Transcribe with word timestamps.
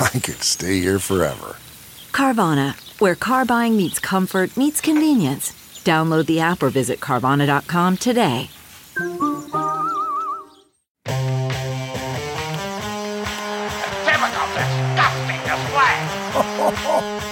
I 0.00 0.10
could 0.22 0.42
stay 0.42 0.80
here 0.80 0.98
forever. 0.98 1.56
Carvana, 2.12 2.74
where 3.00 3.14
car 3.14 3.44
buying 3.44 3.76
meets 3.76 3.98
comfort, 3.98 4.56
meets 4.56 4.80
convenience. 4.80 5.52
Download 5.84 6.26
the 6.26 6.40
app 6.40 6.62
or 6.62 6.70
visit 6.70 7.00
Carvana.com 7.00 7.96
today. 7.98 8.50
Typical 14.04 14.46
disgusting 14.54 15.42
display. 15.46 15.96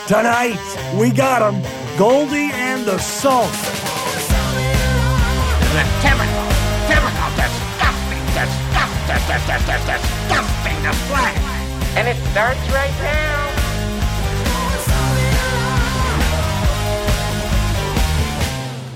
Tonight, 0.06 0.60
we 0.98 1.10
got 1.10 1.42
'em, 1.42 1.62
Goldie 1.98 2.50
and 2.52 2.84
the 2.84 2.98
Salt. 2.98 3.50
The 5.72 5.84
typical, 6.02 6.46
typical 6.88 7.28
disgusting, 7.40 8.24
disgusting, 8.36 9.22
disgusting, 9.26 9.82
disgusting 9.90 10.78
display. 10.82 11.51
And 11.94 12.08
it 12.08 12.16
starts 12.30 12.60
right 12.70 12.90
now. 13.02 13.52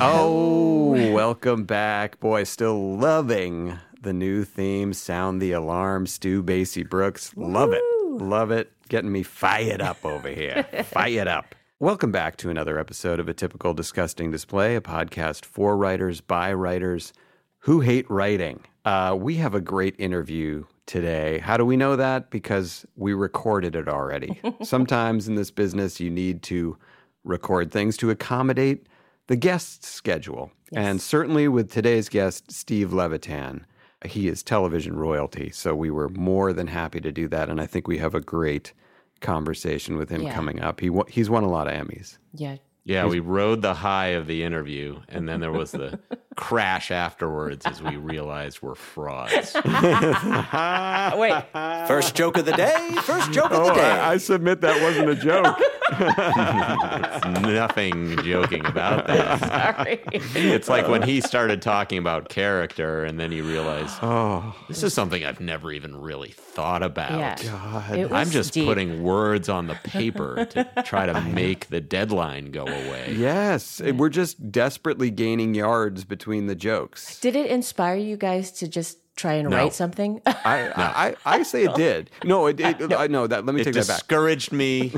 Oh, 0.01 1.13
welcome 1.13 1.65
back. 1.65 2.19
Boy, 2.21 2.45
still 2.45 2.97
loving 2.97 3.79
the 4.01 4.15
new 4.15 4.45
theme, 4.45 4.95
Sound 4.95 5.43
the 5.43 5.53
Alarm, 5.53 6.07
Stu 6.07 6.43
Basie 6.43 6.89
Brooks. 6.89 7.33
Love 7.37 7.73
it. 7.73 7.83
Love 8.05 8.51
it. 8.51 8.73
Getting 8.89 9.13
me 9.13 9.23
fired 9.23 9.83
up 9.83 10.05
over 10.05 10.29
here. 10.29 10.63
fired 10.85 11.29
up. 11.29 11.55
Welcome 11.79 12.13
back 12.13 12.39
to 12.39 12.49
another 12.49 12.79
episode 12.79 13.21
of 13.21 13.29
A 13.29 13.35
Typical 13.35 13.75
Disgusting 13.75 14.31
Display, 14.31 14.75
a 14.75 14.81
podcast 14.81 15.45
for 15.45 15.77
writers 15.77 16.23
by 16.23 16.53
writers 16.55 17.13
who 17.59 17.81
hate 17.81 18.09
writing. 18.11 18.61
Uh, 18.87 19.15
we 19.19 19.35
have 19.35 19.55
a 19.55 19.61
great 19.61 19.95
interview 19.99 20.65
today. 20.87 21.39
How 21.39 21.57
do 21.57 21.65
we 21.65 21.77
know 21.77 21.97
that? 21.97 22.31
Because 22.31 22.87
we 22.97 23.13
recorded 23.13 23.75
it 23.77 23.89
already. 23.89 24.41
Sometimes 24.63 25.29
in 25.29 25.35
this 25.35 25.51
business, 25.51 26.01
you 26.01 26.11
need 26.11 26.43
to 26.45 26.77
record 27.25 27.71
things 27.73 27.97
to 27.99 28.11
accommodate 28.11 28.87
the 29.27 29.37
guest's 29.37 29.89
schedule. 29.89 30.53
And 30.73 31.01
certainly 31.01 31.49
with 31.49 31.71
today's 31.71 32.09
guest, 32.09 32.51
Steve 32.53 32.93
Levitan, 32.93 33.67
he 34.05 34.29
is 34.29 34.43
television 34.43 34.97
royalty. 34.97 35.51
So 35.51 35.75
we 35.75 35.91
were 35.91 36.09
more 36.09 36.53
than 36.53 36.69
happy 36.69 37.01
to 37.01 37.11
do 37.13 37.27
that. 37.29 37.49
And 37.49 37.61
I 37.61 37.67
think 37.67 37.89
we 37.89 37.99
have 37.99 38.15
a 38.15 38.21
great 38.21 38.73
conversation 39.21 39.97
with 39.97 40.09
him 40.11 40.23
Yeah. 40.23 40.35
coming 40.35 40.61
up. 40.61 40.81
He, 40.81 40.91
he's 41.09 41.31
won 41.31 41.43
a 41.43 41.49
lot 41.49 41.67
of 41.67 41.75
Emmys. 41.75 42.19
Yeah. 42.35 42.57
Yeah, 42.89 43.07
we 43.07 43.19
rode 43.19 43.63
the 43.63 43.75
high 43.75 44.11
of 44.11 44.29
the 44.29 44.45
interview, 44.45 45.01
and 45.09 45.29
then 45.29 45.41
there 45.41 45.51
was 45.51 45.73
the 45.73 45.99
crash 46.37 46.93
afterwards 46.93 47.67
as 47.67 47.83
we 47.83 47.97
realized 47.97 48.63
we're 48.63 48.77
frauds. 48.77 49.55
Wait. 51.19 51.45
First 51.89 52.15
joke 52.15 52.37
of 52.37 52.45
the 52.45 52.53
day. 52.57 52.91
First 53.03 53.33
joke 53.33 53.51
of 53.51 53.59
Oh, 53.59 53.69
the 53.71 53.75
day. 53.75 53.91
I, 53.91 54.13
I 54.13 54.17
submit 54.19 54.61
that 54.61 54.81
wasn't 54.83 55.11
a 55.11 55.17
joke. 55.17 55.59
Nothing 57.43 58.17
joking 58.23 58.65
about 58.67 59.07
that. 59.09 59.41
Sorry. 59.41 60.01
It's 60.13 60.69
like 60.69 60.87
when 60.89 61.03
he 61.03 61.21
started 61.21 61.63
talking 61.63 61.99
about 61.99 62.29
character, 62.29 63.05
and 63.05 63.19
then 63.19 63.33
he 63.33 63.41
realized, 63.41 63.97
oh, 64.03 64.55
this 64.69 64.83
is 64.83 64.95
something 64.95 65.25
I've 65.25 65.41
never 65.41 65.73
even 65.73 65.97
really 66.01 66.31
thought 66.31 66.83
about. 66.83 67.43
Yeah. 67.43 67.93
It 67.95 68.13
I'm 68.13 68.31
just 68.31 68.53
deep. 68.53 68.67
putting 68.67 69.03
words 69.03 69.49
on 69.49 69.67
the 69.67 69.75
paper 69.85 70.45
to 70.47 70.83
try 70.85 71.07
to 71.07 71.21
make 71.23 71.69
the 71.69 71.81
deadline 71.81 72.51
go 72.51 72.67
away. 72.77 73.15
yes. 73.17 73.81
We're 73.81 74.09
just 74.09 74.51
desperately 74.53 75.11
gaining 75.11 75.55
yards 75.55 76.05
between 76.05 76.47
the 76.47 76.55
jokes. 76.55 77.19
Did 77.21 77.37
it 77.37 77.47
inspire 77.51 77.97
you 77.97 78.17
guys 78.17 78.51
to 78.53 78.69
just 78.69 78.99
try 79.17 79.35
and 79.35 79.49
No. 79.51 79.57
write 79.57 79.73
something? 79.75 80.21
I, 80.27 80.71
I, 80.77 81.17
I 81.39 81.43
say 81.43 81.65
it 81.65 81.75
did. 81.75 82.11
No, 82.25 82.47
it, 82.47 82.61
it, 82.61 82.93
I 82.97 83.07
know 83.07 83.27
that. 83.27 83.47
Let 83.47 83.55
me 83.55 83.63
It 83.63 83.65
take 83.65 83.75
that 83.75 83.87
back. 83.87 83.97
discouraged 83.99 84.53
me, 84.53 84.93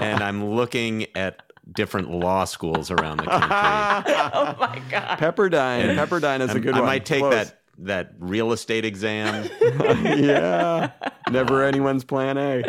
and 0.00 0.22
I'm 0.22 0.44
looking 0.50 1.06
at 1.16 1.42
different 1.70 2.10
law 2.10 2.44
schools 2.44 2.90
around 2.90 3.18
the 3.18 3.24
country. 3.24 3.48
oh 3.52 4.56
my 4.60 4.82
god. 4.90 5.18
Pepperdine. 5.18 5.96
Pepperdine 5.96 6.40
is 6.40 6.50
a 6.50 6.54
I'm- 6.54 6.60
good 6.62 6.74
I 6.74 6.80
one. 6.80 6.88
I 6.88 6.92
might 6.92 7.04
take 7.04 7.20
Close. 7.20 7.32
that 7.34 7.58
that 7.78 8.12
real 8.18 8.52
estate 8.52 8.84
exam. 8.84 9.48
yeah. 9.60 10.90
Never 11.30 11.64
anyone's 11.64 12.04
plan 12.04 12.36
A. 12.38 12.62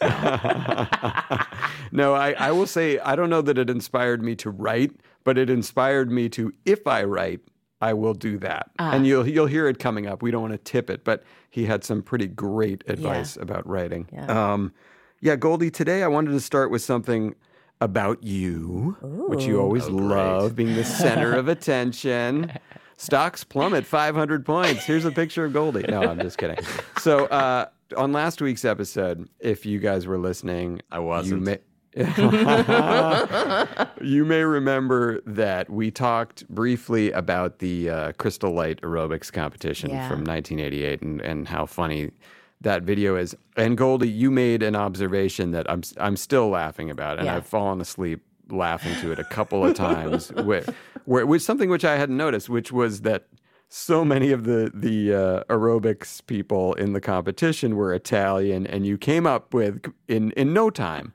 no, 1.92 2.14
I, 2.14 2.34
I 2.38 2.52
will 2.52 2.66
say, 2.66 2.98
I 3.00 3.16
don't 3.16 3.30
know 3.30 3.42
that 3.42 3.58
it 3.58 3.68
inspired 3.68 4.22
me 4.22 4.34
to 4.36 4.50
write, 4.50 4.92
but 5.24 5.36
it 5.36 5.50
inspired 5.50 6.10
me 6.10 6.28
to, 6.30 6.52
if 6.64 6.86
I 6.86 7.04
write, 7.04 7.40
I 7.82 7.94
will 7.94 8.14
do 8.14 8.38
that. 8.38 8.70
And 8.78 9.06
you'll, 9.06 9.26
you'll 9.26 9.46
hear 9.46 9.66
it 9.66 9.78
coming 9.78 10.06
up. 10.06 10.22
We 10.22 10.30
don't 10.30 10.42
want 10.42 10.52
to 10.52 10.58
tip 10.58 10.90
it, 10.90 11.02
but 11.04 11.24
he 11.48 11.64
had 11.64 11.82
some 11.82 12.02
pretty 12.02 12.26
great 12.26 12.84
advice 12.86 13.36
about 13.36 13.66
writing. 13.66 14.08
Yeah. 14.12 14.52
Um, 14.52 14.72
yeah, 15.20 15.36
Goldie, 15.36 15.70
today 15.70 16.02
I 16.02 16.08
wanted 16.08 16.32
to 16.32 16.40
start 16.40 16.70
with 16.70 16.82
something 16.82 17.34
about 17.80 18.22
you, 18.22 18.96
which 19.00 19.44
you 19.44 19.60
always 19.60 19.88
love, 19.88 20.54
being 20.54 20.74
the 20.74 20.84
center 20.84 21.34
of 21.34 21.48
attention. 21.48 22.52
Stocks 23.00 23.44
plummet 23.44 23.86
500 23.86 24.44
points. 24.44 24.84
Here's 24.84 25.06
a 25.06 25.10
picture 25.10 25.46
of 25.46 25.54
Goldie. 25.54 25.84
No, 25.88 26.02
I'm 26.02 26.20
just 26.20 26.36
kidding. 26.36 26.58
So, 26.98 27.24
uh, 27.26 27.66
on 27.96 28.12
last 28.12 28.42
week's 28.42 28.66
episode, 28.66 29.26
if 29.40 29.64
you 29.64 29.78
guys 29.78 30.06
were 30.06 30.18
listening, 30.18 30.82
I 30.92 30.98
wasn't. 30.98 31.40
You 31.40 31.46
may, 31.46 31.58
you 34.02 34.24
may 34.26 34.42
remember 34.44 35.20
that 35.26 35.68
we 35.70 35.90
talked 35.90 36.46
briefly 36.48 37.10
about 37.12 37.58
the 37.58 37.88
uh, 37.90 38.12
Crystal 38.12 38.52
Light 38.52 38.80
aerobics 38.82 39.32
competition 39.32 39.90
Yeah. 39.90 40.06
from 40.08 40.18
1988 40.24 41.00
and, 41.02 41.20
and 41.22 41.48
how 41.48 41.64
funny 41.66 42.10
that 42.60 42.82
video 42.82 43.16
is. 43.16 43.34
And 43.56 43.76
Goldie, 43.78 44.08
you 44.10 44.30
made 44.30 44.62
an 44.62 44.76
observation 44.76 45.50
that 45.52 45.68
I'm 45.70 45.82
I'm 45.96 46.16
still 46.16 46.48
laughing 46.50 46.90
about, 46.90 47.16
and 47.18 47.24
Yeah. 47.26 47.36
I've 47.36 47.46
fallen 47.46 47.80
asleep 47.80 48.22
laughing 48.50 48.94
to 49.00 49.10
it 49.12 49.18
a 49.18 49.24
couple 49.24 49.64
of 49.64 49.74
times. 49.74 50.30
where, 50.32 50.64
where 51.04 51.26
which 51.26 51.42
something 51.42 51.70
which 51.70 51.84
I 51.84 51.96
hadn't 51.96 52.16
noticed, 52.16 52.48
which 52.48 52.72
was 52.72 53.02
that 53.02 53.26
so 53.72 54.04
many 54.04 54.32
of 54.32 54.44
the 54.44 54.70
the 54.74 55.14
uh, 55.14 55.44
aerobics 55.44 56.26
people 56.26 56.74
in 56.74 56.92
the 56.92 57.00
competition 57.00 57.76
were 57.76 57.94
Italian, 57.94 58.66
and 58.66 58.84
you 58.84 58.98
came 58.98 59.26
up 59.28 59.54
with 59.54 59.80
in 60.08 60.32
in 60.32 60.52
no 60.52 60.70
time 60.70 61.12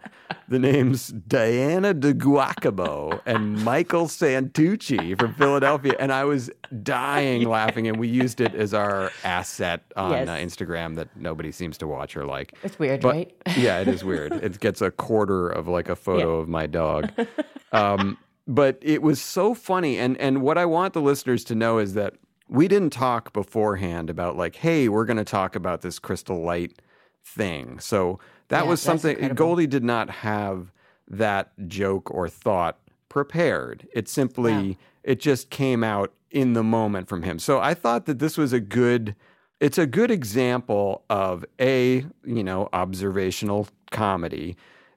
the 0.47 0.57
names 0.57 1.09
Diana 1.09 1.93
de 1.93 2.13
Guacabo 2.13 3.19
and 3.25 3.61
Michael 3.63 4.05
Santucci 4.07 5.19
from 5.19 5.33
Philadelphia, 5.33 5.95
and 5.99 6.13
I 6.13 6.23
was 6.23 6.49
dying 6.81 7.43
laughing, 7.49 7.87
and 7.89 7.97
we 7.97 8.07
used 8.07 8.39
it 8.39 8.55
as 8.55 8.73
our 8.73 9.11
asset 9.25 9.83
on 9.97 10.11
Yes. 10.11 10.29
uh, 10.29 10.35
Instagram 10.37 10.95
that 10.95 11.09
nobody 11.17 11.51
seems 11.51 11.77
to 11.79 11.87
watch 11.87 12.15
or 12.15 12.25
like. 12.25 12.53
It's 12.63 12.79
weird, 12.79 13.01
But- 13.01 13.13
right? 13.13 13.35
yeah, 13.57 13.81
it 13.81 13.87
is 13.89 14.03
weird. 14.11 14.31
It 14.31 14.59
gets 14.61 14.81
a 14.81 14.91
quarter 14.91 15.49
of 15.49 15.67
like 15.67 15.89
a 15.89 15.95
photo 15.95 16.37
of 16.39 16.47
my 16.47 16.67
dog. 16.67 17.11
Um, 17.71 18.17
but 18.47 18.77
it 18.81 19.01
was 19.01 19.21
so 19.21 19.53
funny, 19.53 19.97
and 19.97 20.17
and 20.17 20.41
what 20.41 20.57
I 20.57 20.65
want 20.65 20.93
the 20.93 21.01
listeners 21.01 21.43
to 21.45 21.55
know 21.55 21.79
is 21.79 21.93
that 21.95 22.15
we 22.47 22.67
didn't 22.67 22.91
talk 22.91 23.33
beforehand 23.33 24.09
about 24.09 24.37
like, 24.37 24.57
hey, 24.57 24.87
we're 24.87 25.05
going 25.05 25.17
to 25.17 25.23
talk 25.23 25.55
about 25.55 25.81
this 25.81 25.97
crystal 25.97 26.43
light 26.43 26.79
thing. 27.23 27.79
So 27.79 28.19
that 28.49 28.63
Yeah, 28.63 28.69
was 28.69 28.81
something 28.81 29.11
incredible. 29.11 29.35
Goldie 29.35 29.67
did 29.67 29.83
not 29.83 30.09
have 30.09 30.71
that 31.07 31.51
joke 31.67 32.11
or 32.11 32.29
thought 32.29 32.77
prepared. 33.09 33.87
It 33.93 34.07
simply 34.07 34.69
Wow. 34.71 34.75
it 35.03 35.19
just 35.19 35.49
came 35.49 35.83
out 35.83 36.13
in 36.29 36.53
the 36.53 36.63
moment 36.63 37.07
from 37.07 37.23
him. 37.23 37.39
So 37.39 37.59
I 37.59 37.73
thought 37.73 38.05
that 38.05 38.19
this 38.19 38.37
was 38.37 38.53
a 38.53 38.59
good 38.59 39.15
it's 39.59 39.77
a 39.77 39.87
good 39.87 40.11
example 40.11 41.03
of 41.09 41.45
a 41.59 42.05
you 42.25 42.43
know 42.43 42.69
observational 42.73 43.67
comedy 43.91 44.55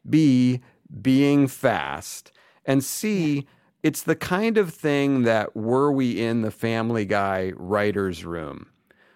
b 0.08 0.60
being 1.00 1.46
fast 1.46 2.32
and 2.68 2.84
c 2.84 3.44
it's 3.82 4.02
the 4.02 4.16
kind 4.16 4.56
of 4.58 4.72
thing 4.72 5.22
that 5.22 5.56
were 5.56 5.90
we 5.90 6.20
in 6.20 6.42
the 6.42 6.50
family 6.52 7.04
guy 7.04 7.52
writers 7.56 8.24
room 8.24 8.66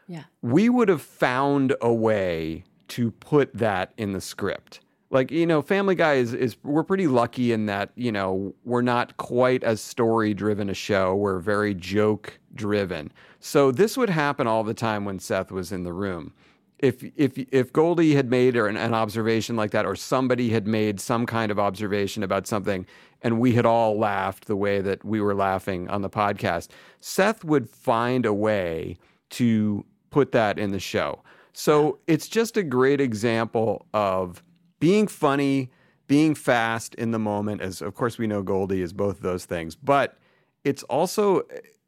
Yeah. 0.09 0.25
we 0.41 0.69
would 0.69 0.89
have 0.89 1.03
found 1.03 1.75
a 1.81 1.93
way 1.93 2.65
to 2.89 3.11
put 3.11 3.55
that 3.55 3.93
in 3.97 4.13
the 4.13 4.21
script. 4.21 4.81
Like, 5.11 5.31
you 5.31 5.47
know, 5.47 5.63
Family 5.63 5.95
Guy 5.95 6.15
is, 6.15 6.35
is 6.35 6.57
we're 6.63 6.85
pretty 6.85 7.07
lucky 7.07 7.53
in 7.53 7.67
that, 7.67 7.91
you 7.97 8.13
know, 8.13 8.55
we're 8.65 8.83
not 8.83 9.17
quite 9.19 9.63
as 9.65 9.81
story 9.81 10.35
driven 10.35 10.69
a 10.71 10.75
show. 10.75 11.15
We're 11.15 11.39
very 11.39 11.75
joke 11.75 12.39
driven. 12.55 13.13
So 13.41 13.71
this 13.73 13.97
would 13.97 14.11
happen 14.11 14.47
all 14.47 14.63
the 14.65 14.75
time 14.75 15.05
when 15.07 15.19
Seth 15.19 15.51
was 15.51 15.71
in 15.73 15.85
the 15.85 15.93
room. 15.93 16.33
If 16.79 17.03
if 17.17 17.39
if 17.39 17.73
Goldie 17.73 18.15
had 18.15 18.29
made 18.29 18.57
an, 18.57 18.77
an 18.77 18.93
observation 18.95 19.55
like 19.57 19.71
that, 19.71 19.87
or 19.87 19.97
somebody 19.97 20.51
had 20.51 20.67
made 20.67 20.99
some 21.01 21.27
kind 21.27 21.51
of 21.53 21.59
observation 21.59 22.23
about 22.23 22.47
something, 22.47 22.87
and 23.23 23.41
we 23.41 23.53
had 23.53 23.65
all 23.67 23.99
laughed 23.99 24.47
the 24.47 24.57
way 24.57 24.81
that 24.81 25.05
we 25.05 25.21
were 25.21 25.35
laughing 25.35 25.89
on 25.89 26.03
the 26.03 26.11
podcast, 26.11 26.69
Seth 27.01 27.45
would 27.45 27.69
find 27.71 28.27
a 28.27 28.33
way 28.35 28.97
to 29.31 29.85
put 30.11 30.33
that 30.33 30.59
in 30.59 30.73
the 30.73 30.81
show. 30.81 31.23
So 31.53 31.99
it's 32.07 32.29
just 32.29 32.57
a 32.57 32.63
great 32.63 33.01
example 33.01 33.87
of 33.95 34.43
being 34.81 35.07
funny, 35.07 35.71
being 36.07 36.35
fast 36.35 36.95
in 36.97 37.11
the 37.13 37.19
moment. 37.19 37.61
As 37.61 37.81
of 37.81 37.95
course 37.95 38.19
we 38.19 38.27
know 38.27 38.43
Goldie 38.43 38.83
is 38.83 38.93
both 38.93 39.21
those 39.21 39.45
things, 39.45 39.75
but 39.75 40.19
it's 40.65 40.83
also 40.85 41.43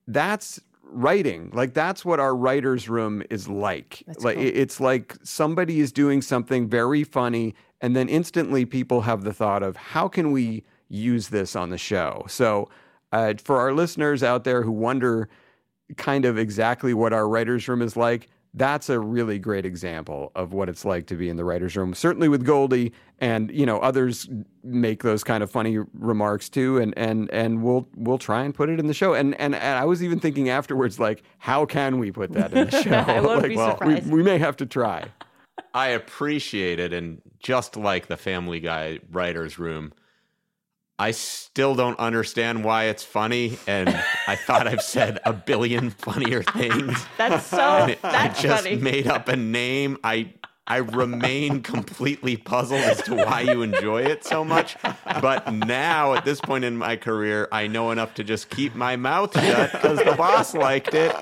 that's 0.06 0.60
writing. 0.82 1.50
Like 1.52 1.74
that's 1.74 2.04
what 2.04 2.20
our 2.20 2.36
writers' 2.36 2.88
room 2.88 3.22
is 3.30 3.48
like. 3.48 4.02
like 4.20 4.36
it- 4.38 4.56
it's 4.56 4.80
like 4.80 5.16
somebody 5.22 5.80
is 5.80 5.92
doing 5.92 6.22
something 6.22 6.68
very 6.68 7.04
funny, 7.04 7.54
and 7.80 7.96
then 7.96 8.08
instantly 8.08 8.64
people 8.64 9.02
have 9.02 9.24
the 9.24 9.32
thought 9.32 9.62
of 9.62 9.76
how 9.76 10.08
can 10.08 10.30
we 10.30 10.62
use 10.88 11.28
this 11.28 11.56
on 11.56 11.70
the 11.70 11.78
show. 11.78 12.24
So 12.28 12.68
uh, 13.12 13.34
for 13.42 13.58
our 13.60 13.72
listeners 13.72 14.22
out 14.22 14.44
there 14.44 14.62
who 14.62 14.72
wonder 14.72 15.28
kind 15.96 16.24
of 16.24 16.38
exactly 16.38 16.94
what 16.94 17.12
our 17.12 17.28
writers' 17.28 17.68
room 17.68 17.82
is 17.82 17.96
like. 17.96 18.28
That's 18.56 18.88
a 18.88 19.00
really 19.00 19.40
great 19.40 19.66
example 19.66 20.30
of 20.36 20.52
what 20.52 20.68
it's 20.68 20.84
like 20.84 21.06
to 21.08 21.16
be 21.16 21.28
in 21.28 21.36
the 21.36 21.44
writers' 21.44 21.76
room. 21.76 21.92
Certainly 21.92 22.28
with 22.28 22.44
Goldie, 22.44 22.92
and 23.18 23.50
you 23.50 23.66
know 23.66 23.78
others 23.80 24.28
make 24.62 25.02
those 25.02 25.24
kind 25.24 25.42
of 25.42 25.50
funny 25.50 25.78
remarks 25.92 26.48
too, 26.48 26.78
and 26.78 26.96
and 26.96 27.28
and 27.32 27.64
we'll 27.64 27.88
we'll 27.96 28.18
try 28.18 28.44
and 28.44 28.54
put 28.54 28.68
it 28.68 28.78
in 28.78 28.86
the 28.86 28.94
show. 28.94 29.14
And 29.14 29.34
and, 29.40 29.56
and 29.56 29.78
I 29.78 29.84
was 29.84 30.04
even 30.04 30.20
thinking 30.20 30.50
afterwards, 30.50 31.00
like, 31.00 31.24
how 31.38 31.66
can 31.66 31.98
we 31.98 32.12
put 32.12 32.32
that 32.34 32.52
in 32.52 32.70
the 32.70 32.82
show? 32.82 32.92
I 32.92 33.20
won't 33.20 33.42
like, 33.42 33.50
be 33.50 33.56
well, 33.56 33.78
we, 33.80 33.96
surprised. 33.96 34.12
we 34.12 34.22
may 34.22 34.38
have 34.38 34.56
to 34.58 34.66
try. 34.66 35.06
I 35.72 35.88
appreciate 35.88 36.78
it. 36.78 36.92
And 36.92 37.20
just 37.40 37.76
like 37.76 38.06
the 38.06 38.16
Family 38.16 38.60
Guy 38.60 39.00
writer's 39.10 39.58
room, 39.58 39.92
I 41.04 41.10
still 41.10 41.74
don't 41.74 41.98
understand 41.98 42.64
why 42.64 42.84
it's 42.84 43.04
funny. 43.04 43.58
And 43.66 43.88
I 44.26 44.36
thought 44.36 44.66
I've 44.66 44.80
said 44.80 45.20
a 45.26 45.34
billion 45.34 45.90
funnier 45.90 46.42
things. 46.58 46.96
That's 47.18 47.44
so. 47.46 47.86
It- 47.86 48.00
that's 48.00 48.38
I 48.38 48.42
just 48.42 48.64
funny. 48.64 48.76
made 48.76 49.06
up 49.06 49.28
a 49.28 49.36
name. 49.36 49.98
I 50.02 50.32
I 50.66 50.78
remain 50.78 51.60
completely 51.60 52.38
puzzled 52.38 52.80
as 52.80 53.02
to 53.02 53.14
why 53.16 53.42
you 53.42 53.60
enjoy 53.60 54.00
it 54.04 54.24
so 54.24 54.42
much. 54.46 54.76
But 55.20 55.52
now, 55.52 56.14
at 56.14 56.24
this 56.24 56.40
point 56.40 56.64
in 56.64 56.78
my 56.78 56.96
career, 56.96 57.48
I 57.52 57.66
know 57.66 57.90
enough 57.90 58.14
to 58.14 58.24
just 58.24 58.48
keep 58.48 58.74
my 58.74 58.96
mouth 58.96 59.34
shut 59.38 59.72
because 59.72 59.98
the 59.98 60.14
boss 60.16 60.54
liked 60.54 60.94
it, 60.94 61.14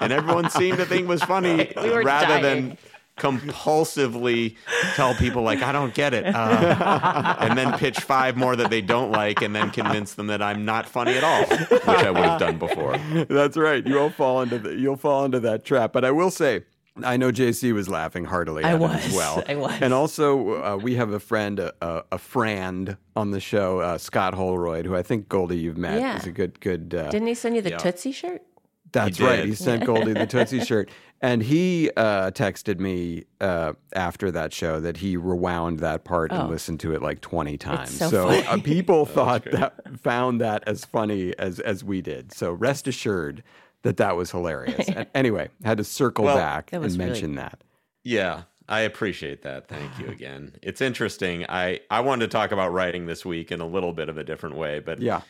and 0.00 0.12
everyone 0.12 0.50
seemed 0.50 0.78
to 0.78 0.84
think 0.84 1.02
it 1.02 1.06
was 1.06 1.22
funny, 1.22 1.72
We 1.80 1.90
rather 1.90 2.26
dying. 2.26 2.42
than 2.70 2.78
compulsively 3.18 4.56
tell 4.94 5.14
people 5.14 5.42
like 5.42 5.62
I 5.62 5.72
don't 5.72 5.94
get 5.94 6.14
it, 6.14 6.24
uh, 6.26 7.36
and 7.40 7.56
then 7.58 7.72
pitch 7.78 8.00
five 8.00 8.36
more 8.36 8.56
that 8.56 8.70
they 8.70 8.80
don't 8.80 9.10
like, 9.10 9.42
and 9.42 9.54
then 9.54 9.70
convince 9.70 10.14
them 10.14 10.28
that 10.28 10.42
I'm 10.42 10.64
not 10.64 10.88
funny 10.88 11.12
at 11.16 11.24
all, 11.24 11.44
which 11.68 11.86
I 11.86 12.10
would 12.10 12.24
have 12.24 12.40
done 12.40 12.58
before. 12.58 12.96
That's 13.28 13.56
right. 13.56 13.86
You'll 13.86 14.10
fall 14.10 14.42
into 14.42 14.58
the, 14.58 14.74
you'll 14.74 14.96
fall 14.96 15.24
into 15.24 15.40
that 15.40 15.64
trap. 15.64 15.92
But 15.92 16.04
I 16.04 16.10
will 16.10 16.30
say, 16.30 16.64
I 17.02 17.16
know 17.16 17.30
JC 17.30 17.72
was 17.72 17.88
laughing 17.88 18.24
heartily 18.24 18.64
I 18.64 18.70
at 18.70 18.74
it 18.76 18.80
was. 18.80 19.06
as 19.06 19.12
well. 19.14 19.42
I 19.48 19.54
was. 19.54 19.80
And 19.80 19.94
also, 19.94 20.62
uh, 20.62 20.76
we 20.76 20.96
have 20.96 21.10
a 21.12 21.20
friend, 21.20 21.58
a, 21.60 21.72
a, 21.80 22.02
a 22.12 22.18
friend 22.18 22.96
on 23.14 23.30
the 23.30 23.40
show, 23.40 23.80
uh, 23.80 23.98
Scott 23.98 24.34
Holroyd, 24.34 24.84
who 24.86 24.96
I 24.96 25.02
think 25.02 25.28
Goldie 25.28 25.58
you've 25.58 25.78
met. 25.78 26.00
Yeah. 26.00 26.16
is 26.18 26.26
a 26.26 26.32
good 26.32 26.60
good. 26.60 26.94
Uh, 26.94 27.10
Didn't 27.10 27.28
he 27.28 27.34
send 27.34 27.56
you 27.56 27.62
the 27.62 27.70
Tootsie 27.76 28.12
shirt? 28.12 28.42
that's 28.90 29.18
He 29.18 29.24
right. 29.24 29.44
He 29.44 29.54
sent 29.54 29.84
Goldie 29.84 30.14
the 30.14 30.26
Tootsie 30.26 30.64
shirt. 30.64 30.90
And 31.20 31.42
he 31.42 31.90
uh, 31.96 32.30
texted 32.30 32.78
me 32.78 33.24
uh, 33.40 33.72
after 33.92 34.30
that 34.30 34.52
show 34.52 34.78
that 34.78 34.98
he 34.98 35.16
rewound 35.16 35.80
that 35.80 36.04
part 36.04 36.30
and 36.30 36.42
Oh. 36.42 36.46
listened 36.46 36.78
to 36.80 36.94
it 36.94 37.02
like 37.02 37.20
20 37.20 37.58
times. 37.58 37.96
so 37.98 38.08
so 38.08 38.28
funny. 38.28 38.46
uh, 38.46 38.58
people 38.58 39.04
thought 39.16 39.44
that, 39.50 39.98
found 39.98 40.40
that 40.40 40.62
as 40.68 40.84
funny 40.84 41.34
as, 41.38 41.58
as 41.60 41.82
we 41.82 42.00
did. 42.02 42.32
So 42.32 42.52
rest 42.52 42.86
assured 42.86 43.42
that 43.82 43.96
that 43.96 44.16
was 44.16 44.30
hilarious. 44.30 44.88
And 44.94 45.06
anyway, 45.14 45.48
had 45.64 45.78
to 45.78 45.84
circle 45.84 46.24
Well, 46.26 46.36
back 46.36 46.72
and 46.72 46.84
really- 46.84 46.96
mention 46.98 47.34
that. 47.34 47.62
Yeah, 48.04 48.42
I 48.68 48.80
appreciate 48.80 49.42
that. 49.42 49.66
Thank 49.66 49.98
you 49.98 50.06
again. 50.10 50.54
It's 50.62 50.80
interesting. 50.80 51.44
I 51.48 51.80
I 51.90 51.98
wanted 52.00 52.26
to 52.30 52.36
talk 52.36 52.52
about 52.52 52.72
writing 52.72 53.06
this 53.06 53.24
week 53.24 53.50
in 53.50 53.60
a 53.60 53.66
little 53.66 53.92
bit 53.92 54.08
of 54.08 54.18
a 54.18 54.24
different 54.24 54.54
way, 54.56 54.78
but 54.78 55.00
Yeah. 55.00 55.22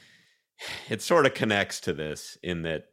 it 0.90 1.00
sort 1.00 1.25
of 1.25 1.32
connects 1.35 1.81
to 1.81 1.93
this 1.94 2.37
in 2.43 2.61
that 2.62 2.88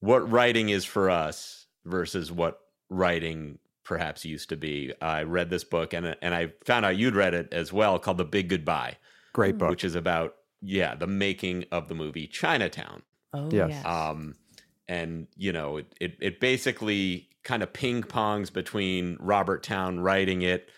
what 0.00 0.28
writing 0.30 0.68
is 0.70 0.84
for 0.84 1.10
us 1.10 1.57
versus 1.88 2.30
what 2.32 2.60
writing 2.90 3.58
perhaps 3.84 4.24
used 4.24 4.48
to 4.50 4.56
be. 4.56 4.92
I 5.00 5.22
read 5.22 5.50
this 5.50 5.64
book 5.64 5.92
and 5.94 6.16
and 6.22 6.34
I 6.34 6.52
found 6.64 6.84
out 6.84 6.96
you'd 6.96 7.16
read 7.16 7.34
it 7.34 7.52
as 7.52 7.72
well 7.72 7.98
called 7.98 8.18
The 8.18 8.24
Big 8.24 8.48
Goodbye, 8.48 8.96
Great 9.32 9.58
book. 9.58 9.70
which 9.70 9.84
is 9.84 9.94
about 9.94 10.34
yeah, 10.60 10.94
the 10.94 11.06
making 11.06 11.64
of 11.70 11.88
the 11.88 11.94
movie 11.94 12.26
Chinatown. 12.26 13.02
Oh 13.32 13.48
Yes. 13.52 13.70
yeah. 13.70 14.08
Um, 14.10 14.34
and 14.88 15.26
you 15.36 15.52
know, 15.52 15.78
it, 15.78 15.94
it 16.00 16.16
it 16.20 16.40
basically 16.40 17.28
kind 17.44 17.62
of 17.62 17.72
ping 17.72 18.02
pongs 18.02 18.52
between 18.52 19.16
Robert 19.20 19.62
Towne 19.62 20.00
writing 20.00 20.42
it, 20.42 20.68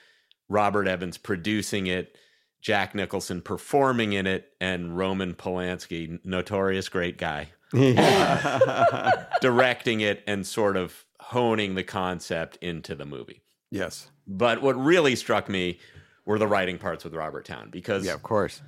Robert 0.49 0.87
Evans 0.87 1.17
producing 1.19 1.87
it, 1.87 2.17
Jack 2.61 2.95
Nicholson 2.95 3.41
performing 3.41 4.13
in 4.13 4.27
it, 4.27 4.53
and 4.61 4.97
Roman 4.97 5.35
Polanski, 5.35 6.19
notorious 6.25 6.89
great 6.89 7.19
guy, 7.19 7.49
directing 9.41 10.01
it 10.01 10.23
and 10.27 10.47
sort 10.47 10.77
of 10.77 11.05
honing 11.21 11.75
the 11.75 11.83
concept 11.85 12.57
into 12.61 12.95
the 12.95 13.05
movie. 13.07 13.43
yes. 13.71 14.11
But 14.33 14.63
what 14.63 14.75
really 14.81 15.17
struck 15.17 15.49
me 15.49 15.81
were 16.25 16.39
the 16.39 16.47
writing 16.47 16.79
parts 16.79 17.03
with 17.03 17.15
Robert 17.15 17.45
Towne 17.47 17.69
because 17.71 18.05
Yeah, 18.07 18.15
of 18.15 18.23
course. 18.23 18.63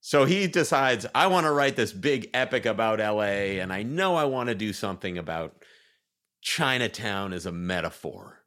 so 0.00 0.24
he 0.26 0.46
decides, 0.46 1.06
I 1.12 1.26
want 1.26 1.46
to 1.46 1.50
write 1.50 1.74
this 1.74 1.92
big 1.92 2.30
epic 2.32 2.66
about 2.66 3.00
LA, 3.00 3.58
and 3.60 3.72
I 3.72 3.82
know 3.82 4.14
I 4.14 4.24
want 4.24 4.48
to 4.48 4.54
do 4.54 4.72
something 4.72 5.18
about 5.18 5.64
Chinatown 6.40 7.32
as 7.32 7.46
a 7.46 7.52
metaphor. 7.52 8.38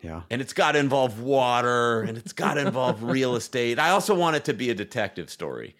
Yeah. 0.00 0.22
And 0.30 0.40
it's 0.40 0.52
got 0.52 0.72
to 0.72 0.78
involve 0.78 1.20
water 1.20 2.02
and 2.02 2.16
it's 2.16 2.32
got 2.32 2.54
to 2.54 2.60
involve 2.66 3.02
real 3.02 3.34
estate. 3.40 3.78
I 3.78 3.90
also 3.90 4.14
want 4.14 4.36
it 4.36 4.44
to 4.46 4.54
be 4.54 4.70
a 4.70 4.74
detective 4.74 5.28
story. 5.28 5.74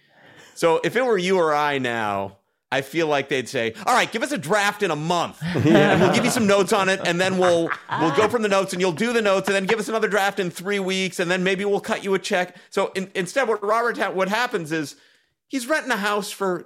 So 0.55 0.81
if 0.83 0.97
it 0.97 1.07
were 1.07 1.17
you 1.19 1.39
or 1.39 1.55
I 1.55 1.79
now, 1.79 2.38
I 2.71 2.83
feel 2.83 3.07
like 3.07 3.29
they'd 3.31 3.49
say, 3.49 3.73
"All 3.87 3.95
right, 3.95 4.11
give 4.13 4.23
us 4.23 4.31
a 4.33 4.37
draft 4.39 4.83
in 4.83 4.91
a 4.91 4.97
month, 4.97 5.39
and 5.43 6.01
we'll 6.03 6.13
give 6.15 6.25
you 6.25 6.31
some 6.31 6.47
notes 6.47 6.73
on 6.73 6.89
it, 6.89 7.01
and 7.05 7.21
then 7.21 7.39
we'll 7.39 7.71
we'll 8.01 8.15
go 8.17 8.29
from 8.29 8.43
the 8.43 8.49
notes, 8.49 8.73
and 8.75 8.81
you'll 8.83 8.93
do 8.93 9.13
the 9.13 9.23
notes, 9.23 9.49
and 9.49 9.55
then 9.55 9.65
give 9.67 9.79
us 9.79 9.89
another 9.89 10.09
draft 10.09 10.39
in 10.39 10.51
three 10.51 10.79
weeks, 10.79 11.19
and 11.19 11.31
then 11.31 11.43
maybe 11.43 11.65
we'll 11.65 11.81
cut 11.81 12.05
you 12.05 12.13
a 12.15 12.19
check." 12.19 12.57
So 12.71 12.93
in, 12.95 13.11
instead, 13.15 13.49
what 13.49 13.63
Robert 13.63 13.97
ha- 13.97 14.11
what 14.11 14.29
happens 14.29 14.71
is 14.73 14.97
he's 15.47 15.67
renting 15.67 15.93
a 15.93 15.97
house 15.97 16.31
for 16.31 16.63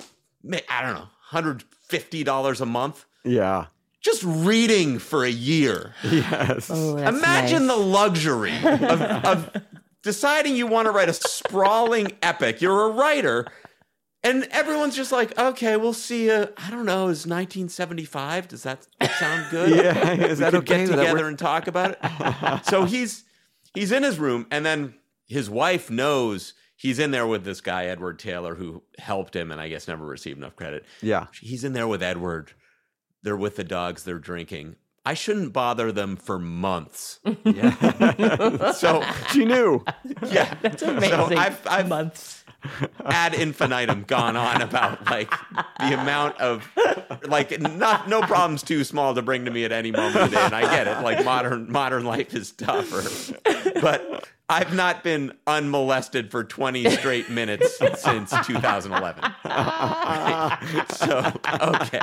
I 0.68 0.82
don't 0.82 0.94
know, 0.94 1.06
hundred 1.26 1.62
fifty 1.88 2.24
dollars 2.24 2.60
a 2.60 2.66
month, 2.66 3.04
Yeah. 3.24 3.66
just 4.00 4.24
reading 4.24 4.98
for 4.98 5.24
a 5.24 5.30
year. 5.30 5.94
Yes. 6.02 6.68
oh, 6.72 6.96
Imagine 6.96 7.66
nice. 7.66 7.76
the 7.76 7.82
luxury 7.82 8.56
of, 8.64 9.00
of 9.02 9.50
deciding 10.02 10.56
you 10.56 10.66
want 10.66 10.86
to 10.86 10.90
write 10.90 11.08
a 11.08 11.12
sprawling 11.12 12.10
epic. 12.22 12.60
You're 12.60 12.86
a 12.86 12.90
writer, 12.90 13.46
and 14.24 14.44
everyone's 14.50 14.94
just 14.96 15.12
like, 15.12 15.36
okay, 15.38 15.76
we'll 15.76 15.92
see 15.92 16.26
you. 16.26 16.48
I 16.56 16.70
don't 16.70 16.86
know, 16.86 17.08
is 17.08 17.26
1975? 17.26 18.48
Does 18.48 18.62
that 18.62 18.86
sound 19.18 19.46
good? 19.50 19.70
Yeah, 19.84 20.12
is 20.12 20.38
we 20.38 20.44
that 20.44 20.50
could 20.52 20.58
okay? 20.60 20.78
Get 20.78 20.86
Does 20.86 20.90
that 20.90 20.96
together 20.96 21.28
and 21.28 21.38
talk 21.38 21.66
about 21.66 21.96
it. 22.00 22.64
so 22.66 22.84
he's 22.84 23.24
he's 23.74 23.92
in 23.92 24.02
his 24.02 24.18
room, 24.18 24.46
and 24.50 24.64
then 24.64 24.94
his 25.26 25.48
wife 25.50 25.90
knows 25.90 26.54
he's 26.76 26.98
in 26.98 27.10
there 27.10 27.26
with 27.26 27.44
this 27.44 27.60
guy 27.60 27.86
Edward 27.86 28.18
Taylor 28.18 28.54
who 28.54 28.82
helped 28.98 29.34
him, 29.34 29.50
and 29.50 29.60
I 29.60 29.68
guess 29.68 29.88
never 29.88 30.04
received 30.04 30.38
enough 30.38 30.56
credit. 30.56 30.84
Yeah. 31.00 31.26
He's 31.40 31.64
in 31.64 31.72
there 31.72 31.88
with 31.88 32.02
Edward. 32.02 32.52
They're 33.22 33.36
with 33.36 33.56
the 33.56 33.64
dogs. 33.64 34.02
They're 34.04 34.18
drinking. 34.18 34.76
I 35.04 35.14
shouldn't 35.14 35.52
bother 35.52 35.90
them 35.90 36.16
for 36.16 36.38
months. 36.38 37.18
Yeah. 37.44 38.72
So 38.72 39.02
she 39.30 39.44
knew. 39.44 39.84
yeah, 40.30 40.54
That's 40.62 40.80
So 40.82 40.96
amazing. 40.96 41.38
I've, 41.38 41.66
I've 41.66 41.88
Months. 41.88 42.41
Ad 43.04 43.34
infinitum 43.34 44.04
gone 44.04 44.36
on 44.36 44.62
about 44.62 45.04
like 45.10 45.30
the 45.78 46.00
amount 46.00 46.40
of 46.40 46.68
like 47.26 47.60
not 47.60 48.08
no 48.08 48.20
problems 48.22 48.62
too 48.62 48.84
small 48.84 49.14
to 49.14 49.22
bring 49.22 49.44
to 49.44 49.50
me 49.50 49.64
at 49.64 49.72
any 49.72 49.90
moment 49.90 50.16
of 50.16 50.30
the 50.30 50.36
day. 50.36 50.42
And 50.44 50.54
I 50.54 50.62
get 50.62 50.86
it. 50.86 51.02
Like 51.02 51.24
modern 51.24 51.70
modern 51.70 52.04
life 52.04 52.34
is 52.34 52.52
tougher. 52.52 53.02
But 53.80 54.28
I've 54.48 54.74
not 54.74 55.02
been 55.02 55.32
unmolested 55.46 56.30
for 56.30 56.44
20 56.44 56.90
straight 56.90 57.30
minutes 57.30 57.78
since 58.00 58.30
2011. 58.46 59.32
So, 60.88 61.32
okay. 61.60 62.00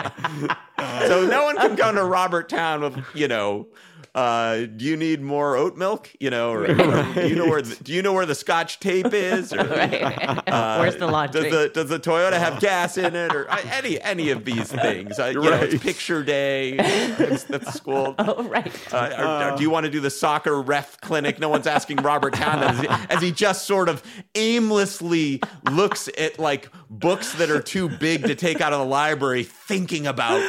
So 1.07 1.25
no 1.25 1.43
one 1.43 1.57
can 1.57 1.75
come 1.77 1.95
to 1.95 2.03
Robert 2.03 2.49
Towne 2.49 2.81
with, 2.81 2.97
you 3.13 3.27
know, 3.27 3.67
uh, 4.15 4.65
do 4.65 4.85
you 4.85 4.97
need 4.97 5.21
more 5.21 5.55
oat 5.55 5.77
milk? 5.77 6.09
You 6.19 6.29
know, 6.29 6.51
or, 6.51 6.63
or 6.63 6.67
do 7.13 7.27
you 7.27 7.35
know 7.35 7.47
where 7.47 7.61
the, 7.61 7.75
do 7.83 7.93
you 7.93 8.01
know 8.01 8.13
where 8.13 8.25
the 8.25 8.35
Scotch 8.35 8.79
tape 8.79 9.13
is? 9.13 9.53
Or, 9.53 9.59
uh, 9.59 10.79
Where's 10.79 10.95
the 10.97 11.07
laundry? 11.07 11.43
Does 11.43 11.51
the 11.51 11.69
does 11.69 11.89
the 11.89 11.99
Toyota 11.99 12.37
have 12.37 12.59
gas 12.59 12.97
in 12.97 13.15
it, 13.15 13.33
or 13.33 13.49
uh, 13.49 13.57
any 13.65 13.99
any 14.01 14.29
of 14.31 14.45
these 14.45 14.71
things? 14.71 15.19
Uh, 15.19 15.25
you 15.27 15.41
know, 15.41 15.53
it's 15.53 15.81
picture 15.83 16.23
day 16.23 16.77
at 16.77 17.17
the 17.47 17.71
school. 17.71 18.15
oh, 18.19 18.43
right. 18.43 18.93
Uh, 18.93 19.15
or- 19.17 19.39
or 19.39 19.55
do 19.57 19.63
you 19.63 19.69
want 19.69 19.85
to 19.85 19.89
do 19.91 19.99
the 19.99 20.09
soccer 20.09 20.61
ref 20.61 20.99
clinic? 21.01 21.39
No 21.39 21.49
one's 21.49 21.67
asking 21.67 21.97
Robert 21.97 22.33
Towne 22.33 22.63
as 22.63 22.79
he, 22.79 22.87
as 23.09 23.21
he 23.21 23.31
just 23.31 23.65
sort 23.65 23.87
of 23.89 24.03
aimlessly 24.35 25.41
looks 25.71 26.09
at 26.17 26.39
like 26.39 26.69
books 26.89 27.33
that 27.33 27.49
are 27.49 27.61
too 27.61 27.87
big 27.89 28.23
to 28.23 28.35
take 28.35 28.61
out 28.61 28.73
of 28.73 28.79
the 28.79 28.85
library, 28.85 29.43
thinking 29.43 30.07
about 30.07 30.41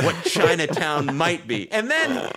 what 0.00 0.14
Chinatown 0.24 1.16
might 1.16 1.46
be. 1.46 1.70
And 1.72 1.90
then 1.90 2.30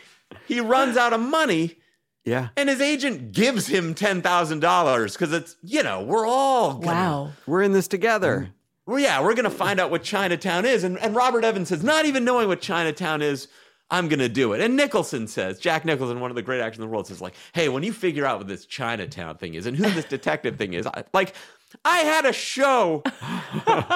he 0.54 0.60
runs 0.62 0.98
out 0.98 1.14
of 1.14 1.20
money 1.20 1.78
Yeah. 2.26 2.50
and 2.58 2.68
his 2.70 2.82
agent 2.82 3.32
gives 3.32 3.68
him 3.68 3.96
$10,000 3.96 5.14
because 5.14 5.34
it's, 5.34 5.56
you 5.64 5.84
know, 5.84 6.02
we're 6.04 6.26
all 6.28 6.74
gonna 6.76 6.86
Wow. 6.88 7.32
We're 7.46 7.62
in 7.62 7.72
this 7.74 7.88
together. 7.88 8.50
well, 8.86 9.00
yeah, 9.00 9.22
we're 9.22 9.34
going 9.36 9.46
to 9.46 9.50
find 9.50 9.80
out 9.80 9.92
what 9.92 10.04
Chinatown 10.04 10.66
is. 10.66 10.84
And, 10.84 10.98
and 11.00 11.16
Robert 11.16 11.44
Evans 11.46 11.70
says, 11.70 11.84
not 11.84 12.06
even 12.06 12.26
knowing 12.26 12.48
what 12.48 12.62
Chinatown 12.62 13.22
is, 13.22 13.48
I'm 13.90 14.08
going 14.08 14.20
to 14.20 14.30
do 14.30 14.54
it. 14.54 14.62
And 14.62 14.76
Nicholson 14.76 15.28
says, 15.28 15.60
Jack 15.60 15.86
Nicholson, 15.86 16.20
one 16.20 16.32
of 16.32 16.36
the 16.36 16.42
great 16.42 16.62
actors 16.62 16.78
in 16.80 16.82
the 16.82 16.88
world, 16.88 17.08
says, 17.08 17.22
like, 17.22 17.36
hey, 17.54 17.70
when 17.70 17.84
you 17.84 17.92
figure 17.94 18.26
out 18.26 18.38
what 18.40 18.48
this 18.48 18.66
Chinatown 18.66 19.38
thing 19.38 19.54
is 19.54 19.66
and 19.66 19.76
who 19.78 19.90
this 19.92 20.06
detective 20.06 20.58
thing 20.58 20.74
is, 20.74 20.88
I, 20.88 21.04
like, 21.14 21.36
I 21.84 22.00
had 22.00 22.26
a 22.26 22.34
show 22.34 23.04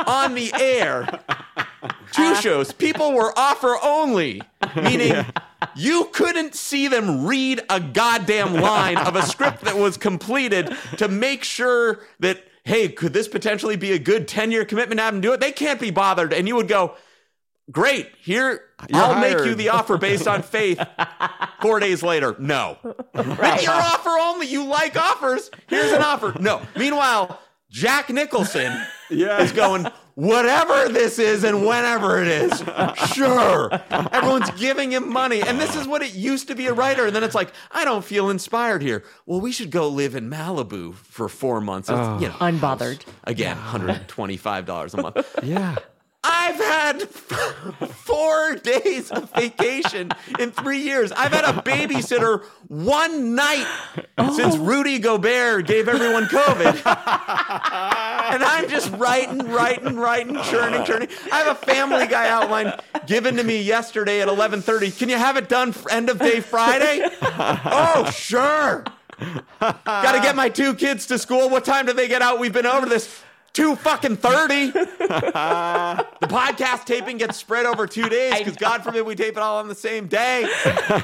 on 0.08 0.34
the 0.34 0.51
air, 0.60 1.08
two 2.13 2.24
uh. 2.24 2.36
shows. 2.36 2.72
People 2.72 3.13
were 3.13 3.38
offer 3.38 3.77
only, 3.84 4.41
meaning 4.75 5.25
you 5.75 6.10
couldn't 6.13 6.55
see 6.55 6.88
them 6.88 7.25
read 7.25 7.62
a 7.70 7.79
goddamn 7.79 8.53
line 8.53 8.98
of 8.98 9.15
a 9.15 9.24
script 9.24 9.62
that 9.62 9.77
was 9.77 9.98
completed 9.98 10.75
to 10.98 11.08
make 11.08 11.44
sure 11.44 12.05
that, 12.20 12.44
hey, 12.63 12.89
could 12.89 13.13
this 13.13 13.27
potentially 13.27 13.75
be 13.75 13.91
a 13.91 14.00
good 14.00 14.27
10 14.27 14.51
year 14.51 14.65
commitment 14.65 15.00
to 15.00 15.03
have 15.03 15.13
them 15.13 15.22
do 15.22 15.34
it? 15.34 15.39
They 15.39 15.51
can't 15.51 15.79
be 15.79 15.91
bothered. 15.91 16.34
And 16.34 16.48
you 16.48 16.55
would 16.55 16.67
go, 16.67 16.96
great, 17.72 18.12
here, 18.20 18.63
You're 18.89 19.01
I'll 19.01 19.20
make 19.20 19.46
you 19.46 19.55
the 19.55 19.70
offer 19.70 19.98
based 19.98 20.27
on 20.27 20.41
faith. 20.41 20.79
Four 21.62 21.79
days 21.79 22.03
later, 22.03 22.36
no. 22.39 22.77
But 23.13 23.63
Your 23.63 23.74
offer 23.74 24.10
only. 24.10 24.48
You 24.48 24.65
like 24.65 24.96
offers. 24.96 25.50
Here's 25.67 25.91
an 25.91 26.01
offer. 26.01 26.36
No. 26.39 26.62
Meanwhile, 26.75 27.39
Jack 27.75 28.10
Nicholson 28.10 28.72
Yeah. 29.10 29.41
is 29.41 29.51
going, 29.51 29.86
whatever 30.15 30.88
this 30.88 31.20
is 31.20 31.44
and 31.44 31.65
whenever 31.67 32.22
it 32.22 32.27
is, 32.29 32.63
sure. 33.13 33.70
Everyone's 33.91 34.50
giving 34.51 34.91
him 34.91 35.12
money. 35.12 35.41
And 35.41 35.60
this 35.60 35.75
is 35.75 35.86
what 35.86 36.01
it 36.01 36.15
used 36.15 36.48
to 36.48 36.55
be 36.55 36.67
a 36.67 36.74
writer. 36.74 37.05
And 37.05 37.13
then 37.15 37.24
it's 37.24 37.36
like, 37.36 37.51
I 37.72 37.84
don't 37.84 38.03
feel 38.03 38.29
inspired 38.29 38.82
here. 38.82 39.03
Well, 39.25 39.41
we 39.41 39.51
should 39.51 39.72
go 39.72 39.89
live 39.89 40.15
in 40.15 40.29
Malibu 40.29 40.94
for 40.96 41.27
four 41.27 41.60
months. 41.60 41.89
It's, 41.89 41.98
oh. 42.00 42.17
you 42.20 42.29
know, 42.29 42.36
Unbothered. 42.36 43.01
again, 43.25 43.58
$125 43.58 44.94
a 44.94 45.01
month. 45.01 45.39
Yeah. 45.44 45.75
I've 46.27 46.55
had 46.55 47.10
four 47.89 48.55
days 48.55 49.12
of 49.12 49.32
vacation 49.34 50.12
in 50.39 50.51
three 50.51 50.79
years. 50.79 51.12
I've 51.12 51.32
had 51.32 51.46
a 51.46 51.62
babysitter 51.62 52.44
one 52.67 53.36
night 53.36 53.67
since 54.34 54.55
oh. 54.55 54.63
Rudy 54.63 54.98
Gobert 54.98 55.67
gave 55.67 55.88
everyone 55.88 56.25
COVID. 56.25 56.75
and 58.34 58.44
I'm 58.44 58.67
just 58.70 58.91
writing, 58.94 59.51
writing, 59.51 59.98
writing, 59.98 60.41
churning, 60.44 60.84
churning. 60.84 61.10
I 61.32 61.38
have 61.39 61.48
a 61.48 61.55
family 61.55 62.08
guy 62.08 62.29
outline 62.29 62.74
given 63.05 63.36
to 63.38 63.44
me 63.44 63.62
yesterday 63.62 64.22
at 64.22 64.27
11:30. 64.27 64.98
Can 64.98 65.10
you 65.10 65.17
have 65.17 65.38
it 65.38 65.48
done 65.48 65.75
end 65.91 66.10
of 66.10 66.17
day 66.17 66.39
Friday? 66.39 67.08
oh, 67.22 68.12
sure. 68.13 68.84
Got 69.60 70.12
to 70.12 70.22
get 70.22 70.36
my 70.36 70.50
two 70.50 70.74
kids 70.74 71.05
to 71.08 71.20
school. 71.20 71.50
What 71.50 71.65
time 71.65 71.86
do 71.86 71.94
they 71.94 72.08
get 72.08 72.22
out? 72.22 72.39
We've 72.39 72.53
been 72.53 72.65
over 72.65 72.86
this. 72.88 73.22
Two 73.56 73.78
fucking 73.78 74.18
thirty. 74.18 74.72
the 74.72 76.06
podcast 76.24 76.84
taping 76.84 77.16
gets 77.18 77.38
spread 77.38 77.66
over 77.66 77.88
two 77.88 78.10
days 78.10 78.38
because 78.40 78.58
God 78.58 78.84
forbid 78.84 79.06
we 79.06 79.16
tape 79.16 79.38
it 79.38 79.40
all 79.40 79.60
on 79.60 79.70
the 79.70 79.76
same 79.76 80.08
day. 80.08 80.46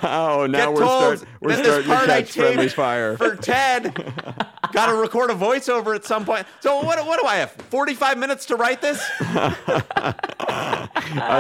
Oh, 0.04 0.46
now 0.48 0.66
Get 0.66 0.74
we're, 0.74 0.80
told 0.82 1.18
start, 1.20 1.30
we're 1.42 1.54
starting 1.54 1.90
this 1.90 2.00
to 2.00 2.06
catch 2.06 2.32
friendly 2.34 2.68
fire. 2.68 3.16
for 3.18 3.36
Ted. 3.36 3.94
Got 4.74 4.88
to 4.88 4.96
record 4.96 5.30
a 5.32 5.34
voiceover 5.34 5.96
at 5.96 6.04
some 6.04 6.26
point. 6.26 6.46
So 6.60 6.84
what? 6.84 7.06
What 7.06 7.22
do 7.22 7.26
I 7.26 7.36
have? 7.36 7.52
Forty-five 7.52 8.18
minutes 8.18 8.46
to 8.48 8.58
write 8.58 8.82
this? 8.82 9.02
I 9.20 10.88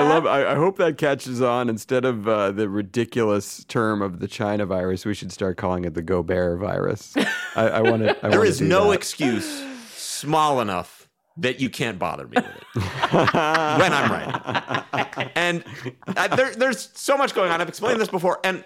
love. 0.01 0.25
I, 0.25 0.51
I 0.51 0.55
hope 0.55 0.77
that 0.77 0.97
catches 0.97 1.41
on. 1.41 1.67
Instead 1.69 2.05
of 2.05 2.27
uh, 2.27 2.51
the 2.51 2.69
ridiculous 2.69 3.65
term 3.65 4.01
of 4.01 4.19
the 4.19 4.27
China 4.27 4.65
virus, 4.65 5.05
we 5.05 5.13
should 5.13 5.31
start 5.33 5.57
calling 5.57 5.83
it 5.83 5.93
the 5.93 6.01
Gobert 6.01 6.59
virus. 6.59 7.13
I, 7.55 7.67
I 7.67 7.81
want 7.81 8.03
to. 8.03 8.17
There 8.29 8.45
is 8.45 8.61
no 8.61 8.91
excuse 8.91 9.65
small 9.95 10.61
enough 10.61 11.00
that 11.41 11.59
you 11.59 11.69
can't 11.69 11.99
bother 11.99 12.25
me 12.27 12.35
with 12.37 12.45
it 12.45 12.63
when 13.11 13.93
I'm 13.93 14.11
writing. 14.11 15.29
And 15.35 15.63
uh, 16.07 16.35
there, 16.35 16.51
there's 16.55 16.89
so 16.93 17.17
much 17.17 17.33
going 17.35 17.51
on. 17.51 17.61
I've 17.61 17.69
explained 17.69 17.99
this 17.99 18.09
before. 18.09 18.39
And 18.43 18.63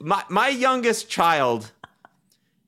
my, 0.00 0.22
my 0.28 0.48
youngest 0.48 1.08
child 1.10 1.72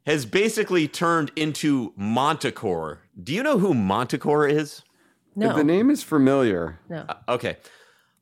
has 0.07 0.27
basically 0.27 0.87
turned 0.87 1.31
into 1.37 1.93
Montecore. 1.99 2.99
Do 3.23 3.33
you 3.33 3.43
know 3.43 3.59
who 3.59 3.75
Montecore 3.75 4.51
is? 4.51 4.83
No. 5.37 5.57
The 5.57 5.65
name 5.65 5.91
is 5.91 6.03
familiar. 6.03 6.79
no. 6.89 7.07
Okay. 7.29 7.57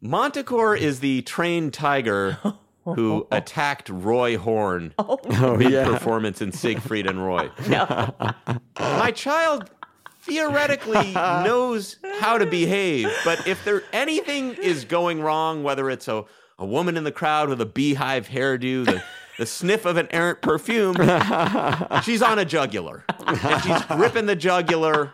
Montecore 0.02 0.78
is 0.78 1.00
the 1.00 1.22
trained 1.22 1.72
tiger 1.72 2.38
who 2.84 3.26
attacked 3.32 3.88
Roy 3.88 4.36
Horn 4.36 4.92
Oh 4.98 5.56
mid 5.56 5.70
yeah. 5.72 5.84
performance 5.84 6.40
in 6.42 6.50
Siegfried 6.52 7.06
and 7.06 7.24
Roy. 7.24 7.50
My 8.78 9.12
child 9.14 9.70
theoretically 10.22 11.12
knows 11.14 11.96
how 12.20 12.38
to 12.38 12.46
behave, 12.46 13.08
but 13.24 13.46
if 13.46 13.64
there 13.64 13.82
anything 13.92 14.54
is 14.54 14.84
going 14.84 15.20
wrong, 15.20 15.62
whether 15.62 15.90
it's 15.90 16.08
a, 16.08 16.24
a 16.58 16.66
woman 16.66 16.96
in 16.96 17.04
the 17.04 17.12
crowd 17.12 17.48
with 17.48 17.60
a 17.60 17.66
beehive 17.66 18.28
hairdo, 18.28 18.84
the, 18.84 19.02
the 19.38 19.46
sniff 19.46 19.84
of 19.84 19.96
an 19.96 20.08
errant 20.10 20.40
perfume, 20.40 20.94
she's 22.04 22.22
on 22.22 22.38
a 22.38 22.44
jugular. 22.44 23.04
And 23.26 23.62
she's 23.62 23.98
ripping 23.98 24.26
the 24.26 24.36
jugular 24.36 25.12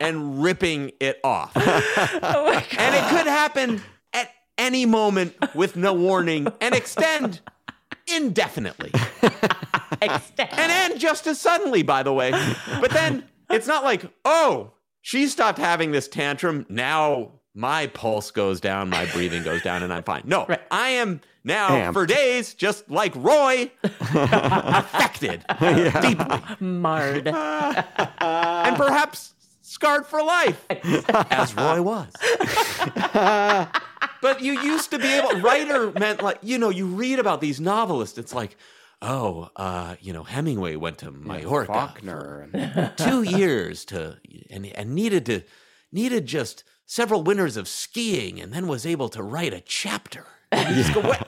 and 0.00 0.42
ripping 0.42 0.92
it 1.00 1.20
off. 1.22 1.52
Oh 2.22 2.52
and 2.78 2.94
it 2.94 3.08
could 3.10 3.26
happen 3.26 3.82
at 4.12 4.30
any 4.58 4.86
moment 4.86 5.34
with 5.54 5.76
no 5.76 5.92
warning 5.92 6.48
and 6.60 6.74
extend 6.74 7.40
indefinitely. 8.06 8.90
Extend. 10.00 10.50
And 10.52 10.72
end 10.72 11.00
just 11.00 11.26
as 11.26 11.40
suddenly, 11.40 11.82
by 11.82 12.02
the 12.02 12.12
way. 12.12 12.30
But 12.80 12.90
then 12.90 13.24
it's 13.50 13.66
not 13.66 13.84
like, 13.84 14.04
oh, 14.24 14.72
she 15.02 15.26
stopped 15.28 15.58
having 15.58 15.92
this 15.92 16.08
tantrum. 16.08 16.66
Now 16.68 17.32
my 17.54 17.86
pulse 17.88 18.30
goes 18.30 18.60
down, 18.60 18.90
my 18.90 19.06
breathing 19.06 19.42
goes 19.42 19.62
down, 19.62 19.82
and 19.82 19.92
I'm 19.92 20.02
fine. 20.02 20.22
No, 20.26 20.44
Right. 20.46 20.60
I 20.70 20.88
am 20.90 21.20
now 21.44 21.68
Amped. 21.70 21.92
for 21.94 22.06
days, 22.06 22.54
just 22.54 22.90
like 22.90 23.14
Roy, 23.16 23.70
affected 23.82 25.44
deeply 26.02 26.40
Marred. 26.60 27.28
and 27.28 28.76
perhaps 28.76 29.32
scarred 29.62 30.06
for 30.06 30.22
life, 30.22 30.64
as 31.30 31.54
Roy 31.54 31.80
was. 31.82 32.12
but 34.22 34.40
you 34.40 34.60
used 34.60 34.90
to 34.90 34.98
be 34.98 35.06
able, 35.08 35.40
writer 35.40 35.92
meant 35.92 36.22
like, 36.22 36.38
you 36.42 36.58
know, 36.58 36.70
you 36.70 36.86
read 36.86 37.18
about 37.18 37.40
these 37.40 37.60
novelists, 37.60 38.18
it's 38.18 38.34
like, 38.34 38.56
oh, 39.02 39.50
uh, 39.56 39.96
you 40.00 40.12
know, 40.12 40.22
Hemingway 40.22 40.76
went 40.76 40.98
to 40.98 41.10
Mallorca 41.10 41.72
Faulkner. 41.72 42.48
for 42.52 42.92
two 42.96 43.22
years 43.22 43.84
to, 43.86 44.18
and, 44.50 44.66
and 44.66 44.94
needed 44.94 45.26
to, 45.26 45.42
needed 45.92 46.26
just 46.26 46.64
several 46.86 47.22
winters 47.22 47.56
of 47.56 47.68
skiing 47.68 48.40
and 48.40 48.52
then 48.52 48.66
was 48.66 48.86
able 48.86 49.08
to 49.10 49.22
write 49.22 49.52
a 49.52 49.60
chapter. 49.60 50.26
And 50.52 50.76
you 50.76 50.82
just 50.82 50.94
go, 50.94 51.00
what? 51.00 51.26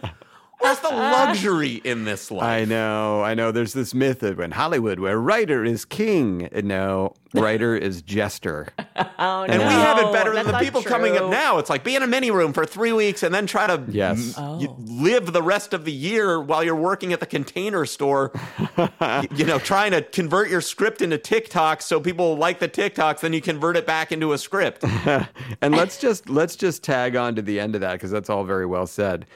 Where's 0.60 0.80
the 0.80 0.88
luxury 0.90 1.74
in 1.84 2.04
this 2.04 2.30
life? 2.30 2.42
I 2.44 2.64
know, 2.64 3.22
I 3.22 3.34
know. 3.34 3.52
There's 3.52 3.72
this 3.72 3.94
myth 3.94 4.22
of 4.22 4.40
in 4.40 4.50
Hollywood 4.50 4.98
where 4.98 5.18
writer 5.18 5.64
is 5.64 5.84
king. 5.84 6.48
No, 6.64 7.14
writer 7.34 7.76
is 7.76 8.02
jester. 8.02 8.68
Oh, 9.20 9.42
And 9.42 9.58
no, 9.60 9.66
we 9.66 9.72
have 9.74 9.98
it 9.98 10.12
better 10.12 10.32
that's 10.32 10.46
than 10.46 10.52
the 10.54 10.60
people 10.64 10.80
coming 10.82 11.16
up 11.16 11.28
now. 11.30 11.58
It's 11.58 11.68
like 11.68 11.82
be 11.82 11.96
in 11.96 12.02
a 12.04 12.06
mini 12.06 12.30
room 12.30 12.52
for 12.52 12.64
three 12.64 12.92
weeks 12.92 13.24
and 13.24 13.34
then 13.34 13.46
try 13.48 13.66
to 13.66 13.82
Yes. 13.88 14.34
y- 14.36 14.68
live 14.78 15.32
the 15.32 15.42
rest 15.42 15.72
of 15.74 15.84
the 15.84 15.92
year 15.92 16.40
while 16.40 16.62
you're 16.62 16.76
working 16.76 17.12
at 17.12 17.18
the 17.18 17.26
container 17.26 17.84
store. 17.84 18.30
y- 18.76 19.26
you 19.34 19.44
know, 19.44 19.58
trying 19.58 19.90
to 19.90 20.02
convert 20.02 20.50
your 20.50 20.60
script 20.60 21.02
into 21.02 21.18
TikTok 21.18 21.82
so 21.82 22.00
people 22.00 22.36
like 22.36 22.60
the 22.60 22.68
TikToks, 22.68 23.20
then 23.20 23.32
you 23.32 23.40
convert 23.40 23.76
it 23.76 23.86
back 23.86 24.12
into 24.12 24.32
a 24.32 24.38
script. 24.38 24.84
and 24.84 25.74
let's 25.74 25.98
just 25.98 26.28
let's 26.28 26.54
just 26.54 26.84
tag 26.84 27.16
on 27.16 27.34
to 27.34 27.42
the 27.42 27.58
end 27.58 27.74
of 27.74 27.80
that 27.80 27.94
because 27.94 28.12
that's 28.12 28.30
all 28.30 28.44
very 28.44 28.66
well 28.66 28.86
said. 28.86 29.26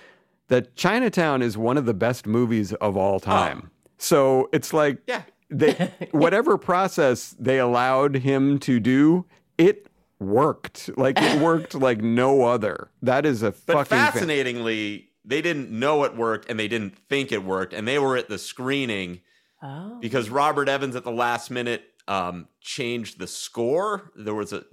That 0.53 0.77
Chinatown 0.77 1.41
is 1.41 1.57
one 1.57 1.79
of 1.79 1.87
the 1.87 1.95
best 1.95 2.27
movies 2.27 2.75
of 2.75 2.95
all 2.95 3.15
oh. 3.15 3.19
time. 3.21 3.71
So 3.97 4.51
it's 4.53 4.75
like 4.75 4.99
Yeah. 5.07 5.23
they 5.49 5.73
whatever 6.11 6.59
process 6.59 7.35
they 7.39 7.59
allowed 7.59 8.17
him 8.17 8.59
to 8.59 8.79
do, 8.79 9.25
it 9.57 9.89
worked. 10.21 10.91
Like 10.99 11.17
it 11.19 11.41
worked 11.49 11.75
like 11.75 12.03
no 12.03 12.43
other. 12.45 12.91
That 13.01 13.25
is 13.25 13.43
a 13.43 13.53
But 13.53 13.57
fucking 13.79 13.85
fan- 13.97 14.13
fascinatingly, 14.13 15.09
they 15.25 15.41
didn't 15.41 15.71
know 15.71 16.05
it 16.05 16.15
worked 16.17 16.51
and 16.51 16.61
they 16.61 16.69
didn't 16.69 16.99
think 17.09 17.33
it 17.33 17.43
worked, 17.45 17.73
and 17.73 17.89
they 17.89 17.99
were 17.99 18.19
at 18.19 18.29
the 18.29 18.37
screening 18.39 19.21
Oh. 19.63 19.97
because 20.01 20.29
Robert 20.29 20.69
Evans 20.69 20.97
at 20.97 21.05
the 21.05 21.13
last 21.13 21.49
minute 21.51 21.92
um, 22.09 22.49
changed 22.61 23.19
the 23.19 23.27
score. 23.27 24.11
There 24.17 24.35
was 24.35 24.53
a 24.53 24.65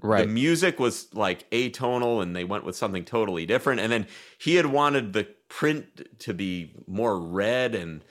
right. 0.00 0.22
the 0.22 0.32
music 0.32 0.78
was 0.78 1.12
like 1.14 1.48
atonal, 1.50 2.22
and 2.22 2.34
they 2.34 2.44
went 2.44 2.64
with 2.64 2.76
something 2.76 3.04
totally 3.04 3.46
different. 3.46 3.80
And 3.80 3.90
then 3.90 4.06
he 4.38 4.56
had 4.56 4.66
wanted 4.66 5.12
the 5.12 5.24
print 5.48 6.20
to 6.20 6.34
be 6.34 6.72
more 6.86 7.18
red, 7.18 7.74
and 7.74 8.04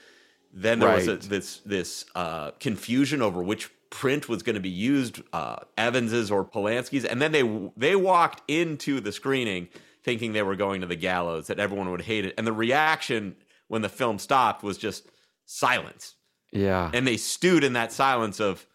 then 0.53 0.79
there 0.79 0.95
was 0.95 1.07
a, 1.07 1.17
this 1.17 1.59
this 1.59 2.05
uh, 2.15 2.51
confusion 2.59 3.21
over 3.21 3.41
which 3.43 3.69
print 3.89 4.27
was 4.27 4.43
going 4.43 4.55
to 4.55 4.61
be 4.61 4.69
used, 4.69 5.21
uh, 5.31 5.57
Evans's 5.77 6.29
or 6.29 6.43
Polanski's. 6.43 7.05
And 7.05 7.21
then 7.21 7.31
they 7.31 7.69
they 7.77 7.95
walked 7.95 8.41
into 8.49 8.99
the 8.99 9.11
screening 9.11 9.69
thinking 10.03 10.33
they 10.33 10.43
were 10.43 10.55
going 10.55 10.81
to 10.81 10.87
the 10.87 10.95
gallows, 10.95 11.47
that 11.47 11.59
everyone 11.59 11.91
would 11.91 12.01
hate 12.01 12.25
it, 12.25 12.33
and 12.37 12.47
the 12.47 12.53
reaction 12.53 13.35
when 13.67 13.81
the 13.81 13.89
film 13.89 14.17
stopped 14.17 14.63
was 14.63 14.77
just 14.77 15.09
silence 15.45 16.15
Yeah. 16.51 16.89
and 16.93 17.05
they 17.07 17.17
stewed 17.17 17.63
in 17.63 17.73
that 17.73 17.91
silence 17.91 18.39
of, 18.39 18.65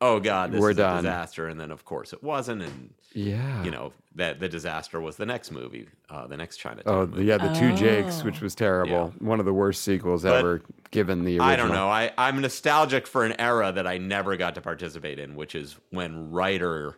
"Oh 0.00 0.20
God, 0.20 0.52
this 0.52 0.60
We're 0.60 0.70
is 0.70 0.76
done. 0.76 0.98
a 0.98 1.02
disaster." 1.02 1.46
And 1.48 1.60
then, 1.60 1.70
of 1.70 1.84
course, 1.84 2.12
it 2.12 2.22
wasn't, 2.22 2.62
and 2.62 2.94
yeah. 3.12 3.62
you 3.64 3.70
know 3.70 3.92
that 4.14 4.40
the 4.40 4.48
disaster 4.48 5.00
was 5.00 5.16
the 5.16 5.26
next 5.26 5.50
movie, 5.52 5.86
uh, 6.10 6.26
the 6.26 6.36
next 6.36 6.56
Chinatown. 6.56 6.92
Oh 6.92 7.06
movie. 7.06 7.24
yeah, 7.24 7.38
the 7.38 7.52
two 7.54 7.74
Jakes, 7.74 8.24
which 8.24 8.40
was 8.40 8.54
terrible. 8.54 9.12
One 9.20 9.38
of 9.40 9.46
the 9.46 9.52
worst 9.54 9.82
sequels 9.82 10.22
But 10.22 10.36
ever 10.36 10.62
given 10.90 11.24
the 11.24 11.38
original. 11.38 11.48
I 11.48 11.56
don't 11.56 11.70
know. 11.72 11.88
I, 11.88 12.10
I'm 12.18 12.40
nostalgic 12.40 13.06
for 13.06 13.24
an 13.24 13.38
era 13.38 13.70
that 13.72 13.86
I 13.86 13.98
never 13.98 14.36
got 14.36 14.54
to 14.56 14.60
participate 14.60 15.18
in, 15.18 15.36
which 15.36 15.54
is 15.54 15.76
when 15.90 16.30
writer 16.30 16.96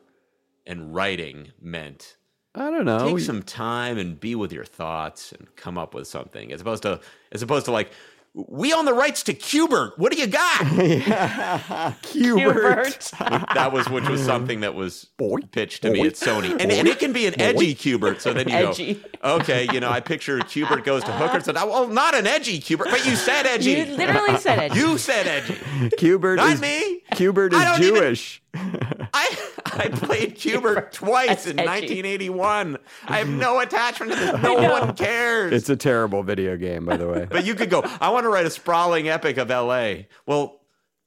and 0.66 0.94
writing 0.94 1.52
meant 1.60 2.16
I 2.54 2.70
don't 2.70 2.84
know. 2.84 3.06
take 3.08 3.18
some 3.20 3.42
time 3.42 3.98
and 3.98 4.18
be 4.18 4.34
with 4.34 4.52
your 4.52 4.64
thoughts 4.64 5.32
and 5.32 5.54
come 5.56 5.76
up 5.76 5.94
with 5.94 6.06
something, 6.06 6.52
as 6.52 6.60
opposed 6.60 6.82
to 6.84 7.00
as 7.32 7.42
opposed 7.42 7.66
to 7.66 7.72
like. 7.72 7.90
We 8.32 8.72
own 8.72 8.84
the 8.84 8.94
rights 8.94 9.24
to 9.24 9.34
Q*bert. 9.34 9.98
What 9.98 10.12
do 10.12 10.18
you 10.18 10.28
got? 10.28 10.64
Hubert. 12.06 13.10
that 13.18 13.70
was 13.72 13.88
which 13.88 14.08
was 14.08 14.24
something 14.24 14.60
that 14.60 14.76
was 14.76 15.08
pitched 15.50 15.82
to 15.82 15.90
me 15.90 16.06
at 16.06 16.12
Sony, 16.14 16.50
and, 16.52 16.70
and 16.70 16.86
it 16.86 17.00
can 17.00 17.12
be 17.12 17.26
an 17.26 17.40
edgy 17.40 17.74
Q*bert. 17.74 18.22
So 18.22 18.32
then 18.32 18.48
you 18.48 18.54
Edgy. 18.54 18.94
go, 18.94 19.34
okay, 19.38 19.66
you 19.72 19.80
know, 19.80 19.90
I 19.90 19.98
picture 19.98 20.38
Q*bert 20.38 20.84
goes 20.84 21.02
to 21.04 21.12
hookers, 21.12 21.48
and 21.48 21.58
I, 21.58 21.64
well, 21.64 21.84
oh, 21.84 21.86
not 21.88 22.14
an 22.14 22.28
edgy 22.28 22.60
Q*bert, 22.60 22.88
but 22.90 23.04
you 23.04 23.16
said 23.16 23.46
edgy. 23.46 23.72
You 23.72 23.84
literally 23.96 24.36
said 24.38 24.58
it. 24.70 24.76
You 24.76 24.96
said 24.96 25.26
edgy. 25.26 25.90
Q*bert 25.96 26.36
Not 26.36 26.52
is 26.52 26.60
me. 26.60 27.00
Q*bert 27.14 27.52
I 27.52 27.72
is 27.74 27.78
don't 27.78 27.82
even- 27.88 28.00
Jewish. 28.02 28.42
I 28.54 29.36
I 29.66 29.88
played 29.88 30.34
Q*bert 30.38 30.92
twice 30.92 31.46
in 31.46 31.58
edgy. 31.58 31.68
1981. 32.02 32.78
I 33.06 33.18
have 33.18 33.28
no 33.28 33.60
attachment 33.60 34.12
to 34.12 34.18
this. 34.18 34.30
No 34.42 34.54
one 34.54 34.94
cares. 34.96 35.52
It's 35.52 35.68
a 35.68 35.76
terrible 35.76 36.22
video 36.22 36.56
game, 36.56 36.84
by 36.84 36.96
the 36.96 37.06
way. 37.08 37.26
but 37.30 37.44
you 37.44 37.54
could 37.54 37.70
go. 37.70 37.82
I 38.00 38.08
want 38.10 38.24
to 38.24 38.28
write 38.28 38.46
a 38.46 38.50
sprawling 38.50 39.08
epic 39.08 39.36
of 39.38 39.50
L.A. 39.50 40.08
Well. 40.26 40.56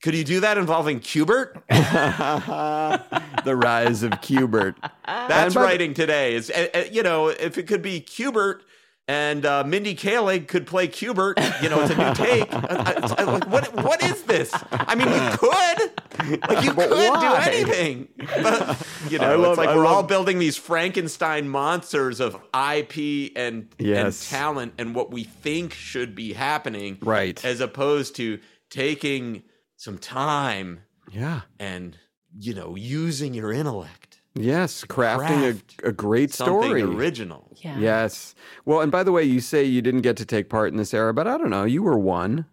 Could 0.01 0.15
you 0.15 0.25
do 0.25 0.41
that 0.41 0.57
involving 0.57 0.99
Q*bert? 0.99 1.63
the 1.69 3.55
rise 3.55 4.03
of 4.03 4.19
Q*bert. 4.21 4.75
That's 4.81 4.93
And 5.05 5.29
by 5.53 5.61
the- 5.61 5.65
writing 5.65 5.93
today. 5.93 6.35
Is 6.35 6.49
uh, 6.51 6.67
uh, 6.73 6.83
you 6.91 7.03
know 7.03 7.29
if 7.29 7.57
it 7.57 7.67
could 7.67 7.81
be 7.81 8.01
Q*bert 8.01 8.63
and 9.07 9.45
uh, 9.45 9.63
Mindy 9.65 9.95
Kaling 9.95 10.47
could 10.47 10.65
play 10.65 10.87
Q*bert, 10.87 11.37
you 11.61 11.69
know 11.69 11.81
it's 11.81 11.91
a 11.91 11.97
new 11.97 12.13
take. 12.13 12.53
Uh, 12.53 12.57
uh, 12.69 12.93
it's, 12.97 13.11
uh, 13.11 13.25
like, 13.25 13.47
what 13.49 13.73
what 13.83 14.03
is 14.03 14.23
this? 14.23 14.51
I 14.71 14.95
mean, 14.95 15.07
you 15.09 15.37
could 15.37 16.39
like 16.49 16.63
you 16.63 16.73
But 16.73 16.89
could 16.89 17.19
do 17.19 17.33
anything. 17.35 18.07
But, 18.43 18.87
you 19.09 19.19
know, 19.19 19.37
love- 19.37 19.51
it's 19.51 19.57
like 19.57 19.69
I 19.69 19.75
we're 19.75 19.85
all 19.85 20.03
building 20.03 20.39
these 20.39 20.55
Frankenstein 20.57 21.49
monsters 21.49 22.19
of 22.19 22.35
IP 22.53 23.31
and 23.35 23.67
and 23.79 24.13
talent 24.21 24.73
and 24.77 24.95
what 24.95 25.11
we 25.11 25.23
think 25.23 25.73
should 25.73 26.15
be 26.15 26.33
happening, 26.33 26.97
Right. 27.01 27.43
As 27.43 27.59
opposed 27.59 28.15
to 28.17 28.39
taking 28.69 29.43
some 29.75 29.97
time 29.97 30.81
Yeah. 31.11 31.41
and 31.59 31.97
you 32.37 32.53
know 32.53 32.75
using 32.75 33.33
your 33.33 33.51
intellect. 33.51 34.02
Yes, 34.35 34.83
crafting 34.83 35.41
Craft 35.53 35.81
a, 35.83 35.89
a 35.89 35.91
great 35.91 36.31
something 36.33 36.63
story. 36.63 36.81
original. 36.81 37.51
Yeah. 37.57 37.77
Yes. 37.77 38.33
Well, 38.65 38.81
and 38.81 38.91
by 38.91 39.03
the 39.03 39.11
way, 39.11 39.23
you 39.23 39.39
say 39.39 39.63
you 39.63 39.81
didn't 39.81 40.01
get 40.01 40.17
to 40.17 40.25
take 40.25 40.49
part 40.49 40.71
in 40.71 40.77
this 40.77 40.93
era, 40.93 41.13
but 41.13 41.27
I 41.27 41.37
don't 41.37 41.51
know. 41.51 41.65
You 41.65 41.83
were 41.83 41.97
one. 41.99 42.45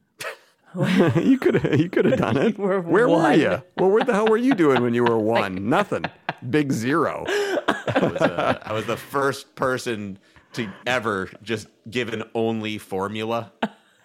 you 1.17 1.39
could 1.39 1.79
you 1.81 1.89
could 1.89 2.05
have 2.05 2.19
done 2.19 2.37
it. 2.37 2.59
were 2.59 2.81
Where 2.81 3.09
were 3.09 3.33
you? 3.33 3.63
Well, 3.79 3.91
what 3.91 4.07
the 4.07 4.13
hell 4.13 4.29
were 4.29 4.37
you 4.37 4.55
doing 4.55 4.83
when 4.83 4.95
you 4.95 5.05
were 5.05 5.19
one? 5.39 5.69
Nothing. 5.69 6.05
Big 6.49 6.71
zero. 6.73 7.25
I 7.29 7.99
was, 8.03 8.21
uh, 8.23 8.59
I 8.63 8.73
was 8.73 8.87
the 8.87 8.97
first 8.97 9.55
person 9.57 10.19
to 10.53 10.71
ever 10.87 11.31
just 11.43 11.67
give 11.91 12.11
an 12.13 12.25
only 12.35 12.79
formula. 12.79 13.53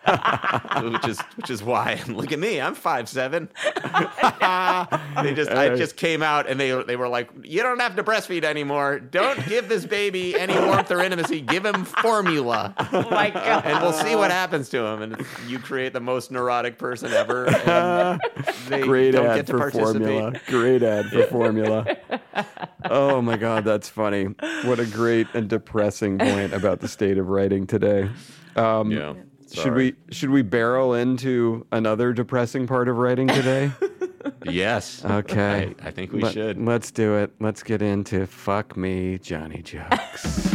which 0.91 1.07
is 1.07 1.19
which 1.35 1.49
is 1.49 1.63
why 1.63 2.01
look 2.07 2.31
at 2.31 2.39
me 2.39 2.61
I'm 2.61 2.75
five 2.75 3.09
seven. 3.09 3.49
they 3.83 5.33
just 5.33 5.51
I 5.51 5.73
just 5.75 5.95
came 5.97 6.21
out 6.21 6.47
and 6.47 6.59
they 6.59 6.71
they 6.83 6.95
were 6.95 7.07
like 7.07 7.29
you 7.43 7.61
don't 7.63 7.79
have 7.79 7.95
to 7.95 8.03
breastfeed 8.03 8.43
anymore. 8.43 8.99
Don't 8.99 9.43
give 9.47 9.69
this 9.69 9.85
baby 9.85 10.37
any 10.39 10.53
warmth 10.59 10.91
or 10.91 11.01
intimacy. 11.01 11.41
Give 11.41 11.65
him 11.65 11.85
formula, 11.85 12.73
Oh 12.91 13.09
my 13.09 13.29
god. 13.29 13.65
and 13.65 13.81
we'll 13.81 13.93
see 13.93 14.15
what 14.15 14.31
happens 14.31 14.69
to 14.69 14.83
him. 14.85 15.01
And 15.01 15.25
you 15.47 15.59
create 15.59 15.93
the 15.93 15.99
most 15.99 16.31
neurotic 16.31 16.77
person 16.77 17.11
ever. 17.11 17.47
And 17.47 18.21
they 18.67 18.81
Great 18.81 19.11
don't 19.11 19.25
ad 19.27 19.35
get 19.37 19.47
to 19.47 19.53
for 19.53 19.59
participate. 19.59 20.01
formula. 20.07 20.33
Great 20.47 20.83
ad 20.83 21.05
for 21.07 21.23
formula. 21.23 21.97
Oh 22.89 23.21
my 23.21 23.37
God, 23.37 23.63
that's 23.65 23.89
funny. 23.89 24.25
What 24.63 24.79
a 24.79 24.85
great 24.85 25.27
and 25.33 25.49
depressing 25.49 26.17
point 26.19 26.53
about 26.53 26.79
the 26.81 26.87
state 26.87 27.17
of 27.17 27.29
writing 27.29 27.65
today. 27.67 28.09
Um, 28.55 28.91
Yeah. 28.91 29.13
Should 29.51 29.73
we 29.75 29.95
should 30.11 30.29
we 30.31 30.41
barrel 30.41 30.93
into 30.93 31.65
another 31.71 32.13
depressing 32.13 32.67
part 32.67 32.87
of 32.89 32.97
writing 32.97 33.27
today? 33.27 33.71
Yes. 34.43 35.03
Okay. 35.05 35.75
I, 35.83 35.87
I 35.87 35.91
think 35.91 36.11
we 36.11 36.21
Let- 36.21 36.33
should. 36.33 36.59
Let's 36.59 36.89
do 36.91 37.15
it. 37.15 37.31
Let's 37.39 37.61
get 37.61 37.81
into 37.83 38.25
fuck 38.25 38.75
me, 38.75 39.19
Johnny 39.19 39.61
jokes. 39.61 40.51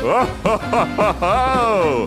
Oh, 0.00 0.24
ho, 0.44 0.56
ho, 0.58 0.84
ho, 0.84 1.12
ho. 1.12 2.06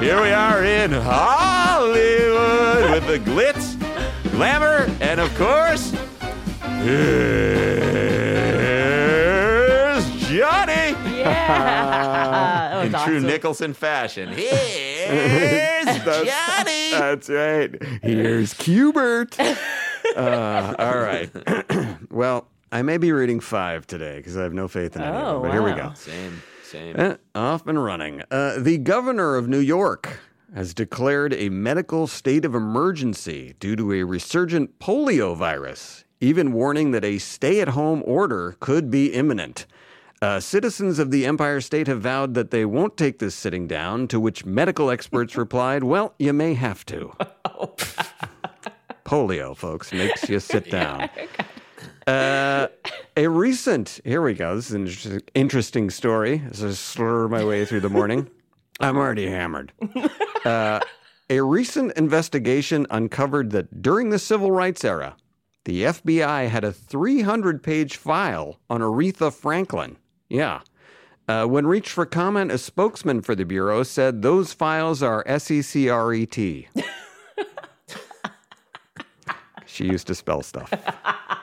Here 0.00 0.20
we 0.22 0.30
are 0.30 0.64
in 0.64 0.92
Hollywood 0.92 2.90
with 2.90 3.06
the 3.06 3.18
glitz, 3.30 3.76
glamour, 4.32 4.90
and 5.00 5.20
of 5.20 5.34
course, 5.36 5.92
here's 6.82 7.91
That 11.52 12.84
in 12.84 12.92
true. 12.92 13.20
Nicholson 13.20 13.74
fashion. 13.74 14.28
Here's 14.30 15.84
Johnny. 16.04 16.90
That's 16.90 17.28
right. 17.28 17.82
Here's 18.02 18.54
Q*bert. 18.54 19.38
Uh, 19.40 20.74
all 20.78 20.98
right. 20.98 21.30
well, 22.10 22.48
I 22.70 22.82
may 22.82 22.98
be 22.98 23.12
reading 23.12 23.40
five 23.40 23.86
today 23.86 24.16
because 24.16 24.36
I 24.36 24.42
have 24.42 24.52
no 24.52 24.68
faith 24.68 24.96
in. 24.96 25.02
Oh, 25.02 25.40
but 25.42 25.52
here 25.52 25.62
we 25.62 25.72
go. 25.72 25.92
Same, 25.94 26.42
same. 26.62 26.98
Eh, 26.98 27.16
off 27.34 27.66
and 27.66 27.82
running. 27.82 28.22
Uh, 28.30 28.58
the 28.58 28.78
governor 28.78 29.36
of 29.36 29.48
New 29.48 29.58
York 29.60 30.20
has 30.54 30.74
declared 30.74 31.32
a 31.34 31.48
medical 31.48 32.06
state 32.06 32.44
of 32.44 32.54
emergency 32.54 33.54
due 33.58 33.76
to 33.76 33.92
a 33.92 34.02
resurgent 34.02 34.78
polio 34.78 35.36
virus, 35.36 36.04
even 36.20 36.52
warning 36.52 36.90
that 36.90 37.04
a 37.04 37.18
stay 37.18 37.60
at 37.60 37.68
home 37.68 38.02
order 38.04 38.56
could 38.60 38.90
be 38.90 39.12
imminent. 39.12 39.66
Uh, 40.22 40.38
citizens 40.38 41.00
of 41.00 41.10
the 41.10 41.26
Empire 41.26 41.60
State 41.60 41.88
have 41.88 42.02
vowed 42.02 42.34
that 42.34 42.52
they 42.52 42.64
won't 42.64 42.96
take 42.96 43.18
this 43.18 43.34
sitting 43.34 43.66
down, 43.66 44.06
to 44.06 44.20
which 44.20 44.44
medical 44.46 44.88
experts 44.88 45.36
replied, 45.36 45.82
Well, 45.82 46.14
you 46.16 46.32
may 46.32 46.54
have 46.54 46.86
to. 46.86 47.12
Polio, 49.04 49.56
folks, 49.56 49.92
makes 49.92 50.28
you 50.28 50.38
sit 50.38 50.70
down. 50.70 51.10
Uh, 52.06 52.68
a 53.16 53.26
recent, 53.26 53.98
here 54.04 54.22
we 54.22 54.34
go. 54.34 54.54
This 54.54 54.66
is 54.70 54.74
an 54.74 54.82
interesting, 54.82 55.20
interesting 55.34 55.90
story 55.90 56.40
as 56.48 56.62
I 56.62 56.70
slur 56.70 57.26
my 57.26 57.44
way 57.44 57.64
through 57.64 57.80
the 57.80 57.90
morning. 57.90 58.30
I'm 58.80 58.96
already 58.96 59.26
hammered. 59.26 59.72
uh, 60.44 60.78
a 61.30 61.40
recent 61.40 61.94
investigation 61.96 62.86
uncovered 62.90 63.50
that 63.50 63.82
during 63.82 64.10
the 64.10 64.20
civil 64.20 64.52
rights 64.52 64.84
era, 64.84 65.16
the 65.64 65.82
FBI 65.82 66.48
had 66.48 66.62
a 66.62 66.72
300 66.72 67.60
page 67.60 67.96
file 67.96 68.60
on 68.70 68.80
Aretha 68.82 69.32
Franklin. 69.32 69.96
Yeah. 70.32 70.60
Uh, 71.28 71.44
when 71.44 71.66
reached 71.66 71.90
for 71.90 72.06
comment, 72.06 72.50
a 72.50 72.58
spokesman 72.58 73.20
for 73.20 73.34
the 73.34 73.44
Bureau 73.44 73.82
said 73.82 74.22
those 74.22 74.52
files 74.52 75.02
are 75.02 75.22
S 75.26 75.50
E 75.50 75.62
C 75.62 75.88
R 75.88 76.12
E 76.12 76.26
T. 76.26 76.68
She 79.72 79.86
used 79.86 80.06
to 80.08 80.14
spell 80.14 80.42
stuff. 80.42 80.70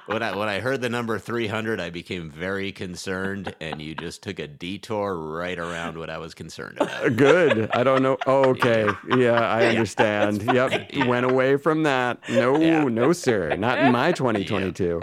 When 0.06 0.21
I 0.21 0.36
when 0.36 0.47
I 0.47 0.60
heard 0.60 0.82
the 0.82 0.89
number 0.89 1.17
300, 1.17 1.80
I 1.80 1.89
became 1.89 2.30
very 2.30 2.71
concerned, 2.71 3.56
and 3.60 3.82
you 3.82 3.95
just 3.95 4.21
took 4.21 4.38
a 4.38 4.45
detour 4.45 5.17
right 5.17 5.58
around 5.58 5.97
what 5.97 6.12
I 6.12 6.19
was 6.19 6.36
concerned 6.36 6.78
about. 6.80 7.15
Good. 7.15 7.71
I 7.71 7.84
don't 7.84 8.04
know. 8.04 8.17
Oh, 8.28 8.49
okay. 8.49 8.88
Yeah, 9.17 9.39
I 9.39 9.65
understand. 9.65 10.43
Yep. 10.43 11.08
Went 11.08 11.25
away 11.25 11.58
from 11.58 11.82
that. 11.84 12.19
No, 12.30 12.88
no, 12.88 13.13
sir. 13.13 13.56
Not 13.56 13.80
in 13.80 13.91
my 13.91 14.12
2022. 14.13 15.02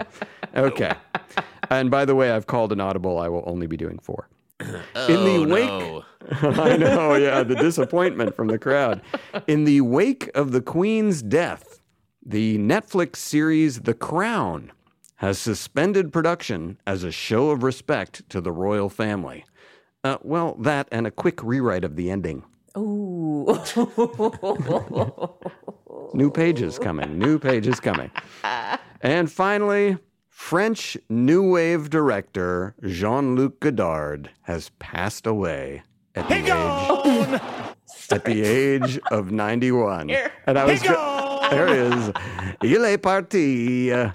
Okay. 0.55 0.93
And 1.69 1.91
by 1.91 2.05
the 2.05 2.15
way, 2.15 2.31
I've 2.31 2.47
called 2.47 2.71
an 2.71 2.79
audible. 2.79 3.19
I 3.19 3.29
will 3.29 3.43
only 3.45 3.67
be 3.67 3.77
doing 3.77 3.99
four. 3.99 4.29
Oh, 4.59 4.81
in 5.07 5.23
the 5.23 5.53
wake, 5.53 5.69
no. 5.69 6.03
I 6.61 6.77
know, 6.77 7.15
yeah, 7.15 7.43
the 7.43 7.55
disappointment 7.55 8.35
from 8.35 8.47
the 8.47 8.57
crowd. 8.57 9.01
In 9.47 9.65
the 9.65 9.81
wake 9.81 10.29
of 10.35 10.51
the 10.51 10.61
Queen's 10.61 11.21
death, 11.21 11.79
the 12.25 12.57
Netflix 12.57 13.17
series 13.17 13.81
The 13.81 13.93
Crown 13.93 14.71
has 15.17 15.39
suspended 15.39 16.11
production 16.11 16.79
as 16.85 17.03
a 17.03 17.11
show 17.11 17.49
of 17.49 17.63
respect 17.63 18.27
to 18.29 18.41
the 18.41 18.51
royal 18.51 18.89
family. 18.89 19.45
Uh, 20.03 20.17
well, 20.21 20.55
that 20.55 20.87
and 20.91 21.07
a 21.07 21.11
quick 21.11 21.43
rewrite 21.43 21.83
of 21.83 21.95
the 21.95 22.11
ending. 22.11 22.43
Ooh. 22.77 23.47
New 26.13 26.29
pages 26.29 26.77
coming. 26.77 27.17
New 27.17 27.39
pages 27.39 27.79
coming. 27.79 28.11
And 29.01 29.31
finally, 29.31 29.97
French 30.37 30.95
New 31.09 31.41
Wave 31.51 31.89
director 31.89 32.75
Jean 32.85 33.35
Luc 33.35 33.59
Godard 33.59 34.29
has 34.43 34.69
passed 34.77 35.25
away 35.25 35.81
at 36.15 36.29
the 36.29 36.35
age 36.35 37.41
at 38.11 38.23
the 38.23 38.43
age 38.43 38.99
of 39.11 39.31
91. 39.31 40.11
And 40.45 40.59
I 40.59 40.63
was 40.63 40.81
go- 40.83 41.47
there 41.49 41.67
it 41.67 41.91
is. 41.91 42.11
Il 42.63 42.85
est 42.85 43.01
parti. 43.01 43.91
Uh, 43.91 44.11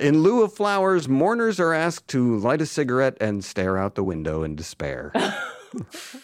in 0.00 0.22
lieu 0.22 0.42
of 0.42 0.52
flowers, 0.52 1.08
mourners 1.08 1.60
are 1.60 1.74
asked 1.74 2.08
to 2.08 2.36
light 2.38 2.62
a 2.62 2.66
cigarette 2.66 3.18
and 3.20 3.44
stare 3.44 3.76
out 3.76 3.96
the 3.96 4.02
window 4.02 4.42
in 4.42 4.56
despair. 4.56 5.12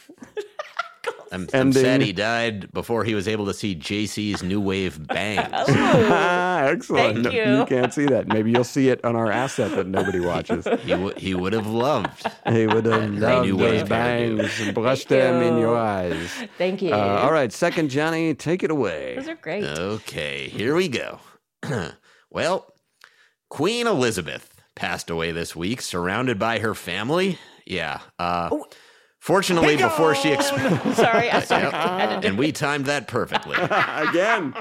I'm, 1.33 1.49
I'm 1.55 1.73
sad 1.73 2.03
he 2.03 2.13
died 2.13 2.73
before 2.73 3.05
he 3.05 3.15
was 3.15 3.29
able 3.29 3.47
to 3.47 3.55
see 3.55 3.77
JC's 3.77 4.43
new 4.43 4.61
wave 4.61 5.07
bangs. 5.07 5.49
Ah, 5.53 6.65
Excellent. 6.65 7.23
Thank 7.25 7.35
No, 7.35 7.61
you. 7.61 7.67
can't 7.67 7.95
see 7.95 8.07
that. 8.07 8.27
Maybe 8.27 8.51
you'll 8.51 8.65
see 8.65 8.89
it 8.89 9.05
on 9.05 9.15
our 9.15 9.31
asset 9.31 9.71
that 9.77 9.87
nobody 9.87 10.19
watches. 10.21 10.67
He, 10.83 10.91
w- 10.91 11.15
he 11.17 11.35
would 11.35 11.53
have 11.53 11.67
loved. 11.69 12.27
He 12.49 12.67
would 12.67 12.85
have 12.87 13.11
loved 13.15 13.47
knew 13.47 13.57
those 13.57 13.81
what 13.83 13.87
hairdo. 13.87 13.89
bangs. 13.89 14.73
Brush 14.73 15.05
them 15.05 15.43
in 15.43 15.59
your 15.59 15.77
eyes. 15.79 16.31
Thank 16.59 16.83
you. 16.83 16.93
Uh, 16.93 17.21
all 17.23 17.33
right, 17.33 17.53
second 17.53 17.91
Johnny, 17.91 18.35
take 18.35 18.63
it 18.63 18.71
away. 18.71 19.15
Those 19.17 19.29
are 19.29 19.35
great. 19.37 19.65
Okay, 19.65 20.49
here 20.49 20.75
we 20.75 20.89
go. 20.89 21.21
well, 22.31 22.73
Queen 23.49 23.87
Elizabeth 23.87 24.61
passed 24.75 25.11
away 25.11 25.31
this 25.33 25.55
week, 25.55 25.81
surrounded 25.81 26.39
by 26.39 26.59
her 26.59 26.75
family. 26.75 27.39
Yeah. 27.67 28.01
Uh, 28.19 28.49
fortunately, 29.21 29.77
before 29.77 30.17
she 30.17 30.33
expired, 30.33 30.81
sorry, 30.97 31.31
I'm 31.31 31.45
sorry. 31.45 32.27
and 32.27 32.37
we 32.37 32.51
timed 32.51 32.87
that 32.87 33.07
perfectly. 33.07 33.55
Again. 33.61 34.55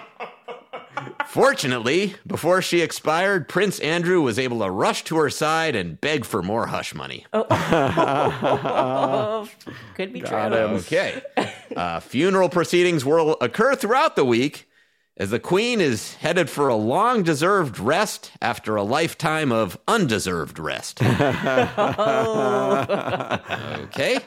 Fortunately, 1.27 2.15
before 2.27 2.61
she 2.61 2.81
expired, 2.81 3.47
Prince 3.47 3.79
Andrew 3.79 4.21
was 4.21 4.37
able 4.37 4.59
to 4.59 4.69
rush 4.69 5.03
to 5.05 5.17
her 5.17 5.29
side 5.29 5.75
and 5.75 5.99
beg 6.01 6.25
for 6.25 6.41
more 6.41 6.67
hush 6.67 6.93
money. 6.93 7.25
Oh, 7.31 9.47
could 9.95 10.11
be 10.11 10.21
true. 10.21 10.37
Okay. 10.37 11.21
Uh, 11.75 11.99
funeral 11.99 12.49
proceedings 12.49 13.05
will 13.05 13.37
occur 13.39 13.75
throughout 13.75 14.15
the 14.15 14.25
week 14.25 14.68
as 15.19 15.29
the 15.31 15.39
Queen 15.39 15.81
is 15.81 16.15
headed 16.15 16.49
for 16.49 16.69
a 16.69 16.75
long 16.75 17.23
deserved 17.23 17.77
rest 17.77 18.31
after 18.41 18.77
a 18.77 18.83
lifetime 18.83 19.51
of 19.51 19.77
undeserved 19.85 20.57
rest. 20.57 21.03
okay. 23.83 24.19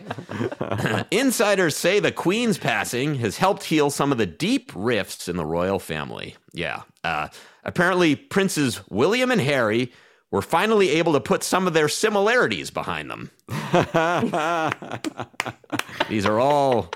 Insiders 1.10 1.74
say 1.74 1.98
the 1.98 2.12
Queen's 2.12 2.58
passing 2.58 3.14
has 3.16 3.38
helped 3.38 3.64
heal 3.64 3.88
some 3.88 4.12
of 4.12 4.18
the 4.18 4.26
deep 4.26 4.70
rifts 4.74 5.28
in 5.28 5.36
the 5.36 5.46
royal 5.46 5.78
family. 5.78 6.36
Yeah. 6.52 6.82
Uh, 7.02 7.28
apparently, 7.64 8.14
Princes 8.14 8.82
William 8.90 9.30
and 9.30 9.40
Harry 9.40 9.90
were 10.32 10.42
finally 10.42 10.88
able 10.90 11.12
to 11.12 11.20
put 11.20 11.44
some 11.44 11.68
of 11.68 11.74
their 11.74 11.88
similarities 11.88 12.70
behind 12.70 13.08
them. 13.10 13.30
These 16.08 16.26
are 16.26 16.40
all 16.40 16.90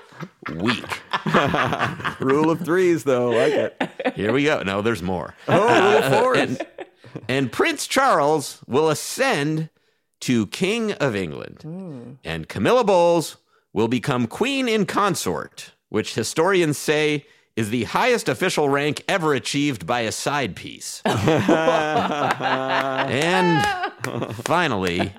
weak. 0.55 1.01
Rule 2.19 2.49
of 2.49 2.59
threes, 2.61 3.05
though. 3.05 3.29
Like 3.29 3.53
it. 3.53 3.91
Here 4.15 4.33
we 4.33 4.43
go. 4.43 4.63
No, 4.63 4.81
there's 4.81 5.03
more. 5.03 5.35
Oh, 5.47 5.61
rule 5.61 5.69
of 5.69 6.03
uh, 6.03 6.21
fours. 6.21 6.37
and, 6.39 6.65
and 7.29 7.51
Prince 7.51 7.85
Charles 7.85 8.63
will 8.67 8.89
ascend 8.89 9.69
to 10.21 10.47
King 10.47 10.93
of 10.93 11.15
England. 11.15 11.59
Hmm. 11.61 12.13
And 12.23 12.49
Camilla 12.49 12.83
Bowles 12.83 13.37
will 13.71 13.87
become 13.87 14.25
Queen 14.25 14.67
in 14.67 14.87
Consort, 14.87 15.73
which 15.89 16.15
historians 16.15 16.79
say 16.79 17.27
is 17.57 17.71
the 17.71 17.83
highest 17.85 18.29
official 18.29 18.69
rank 18.69 19.03
ever 19.09 19.33
achieved 19.33 19.87
by 19.87 20.01
a 20.01 20.11
side 20.11 20.55
piece. 20.55 21.01
and 21.05 21.25
finally, 24.43 25.11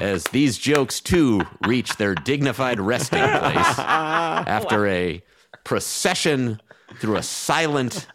as 0.00 0.22
these 0.24 0.56
jokes 0.56 1.00
too 1.00 1.42
reach 1.66 1.96
their 1.96 2.14
dignified 2.14 2.78
resting 2.78 3.18
place 3.18 3.78
after 3.78 4.86
a 4.86 5.20
procession 5.64 6.60
through 7.00 7.16
a 7.16 7.22
silent, 7.22 8.06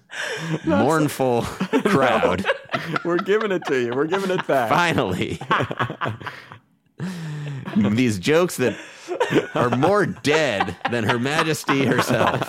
mournful 0.65 1.41
crowd. 1.83 2.45
We're 3.03 3.17
giving 3.17 3.51
it 3.51 3.65
to 3.65 3.77
you. 3.77 3.93
We're 3.93 4.07
giving 4.07 4.31
it 4.31 4.47
back. 4.47 4.69
Finally, 4.69 5.41
these 7.75 8.17
jokes 8.17 8.55
that 8.57 8.77
are 9.55 9.69
more 9.69 10.05
dead 10.05 10.75
than 10.89 11.03
Her 11.03 11.19
Majesty 11.19 11.85
herself. 11.85 12.47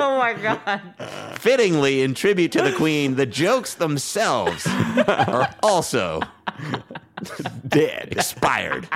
Oh 0.00 0.16
my 0.18 0.34
god. 0.40 0.80
Fittingly, 1.38 2.02
in 2.02 2.14
tribute 2.14 2.52
to 2.52 2.62
the 2.62 2.72
Queen, 2.72 3.16
the 3.16 3.26
jokes 3.26 3.74
themselves 3.74 4.66
are 4.66 5.54
also 5.62 6.20
Dead. 7.66 8.08
expired. 8.12 8.88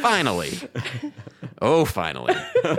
Finally. 0.00 0.52
Oh, 1.60 1.84
finally. 1.84 2.34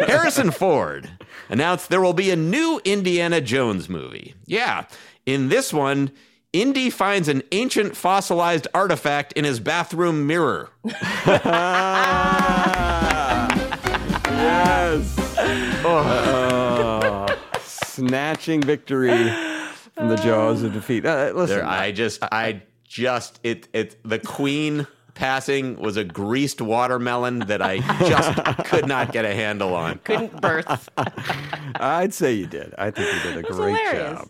Harrison 0.08 0.52
Ford 0.52 1.10
announced 1.50 1.90
there 1.90 2.02
will 2.02 2.14
be 2.14 2.32
a 2.32 2.36
new 2.36 2.80
Indiana 2.86 3.42
Jones 3.42 3.90
movie. 3.90 4.36
Yeah. 4.46 4.86
In 5.26 5.50
this 5.50 5.74
one, 5.74 6.12
Indy 6.54 6.90
finds 6.92 7.28
an 7.28 7.42
ancient 7.52 7.98
fossilized 7.98 8.68
artifact 8.76 9.34
in 9.34 9.44
his 9.44 9.60
bathroom 9.60 10.28
mirror. 10.28 10.70
Yes. 14.26 15.16
Oh. 15.86 17.26
snatching 17.62 18.62
victory 18.62 19.30
from 19.96 20.10
the 20.10 20.16
jaws 20.18 20.64
of 20.64 20.74
defeat. 20.74 21.06
Uh, 21.06 21.32
listen, 21.36 21.58
There, 21.60 21.66
I 21.66 21.92
just, 21.92 22.24
I 22.24 22.62
just, 22.88 23.40
it, 23.44 23.68
it, 23.74 23.96
the 24.04 24.20
Queen 24.20 24.86
passing 25.14 25.78
was 25.80 25.96
a 25.98 26.04
greased 26.04 26.62
watermelon 26.62 27.40
that 27.40 27.62
I 27.62 27.78
just 28.08 28.66
could 28.66 28.88
not 28.88 29.12
get 29.12 29.26
a 29.26 29.34
handle 29.34 29.76
on. 29.76 30.00
Couldn't 30.00 30.42
birth. 30.42 30.90
I'd 31.76 32.14
say 32.14 32.34
you 32.34 32.48
did. 32.48 32.74
I 32.78 32.92
think 32.92 33.14
you 33.14 33.22
did 33.32 33.38
a 33.38 33.44
great 33.44 33.78
hilarious. 33.78 34.20
job. 34.20 34.30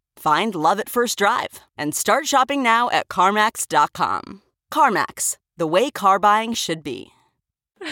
Find 0.21 0.53
love 0.53 0.79
at 0.79 0.87
first 0.87 1.17
drive 1.17 1.61
and 1.75 1.95
start 1.95 2.27
shopping 2.27 2.61
now 2.61 2.91
at 2.91 3.07
CarMax.com. 3.07 4.43
CarMax, 4.71 5.37
the 5.57 5.65
way 5.65 5.89
car 5.89 6.19
buying 6.19 6.53
should 6.53 6.83
be. 6.83 7.07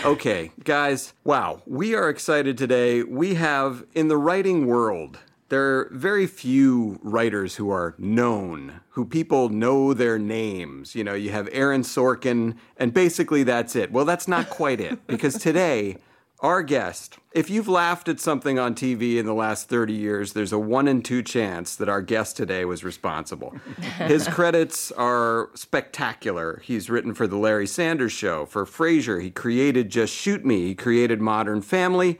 Okay, 0.05 0.51
guys, 0.63 1.15
wow, 1.23 1.63
we 1.65 1.95
are 1.95 2.07
excited 2.07 2.55
today. 2.55 3.01
We 3.01 3.33
have 3.33 3.83
in 3.95 4.09
the 4.09 4.17
writing 4.17 4.67
world, 4.67 5.17
there 5.47 5.79
are 5.79 5.89
very 5.91 6.27
few 6.27 6.99
writers 7.01 7.55
who 7.55 7.71
are 7.71 7.95
known, 7.97 8.81
who 8.89 9.05
people 9.05 9.49
know 9.49 9.95
their 9.95 10.19
names. 10.19 10.93
You 10.93 11.03
know, 11.03 11.15
you 11.15 11.31
have 11.31 11.49
Aaron 11.51 11.81
Sorkin, 11.81 12.55
and 12.77 12.93
basically 12.93 13.41
that's 13.41 13.75
it. 13.75 13.91
Well, 13.91 14.05
that's 14.05 14.27
not 14.27 14.51
quite 14.51 14.79
it, 14.79 15.07
because 15.07 15.33
today, 15.39 15.97
our 16.41 16.63
guest, 16.63 17.17
if 17.33 17.49
you've 17.49 17.67
laughed 17.67 18.07
at 18.07 18.19
something 18.19 18.57
on 18.57 18.73
TV 18.73 19.17
in 19.17 19.25
the 19.25 19.33
last 19.33 19.67
30 19.67 19.93
years, 19.93 20.33
there's 20.33 20.53
a 20.53 20.59
one 20.59 20.87
in 20.87 21.01
two 21.01 21.21
chance 21.21 21.75
that 21.75 21.89
our 21.89 22.01
guest 22.01 22.37
today 22.37 22.63
was 22.63 22.83
responsible. 22.83 23.55
His 23.97 24.27
credits 24.27 24.91
are 24.93 25.49
spectacular. 25.53 26.61
He's 26.63 26.89
written 26.89 27.13
for 27.13 27.27
The 27.27 27.37
Larry 27.37 27.67
Sanders 27.67 28.13
Show, 28.13 28.45
for 28.45 28.65
Frasier. 28.65 29.21
He 29.21 29.31
created 29.31 29.89
Just 29.89 30.13
Shoot 30.13 30.45
Me, 30.45 30.67
he 30.67 30.75
created 30.75 31.19
Modern 31.19 31.61
Family, 31.61 32.17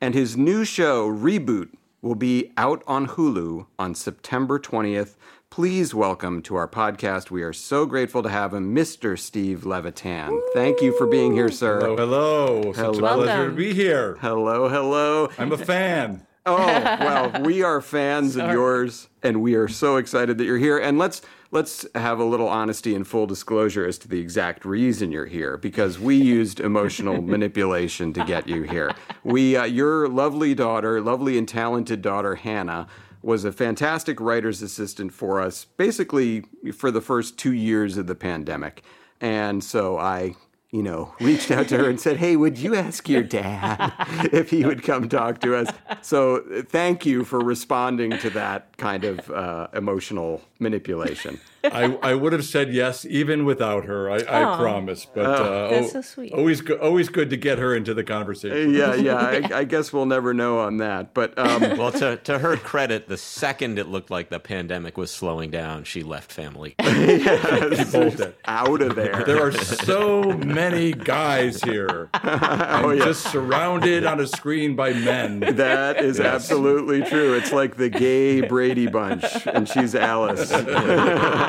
and 0.00 0.14
his 0.14 0.36
new 0.36 0.64
show, 0.64 1.08
Reboot, 1.08 1.68
will 2.00 2.14
be 2.14 2.52
out 2.56 2.82
on 2.86 3.08
Hulu 3.08 3.66
on 3.78 3.94
September 3.94 4.58
20th. 4.58 5.16
Please 5.50 5.94
welcome 5.94 6.42
to 6.42 6.54
our 6.56 6.68
podcast. 6.68 7.30
We 7.30 7.42
are 7.42 7.54
so 7.54 7.86
grateful 7.86 8.22
to 8.22 8.28
have 8.28 8.52
him, 8.54 8.74
Mr. 8.76 9.18
Steve 9.18 9.64
Levitan. 9.64 10.38
Thank 10.54 10.82
you 10.82 10.96
for 10.96 11.06
being 11.06 11.32
here, 11.32 11.50
sir. 11.50 11.80
Hello, 11.80 11.96
hello. 11.96 12.72
Such 12.74 12.84
a 12.84 12.98
Hello. 12.98 13.22
pleasure 13.24 13.48
to 13.50 13.56
be 13.56 13.72
here. 13.72 14.16
Hello, 14.20 14.68
hello. 14.68 15.30
I'm 15.38 15.50
a 15.50 15.58
fan. 15.58 16.26
Oh, 16.46 16.56
well, 16.56 17.42
we 17.42 17.62
are 17.62 17.80
fans 17.80 18.36
of 18.36 18.50
yours 18.52 19.08
and 19.22 19.42
we 19.42 19.54
are 19.54 19.68
so 19.68 19.96
excited 19.96 20.38
that 20.38 20.44
you're 20.44 20.58
here. 20.58 20.78
And 20.78 20.98
let's 20.98 21.22
let's 21.50 21.86
have 21.94 22.20
a 22.20 22.24
little 22.24 22.48
honesty 22.48 22.94
and 22.94 23.06
full 23.06 23.26
disclosure 23.26 23.86
as 23.86 23.98
to 23.98 24.08
the 24.08 24.20
exact 24.20 24.64
reason 24.64 25.10
you're 25.10 25.26
here 25.26 25.56
because 25.56 25.98
we 25.98 26.14
used 26.14 26.60
emotional 26.60 27.20
manipulation 27.22 28.12
to 28.12 28.24
get 28.24 28.46
you 28.46 28.62
here. 28.62 28.92
We 29.24 29.56
uh, 29.56 29.64
your 29.64 30.08
lovely 30.08 30.54
daughter, 30.54 31.00
lovely 31.00 31.36
and 31.36 31.48
talented 31.48 32.00
daughter 32.00 32.36
Hannah 32.36 32.86
was 33.28 33.44
a 33.44 33.52
fantastic 33.52 34.20
writer's 34.20 34.62
assistant 34.62 35.12
for 35.12 35.38
us 35.40 35.66
basically 35.76 36.44
for 36.74 36.90
the 36.90 37.02
first 37.02 37.38
2 37.38 37.52
years 37.52 37.98
of 37.98 38.06
the 38.06 38.14
pandemic. 38.14 38.82
And 39.20 39.62
so 39.62 39.98
I 39.98 40.34
you 40.70 40.82
know, 40.82 41.14
reached 41.20 41.50
out 41.50 41.68
to 41.68 41.78
her 41.78 41.88
and 41.88 42.00
said, 42.00 42.18
Hey, 42.18 42.36
would 42.36 42.58
you 42.58 42.74
ask 42.74 43.08
your 43.08 43.22
dad 43.22 43.92
if 44.32 44.50
he 44.50 44.64
would 44.64 44.82
come 44.82 45.08
talk 45.08 45.40
to 45.40 45.56
us? 45.56 45.68
So 46.02 46.44
thank 46.68 47.06
you 47.06 47.24
for 47.24 47.38
responding 47.38 48.18
to 48.18 48.30
that 48.30 48.76
kind 48.76 49.04
of 49.04 49.30
uh, 49.30 49.68
emotional 49.72 50.42
manipulation. 50.58 51.40
I, 51.64 51.98
I 52.02 52.14
would 52.14 52.32
have 52.32 52.44
said 52.44 52.72
yes 52.72 53.04
even 53.04 53.44
without 53.44 53.84
her. 53.86 54.10
I, 54.10 54.16
I 54.18 54.56
promise. 54.56 55.04
But 55.04 55.26
Oh. 55.26 55.32
uh, 55.32 55.70
That's 55.70 55.86
al- 55.94 56.02
so 56.02 56.08
sweet. 56.14 56.32
Always, 56.32 56.60
go, 56.60 56.74
always 56.76 57.08
good 57.08 57.30
to 57.30 57.36
get 57.36 57.58
her 57.58 57.74
into 57.74 57.94
the 57.94 58.04
conversation. 58.04 58.72
Yeah, 58.74 58.94
yeah, 58.94 59.14
I, 59.16 59.50
I 59.58 59.64
guess 59.64 59.92
we'll 59.92 60.06
never 60.06 60.32
know 60.32 60.58
on 60.60 60.76
that. 60.78 61.14
But 61.14 61.36
um, 61.38 61.60
Well, 61.78 61.92
to, 61.92 62.16
to 62.16 62.38
her 62.38 62.56
credit, 62.56 63.08
the 63.08 63.16
second 63.16 63.78
it 63.78 63.88
looked 63.88 64.10
like 64.10 64.28
the 64.30 64.38
pandemic 64.40 64.96
was 64.96 65.10
slowing 65.10 65.50
down, 65.50 65.84
she 65.84 66.02
left 66.02 66.30
family. 66.32 66.74
yeah, 66.82 67.84
bolted. 67.92 68.34
out 68.46 68.80
of 68.82 68.94
there. 68.94 69.24
There 69.24 69.42
are 69.44 69.52
so 69.52 70.22
many 70.32 70.92
guys 70.92 71.62
here. 71.62 72.08
I'm 72.14 72.84
Oh, 72.84 72.90
yeah. 72.90 73.04
just 73.04 73.30
surrounded 73.32 74.06
on 74.06 74.20
a 74.20 74.26
screen 74.26 74.76
by 74.76 74.92
men. 74.92 75.40
That 75.40 76.02
is 76.04 76.20
absolutely 76.20 77.02
true. 77.02 77.34
It's 77.34 77.52
like 77.52 77.76
the 77.76 77.88
gay 77.88 78.40
Brady 78.42 78.86
Bunch, 78.86 79.24
and 79.46 79.68
she's 79.68 79.94
Alice. 79.94 80.50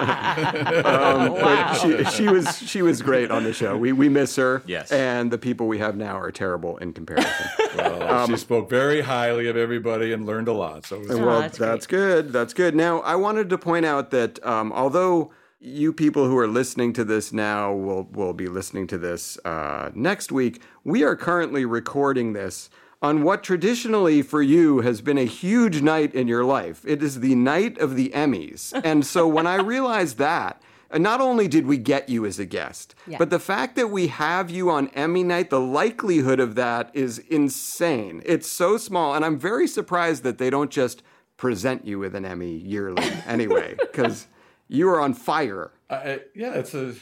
Um, 0.10 1.34
but 1.41 1.74
she, 1.76 2.04
she 2.06 2.28
was 2.28 2.58
she 2.58 2.82
was 2.82 3.02
great 3.02 3.32
on 3.32 3.43
the 3.43 3.54
show. 3.54 3.78
We 3.78 3.91
we 3.91 4.10
miss 4.10 4.36
her. 4.36 4.63
Yes. 4.65 4.91
And 4.91 5.32
the 5.32 5.38
people 5.38 5.67
we 5.67 5.80
have 5.80 5.95
now 5.95 6.17
are 6.17 6.32
terrible 6.32 6.78
in 6.78 6.93
comparison. 6.93 7.45
Well, 7.76 8.28
she 8.28 8.38
spoke 8.38 8.69
very 8.69 9.02
highly 9.02 9.48
of 9.48 9.56
everybody 9.56 10.12
and 10.12 10.26
learned 10.26 10.48
a 10.48 10.54
lot. 10.54 10.86
So 10.86 10.95
it 10.95 11.08
was 11.08 11.19
well, 11.19 11.41
that's 11.41 11.58
that's, 11.58 11.88
good. 11.88 12.34
That's 12.34 12.54
good. 12.54 12.76
Now, 12.76 13.00
I 13.02 13.15
wanted 13.15 13.50
to 13.52 13.58
point 13.58 13.86
out 13.86 14.10
that 14.10 14.43
um, 14.45 14.74
although 14.74 15.32
you 15.60 15.93
people 15.93 16.26
who 16.26 16.38
are 16.38 16.48
listening 16.48 16.93
to 16.93 17.04
this 17.04 17.32
now 17.32 17.72
will 17.74 18.04
will 18.12 18.34
be 18.34 18.48
listening 18.48 18.88
to 18.88 18.98
this 18.98 19.38
uh, 19.45 19.91
next 19.93 20.32
week, 20.32 20.62
we 20.84 21.04
are 21.04 21.15
currently 21.15 21.65
recording 21.65 22.34
this 22.34 22.69
on 23.02 23.24
what 23.24 23.44
traditionally 23.44 24.22
for 24.22 24.42
you 24.42 24.80
has 24.82 25.02
been 25.02 25.18
a 25.18 25.24
huge 25.26 25.82
night 25.82 26.14
in 26.14 26.28
your 26.28 26.44
life. 26.44 26.84
It 26.86 27.02
is 27.02 27.20
the 27.22 27.36
night 27.36 27.78
of 27.78 27.96
the 27.96 28.10
Emmys, 28.10 28.74
and 28.84 29.06
so 29.06 29.28
when 29.28 29.48
I 29.48 29.56
realized 29.56 30.18
that. 30.18 30.62
Not 30.92 31.22
only 31.22 31.48
did 31.48 31.68
we 31.68 31.78
get 31.78 32.10
you 32.10 32.26
as 32.26 32.40
a 32.40 32.48
guest, 32.48 32.96
Yeah. 33.06 33.20
but 33.20 33.30
the 33.30 33.38
fact 33.38 33.76
that 33.76 33.90
we 33.92 34.08
have 34.08 34.50
you 34.50 34.72
on 34.72 34.88
Emmy 34.96 35.24
night, 35.24 35.52
the 35.52 35.60
likelihood 35.60 36.40
of 36.40 36.56
that 36.56 36.90
is 36.96 37.20
insane. 37.20 38.24
It's 38.26 38.48
so 38.50 38.76
small. 38.78 39.14
And 39.14 39.24
I'm 39.24 39.38
very 39.38 39.68
surprised 39.68 40.24
that 40.24 40.40
they 40.40 40.50
don't 40.50 40.72
just 40.72 41.04
present 41.38 41.86
you 41.86 42.00
with 42.00 42.16
an 42.16 42.26
Emmy 42.26 42.58
yearly 42.58 43.04
anyway, 43.28 43.76
because 43.80 44.26
you 44.68 44.90
are 44.90 45.00
on 45.00 45.14
fire. 45.14 45.70
I, 45.92 46.22
yeah, 46.34 46.54
it's 46.56 46.74
a, 46.74 46.96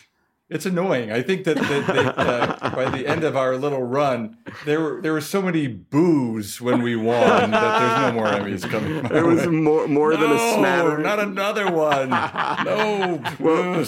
it's 0.50 0.66
annoying. 0.66 1.12
I 1.12 1.22
think 1.22 1.44
that, 1.44 1.58
that, 1.58 1.88
that 1.88 2.18
uh, 2.18 2.70
by 2.76 2.90
the 2.90 3.06
end 3.06 3.24
of 3.26 3.36
our 3.36 3.58
little 3.58 3.84
run, 3.84 4.38
there 4.66 4.80
were 4.82 5.02
there 5.02 5.12
were 5.12 5.20
so 5.22 5.42
many 5.42 5.68
boos 5.68 6.62
when 6.62 6.82
we 6.82 6.96
won 6.96 7.52
that 7.52 7.80
there's 7.80 8.02
no 8.02 8.12
more 8.14 8.28
Emmys 8.28 8.70
coming. 8.70 9.04
my 9.04 9.10
It 9.20 9.24
was 9.26 9.42
way. 9.42 9.48
more, 9.48 9.88
more 9.88 10.16
than 10.16 10.32
a 10.32 10.36
No, 10.36 10.56
smattering. 10.58 11.04
not 11.04 11.20
another 11.20 11.72
one. 11.72 12.10
No. 12.10 13.22
Well, 13.40 13.86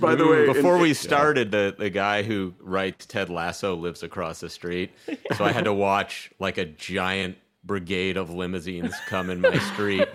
by 0.00 0.14
the 0.14 0.26
way, 0.26 0.46
Before 0.46 0.76
in- 0.76 0.82
we 0.82 0.94
started, 0.94 1.50
the, 1.50 1.74
the 1.78 1.90
guy 1.90 2.22
who 2.22 2.54
writes 2.60 3.06
Ted 3.06 3.28
Lasso 3.28 3.74
lives 3.76 4.02
across 4.02 4.40
the 4.40 4.48
street. 4.48 4.90
So 5.36 5.44
I 5.44 5.52
had 5.52 5.64
to 5.64 5.72
watch 5.72 6.30
like 6.38 6.56
a 6.58 6.64
giant 6.64 7.36
brigade 7.62 8.16
of 8.16 8.30
limousines 8.30 8.94
come 9.06 9.28
in 9.28 9.40
my 9.40 9.58
street 9.58 10.08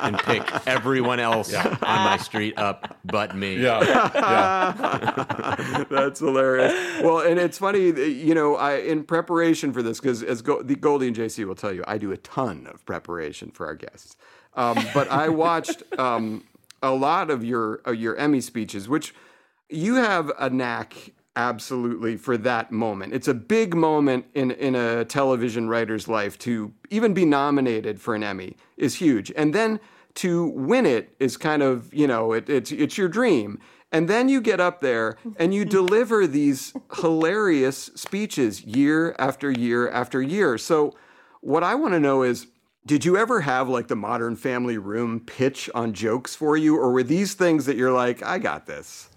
and 0.00 0.18
pick 0.20 0.42
everyone 0.66 1.20
else 1.20 1.54
on 1.54 1.78
my 1.82 2.16
street 2.16 2.56
up 2.56 2.96
but 3.04 3.36
me. 3.36 3.56
yeah, 3.56 4.10
yeah. 4.14 5.84
That's 5.90 6.20
hilarious. 6.20 6.72
Well, 7.02 7.20
and 7.20 7.38
it's 7.38 7.58
funny, 7.58 7.86
you 7.88 8.34
know, 8.34 8.56
I 8.56 8.76
in 8.76 9.04
preparation 9.04 9.72
for 9.72 9.82
this 9.82 10.00
because 10.00 10.22
as 10.22 10.40
Go, 10.40 10.62
the 10.62 10.76
Goldie 10.76 11.08
and 11.08 11.16
JC 11.16 11.44
will 11.46 11.54
tell 11.54 11.72
you, 11.72 11.84
I 11.86 11.98
do 11.98 12.10
a 12.10 12.16
ton 12.16 12.66
of 12.72 12.84
preparation 12.86 13.50
for 13.50 13.66
our 13.66 13.74
guests. 13.74 14.16
Um, 14.54 14.78
but 14.94 15.10
I 15.10 15.28
watched 15.28 15.82
um, 15.98 16.44
a 16.82 16.90
lot 16.90 17.30
of 17.30 17.44
your 17.44 17.76
of 17.84 17.96
your 17.96 18.16
Emmy 18.16 18.40
speeches, 18.40 18.88
which 18.88 19.14
you 19.68 19.96
have 19.96 20.32
a 20.38 20.48
knack 20.48 21.12
absolutely 21.38 22.16
for 22.16 22.36
that 22.36 22.72
moment. 22.72 23.14
It's 23.14 23.28
a 23.28 23.34
big 23.34 23.74
moment 23.74 24.26
in 24.34 24.50
in 24.50 24.74
a 24.74 25.04
television 25.04 25.68
writer's 25.68 26.08
life 26.08 26.36
to 26.40 26.74
even 26.90 27.14
be 27.14 27.24
nominated 27.24 28.00
for 28.00 28.14
an 28.14 28.24
Emmy 28.24 28.56
is 28.76 28.96
huge, 28.96 29.32
and 29.36 29.54
then 29.54 29.80
to 30.16 30.48
win 30.48 30.84
it 30.84 31.14
is 31.20 31.36
kind 31.36 31.62
of 31.62 31.94
you 31.94 32.06
know 32.06 32.32
it, 32.32 32.50
it's 32.50 32.72
it's 32.72 32.98
your 32.98 33.08
dream. 33.08 33.58
And 33.90 34.06
then 34.06 34.28
you 34.28 34.42
get 34.42 34.60
up 34.60 34.82
there 34.82 35.16
and 35.36 35.54
you 35.54 35.64
deliver 35.80 36.26
these 36.26 36.74
hilarious 37.00 37.90
speeches 37.94 38.62
year 38.62 39.16
after 39.18 39.50
year 39.50 39.88
after 39.88 40.20
year. 40.20 40.58
So, 40.58 40.94
what 41.40 41.62
I 41.62 41.74
want 41.74 41.94
to 41.94 42.00
know 42.00 42.22
is 42.22 42.48
did 42.84 43.04
you 43.04 43.16
ever 43.16 43.42
have 43.42 43.68
like 43.68 43.88
the 43.88 43.96
Modern 43.96 44.34
Family 44.34 44.76
Room 44.76 45.20
pitch 45.20 45.70
on 45.74 45.92
jokes 45.92 46.34
for 46.34 46.56
you, 46.56 46.76
or 46.76 46.92
were 46.92 47.02
these 47.04 47.34
things 47.34 47.64
that 47.66 47.76
you're 47.76 47.92
like, 47.92 48.22
I 48.22 48.38
got 48.38 48.66
this? 48.66 49.08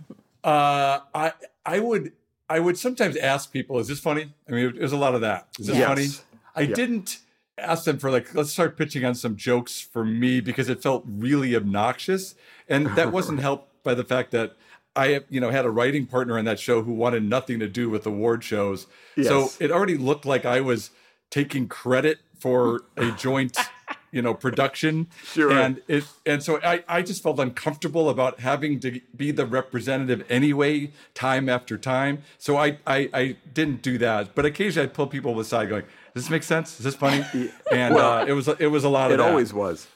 Uh, 0.43 0.99
I 1.13 1.33
I 1.65 1.79
would 1.79 2.13
I 2.49 2.59
would 2.59 2.77
sometimes 2.77 3.15
ask 3.15 3.51
people, 3.51 3.79
"Is 3.79 3.87
this 3.87 3.99
funny?" 3.99 4.33
I 4.49 4.51
mean, 4.51 4.75
there's 4.77 4.91
a 4.91 4.97
lot 4.97 5.15
of 5.15 5.21
that. 5.21 5.47
Is 5.59 5.67
this 5.67 5.77
Yes. 5.77 5.87
funny? 5.87 6.07
I 6.55 6.61
Yeah. 6.69 6.75
didn't 6.75 7.19
ask 7.57 7.85
them 7.85 7.97
for 7.97 8.09
like, 8.11 8.33
let's 8.33 8.51
start 8.51 8.75
pitching 8.77 9.05
on 9.05 9.15
some 9.15 9.35
jokes 9.35 9.79
for 9.79 10.03
me 10.03 10.41
because 10.41 10.67
it 10.67 10.81
felt 10.81 11.03
really 11.07 11.55
obnoxious, 11.55 12.35
and 12.67 12.87
that 12.95 13.11
wasn't 13.13 13.39
helped 13.39 13.83
by 13.83 13.93
the 13.93 14.03
fact 14.03 14.31
that 14.31 14.57
I, 14.95 15.21
you 15.29 15.39
know, 15.39 15.49
had 15.49 15.63
a 15.65 15.69
writing 15.69 16.05
partner 16.05 16.37
on 16.37 16.43
that 16.45 16.59
show 16.59 16.81
who 16.81 16.91
wanted 16.93 17.23
nothing 17.23 17.59
to 17.59 17.67
do 17.69 17.89
with 17.89 18.05
award 18.05 18.43
shows. 18.43 18.87
So 19.23 19.51
it 19.59 19.71
already 19.71 19.95
looked 19.95 20.25
like 20.25 20.43
I 20.45 20.59
was 20.59 20.89
taking 21.29 21.69
credit 21.69 22.19
for 22.37 22.81
a 22.97 23.11
joint 23.11 23.57
you 24.11 24.21
know 24.21 24.33
production 24.33 25.07
Sure. 25.23 25.51
and 25.51 25.81
it 25.87 26.03
and 26.25 26.43
so 26.43 26.59
I, 26.63 26.83
I 26.87 27.01
just 27.01 27.23
felt 27.23 27.39
uncomfortable 27.39 28.09
about 28.09 28.39
having 28.41 28.79
to 28.81 28.99
be 29.15 29.31
the 29.31 29.45
representative 29.45 30.25
anyway 30.29 30.91
time 31.13 31.47
after 31.49 31.77
time 31.77 32.23
so 32.37 32.57
I, 32.57 32.77
I 32.85 33.09
i 33.13 33.35
didn't 33.53 33.81
do 33.81 33.97
that 33.99 34.35
but 34.35 34.45
occasionally 34.45 34.87
i'd 34.87 34.93
pull 34.93 35.07
people 35.07 35.39
aside 35.39 35.69
going 35.69 35.83
does 36.13 36.23
this 36.23 36.29
make 36.29 36.43
sense 36.43 36.77
is 36.79 36.83
this 36.85 36.95
funny 36.95 37.23
and 37.71 37.95
Well, 37.95 38.19
uh, 38.19 38.25
it 38.25 38.33
was 38.33 38.47
it 38.59 38.67
was 38.67 38.83
a 38.83 38.89
lot 38.89 39.11
of 39.11 39.15
It 39.15 39.17
that. 39.23 39.29
always 39.29 39.53
was. 39.53 39.87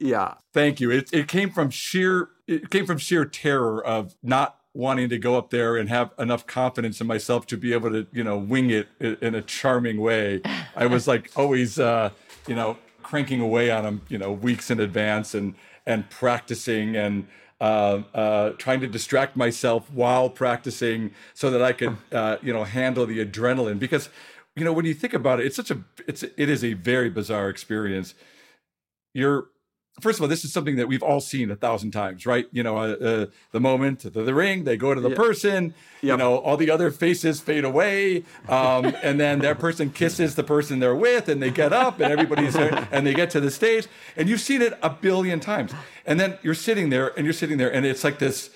Yeah. 0.00 0.34
Thank 0.52 0.80
you. 0.80 0.90
It 0.90 1.08
it 1.12 1.28
came 1.28 1.50
from 1.50 1.70
sheer 1.70 2.28
it 2.46 2.68
came 2.70 2.84
from 2.86 2.98
sheer 2.98 3.24
terror 3.24 3.84
of 3.84 4.14
not 4.22 4.58
wanting 4.74 5.08
to 5.08 5.18
go 5.18 5.38
up 5.38 5.50
there 5.50 5.76
and 5.76 5.88
have 5.88 6.10
enough 6.18 6.46
confidence 6.46 7.00
in 7.00 7.06
myself 7.06 7.46
to 7.46 7.56
be 7.56 7.72
able 7.72 7.90
to 7.90 8.06
you 8.12 8.24
know 8.24 8.36
wing 8.36 8.70
it 8.70 8.88
in 9.00 9.34
a 9.34 9.40
charming 9.42 10.00
way. 10.00 10.42
I 10.76 10.86
was 10.86 11.06
like 11.08 11.30
always 11.36 11.78
uh, 11.78 12.10
you 12.48 12.54
know 12.56 12.76
cranking 13.04 13.40
away 13.40 13.70
on 13.70 13.84
them 13.84 14.02
you 14.08 14.18
know 14.18 14.32
weeks 14.32 14.70
in 14.70 14.80
advance 14.80 15.34
and 15.34 15.54
and 15.86 16.08
practicing 16.10 16.96
and. 16.96 17.26
Uh, 17.60 18.02
uh, 18.12 18.50
trying 18.58 18.80
to 18.80 18.86
distract 18.86 19.36
myself 19.36 19.90
while 19.90 20.28
practicing 20.28 21.12
so 21.32 21.50
that 21.50 21.62
I 21.62 21.72
could, 21.72 21.96
uh, 22.12 22.36
you 22.42 22.52
know, 22.52 22.64
handle 22.64 23.06
the 23.06 23.24
adrenaline. 23.24 23.78
Because, 23.78 24.10
you 24.56 24.64
know, 24.64 24.72
when 24.72 24.84
you 24.84 24.92
think 24.92 25.14
about 25.14 25.40
it, 25.40 25.46
it's 25.46 25.56
such 25.56 25.70
a, 25.70 25.82
it's, 26.06 26.24
it 26.24 26.48
is 26.50 26.62
a 26.64 26.72
very 26.74 27.08
bizarre 27.08 27.48
experience 27.48 28.12
you're 29.14 29.46
first 30.00 30.18
of 30.18 30.22
all 30.22 30.28
this 30.28 30.44
is 30.44 30.52
something 30.52 30.76
that 30.76 30.88
we've 30.88 31.02
all 31.02 31.20
seen 31.20 31.50
a 31.50 31.56
thousand 31.56 31.92
times 31.92 32.26
right 32.26 32.46
you 32.52 32.62
know 32.62 32.76
uh, 32.78 32.96
uh, 33.00 33.26
the 33.52 33.60
moment 33.60 34.00
the, 34.00 34.10
the 34.10 34.34
ring 34.34 34.64
they 34.64 34.76
go 34.76 34.92
to 34.94 35.00
the 35.00 35.10
Yeah. 35.10 35.16
person 35.16 35.74
you 36.02 36.16
know 36.16 36.38
all 36.38 36.56
the 36.56 36.70
other 36.70 36.90
faces 36.90 37.40
fade 37.40 37.64
away 37.64 38.24
um, 38.48 38.86
and 39.02 39.20
then 39.20 39.38
that 39.40 39.58
person 39.58 39.90
kisses 39.90 40.34
the 40.34 40.44
person 40.44 40.80
they're 40.80 40.96
with 40.96 41.28
and 41.28 41.40
they 41.42 41.50
get 41.50 41.72
up 41.72 42.00
and 42.00 42.12
everybody's 42.12 42.54
there 42.54 42.88
and 42.92 43.06
they 43.06 43.14
get 43.14 43.30
to 43.30 43.40
the 43.40 43.50
stage 43.50 43.86
and 44.16 44.28
you've 44.28 44.40
seen 44.40 44.62
it 44.62 44.76
a 44.82 44.90
billion 44.90 45.38
times 45.40 45.72
and 46.06 46.18
then 46.18 46.38
you're 46.42 46.54
sitting 46.54 46.90
there 46.90 47.16
and 47.16 47.24
you're 47.24 47.32
sitting 47.32 47.56
there 47.58 47.72
and 47.72 47.86
it's 47.86 48.02
like 48.04 48.18
this 48.18 48.50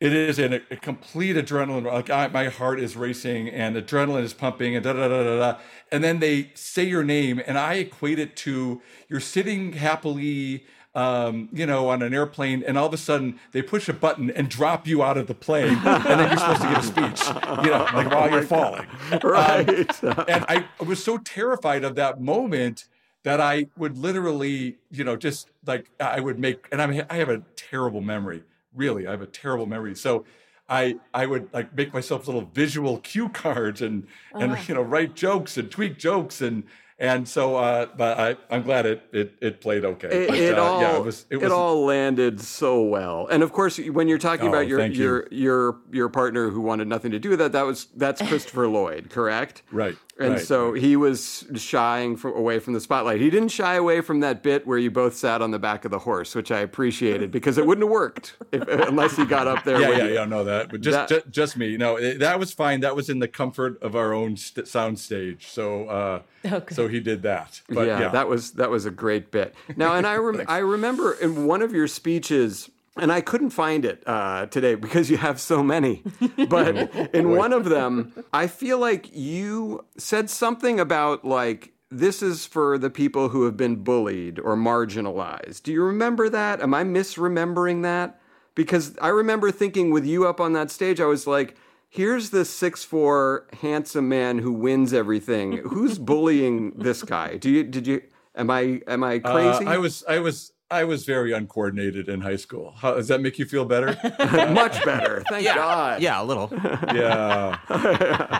it 0.00 0.12
is 0.12 0.38
in 0.40 0.52
a, 0.54 0.60
a 0.72 0.76
complete 0.76 1.36
adrenaline. 1.36 1.84
Like 1.84 2.10
I, 2.10 2.26
my 2.26 2.48
heart 2.48 2.80
is 2.80 2.96
racing 2.96 3.48
and 3.48 3.76
adrenaline 3.76 4.24
is 4.24 4.34
pumping 4.34 4.74
and 4.74 4.82
da 4.84 4.92
da 4.92 5.06
da 5.06 5.22
da 5.22 5.38
da. 5.38 5.58
And 5.92 6.02
then 6.02 6.18
they 6.18 6.50
say 6.54 6.82
your 6.82 7.04
name, 7.04 7.40
and 7.46 7.56
I 7.56 7.74
equate 7.74 8.18
it 8.18 8.34
to 8.38 8.82
you're 9.08 9.20
sitting 9.20 9.74
happily, 9.74 10.66
um, 10.94 11.48
you 11.52 11.66
know, 11.66 11.88
on 11.88 12.02
an 12.02 12.14
airplane, 12.14 12.62
and 12.66 12.78
all 12.78 12.86
of 12.86 12.94
a 12.94 12.96
sudden 12.98 13.38
they 13.52 13.62
push 13.62 13.88
a 13.88 13.92
button 13.92 14.30
and 14.30 14.48
drop 14.48 14.86
you 14.86 15.02
out 15.02 15.16
of 15.16 15.26
the 15.26 15.34
plane, 15.34 15.76
and 15.84 16.04
then 16.20 16.28
you're 16.28 16.38
supposed 16.38 16.62
to 16.62 16.68
give 16.68 16.78
a 16.78 16.82
speech, 16.82 17.26
you 17.64 17.70
know, 17.70 17.86
like 17.92 18.10
while 18.10 18.30
you're 18.30 18.42
falling. 18.42 18.86
Right. 19.22 20.04
Um, 20.04 20.24
and 20.28 20.44
I 20.48 20.66
was 20.84 21.02
so 21.02 21.18
terrified 21.18 21.84
of 21.84 21.94
that 21.96 22.20
moment 22.20 22.86
that 23.24 23.40
I 23.40 23.66
would 23.76 23.96
literally, 23.98 24.76
you 24.90 25.02
know, 25.02 25.16
just 25.16 25.48
like 25.66 25.90
I 25.98 26.20
would 26.20 26.38
make, 26.38 26.68
and 26.70 26.80
I'm, 26.80 27.02
I 27.10 27.16
have 27.16 27.28
a 27.30 27.42
terrible 27.56 28.00
memory. 28.00 28.42
Really, 28.74 29.06
I 29.06 29.12
have 29.12 29.22
a 29.22 29.26
terrible 29.26 29.66
memory. 29.66 29.94
So 29.96 30.24
I 30.68 30.96
I 31.12 31.26
would 31.26 31.48
like 31.52 31.74
make 31.76 31.92
myself 31.92 32.26
little 32.26 32.48
visual 32.54 32.98
cue 32.98 33.28
cards 33.28 33.82
and 33.82 34.06
and 34.32 34.52
Oh. 34.52 34.58
you 34.68 34.74
know 34.74 34.82
write 34.82 35.14
jokes 35.14 35.56
and 35.56 35.70
tweak 35.70 35.98
jokes 35.98 36.40
and 36.40 36.64
and 37.12 37.28
so 37.28 37.56
uh, 37.56 37.86
but 37.96 38.18
I 38.18 38.36
I'm 38.54 38.62
glad 38.62 38.86
it 38.86 39.02
it, 39.12 39.34
it 39.40 39.60
played 39.60 39.84
okay. 39.84 40.08
It, 40.24 40.28
But, 40.28 40.38
it 40.38 40.58
uh, 40.58 40.62
all 40.62 40.80
yeah, 40.80 40.96
it 40.96 41.04
was 41.04 41.26
it 41.30 41.36
was 41.36 41.52
all 41.52 41.84
landed 41.84 42.40
so 42.40 42.82
well, 42.82 43.26
and 43.30 43.42
of 43.42 43.52
course, 43.52 43.78
when 43.78 44.08
you're 44.08 44.18
talking 44.18 44.46
Oh, 44.46 44.50
about 44.50 44.66
your 44.66 44.78
thank 44.78 44.94
you. 44.94 45.02
your 45.04 45.28
your 45.30 45.76
your 45.92 46.08
partner 46.08 46.50
who 46.50 46.60
wanted 46.60 46.88
nothing 46.88 47.10
to 47.12 47.18
do 47.18 47.30
with 47.30 47.38
that, 47.40 47.52
that 47.52 47.66
was 47.66 47.86
that's 47.96 48.20
Christopher 48.28 48.66
Lloyd, 48.68 49.10
correct? 49.10 49.62
right. 49.70 49.96
And 50.16 50.34
right. 50.34 50.40
so 50.40 50.74
he 50.74 50.94
was 50.94 51.44
shying 51.56 52.16
from, 52.16 52.36
away 52.36 52.60
from 52.60 52.72
the 52.72 52.80
spotlight. 52.80 53.20
He 53.20 53.30
didn't 53.30 53.48
shy 53.48 53.74
away 53.74 54.00
from 54.00 54.20
that 54.20 54.44
bit 54.44 54.64
where 54.64 54.78
you 54.78 54.88
both 54.90 55.16
sat 55.16 55.42
on 55.42 55.50
the 55.50 55.58
back 55.58 55.84
of 55.84 55.90
the 55.90 55.98
horse, 55.98 56.36
which 56.36 56.52
I 56.52 56.60
appreciated 56.60 57.32
because 57.32 57.58
it 57.58 57.66
wouldn't 57.66 57.84
have 57.84 57.90
worked 57.90 58.36
if, 58.52 58.62
unless 58.68 59.16
he 59.16 59.24
got 59.24 59.48
up 59.48 59.64
there. 59.64 59.80
yeah, 59.80 59.90
yeah, 59.90 60.04
you. 60.04 60.14
yeah, 60.14 60.24
no, 60.24 60.44
that, 60.44 60.70
but 60.70 60.80
just, 60.82 60.96
That- 60.96 61.08
just, 61.08 61.30
just 61.30 61.56
me. 61.56 61.76
No, 61.76 61.96
it- 61.96 62.20
that 62.20 62.38
was 62.38 62.52
fine. 62.52 62.78
That 62.80 62.94
was 62.94 63.08
in 63.10 63.18
the 63.18 63.26
comfort 63.26 63.82
of 63.82 63.96
our 63.96 64.12
own 64.12 64.36
st- 64.36 64.68
sound 64.68 65.00
stage. 65.00 65.48
So, 65.48 65.88
uh, 65.88 66.22
Okay. 66.46 66.74
so 66.74 66.86
he 66.86 67.00
did 67.00 67.22
that. 67.22 67.60
But 67.68 67.88
yeah, 67.88 67.98
yeah, 68.00 68.08
that 68.10 68.28
was 68.28 68.52
that 68.52 68.70
was 68.70 68.86
a 68.86 68.90
great 68.92 69.30
bit. 69.32 69.54
Now, 69.76 69.94
and 69.96 70.06
I 70.06 70.16
rem- 70.16 70.44
I 70.48 70.58
remember 70.58 71.14
in 71.14 71.46
one 71.46 71.60
of 71.62 71.72
your 71.72 71.88
speeches, 71.88 72.70
and 72.96 73.10
I 73.12 73.20
couldn't 73.20 73.50
find 73.50 73.84
it 73.84 74.02
uh, 74.06 74.46
today 74.46 74.74
because 74.74 75.10
you 75.10 75.16
have 75.16 75.40
so 75.40 75.62
many. 75.62 76.02
But 76.48 76.76
in 77.14 77.30
one 77.30 77.52
of 77.52 77.64
them, 77.66 78.12
I 78.32 78.46
feel 78.46 78.78
like 78.78 79.14
you 79.14 79.84
said 79.96 80.30
something 80.30 80.78
about 80.80 81.24
like 81.24 81.72
this 81.90 82.22
is 82.22 82.44
for 82.46 82.76
the 82.78 82.90
people 82.90 83.28
who 83.28 83.44
have 83.44 83.56
been 83.56 83.76
bullied 83.76 84.38
or 84.40 84.56
marginalized. 84.56 85.62
Do 85.62 85.72
you 85.72 85.82
remember 85.82 86.28
that? 86.28 86.60
Am 86.60 86.74
I 86.74 86.84
misremembering 86.84 87.82
that? 87.82 88.20
Because 88.54 88.96
I 89.00 89.08
remember 89.08 89.50
thinking 89.50 89.90
with 89.90 90.04
you 90.06 90.26
up 90.26 90.40
on 90.40 90.52
that 90.54 90.70
stage, 90.70 91.00
I 91.00 91.06
was 91.06 91.26
like. 91.26 91.56
Here's 91.88 92.30
the 92.30 92.44
six 92.44 92.82
four 92.82 93.46
handsome 93.60 94.08
man 94.08 94.38
who 94.40 94.52
wins 94.52 94.92
everything. 94.92 95.58
Who's 95.58 95.96
bullying 95.96 96.72
this 96.76 97.04
guy? 97.04 97.36
Do 97.36 97.48
you 97.48 97.62
did 97.62 97.86
you 97.86 98.02
am 98.34 98.50
I 98.50 98.80
am 98.88 99.04
I 99.04 99.20
Uh, 99.22 99.32
crazy? 99.32 99.64
I 99.64 99.78
was, 99.78 100.02
I 100.08 100.18
was, 100.18 100.50
I 100.74 100.82
was 100.82 101.04
very 101.04 101.30
uncoordinated 101.30 102.08
in 102.08 102.20
high 102.20 102.34
school. 102.34 102.74
How, 102.76 102.94
does 102.94 103.06
that 103.06 103.20
make 103.20 103.38
you 103.38 103.44
feel 103.44 103.64
better? 103.64 103.96
much 104.52 104.84
better. 104.84 105.22
Thank 105.28 105.44
yeah, 105.44 105.54
God. 105.54 106.02
yeah, 106.02 106.20
a 106.20 106.24
little. 106.24 106.50
yeah, 106.92 107.58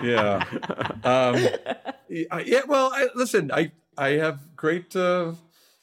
yeah. 0.02 0.44
Um, 1.04 1.48
yeah, 2.08 2.38
yeah, 2.44 2.62
well, 2.66 2.90
I, 2.92 3.06
listen, 3.14 3.52
I, 3.52 3.70
I 3.96 4.10
have 4.14 4.56
great 4.56 4.96
uh, 4.96 5.34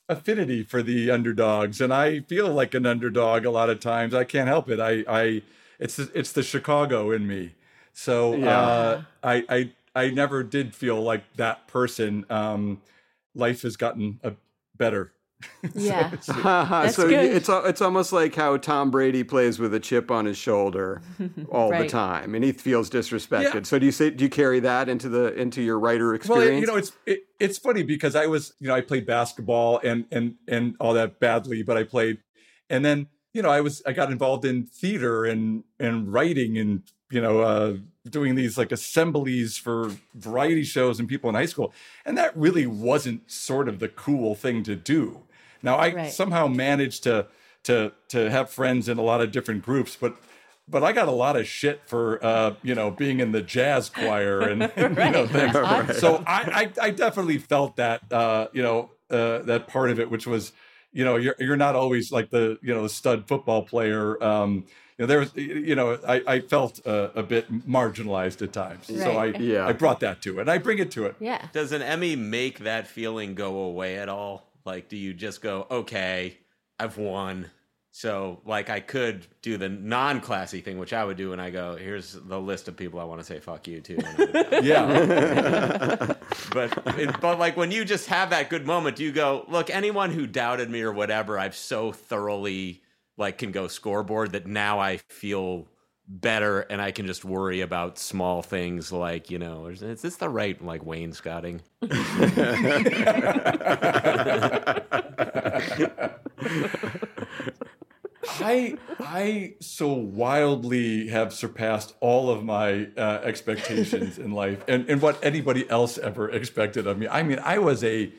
affinity 0.10 0.64
for 0.64 0.84
the 0.84 1.10
underdogs, 1.10 1.80
and 1.80 1.94
I 1.94 2.20
feel 2.20 2.52
like 2.52 2.74
an 2.74 2.86
underdog 2.86 3.46
a 3.46 3.52
lot 3.52 3.70
of 3.70 3.80
times. 3.80 4.14
I 4.14 4.26
can't 4.26 4.50
help 4.50 4.70
it. 4.70 4.82
I, 4.82 5.06
I, 5.08 5.44
it's, 5.80 5.96
the, 5.96 6.12
it's 6.14 6.34
the 6.34 6.44
Chicago 6.44 7.12
in 7.12 7.28
me. 7.28 7.56
So 7.94 8.44
uh, 8.44 9.04
I, 9.24 9.46
I, 9.48 9.70
I 9.96 10.10
never 10.10 10.44
did 10.44 10.76
feel 10.76 11.02
like 11.02 11.24
that 11.38 11.68
person. 11.68 12.26
Um, 12.30 12.82
life 13.34 13.62
has 13.62 13.78
gotten 13.78 14.20
uh, 14.22 14.32
better. 14.76 15.14
Yeah. 15.74 16.10
That's 16.28 16.96
so 16.96 17.08
good. 17.10 17.36
it's 17.36 17.50
it's 17.50 17.82
almost 17.82 18.14
like 18.14 18.36
how 18.36 18.58
Tom 18.58 18.92
Brady 18.92 19.24
plays 19.24 19.60
with 19.60 19.74
a 19.74 19.80
chip 19.80 20.12
on 20.12 20.26
his 20.26 20.38
shoulder 20.38 21.02
all 21.50 21.70
the 21.72 21.88
time, 21.88 22.36
and 22.36 22.44
he 22.44 22.52
feels 22.52 22.90
disrespected. 22.90 23.54
Yeah. 23.54 23.62
So 23.64 23.80
do 23.80 23.86
you 23.86 23.92
say 23.92 24.10
do 24.10 24.24
you 24.24 24.30
carry 24.30 24.60
that 24.62 24.90
into 24.90 25.10
the 25.10 25.34
into 25.34 25.62
your 25.62 25.80
writer 25.80 26.14
experience? 26.14 26.58
it- 26.58 26.62
you 26.62 26.68
know, 26.68 26.76
it's 26.78 26.92
it, 27.06 27.20
it's 27.40 27.58
funny 27.58 27.84
because 27.84 28.16
I 28.16 28.28
was, 28.28 28.54
you 28.60 28.68
know, 28.68 28.76
I 28.76 28.82
played 28.82 29.06
basketball 29.06 29.80
and 29.84 30.06
and 30.12 30.36
and 30.48 30.76
all 30.80 30.94
that 30.94 31.20
badly, 31.20 31.64
but 31.64 31.78
I 31.78 31.84
played, 31.84 32.20
and 32.70 32.84
then 32.86 33.08
you 33.34 33.42
know, 33.42 33.50
I 33.50 33.62
was 33.62 33.82
I 33.86 33.94
got 33.94 34.12
involved 34.12 34.46
in 34.46 34.66
theater 34.66 35.26
and 35.26 35.64
and 35.80 36.12
writing 36.12 36.58
and 36.58 36.84
you 37.10 37.20
know, 37.20 37.42
uh, 37.42 37.76
doing 38.10 38.36
these 38.36 38.58
like 38.58 38.72
assemblies 38.72 39.58
for 39.58 39.92
variety 40.16 40.64
shows 40.64 40.98
and 40.98 41.10
people 41.10 41.30
in 41.30 41.36
high 41.36 41.46
school, 41.46 41.74
and 42.06 42.18
that 42.18 42.36
really 42.38 42.66
wasn't 42.66 43.30
sort 43.30 43.68
of 43.68 43.80
the 43.80 43.90
cool 43.90 44.34
thing 44.34 44.64
to 44.64 44.76
do. 44.78 45.24
Now 45.64 45.76
I 45.78 45.94
Right. 45.94 46.12
somehow 46.12 46.48
managed 46.48 47.04
to 47.04 47.28
to 47.64 47.92
to 48.10 48.30
have 48.32 48.50
friends 48.50 48.90
in 48.90 48.98
a 48.98 49.02
lot 49.04 49.22
of 49.22 49.32
different 49.32 49.64
groups, 49.64 49.96
but 50.00 50.16
but 50.68 50.84
I 50.84 50.94
got 50.94 51.08
a 51.08 51.12
lot 51.12 51.36
of 51.36 51.48
shit 51.48 51.82
for 51.86 52.24
uh, 52.26 52.56
you 52.64 52.74
know 52.76 52.92
being 52.92 53.20
in 53.20 53.32
the 53.32 53.42
jazz 53.42 53.90
choir 53.90 54.42
and, 54.42 54.64
and, 54.64 54.98
you 55.06 55.12
know 55.12 55.28
things. 55.28 55.54
Right. 55.54 55.96
So 55.96 56.24
I, 56.26 56.72
I 56.82 56.88
I 56.88 56.90
definitely 56.92 57.38
felt 57.38 57.76
that 57.76 58.12
uh, 58.12 58.48
you 58.54 58.62
know 58.64 58.92
uh, 59.10 59.40
that 59.40 59.68
part 59.68 59.90
of 59.92 60.00
it, 60.00 60.10
which 60.10 60.26
was 60.26 60.54
you 60.94 61.06
know 61.06 61.16
you're 61.18 61.36
you're 61.40 61.58
not 61.58 61.76
always 61.76 62.12
like 62.12 62.30
the 62.32 62.58
you 62.62 62.74
know 62.74 62.84
the 62.84 62.90
stud 62.90 63.28
football 63.28 63.64
player. 63.64 64.22
Um, 64.24 64.66
you 64.98 65.04
know 65.04 65.06
there 65.08 65.20
was 65.20 65.36
you 65.36 65.76
know 65.76 66.00
I, 66.08 66.22
I 66.28 66.40
felt 66.42 66.86
uh, 66.88 67.10
a 67.16 67.24
bit 67.24 67.52
marginalized 67.68 68.42
at 68.42 68.54
times, 68.54 68.88
so 68.88 69.12
I 69.18 69.26
Yeah. 69.38 69.68
I 69.68 69.74
brought 69.74 70.00
that 70.02 70.22
to 70.24 70.40
it. 70.40 70.48
I 70.50 70.58
bring 70.58 70.80
it 70.80 70.92
to 70.92 71.06
it. 71.06 71.16
Yeah. 71.20 71.48
Does 71.54 71.72
an 71.72 71.82
Emmy 71.82 72.16
make 72.16 72.60
that 72.60 72.88
feeling 72.88 73.36
go 73.36 73.60
away 73.60 73.98
at 73.98 74.10
all? 74.10 74.48
Like, 74.66 74.90
do 74.90 74.98
you 74.98 75.14
just 75.14 75.42
go, 75.42 75.68
okay, 75.70 76.38
I've 76.80 76.98
won. 76.98 77.50
So, 77.94 78.40
like, 78.46 78.70
I 78.70 78.80
could 78.80 79.28
do 79.42 79.58
the 79.58 79.68
non 79.68 80.22
classy 80.22 80.62
thing, 80.62 80.80
which 80.80 80.94
I 80.94 81.04
would 81.04 81.18
do, 81.18 81.34
and 81.34 81.42
I 81.42 81.50
go, 81.50 81.76
here's 81.76 82.14
the 82.14 82.40
list 82.40 82.70
of 82.70 82.78
people 82.78 83.00
I 83.00 83.04
want 83.04 83.20
to 83.20 83.26
say 83.26 83.40
fuck 83.40 83.68
you 83.68 83.82
to. 83.82 83.96
And 83.96 84.06
I'm 84.08 84.32
done. 84.32 84.64
Yeah. 84.64 86.14
but, 86.54 86.84
it, 86.98 87.20
but, 87.20 87.38
like, 87.38 87.58
when 87.58 87.72
you 87.72 87.84
just 87.84 88.08
have 88.08 88.30
that 88.30 88.50
good 88.50 88.66
moment, 88.66 88.96
do 88.96 89.04
you 89.04 89.12
go, 89.12 89.46
look, 89.50 89.70
anyone 89.70 90.12
who 90.12 90.26
doubted 90.26 90.70
me 90.70 90.82
or 90.82 90.94
whatever, 90.94 91.38
I've 91.38 91.56
so 91.56 91.92
thoroughly, 91.92 92.82
like, 93.18 93.38
can 93.40 93.52
go 93.52 93.68
scoreboard 93.68 94.32
that 94.32 94.48
now 94.48 94.80
I 94.80 94.98
feel 94.98 95.68
better 96.12 96.62
and 96.62 96.82
I 96.82 96.92
can 96.92 97.08
just 97.08 97.24
worry 97.24 97.62
about 97.62 97.98
small 97.98 98.42
things 98.42 98.92
like, 98.92 99.32
you 99.32 99.40
know, 99.40 99.68
is, 99.68 99.82
is 99.82 100.02
this 100.02 100.18
the 100.18 100.30
right, 100.30 100.64
like, 100.64 100.86
wainscoting? 100.86 101.62
I 108.44 108.78
I 109.00 109.54
so 109.60 109.94
wildly 109.94 111.08
have 111.10 111.34
surpassed 111.34 111.94
all 112.00 112.30
of 112.30 112.44
my 112.44 112.88
uh, 112.98 113.22
expectations 113.24 114.18
in 114.18 114.32
life 114.32 114.64
and, 114.68 114.90
and 114.90 115.02
what 115.02 115.24
anybody 115.24 115.70
else 115.70 115.98
ever 115.98 116.30
expected 116.30 116.88
of 116.88 116.98
me. 116.98 117.08
I 117.08 117.24
mean, 117.24 117.40
I 117.40 117.60
was 117.60 117.84
a 117.84 118.12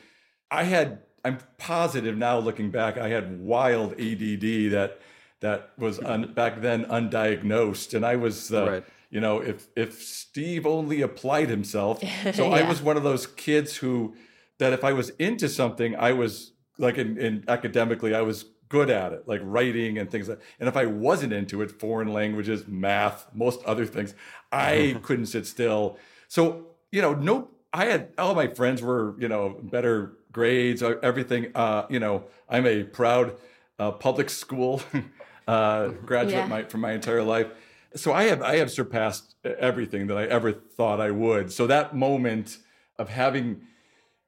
I 0.49 0.63
had 0.63 0.99
I'm 1.25 1.39
positive 1.57 2.17
now 2.17 2.37
looking 2.39 2.69
back, 2.69 2.97
I 2.97 3.09
had 3.09 3.39
wild 3.39 3.93
ADD 3.93 4.71
that 4.71 4.99
that 5.43 5.71
was 5.77 5.99
un, 5.99 6.33
back 6.33 6.61
then 6.61 6.85
undiagnosed, 6.85 7.93
and 7.93 8.05
I 8.05 8.15
was. 8.15 8.51
Uh, 8.51 8.67
Right. 8.71 8.83
You 9.09 9.21
know, 9.21 9.41
if 9.41 9.67
if 9.75 10.01
Steve 10.01 10.65
only 10.65 11.01
applied 11.01 11.47
himself, 11.47 12.01
so 12.33 12.51
I 12.51 12.67
was 12.67 12.81
one 12.81 12.97
of 12.97 13.03
those 13.03 13.27
kids 13.27 13.77
who 13.77 14.15
that 14.57 14.73
if 14.73 14.83
I 14.83 14.93
was 14.93 15.09
into 15.19 15.47
something, 15.49 15.95
I 15.95 16.13
was 16.13 16.53
like 16.79 16.97
in, 16.97 17.19
in 17.19 17.43
academically, 17.47 18.15
I 18.15 18.21
was 18.21 18.45
good 18.69 18.89
at 18.89 19.13
it, 19.13 19.27
like 19.27 19.39
writing 19.43 19.99
and 19.99 20.09
things 20.09 20.27
like. 20.27 20.41
And 20.59 20.67
if 20.67 20.75
I 20.75 20.87
wasn't 20.87 21.31
into 21.31 21.61
it, 21.61 21.69
foreign 21.69 22.11
languages, 22.11 22.65
math, 22.67 23.27
most 23.35 23.63
other 23.65 23.85
things, 23.85 24.15
I 24.51 24.97
couldn't 25.03 25.27
sit 25.27 25.45
still. 25.45 25.99
So 26.27 26.71
you 26.91 27.03
know, 27.03 27.13
no, 27.13 27.49
I 27.71 27.85
had 27.85 28.13
all 28.17 28.33
my 28.33 28.47
friends 28.47 28.81
were 28.81 29.13
you 29.19 29.27
know 29.27 29.59
better 29.61 30.13
grades, 30.31 30.81
uh, 30.81 30.95
everything. 31.03 31.51
Uh, 31.53 31.85
you 31.87 31.99
know, 31.99 32.23
I'm 32.49 32.65
a 32.65 32.83
proud 32.83 33.35
uh, 33.77 33.91
public 33.91 34.31
school 34.31 34.81
uh, 35.47 35.89
graduate 36.05 36.35
Yeah. 36.35 36.47
my, 36.47 36.63
from 36.63 36.81
my 36.81 36.91
entire 36.93 37.23
life. 37.23 37.47
So 37.95 38.11
I 38.13 38.23
have 38.23 38.41
I 38.41 38.55
have 38.57 38.71
surpassed 38.71 39.35
everything 39.45 40.07
that 40.07 40.17
I 40.17 40.25
ever 40.25 40.51
thought 40.51 40.99
I 40.99 41.11
would. 41.11 41.51
So 41.51 41.67
that 41.67 41.95
moment 41.95 42.57
of 42.97 43.09
having 43.09 43.61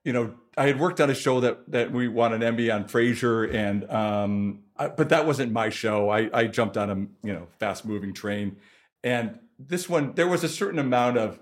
you 0.04 0.14
know, 0.14 0.36
I 0.56 0.68
had 0.68 0.80
worked 0.80 1.02
on 1.02 1.10
a 1.10 1.16
show 1.16 1.40
that 1.40 1.72
that 1.72 1.92
we 1.92 2.08
won 2.08 2.32
an 2.34 2.44
Emmy 2.44 2.70
on 2.70 2.84
Frasier, 2.86 3.52
and 3.52 3.90
um, 3.90 4.60
I, 4.78 4.88
but 4.90 5.10
that 5.10 5.26
wasn't 5.26 5.52
my 5.52 5.70
show. 5.70 6.10
I 6.12 6.30
I 6.32 6.46
jumped 6.46 6.78
on 6.78 6.90
a 6.92 6.96
you 7.28 7.34
know 7.34 7.48
fast 7.60 7.86
moving 7.86 8.14
train, 8.14 8.58
and 9.04 9.40
this 9.58 9.90
one 9.90 10.14
there 10.14 10.28
was 10.28 10.44
a 10.44 10.50
certain 10.50 10.78
amount 10.78 11.18
of 11.18 11.40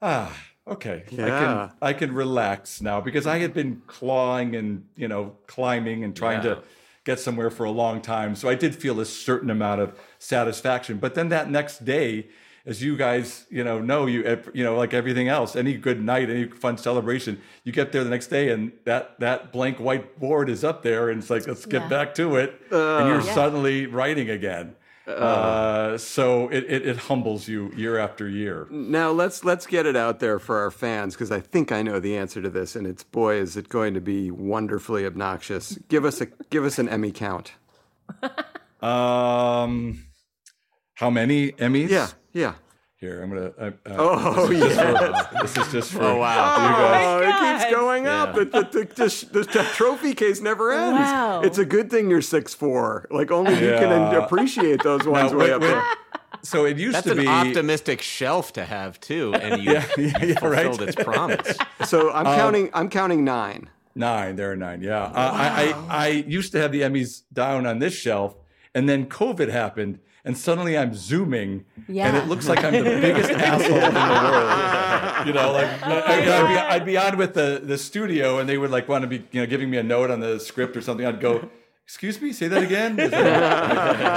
ah 0.00 0.36
okay 0.66 1.04
I 1.12 1.14
Yeah. 1.14 1.38
can 1.68 1.72
I 1.80 1.92
can 1.92 2.12
relax 2.12 2.80
now 2.80 3.00
because 3.00 3.24
I 3.26 3.38
had 3.38 3.54
been 3.54 3.82
clawing 3.86 4.56
and 4.56 4.84
you 4.96 5.06
know 5.06 5.36
climbing 5.46 6.02
and 6.02 6.16
trying 6.16 6.42
Yeah. 6.42 6.54
to 6.56 6.62
get 7.04 7.18
somewhere 7.18 7.50
for 7.50 7.64
a 7.64 7.70
long 7.70 8.00
time. 8.00 8.34
So 8.36 8.48
I 8.48 8.54
did 8.54 8.74
feel 8.74 9.00
a 9.00 9.04
certain 9.04 9.50
amount 9.50 9.80
of 9.80 9.98
satisfaction. 10.18 10.98
But 10.98 11.14
then 11.14 11.28
that 11.30 11.50
next 11.50 11.84
day, 11.84 12.28
as 12.64 12.80
you 12.80 12.96
guys, 12.96 13.44
you 13.50 13.64
know, 13.64 13.80
know 13.80 14.06
you, 14.06 14.40
you 14.54 14.62
know, 14.62 14.76
like 14.76 14.94
everything 14.94 15.26
else, 15.26 15.56
any 15.56 15.74
good 15.74 16.00
night, 16.00 16.30
any 16.30 16.46
fun 16.46 16.78
celebration, 16.78 17.40
you 17.64 17.72
get 17.72 17.90
there 17.90 18.04
the 18.04 18.10
next 18.10 18.28
day 18.28 18.50
and 18.50 18.70
that 18.84 19.18
that 19.18 19.52
blank 19.52 19.80
white 19.80 20.20
board 20.20 20.48
is 20.48 20.62
up 20.62 20.84
there, 20.84 21.08
and 21.08 21.20
it's 21.20 21.28
like, 21.30 21.46
let's 21.48 21.66
get 21.66 21.82
Yeah. 21.82 21.88
back 21.88 22.14
to 22.14 22.36
it, 22.36 22.54
uh, 22.70 22.98
and 22.98 23.08
you're 23.08 23.20
Yeah. 23.20 23.34
suddenly 23.34 23.86
writing 23.86 24.30
again. 24.30 24.76
Uh, 25.06 25.98
so 25.98 26.48
it, 26.48 26.64
it 26.68 26.86
it 26.86 26.96
humbles 26.96 27.48
you 27.48 27.72
year 27.74 27.98
after 27.98 28.28
year. 28.28 28.68
Now 28.70 29.10
let's 29.10 29.44
let's 29.44 29.66
get 29.66 29.84
it 29.84 29.96
out 29.96 30.20
there 30.20 30.38
for 30.38 30.58
our 30.58 30.70
fans 30.70 31.14
because 31.14 31.32
I 31.32 31.40
think 31.40 31.72
I 31.72 31.82
know 31.82 31.98
the 31.98 32.16
answer 32.16 32.40
to 32.40 32.48
this, 32.48 32.76
and 32.76 32.86
it's 32.86 33.02
boy 33.02 33.36
is 33.36 33.56
it 33.56 33.68
going 33.68 33.94
to 33.94 34.00
be 34.00 34.30
wonderfully 34.30 35.04
obnoxious. 35.04 35.76
Give 35.88 36.04
us 36.04 36.20
a 36.20 36.26
give 36.50 36.64
us 36.64 36.78
an 36.78 36.88
Emmy 36.88 37.10
count. 37.12 37.52
Um, 38.82 40.06
how 40.94 41.08
many 41.08 41.52
Emmys? 41.52 41.88
Yeah, 41.88 42.08
yeah. 42.32 42.54
Here, 43.02 43.20
I'm 43.20 43.30
gonna. 43.30 43.52
Uh, 43.58 43.70
uh, 43.84 43.96
Oh, 43.98 44.46
this 44.46 44.60
is 44.62 44.62
just 44.62 44.76
yes. 44.76 45.26
for, 45.26 45.42
this 45.42 45.56
is 45.66 45.72
just 45.72 45.90
for 45.92 46.02
Oh, 46.04 46.16
wow. 46.18 46.54
you 46.54 46.72
guys. 46.72 47.04
Oh, 47.04 47.18
it 47.18 47.30
God. 47.30 47.58
keeps 47.58 47.72
going 47.72 48.06
up. 48.06 48.28
Yeah. 48.36 48.44
The, 48.44 48.44
the, 48.44 48.62
the, 48.84 49.26
the, 49.32 49.42
the 49.58 49.62
trophy 49.74 50.14
case 50.14 50.40
never 50.40 50.70
ends. 50.70 51.00
Wow. 51.00 51.40
It's 51.42 51.58
a 51.58 51.64
good 51.64 51.90
thing 51.90 52.08
you're 52.08 52.22
six 52.22 52.54
four. 52.54 53.08
Like 53.10 53.32
only 53.32 53.54
you 53.54 53.58
can 53.58 53.90
Yeah. 54.12 54.24
appreciate 54.24 54.84
those 54.84 55.04
ones 55.04 55.32
Now, 55.32 55.38
way 55.38 55.44
wait, 55.46 55.52
up 55.52 55.62
wait. 55.62 55.68
there. 55.68 55.84
So 56.44 56.64
it 56.64 56.78
used 56.78 56.94
That's 56.94 57.08
to 57.08 57.16
be 57.16 57.22
an 57.26 57.48
optimistic 57.48 58.02
shelf 58.02 58.52
to 58.52 58.64
have 58.64 59.00
too, 59.00 59.34
and 59.34 59.60
you 59.64 59.72
Yeah, 59.72 59.84
yeah, 59.98 60.24
yeah, 60.24 60.38
fulfilled 60.38 60.78
right. 60.78 60.88
its 60.88 60.94
promise. 60.94 61.58
So 61.84 62.12
I'm 62.12 62.28
Um, 62.28 62.36
counting. 62.36 62.70
I'm 62.72 62.88
counting 62.88 63.24
nine. 63.24 63.68
nine. 63.96 64.36
There 64.36 64.52
are 64.52 64.56
nine. 64.56 64.80
Yeah, 64.80 65.02
Uh, 65.06 65.10
I, 65.16 65.74
I 65.90 66.04
I 66.04 66.06
used 66.08 66.52
to 66.52 66.60
have 66.60 66.70
the 66.70 66.82
Emmys 66.82 67.22
down 67.32 67.66
on 67.66 67.80
this 67.80 67.94
shelf, 67.94 68.36
and 68.76 68.88
then 68.88 69.06
COVID 69.06 69.48
happened, 69.50 69.98
and 70.24 70.36
suddenly 70.38 70.78
I'm 70.78 70.94
zooming, 70.94 71.64
and 71.88 72.16
it 72.16 72.28
looks 72.28 72.48
like 72.48 72.62
I'm 72.64 72.72
the 72.72 72.82
biggest 72.82 73.30
asshole 73.50 73.76
in 73.76 73.94
the 73.94 74.00
world. 74.00 75.26
You 75.26 75.32
know, 75.32 75.52
like 75.52 75.82
I, 75.82 76.42
would 76.42 76.48
be, 76.48 76.56
I'd 76.56 76.86
be 76.86 76.96
on 76.96 77.16
with 77.16 77.34
the 77.34 77.60
the 77.62 77.78
studio, 77.78 78.38
and 78.38 78.48
they 78.48 78.58
would 78.58 78.70
like 78.70 78.88
want 78.88 79.02
to 79.02 79.08
be 79.08 79.26
you 79.32 79.40
know 79.40 79.46
giving 79.46 79.70
me 79.70 79.78
a 79.78 79.82
note 79.82 80.10
on 80.10 80.20
the 80.20 80.38
script 80.38 80.76
or 80.76 80.80
something. 80.80 81.06
I'd 81.06 81.20
go. 81.20 81.50
Excuse 81.92 82.22
me, 82.22 82.32
say 82.32 82.48
that 82.48 82.62
again. 82.62 82.98
Is 82.98 83.10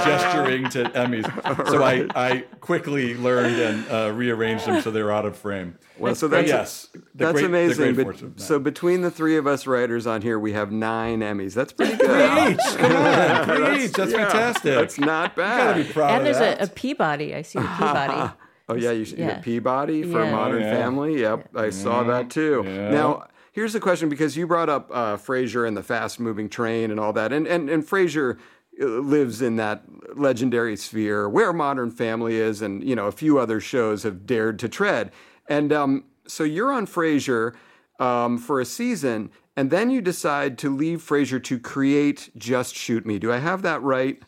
gesturing 0.06 0.68
to 0.70 0.84
Emmys. 0.98 1.68
So 1.68 1.82
I, 1.84 2.06
I 2.14 2.38
quickly 2.60 3.14
learned 3.16 3.56
and 3.60 3.88
uh, 3.90 4.12
rearranged 4.14 4.64
them 4.64 4.80
so 4.80 4.90
they 4.90 5.02
were 5.02 5.12
out 5.12 5.26
of 5.26 5.36
frame. 5.36 5.76
Well, 5.98 6.14
so 6.14 6.26
But 6.26 6.36
that's 6.36 6.48
yes, 6.48 6.88
the 6.92 7.02
that's 7.14 7.32
great- 7.32 7.40
the 7.42 7.46
amazing. 7.48 7.76
great 7.76 7.96
but- 7.96 8.02
fortune 8.04 8.38
so 8.38 8.58
between 8.58 9.02
the 9.02 9.10
three 9.10 9.36
of 9.36 9.46
us 9.46 9.66
writers 9.66 10.06
on 10.06 10.22
here, 10.22 10.38
we 10.38 10.52
have 10.54 10.72
nine 10.72 11.20
Emmys. 11.20 11.52
That's 11.52 11.74
pretty 11.74 11.96
Three 11.96 12.06
good. 12.06 12.52
each. 12.54 12.76
Come 12.78 12.92
on, 12.96 13.44
three 13.44 13.76
each. 13.84 13.92
That's 13.92 14.10
Yeah, 14.12 14.18
fantastic. 14.30 14.74
That's 14.74 14.98
not 14.98 15.36
You 15.36 15.42
gotta 15.42 15.74
be 15.74 15.82
bad. 15.84 15.92
proud 15.92 16.08
and 16.12 16.18
of 16.20 16.24
there's 16.24 16.38
that. 16.38 16.60
a, 16.60 16.64
a 16.64 16.68
Peabody. 16.68 17.34
I 17.34 17.42
see 17.42 17.58
the 17.58 17.66
Peabody. 17.78 18.32
Oh 18.68 18.74
yeah, 18.74 18.90
you 18.90 19.04
should 19.04 19.18
Yeah. 19.18 19.38
Peabody 19.38 20.02
for 20.02 20.24
Yeah. 20.24 20.32
Modern 20.32 20.60
Oh, 20.62 20.66
yeah. 20.66 20.76
Family. 20.76 21.20
Yep, 21.20 21.50
I 21.54 21.70
saw 21.70 22.02
that 22.02 22.30
too. 22.30 22.64
Yeah. 22.66 22.90
Now, 22.90 23.28
here's 23.56 23.72
the 23.72 23.80
question 23.80 24.08
because 24.08 24.36
you 24.36 24.46
brought 24.46 24.68
up 24.68 24.90
uh, 24.92 25.16
Frasier 25.16 25.66
and 25.66 25.76
the 25.76 25.82
fast-moving 25.82 26.48
train 26.48 26.92
and 26.92 27.00
all 27.00 27.12
that, 27.14 27.32
and 27.32 27.48
and 27.48 27.68
and 27.68 27.82
Frasier 27.82 28.38
uh, 28.80 28.84
lives 28.84 29.42
in 29.42 29.56
that 29.56 29.82
legendary 30.14 30.76
sphere 30.76 31.28
where 31.28 31.52
Modern 31.52 31.90
Family 31.90 32.36
is, 32.36 32.62
and 32.62 32.84
you 32.84 32.94
know 32.94 33.06
a 33.06 33.12
few 33.12 33.40
other 33.40 33.58
shows 33.58 34.04
have 34.04 34.26
dared 34.26 34.60
to 34.60 34.68
tread. 34.68 35.10
And 35.48 35.72
um, 35.72 36.04
so 36.28 36.44
you're 36.44 36.72
on 36.72 36.86
Frasier 36.86 37.54
um, 37.98 38.38
for 38.38 38.60
a 38.60 38.64
season, 38.64 39.30
and 39.56 39.70
then 39.70 39.90
you 39.90 40.00
decide 40.00 40.58
to 40.58 40.74
leave 40.74 41.00
Frasier 41.00 41.42
to 41.42 41.58
create 41.58 42.30
Just 42.36 42.76
Shoot 42.76 43.06
Me. 43.06 43.18
Do 43.18 43.32
I 43.32 43.38
have 43.38 43.62
that 43.62 43.82
right? 43.82 44.22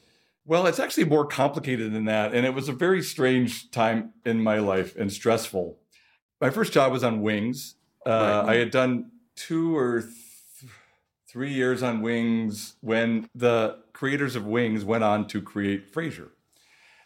Well, 0.47 0.67
it's 0.67 0.79
actually 0.79 1.05
more 1.05 1.27
complicated 1.27 1.93
than 1.93 2.07
that. 2.07 2.35
And 2.35 2.47
it 2.47 2.55
was 2.55 2.71
a 2.71 2.73
very 2.73 3.03
strange 3.03 3.71
time 3.71 4.15
in 4.25 4.43
my 4.43 4.61
life 4.61 4.97
and 4.97 5.13
stressful. 5.13 5.77
My 6.41 6.49
first 6.49 6.73
job 6.73 6.91
was 6.91 7.05
on 7.05 7.21
Wings. 7.21 7.75
Uh, 8.07 8.45
I 8.47 8.55
had 8.55 8.71
done 8.71 9.11
two 9.39 9.77
or 9.77 10.01
th- 10.03 10.13
three 11.29 11.53
years 11.53 11.83
on 11.83 12.03
Wings 12.03 12.75
when 12.81 13.29
the 13.35 13.79
creators 13.93 14.35
of 14.37 14.45
Wings 14.47 14.85
went 14.85 15.05
on 15.05 15.27
to 15.29 15.41
create 15.41 15.93
Frasier. 15.93 16.29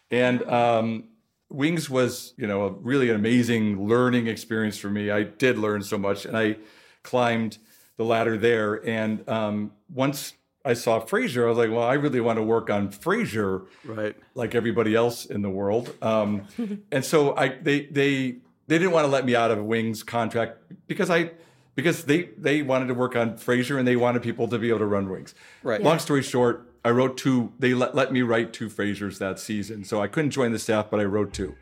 And 0.09 0.43
um, 0.49 1.05
Wings 1.49 1.89
was, 1.89 2.33
you 2.37 2.47
know, 2.47 2.63
a 2.63 2.69
really 2.71 3.09
an 3.09 3.15
amazing 3.15 3.87
learning 3.87 4.27
experience 4.27 4.77
for 4.77 4.89
me. 4.89 5.11
I 5.11 5.23
did 5.23 5.57
learn 5.57 5.83
so 5.83 5.97
much, 5.97 6.25
and 6.25 6.35
I 6.37 6.57
climbed 7.03 7.57
the 7.97 8.05
ladder 8.05 8.37
there. 8.37 8.75
And 8.87 9.27
um, 9.29 9.71
once 9.93 10.33
I 10.65 10.73
saw 10.73 10.99
Frasier, 10.99 11.45
I 11.45 11.49
was 11.49 11.57
like, 11.57 11.69
well, 11.71 11.83
I 11.83 11.93
really 11.95 12.21
want 12.21 12.37
to 12.37 12.43
work 12.43 12.69
on 12.69 12.89
Frasier, 12.89 13.65
Right. 13.83 14.15
like 14.33 14.55
everybody 14.55 14.95
else 14.95 15.25
in 15.25 15.41
the 15.41 15.49
world. 15.49 15.93
Um, 16.01 16.47
and 16.91 17.03
so 17.03 17.35
I 17.35 17.49
they 17.61 17.85
they 17.87 18.37
they 18.67 18.77
didn't 18.79 18.91
want 18.91 19.05
to 19.05 19.11
let 19.11 19.25
me 19.25 19.35
out 19.35 19.51
of 19.51 19.59
Wings 19.63 20.03
contract 20.03 20.57
because 20.87 21.09
I 21.09 21.31
because 21.75 22.05
they 22.05 22.29
they 22.37 22.61
wanted 22.61 22.87
to 22.87 22.93
work 22.93 23.15
on 23.15 23.33
Frasier 23.37 23.77
and 23.77 23.87
they 23.87 23.95
wanted 23.95 24.21
people 24.21 24.47
to 24.47 24.59
be 24.59 24.69
able 24.69 24.79
to 24.79 24.85
run 24.85 25.09
Wings. 25.09 25.33
Right. 25.63 25.81
Long 25.81 25.99
story 25.99 26.21
short, 26.21 26.69
I 26.85 26.89
wrote 26.89 27.17
two. 27.17 27.53
They 27.59 27.73
let, 27.73 27.95
let 27.95 28.11
me 28.11 28.21
write 28.21 28.53
two 28.53 28.69
Frasiers 28.69 29.17
that 29.19 29.39
season, 29.39 29.83
so 29.83 30.01
I 30.01 30.07
couldn't 30.07 30.31
join 30.31 30.51
the 30.51 30.59
staff, 30.59 30.89
but 30.89 30.99
I 30.99 31.05
wrote 31.05 31.33
two. 31.33 31.55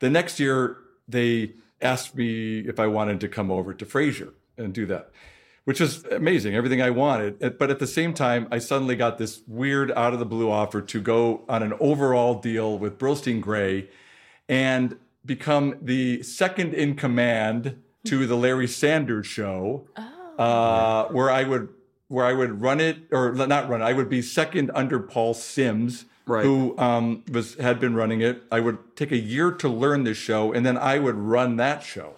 The 0.00 0.10
next 0.10 0.40
year, 0.40 0.78
they 1.08 1.52
asked 1.80 2.14
me 2.14 2.60
if 2.60 2.78
I 2.80 2.86
wanted 2.86 3.20
to 3.20 3.28
come 3.28 3.50
over 3.50 3.74
to 3.74 3.84
Frasier 3.86 4.32
and 4.56 4.72
do 4.72 4.86
that, 4.86 5.10
which 5.64 5.80
was 5.80 6.04
amazing, 6.06 6.54
everything 6.54 6.80
I 6.82 6.90
wanted. 6.90 7.42
Uh, 7.42 7.50
But 7.50 7.70
at 7.70 7.78
the 7.78 7.86
same 7.86 8.14
time, 8.14 8.48
I 8.50 8.58
suddenly 8.58 8.96
got 8.96 9.18
this 9.18 9.42
weird 9.46 9.92
out 9.92 10.12
of 10.12 10.18
the 10.18 10.26
blue 10.26 10.50
offer 10.50 10.80
to 10.80 11.00
go 11.00 11.44
on 11.48 11.62
an 11.62 11.74
overall 11.80 12.40
deal 12.40 12.78
with 12.78 12.98
Brillstein-Grey 12.98 13.88
and 14.48 14.96
become 15.24 15.76
the 15.80 16.22
second 16.22 16.74
in 16.74 16.94
command 16.94 17.82
to 18.04 18.26
the 18.26 18.36
Larry 18.36 18.68
Sanders 18.68 19.26
Show, 19.26 19.86
uh, 20.38 21.06
where 21.06 21.30
I 21.30 21.44
would 21.44 21.68
where 22.08 22.24
I 22.26 22.32
would 22.34 22.60
run 22.60 22.80
it 22.80 22.98
or 23.10 23.32
not 23.32 23.68
run 23.68 23.80
it. 23.80 23.84
I 23.84 23.92
would 23.92 24.08
be 24.08 24.20
second 24.22 24.70
under 24.74 25.00
Paul 25.00 25.34
Simms, 25.34 26.04
Right. 26.26 26.44
who 26.44 26.76
um, 26.78 27.24
was 27.32 27.54
had 27.56 27.80
been 27.80 27.94
running 27.94 28.20
it. 28.20 28.42
I 28.52 28.60
would 28.60 28.78
take 28.96 29.10
a 29.12 29.16
year 29.18 29.50
to 29.52 29.68
learn 29.68 30.04
this 30.04 30.18
show, 30.18 30.52
and 30.52 30.64
then 30.64 30.76
I 30.76 30.98
would 30.98 31.16
run 31.16 31.56
that 31.56 31.82
show. 31.82 32.14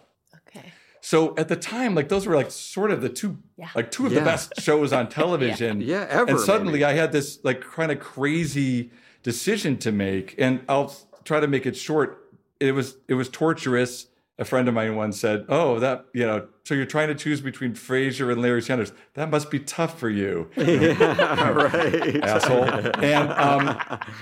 Okay. 0.49 0.73
So 1.01 1.35
at 1.37 1.49
the 1.49 1.57
time, 1.57 1.95
like 1.95 2.09
those 2.09 2.27
were 2.27 2.35
like 2.37 2.51
sort 2.51 2.91
of 2.91 3.01
the 3.01 3.09
two, 3.09 3.39
Yeah. 3.57 3.69
like 3.77 3.91
two 3.93 4.07
of 4.07 4.13
Yeah. 4.13 4.21
the 4.21 4.25
best 4.25 4.61
shows 4.61 4.93
on 4.93 5.09
television. 5.21 5.81
Yeah, 5.81 6.07
ever, 6.11 6.31
And 6.33 6.41
suddenly 6.41 6.75
maybe. 6.81 6.85
I 6.85 6.93
had 6.95 7.13
this 7.13 7.39
like 7.45 7.61
kind 7.61 7.93
of 7.93 8.01
crazy 8.01 8.91
decision 9.23 9.77
to 9.79 9.93
make, 9.93 10.35
and 10.39 10.61
I'll 10.69 10.95
try 11.25 11.39
to 11.41 11.47
make 11.49 11.65
it 11.67 11.77
short. 11.77 12.25
It 12.61 12.73
was 12.73 12.97
it 13.09 13.15
was 13.15 13.29
torturous. 13.29 14.07
A 14.39 14.45
friend 14.45 14.69
of 14.69 14.75
mine 14.75 14.97
once 14.97 15.19
said, 15.19 15.47
"Oh, 15.49 15.79
that 15.79 16.07
you 16.13 16.27
know, 16.27 16.47
so 16.65 16.75
you're 16.75 16.85
trying 16.85 17.09
to 17.09 17.15
choose 17.15 17.41
between 17.41 17.73
Frasier 17.73 18.31
and 18.31 18.43
Larry 18.43 18.61
Sanders. 18.61 18.93
That 19.15 19.31
must 19.31 19.51
be 19.51 19.59
tough 19.59 19.99
for 19.99 20.11
you." 20.11 20.51
right. 20.57 22.23
asshole. 22.23 22.65
And 22.65 23.33
um, 23.33 23.81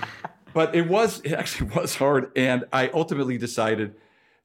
but 0.53 0.73
it 0.73 0.87
was 0.87 1.19
it 1.21 1.33
actually 1.33 1.69
was 1.75 1.95
hard, 1.95 2.31
and 2.35 2.63
I 2.71 2.87
ultimately 2.89 3.37
decided 3.37 3.95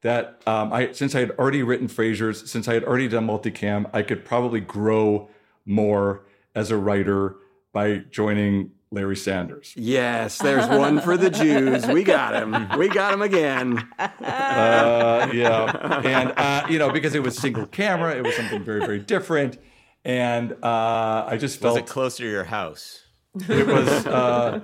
that 0.01 0.41
um, 0.45 0.73
I 0.73 0.91
since 0.91 1.15
I 1.15 1.19
had 1.21 1.31
already 1.31 1.63
written 1.63 1.87
Frasier's, 1.87 2.51
since 2.51 2.67
I 2.67 2.73
had 2.73 2.83
already 2.83 3.07
done 3.07 3.25
multicam, 3.25 3.89
I 3.93 4.01
could 4.01 4.25
probably 4.25 4.59
grow 4.59 5.29
more 5.65 6.23
as 6.53 6.69
a 6.69 6.77
writer 6.77 7.37
by 7.71 7.99
joining 8.11 8.71
Larry 8.91 9.15
Sanders. 9.15 9.73
Yes, 9.77 10.37
there's 10.37 10.67
one 10.67 10.99
for 10.99 11.15
the 11.15 11.29
Jews. 11.29 11.87
We 11.87 12.03
got 12.03 12.33
him. 12.35 12.77
We 12.77 12.89
got 12.89 13.13
him 13.13 13.21
again. 13.21 13.87
Uh, 13.97 15.29
yeah, 15.33 16.01
and 16.03 16.33
uh, 16.35 16.65
you 16.69 16.77
know 16.77 16.91
because 16.91 17.15
it 17.15 17.23
was 17.23 17.37
single 17.37 17.65
camera, 17.67 18.15
it 18.15 18.23
was 18.23 18.35
something 18.35 18.63
very 18.63 18.81
very 18.81 18.99
different, 18.99 19.57
and 20.03 20.51
uh, 20.63 21.25
I 21.27 21.37
just 21.39 21.59
felt 21.59 21.75
Was 21.75 21.79
felt 21.79 21.89
it 21.89 21.91
closer 21.93 22.23
to 22.23 22.29
your 22.29 22.43
house? 22.43 23.05
It 23.35 23.65
was 23.67 24.05
uh, 24.07 24.59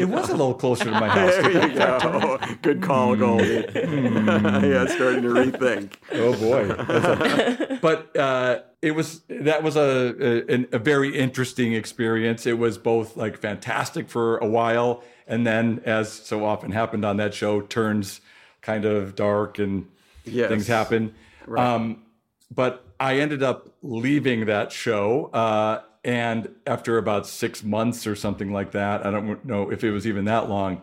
it 0.00 0.06
was 0.06 0.28
a 0.30 0.32
little 0.32 0.54
closer 0.54 0.84
to 0.84 0.90
my 0.90 1.08
house. 1.08 1.34
There 1.36 1.68
you 1.68 1.74
go. 1.78 2.38
Good 2.62 2.82
call, 2.82 3.14
Goldie. 3.16 3.66
yeah, 3.74 4.86
starting 4.86 5.22
to 5.22 5.28
rethink. 5.28 5.92
Oh 6.12 6.32
boy! 6.38 6.70
A- 6.70 7.78
but 7.82 8.16
uh, 8.16 8.60
it 8.80 8.92
was 8.92 9.20
that 9.28 9.62
was 9.62 9.76
a, 9.76 10.14
a 10.50 10.66
a 10.72 10.78
very 10.78 11.16
interesting 11.16 11.74
experience. 11.74 12.46
It 12.46 12.58
was 12.58 12.78
both 12.78 13.16
like 13.18 13.36
fantastic 13.38 14.08
for 14.08 14.38
a 14.38 14.46
while, 14.46 15.02
and 15.26 15.46
then, 15.46 15.82
as 15.84 16.10
so 16.10 16.44
often 16.44 16.72
happened 16.72 17.04
on 17.04 17.18
that 17.18 17.34
show, 17.34 17.60
turns 17.60 18.20
kind 18.62 18.84
of 18.84 19.14
dark 19.14 19.58
and 19.58 19.86
Yes. 20.24 20.48
things 20.48 20.66
happen. 20.66 21.14
Right. 21.46 21.64
Um, 21.64 22.02
but 22.52 22.84
I 22.98 23.18
ended 23.20 23.42
up 23.44 23.68
leaving 23.82 24.46
that 24.46 24.72
show. 24.72 25.26
Uh, 25.32 25.82
and 26.06 26.48
after 26.66 26.96
about 26.96 27.26
six 27.26 27.62
months 27.62 28.06
or 28.06 28.14
something 28.16 28.52
like 28.52 28.70
that, 28.72 29.04
I 29.04 29.10
don't 29.10 29.44
know 29.44 29.70
if 29.70 29.84
it 29.84 29.90
was 29.90 30.06
even 30.06 30.24
that 30.26 30.48
long. 30.48 30.80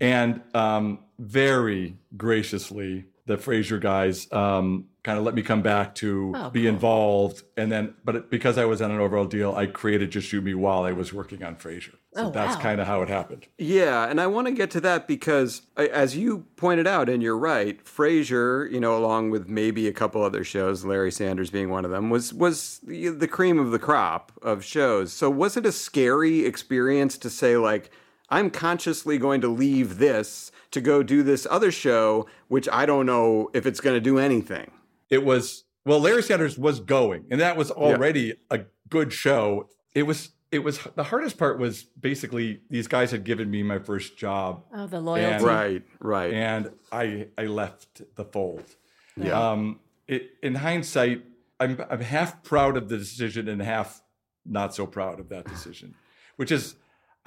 And 0.00 0.42
um, 0.54 0.98
very 1.18 1.96
graciously, 2.16 3.06
the 3.24 3.36
Frasier 3.36 3.80
guys 3.80 4.30
um, 4.32 4.84
kind 5.02 5.18
of 5.18 5.24
let 5.24 5.34
me 5.34 5.42
come 5.42 5.62
back 5.62 5.94
to 5.96 6.32
Oh, 6.36 6.50
be 6.50 6.62
cool. 6.62 6.68
involved. 6.68 7.42
And 7.56 7.72
then, 7.72 7.94
but 8.04 8.16
it, 8.16 8.30
because 8.30 8.58
I 8.58 8.66
was 8.66 8.82
on 8.82 8.90
an 8.90 9.00
overall 9.00 9.24
deal, 9.24 9.54
I 9.54 9.66
created 9.66 10.10
Just 10.12 10.28
Shoot 10.28 10.44
Me 10.44 10.54
while 10.54 10.82
I 10.84 10.92
was 10.92 11.12
working 11.12 11.42
on 11.42 11.56
Frasier. 11.56 11.94
So 12.16 12.28
Oh, 12.28 12.30
that's 12.30 12.56
wow. 12.56 12.62
kind 12.62 12.80
of 12.80 12.86
how 12.86 13.02
it 13.02 13.08
happened. 13.08 13.46
Yeah, 13.58 14.08
and 14.08 14.20
I 14.20 14.26
want 14.26 14.46
to 14.46 14.52
get 14.52 14.70
to 14.72 14.80
that 14.80 15.06
because, 15.06 15.62
as 15.76 16.16
you 16.16 16.46
pointed 16.56 16.86
out, 16.86 17.08
and 17.08 17.22
you're 17.22 17.36
right, 17.36 17.84
Frasier, 17.84 18.70
you 18.72 18.80
know, 18.80 18.96
along 18.96 19.30
with 19.30 19.48
maybe 19.48 19.86
a 19.86 19.92
couple 19.92 20.22
other 20.22 20.42
shows, 20.42 20.84
Larry 20.84 21.12
Sanders 21.12 21.50
being 21.50 21.68
one 21.70 21.84
of 21.84 21.90
them, 21.90 22.08
was 22.10 22.32
was 22.32 22.80
the, 22.86 23.08
the 23.08 23.28
cream 23.28 23.58
of 23.58 23.70
the 23.70 23.78
crop 23.78 24.32
of 24.42 24.64
shows. 24.64 25.12
So, 25.12 25.28
was 25.28 25.56
it 25.56 25.66
a 25.66 25.72
scary 25.72 26.46
experience 26.46 27.18
to 27.18 27.28
say, 27.28 27.56
like, 27.58 27.90
I'm 28.30 28.50
consciously 28.50 29.18
going 29.18 29.40
to 29.42 29.48
leave 29.48 29.98
this 29.98 30.50
to 30.70 30.80
go 30.80 31.02
do 31.02 31.22
this 31.22 31.46
other 31.50 31.70
show, 31.70 32.26
which 32.48 32.68
I 32.72 32.86
don't 32.86 33.06
know 33.06 33.50
if 33.54 33.66
it's 33.66 33.80
going 33.80 33.94
to 33.96 34.00
do 34.00 34.18
anything? 34.18 34.70
it 35.08 35.24
was 35.24 35.62
well 35.84 36.00
larry 36.00 36.20
sanders 36.20 36.58
was 36.58 36.80
going 36.80 37.24
and 37.30 37.40
that 37.40 37.56
was 37.56 37.70
already 37.70 38.34
a 38.50 38.58
good 38.88 39.12
show 39.12 39.68
it 39.94 40.02
was 40.02 40.30
it 40.56 40.64
was 40.64 40.74
the 40.94 41.04
hardest 41.12 41.36
part 41.38 41.58
was 41.58 41.84
basically 42.10 42.60
these 42.70 42.88
guys 42.88 43.10
had 43.10 43.22
given 43.30 43.48
me 43.56 43.62
my 43.62 43.78
first 43.78 44.16
job 44.24 44.64
Oh, 44.78 44.86
the 44.86 45.00
loyalty. 45.00 45.44
Right, 45.44 45.82
right. 46.00 46.32
and 46.32 46.70
i 46.90 47.28
i 47.38 47.44
left 47.62 48.02
the 48.16 48.24
fold 48.24 48.64
Yeah. 49.16 49.50
um 49.50 49.60
it, 50.14 50.22
in 50.42 50.54
hindsight 50.56 51.18
i'm 51.60 51.72
i'm 51.92 52.00
half 52.16 52.30
proud 52.42 52.76
of 52.80 52.88
the 52.88 52.96
decision 52.98 53.48
and 53.48 53.60
half 53.62 54.02
not 54.44 54.74
so 54.74 54.86
proud 54.86 55.16
of 55.20 55.28
that 55.34 55.44
decision 55.54 55.94
which 56.40 56.50
is 56.58 56.74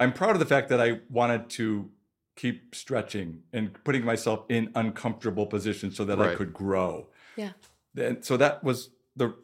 i'm 0.00 0.12
proud 0.12 0.32
of 0.36 0.40
the 0.44 0.50
fact 0.54 0.68
that 0.70 0.80
i 0.80 1.00
wanted 1.10 1.48
to 1.58 1.90
keep 2.36 2.74
stretching 2.74 3.28
and 3.52 3.64
putting 3.84 4.04
myself 4.04 4.44
in 4.48 4.70
uncomfortable 4.74 5.46
positions 5.46 5.96
so 5.96 6.04
that 6.04 6.18
i 6.20 6.34
could 6.34 6.52
grow 6.52 6.92
Yeah. 7.36 7.52
and 7.96 8.24
so 8.24 8.36
that 8.38 8.64
was 8.64 8.90
the 9.16 9.34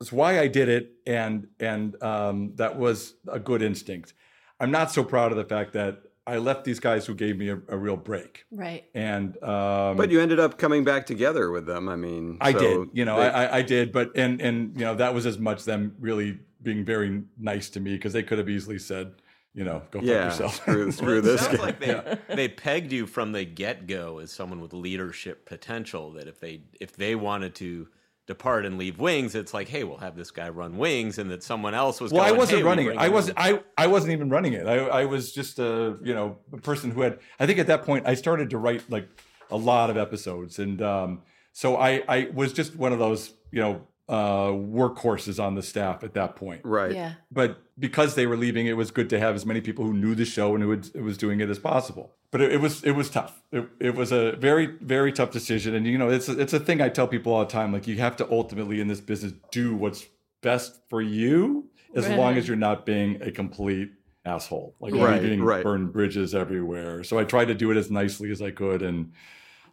that's 0.00 0.12
why 0.12 0.38
I 0.40 0.48
did 0.48 0.68
it, 0.68 0.92
and 1.06 1.46
and 1.60 2.00
um, 2.02 2.52
that 2.56 2.78
was 2.78 3.14
a 3.28 3.38
good 3.38 3.62
instinct. 3.62 4.12
I'm 4.60 4.70
not 4.70 4.90
so 4.90 5.04
proud 5.04 5.30
of 5.32 5.38
the 5.38 5.44
fact 5.44 5.72
that 5.74 6.02
I 6.26 6.38
left 6.38 6.64
these 6.64 6.80
guys 6.80 7.04
who 7.06 7.14
gave 7.14 7.36
me 7.36 7.48
a, 7.50 7.58
a 7.68 7.76
real 7.76 7.96
break, 7.96 8.44
Right. 8.50 8.84
and 8.94 9.36
um, 9.42 9.96
But 9.96 10.10
you 10.10 10.20
ended 10.20 10.40
up 10.40 10.58
coming 10.58 10.84
back 10.84 11.06
together 11.06 11.50
with 11.50 11.66
them. 11.66 11.88
I 11.88 11.96
mean, 11.96 12.38
I 12.40 12.52
so 12.52 12.58
did, 12.58 12.88
you 12.92 13.04
know, 13.04 13.16
they- 13.18 13.28
I, 13.28 13.44
I 13.44 13.56
I 13.58 13.62
did, 13.62 13.92
but 13.92 14.10
and 14.16 14.40
and 14.40 14.74
you 14.78 14.84
know 14.84 14.94
that 14.94 15.14
was 15.14 15.26
as 15.26 15.38
much 15.38 15.64
them 15.64 15.94
really 16.00 16.38
being 16.62 16.84
very 16.84 17.22
nice 17.38 17.68
to 17.70 17.80
me 17.80 17.94
because 17.94 18.12
they 18.14 18.22
could 18.22 18.38
have 18.38 18.48
easily 18.48 18.78
said, 18.78 19.12
you 19.54 19.64
know, 19.64 19.82
go 19.90 20.00
fuck 20.00 20.08
Yeah, 20.08 20.24
yourself. 20.26 20.56
screw- 20.56 20.84
Well, 20.84 20.92
screw 21.00 21.18
it 21.18 21.22
this 21.22 21.42
sounds 21.42 21.58
guy. 21.58 21.62
like 21.62 21.78
they, 21.80 22.18
they 22.34 22.48
pegged 22.48 22.90
you 22.90 23.06
from 23.06 23.32
the 23.32 23.44
get 23.44 23.86
go 23.86 24.18
as 24.18 24.32
someone 24.32 24.60
with 24.62 24.72
leadership 24.72 25.44
potential. 25.46 26.12
That 26.12 26.26
if 26.26 26.40
they 26.40 26.62
if 26.80 26.96
they 26.96 27.14
wanted 27.16 27.54
to 27.56 27.88
depart 28.26 28.64
and 28.64 28.78
leave 28.78 28.98
Wings, 28.98 29.34
it's 29.34 29.52
like, 29.52 29.68
hey, 29.68 29.84
we'll 29.84 29.98
have 29.98 30.16
this 30.16 30.30
guy 30.30 30.48
run 30.48 30.78
Wings, 30.78 31.18
and 31.18 31.30
that 31.30 31.42
someone 31.42 31.74
else 31.74 32.00
was. 32.00 32.12
well, 32.12 32.22
going, 32.22 32.34
I 32.34 32.38
wasn't 32.38 32.58
"Hey, 32.58 32.64
running 32.64 32.86
it. 32.86 32.96
I 32.96 33.08
was 33.08 33.28
in." 33.28 33.34
I 33.36 33.60
I 33.76 33.86
wasn't 33.86 34.12
even 34.12 34.30
running 34.30 34.54
it. 34.54 34.66
I 34.66 34.76
I 34.78 35.04
was 35.04 35.32
just 35.32 35.58
a 35.58 35.98
you 36.02 36.14
know 36.14 36.38
a 36.52 36.58
person 36.58 36.90
who 36.90 37.02
had. 37.02 37.18
I 37.38 37.46
think 37.46 37.58
at 37.58 37.66
that 37.66 37.84
point 37.84 38.06
I 38.06 38.14
started 38.14 38.50
to 38.50 38.58
write 38.58 38.88
like 38.90 39.08
a 39.50 39.56
lot 39.56 39.90
of 39.90 39.96
episodes, 39.96 40.58
and 40.58 40.80
um, 40.82 41.22
so 41.52 41.76
I 41.76 42.02
I 42.08 42.28
was 42.34 42.52
just 42.52 42.76
one 42.76 42.92
of 42.92 42.98
those 42.98 43.32
you 43.50 43.60
know 43.60 43.86
uh, 44.08 44.48
workhorses 44.48 45.42
on 45.42 45.54
the 45.54 45.62
staff 45.62 46.04
at 46.04 46.14
that 46.14 46.36
point. 46.36 46.60
right. 46.64 46.92
Yeah. 46.92 47.14
But 47.30 47.62
because 47.78 48.14
they 48.14 48.26
were 48.26 48.36
leaving, 48.36 48.66
it 48.66 48.76
was 48.76 48.90
good 48.90 49.08
to 49.10 49.18
have 49.18 49.34
as 49.34 49.46
many 49.46 49.60
people 49.60 49.84
who 49.84 49.94
knew 49.94 50.14
the 50.14 50.24
show 50.24 50.54
and 50.54 50.62
who 50.62 50.68
was, 50.70 50.92
was 50.92 51.16
doing 51.16 51.40
it 51.40 51.48
as 51.48 51.58
possible. 51.58 52.12
But 52.30 52.40
it, 52.42 52.52
it 52.52 52.60
was 52.60 52.82
it 52.84 52.92
was 52.92 53.08
tough. 53.10 53.42
It, 53.52 53.68
it 53.80 53.94
was 53.94 54.12
a 54.12 54.32
very 54.32 54.66
very 54.80 55.12
tough 55.12 55.30
decision, 55.30 55.74
and 55.74 55.86
you 55.86 55.96
know 55.96 56.10
it's 56.10 56.28
a, 56.28 56.38
it's 56.38 56.52
a 56.52 56.60
thing 56.60 56.80
I 56.80 56.88
tell 56.88 57.08
people 57.08 57.32
all 57.32 57.44
the 57.44 57.50
time. 57.50 57.72
Like 57.72 57.86
you 57.86 57.96
have 57.98 58.16
to 58.16 58.30
ultimately 58.30 58.80
in 58.80 58.88
this 58.88 59.00
business 59.00 59.32
do 59.50 59.74
what's 59.74 60.04
best 60.42 60.80
for 60.90 61.00
you, 61.00 61.70
as 61.94 62.08
long 62.08 62.36
as 62.36 62.46
you're 62.46 62.56
not 62.56 62.84
being 62.84 63.22
a 63.22 63.30
complete 63.30 63.90
asshole, 64.26 64.74
like 64.80 64.92
Right, 64.94 65.22
leaving 65.22 65.42
right. 65.42 65.62
burned 65.62 65.92
bridges 65.92 66.34
everywhere. 66.34 67.04
So 67.04 67.18
I 67.18 67.24
tried 67.24 67.46
to 67.46 67.54
do 67.54 67.70
it 67.70 67.76
as 67.76 67.90
nicely 67.90 68.30
as 68.30 68.42
I 68.42 68.50
could, 68.50 68.82
and 68.82 69.12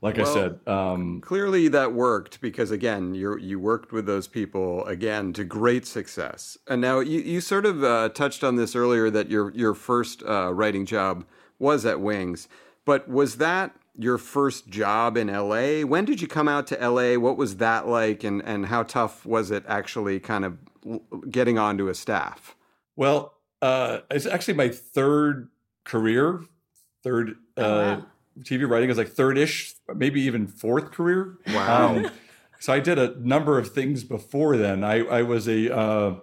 like 0.02 0.18
I 0.18 0.24
said, 0.24 0.60
um, 0.68 1.22
Clearly, 1.22 1.68
that 1.68 1.94
worked 1.94 2.42
because 2.42 2.72
again, 2.72 3.14
you 3.14 3.38
you 3.38 3.60
worked 3.60 3.92
with 3.92 4.08
those 4.08 4.28
people 4.28 4.84
again 4.86 5.32
to 5.34 5.44
great 5.44 5.86
success. 5.86 6.58
And 6.68 6.82
now 6.82 7.00
you, 7.00 7.20
you 7.22 7.40
sort 7.40 7.68
of 7.68 7.84
uh, 7.84 8.10
touched 8.10 8.44
on 8.44 8.56
this 8.56 8.76
earlier 8.76 9.12
that 9.12 9.30
your 9.30 9.52
your 9.52 9.76
first 9.76 10.24
uh, 10.24 10.52
writing 10.54 10.88
job 10.88 11.26
was 11.60 11.86
at 11.86 12.02
Wings, 12.02 12.48
but 12.84 13.08
was 13.08 13.38
that 13.38 13.76
your 13.96 14.18
first 14.18 14.70
job 14.70 15.18
in 15.18 15.28
LA? 15.28 15.82
When 15.82 16.06
did 16.06 16.20
you 16.20 16.28
come 16.28 16.48
out 16.48 16.66
to 16.68 16.90
LA? 16.90 17.20
What 17.20 17.38
was 17.38 17.58
that 17.58 17.88
like, 17.88 18.24
and 18.24 18.42
and 18.44 18.66
how 18.66 18.82
tough 18.84 19.24
was 19.24 19.52
it 19.52 19.64
actually 19.68 20.20
kind 20.20 20.46
of 20.46 20.58
getting 21.30 21.60
onto 21.60 21.90
a 21.90 21.94
staff? 21.94 22.56
Well, 22.96 23.36
uh, 23.62 24.00
it's 24.10 24.26
actually 24.26 24.56
my 24.56 24.70
third 24.70 25.50
career, 25.84 26.42
third 27.04 27.36
uh, 27.56 28.00
wow. 28.00 28.06
TV 28.40 28.68
writing 28.68 28.90
is 28.90 28.98
like 28.98 29.10
third-ish, 29.10 29.74
maybe 29.94 30.22
even 30.22 30.48
fourth 30.48 30.92
career. 30.92 31.38
Wow. 31.48 32.10
so 32.60 32.74
I 32.74 32.80
did 32.80 32.98
a 32.98 33.20
number 33.20 33.60
of 33.60 33.70
things 33.74 34.04
before 34.04 34.58
then. 34.58 34.84
I, 34.84 35.06
I 35.06 35.22
was 35.22 35.48
a 35.48 35.76
uh, 35.76 36.16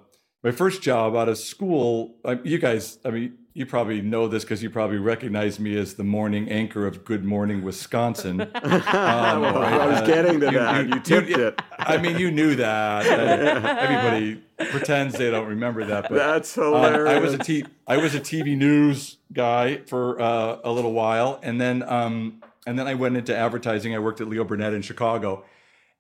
my 0.43 0.51
first 0.51 0.83
job 0.83 1.17
out 1.17 1.29
of 1.29 1.39
school. 1.39 2.17
Uh, 2.25 2.37
you 2.45 2.59
guys, 2.59 2.99
I 3.05 3.11
mean, 3.11 3.39
you 3.59 3.67
probably 3.67 4.01
know 4.01 4.29
this 4.29 4.45
because 4.45 4.63
you 4.63 4.71
probably 4.71 4.99
recognize 4.99 5.59
me 5.59 5.77
as 5.77 5.95
the 5.95 6.05
morning 6.05 6.49
anchor 6.49 6.87
of 6.87 7.05
Good 7.05 7.25
Morning 7.25 7.63
Wisconsin. 7.63 8.41
Um, 8.89 9.43
Well, 9.43 9.59
I 9.63 9.87
was 9.87 9.99
uh, 10.01 10.07
getting 10.07 10.39
to 10.41 10.51
that. 10.53 10.89
You 10.89 11.01
tipped 11.01 11.31
it. 11.31 11.61
I 11.79 11.97
mean, 11.99 12.19
you 12.19 12.31
knew 12.31 12.55
that. 12.57 13.07
Uh, 13.19 13.77
Everybody 13.79 14.43
pretends 14.71 15.17
they 15.19 15.31
don't 15.31 15.49
remember 15.49 15.85
that, 15.87 16.05
but 16.09 16.15
That's 16.15 16.57
um, 16.57 16.75
I 16.75 17.19
was 17.19 17.35
a 17.35 17.39
hilarious. 17.39 17.47
t- 17.47 17.65
I 17.87 17.97
was 17.97 18.15
a 18.15 18.21
TV 18.21 18.57
news 18.57 19.17
guy 19.33 19.79
for 19.87 20.21
uh, 20.21 20.59
a 20.63 20.71
little 20.71 20.93
while, 20.93 21.41
and 21.43 21.61
then 21.61 21.83
um, 21.83 22.43
and 22.67 22.79
then 22.79 22.87
I 22.87 22.95
went 22.95 23.17
into 23.17 23.37
advertising. 23.37 23.95
I 23.95 23.99
worked 23.99 24.21
at 24.21 24.29
Leo 24.29 24.45
Burnett 24.45 24.73
in 24.73 24.83
Chicago, 24.83 25.45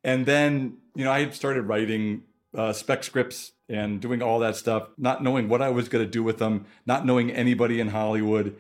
and 0.05 0.27
then 0.27 0.77
you 0.95 1.05
know 1.05 1.11
I 1.13 1.21
had 1.21 1.35
started 1.35 1.63
writing 1.63 2.23
uh, 2.55 2.73
spec 2.73 3.05
scripts 3.05 3.53
and 3.69 4.01
doing 4.01 4.23
all 4.23 4.39
that 4.41 4.57
stuff, 4.57 4.89
not 4.97 5.23
knowing 5.23 5.49
what 5.49 5.61
I 5.61 5.69
was 5.69 5.89
going 5.89 6.05
to 6.05 6.11
do 6.11 6.23
with 6.23 6.39
them, 6.39 6.67
not 6.87 7.05
knowing 7.05 7.31
anybody 7.31 7.81
in 7.81 7.89
Hollywood. 7.89 8.57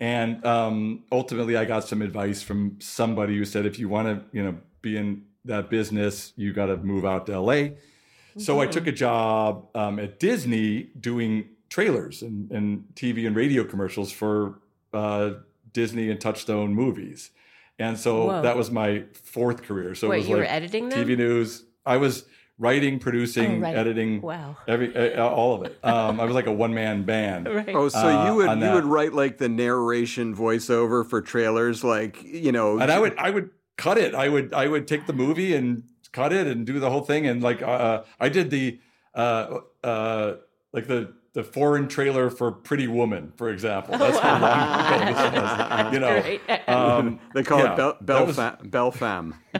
And 0.00 0.44
um, 0.44 1.04
ultimately, 1.10 1.56
I 1.56 1.64
got 1.64 1.84
some 1.84 2.02
advice 2.02 2.42
from 2.42 2.76
somebody 2.80 3.36
who 3.36 3.44
said, 3.44 3.66
if 3.66 3.78
you 3.78 3.88
want 3.88 4.08
to, 4.08 4.36
you 4.36 4.44
know, 4.44 4.58
be 4.82 4.96
in 4.96 5.24
that 5.44 5.70
business, 5.70 6.32
you 6.36 6.52
got 6.52 6.66
to 6.66 6.76
move 6.76 7.04
out 7.04 7.26
to 7.26 7.40
LA. 7.40 7.68
So 8.36 8.60
I 8.60 8.66
took 8.66 8.88
a 8.88 8.92
job 8.92 9.68
um, 9.76 10.00
at 10.00 10.18
Disney 10.18 10.90
doing 10.98 11.50
trailers 11.68 12.22
and, 12.22 12.50
and 12.50 12.84
TV 12.94 13.26
and 13.26 13.36
radio 13.36 13.64
commercials 13.64 14.10
for 14.10 14.58
uh, 14.92 15.34
Disney 15.72 16.10
and 16.10 16.20
Touchstone 16.20 16.74
movies. 16.74 17.30
And 17.78 17.98
so 17.98 18.26
Whoa. 18.26 18.42
that 18.42 18.56
was 18.56 18.70
my 18.70 19.04
fourth 19.12 19.62
career. 19.62 19.94
So 19.94 20.08
Wait, 20.08 20.16
it 20.16 20.18
was 20.20 20.28
you 20.28 20.34
were 20.36 20.42
like 20.42 20.52
editing 20.52 20.88
them? 20.88 21.06
TV 21.06 21.16
news. 21.16 21.64
I 21.84 21.96
was 21.96 22.24
writing, 22.58 22.98
producing, 22.98 23.58
Oh, 23.58 23.60
right. 23.60 23.74
editing, 23.76 24.20
Wow. 24.22 24.56
every 24.68 24.94
uh, 25.16 25.26
all 25.28 25.54
of 25.54 25.62
it. 25.64 25.78
Um, 25.82 26.20
I 26.20 26.24
was 26.24 26.34
like 26.34 26.46
a 26.46 26.52
one 26.52 26.72
man 26.74 27.02
band. 27.02 27.48
Right. 27.48 27.74
Oh, 27.74 27.88
so 27.88 28.08
uh, 28.08 28.26
you 28.26 28.34
would 28.36 28.48
on 28.48 28.58
you 28.58 28.64
that. 28.66 28.74
would 28.74 28.84
write 28.84 29.12
like 29.12 29.38
the 29.38 29.48
narration 29.48 30.34
voiceover 30.34 31.08
for 31.08 31.20
trailers, 31.20 31.82
like 31.84 32.22
you 32.22 32.52
know, 32.52 32.78
and 32.78 32.90
I 32.90 32.98
would 32.98 33.16
I 33.18 33.30
would 33.30 33.50
cut 33.76 33.98
it. 33.98 34.14
I 34.14 34.28
would 34.28 34.54
I 34.54 34.68
would 34.68 34.86
take 34.86 35.06
the 35.06 35.12
movie 35.12 35.54
and 35.54 35.82
cut 36.12 36.32
it 36.32 36.46
and 36.46 36.64
do 36.66 36.78
the 36.78 36.90
whole 36.90 37.02
thing. 37.02 37.26
And 37.26 37.42
like 37.42 37.60
uh, 37.62 38.02
I 38.20 38.28
did 38.28 38.50
the 38.50 38.78
uh, 39.14 39.58
uh, 39.82 40.34
like 40.72 40.86
the 40.86 41.12
the 41.34 41.42
foreign 41.44 41.88
trailer 41.88 42.30
for 42.30 42.52
Pretty 42.52 42.86
Woman, 42.86 43.32
for 43.36 43.50
example. 43.50 43.98
That's 43.98 44.18
how 44.18 44.40
long 44.40 45.02
ago 45.02 45.12
this 45.12 45.42
was. 45.42 45.92
You 45.92 46.00
know, 46.00 46.38
um, 46.68 47.20
They 47.34 47.42
call 47.42 47.58
yeah, 47.58 47.72
it 47.72 47.76
Bel- 47.76 47.92
that 48.00 48.06
Bel- 48.06 48.26
was, 48.26 48.36
fa- 48.36 48.58
Belfam. 48.62 49.34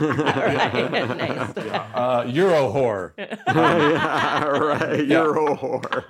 nice. 0.00 1.56
uh, 1.94 2.24
Euro 2.26 2.72
whore. 2.72 3.12
yeah, 3.46 4.44
right. 4.44 5.06
You're 5.06 5.34
whore. 5.34 6.04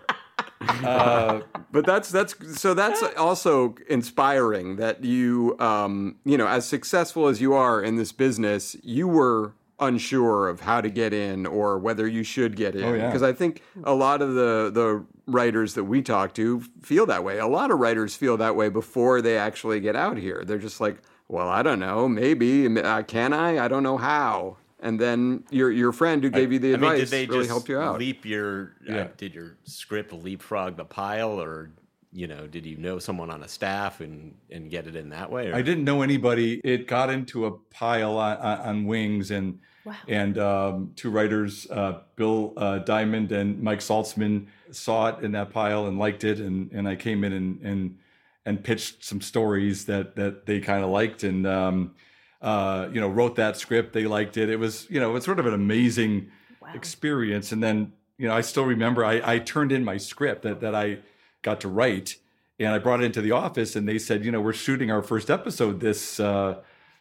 Uh, 0.60 1.40
but 1.72 1.84
that's 1.84 2.10
that's 2.10 2.34
so 2.60 2.74
that's 2.74 3.02
also 3.16 3.74
inspiring 3.88 4.76
that 4.76 5.02
you 5.04 5.56
um 5.60 6.16
you 6.24 6.36
know 6.36 6.46
as 6.46 6.66
successful 6.66 7.26
as 7.28 7.40
you 7.40 7.54
are 7.54 7.82
in 7.82 7.96
this 7.96 8.12
business 8.12 8.76
you 8.82 9.06
were 9.08 9.54
unsure 9.80 10.48
of 10.48 10.60
how 10.60 10.80
to 10.80 10.90
get 10.90 11.12
in 11.12 11.46
or 11.46 11.78
whether 11.78 12.06
you 12.06 12.22
should 12.24 12.56
get 12.56 12.74
in 12.74 12.84
Oh, 12.84 12.94
yeah. 12.94 13.06
because 13.06 13.22
i 13.22 13.32
think 13.32 13.62
a 13.84 13.94
lot 13.94 14.20
of 14.22 14.34
the 14.34 14.70
the 14.74 15.04
writers 15.26 15.74
that 15.74 15.84
we 15.84 16.02
talk 16.02 16.34
to 16.34 16.60
feel 16.82 17.06
that 17.06 17.22
way 17.22 17.38
a 17.38 17.46
lot 17.46 17.70
of 17.70 17.78
writers 17.78 18.16
feel 18.16 18.36
that 18.38 18.56
way 18.56 18.68
before 18.68 19.22
they 19.22 19.38
actually 19.38 19.78
get 19.80 19.94
out 19.94 20.16
here 20.16 20.42
they're 20.44 20.58
just 20.58 20.80
like 20.80 21.00
well 21.28 21.48
i 21.48 21.62
don't 21.62 21.78
know 21.78 22.08
maybe 22.08 22.66
uh, 22.80 23.02
can 23.02 23.32
i 23.32 23.64
i 23.64 23.68
don't 23.68 23.82
know 23.84 23.98
how 23.98 24.56
and 24.80 24.98
then 25.00 25.44
your 25.50 25.70
your 25.70 25.92
friend 25.92 26.22
who 26.24 26.30
gave 26.30 26.52
you 26.52 26.58
the 26.58 26.70
I 26.70 26.74
advice 26.74 26.90
mean, 26.90 27.00
did 27.00 27.08
they 27.10 27.26
really 27.26 27.38
just 27.40 27.50
helped 27.50 27.68
you 27.68 27.78
out 27.80 27.98
leap 27.98 28.24
your? 28.24 28.74
Uh, 28.88 29.06
did 29.16 29.34
your 29.34 29.56
script 29.64 30.12
leapfrog 30.12 30.76
the 30.76 30.84
pile, 30.84 31.40
or 31.40 31.70
you 32.12 32.28
know, 32.28 32.46
did 32.46 32.64
you 32.64 32.76
know 32.76 33.00
someone 33.00 33.28
on 33.28 33.42
a 33.42 33.48
staff 33.48 34.00
and 34.00 34.36
and 34.52 34.70
get 34.70 34.86
it 34.86 34.94
in 34.94 35.08
that 35.08 35.32
way? 35.32 35.48
Or? 35.50 35.56
I 35.56 35.62
didn't 35.62 35.82
know 35.82 36.02
anybody. 36.02 36.60
It 36.62 36.86
got 36.86 37.10
into 37.10 37.46
a 37.46 37.50
pile 37.50 38.16
on, 38.18 38.36
on, 38.36 38.58
on 38.60 38.84
Wings, 38.86 39.32
and 39.32 39.58
and 40.06 40.38
um, 40.38 40.92
two 40.96 41.10
writers, 41.10 41.66
uh, 41.70 42.00
Bill 42.16 42.52
uh, 42.56 42.78
Diamond 42.78 43.32
and 43.32 43.62
Mike 43.62 43.80
Saltzman, 43.80 44.46
saw 44.70 45.08
it 45.08 45.24
in 45.24 45.32
that 45.32 45.50
pile 45.50 45.86
and 45.86 45.98
liked 45.98 46.24
it, 46.24 46.40
and 46.40 46.70
and 46.72 46.88
I 46.88 46.96
came 46.96 47.24
in 47.24 47.32
and 47.32 47.60
and 47.62 47.98
and 48.44 48.62
pitched 48.62 49.04
some 49.04 49.20
stories 49.20 49.86
that 49.86 50.16
that 50.16 50.46
they 50.46 50.60
kind 50.60 50.84
of 50.84 50.90
liked, 50.90 51.24
and 51.24 51.46
um, 51.46 51.94
uh, 52.42 52.88
you 52.92 53.00
know 53.00 53.08
wrote 53.08 53.36
that 53.36 53.56
script. 53.56 53.92
They 53.92 54.06
liked 54.06 54.36
it. 54.36 54.48
It 54.48 54.58
was 54.58 54.86
you 54.90 55.00
know 55.00 55.16
it's 55.16 55.26
sort 55.26 55.38
of 55.38 55.46
an 55.46 55.54
amazing 55.54 56.30
experience, 56.74 57.52
and 57.52 57.62
then 57.62 57.92
you 58.18 58.28
know 58.28 58.34
I 58.34 58.40
still 58.42 58.64
remember 58.64 59.04
I, 59.04 59.34
I 59.34 59.38
turned 59.38 59.72
in 59.72 59.84
my 59.84 59.96
script 59.96 60.42
that 60.42 60.60
that 60.60 60.74
I 60.74 60.98
got 61.42 61.60
to 61.60 61.68
write 61.68 62.16
and 62.58 62.74
I 62.74 62.78
brought 62.78 63.00
it 63.00 63.04
into 63.04 63.20
the 63.20 63.32
office, 63.32 63.76
and 63.76 63.88
they 63.88 63.98
said, 63.98 64.24
you 64.24 64.32
know, 64.32 64.40
we're 64.40 64.52
shooting 64.52 64.90
our 64.90 65.02
first 65.02 65.30
episode 65.30 65.80
this 65.80 66.18
uh, 66.18 66.56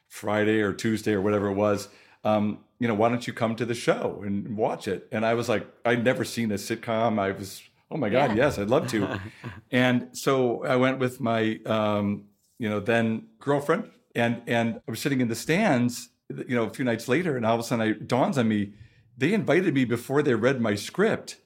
Friday 0.08 0.62
or 0.62 0.72
Tuesday 0.72 1.14
or 1.14 1.22
whatever 1.22 1.48
it 1.48 1.56
was. 1.56 1.90
Um, 2.28 2.60
you 2.80 2.88
know, 2.88 2.94
why 2.94 3.10
don't 3.10 3.26
you 3.26 3.34
come 3.34 3.56
to 3.56 3.66
the 3.66 3.74
show 3.74 4.22
and 4.26 4.56
watch 4.58 4.88
it? 4.88 5.08
And 5.12 5.26
I 5.26 5.34
was 5.34 5.50
like, 5.50 5.66
I'd 5.84 6.04
never 6.04 6.24
seen 6.24 6.52
a 6.52 6.56
sitcom. 6.56 7.18
I 7.20 7.32
was, 7.32 7.62
oh 7.90 7.98
my 7.98 8.10
god, 8.10 8.32
Yeah. 8.32 8.44
yes, 8.46 8.60
I'd 8.60 8.70
love 8.70 8.88
to. 8.90 9.20
and 9.72 10.10
so 10.12 10.64
I 10.64 10.76
went 10.76 11.00
with 11.00 11.20
my, 11.20 11.60
um, 11.66 12.26
you 12.60 12.70
know, 12.70 12.80
then 12.80 13.28
girlfriend, 13.40 13.84
and 14.16 14.42
and 14.48 14.68
I 14.88 14.92
was 14.92 15.00
sitting 15.00 15.22
in 15.22 15.28
the 15.28 15.36
stands, 15.36 16.10
you 16.50 16.56
know, 16.56 16.66
a 16.66 16.70
few 16.70 16.86
nights 16.86 17.08
later, 17.08 17.36
and 17.38 17.46
all 17.46 17.56
of 17.56 17.60
a 17.60 17.64
sudden, 17.64 17.88
it 17.88 18.08
dawns 18.08 18.38
on 18.38 18.48
me, 18.48 18.74
they 19.18 19.34
invited 19.34 19.74
me 19.74 19.86
before 19.86 20.22
they 20.24 20.34
read 20.36 20.60
my 20.62 20.76
script 20.76 21.38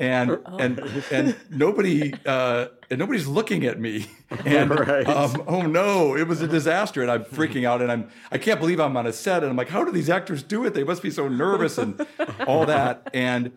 and 0.00 0.38
and 0.58 0.80
and 1.12 1.36
nobody 1.50 2.12
uh, 2.26 2.66
and 2.90 2.98
nobody's 2.98 3.26
looking 3.28 3.64
at 3.66 3.78
me. 3.78 4.06
And 4.44 4.70
Right. 4.70 5.06
um, 5.08 5.42
oh 5.48 5.62
no, 5.62 6.16
it 6.16 6.26
was 6.28 6.40
a 6.40 6.46
disaster, 6.48 7.02
and 7.02 7.10
I'm 7.10 7.24
freaking 7.24 7.64
out, 7.66 7.82
and 7.82 7.90
I'm 7.90 8.08
I 8.32 8.38
can't 8.38 8.58
believe 8.60 8.78
I'm 8.80 8.96
on 8.96 9.06
a 9.06 9.12
set, 9.12 9.42
and 9.42 9.50
I'm 9.50 9.56
like, 9.56 9.68
how 9.68 9.84
do 9.84 9.90
these 9.92 10.08
actors 10.08 10.42
do 10.44 10.64
it? 10.66 10.72
They 10.72 10.84
must 10.84 11.02
be 11.02 11.10
so 11.10 11.26
nervous 11.28 11.78
and 11.78 12.04
all 12.46 12.64
that. 12.66 13.10
And 13.12 13.50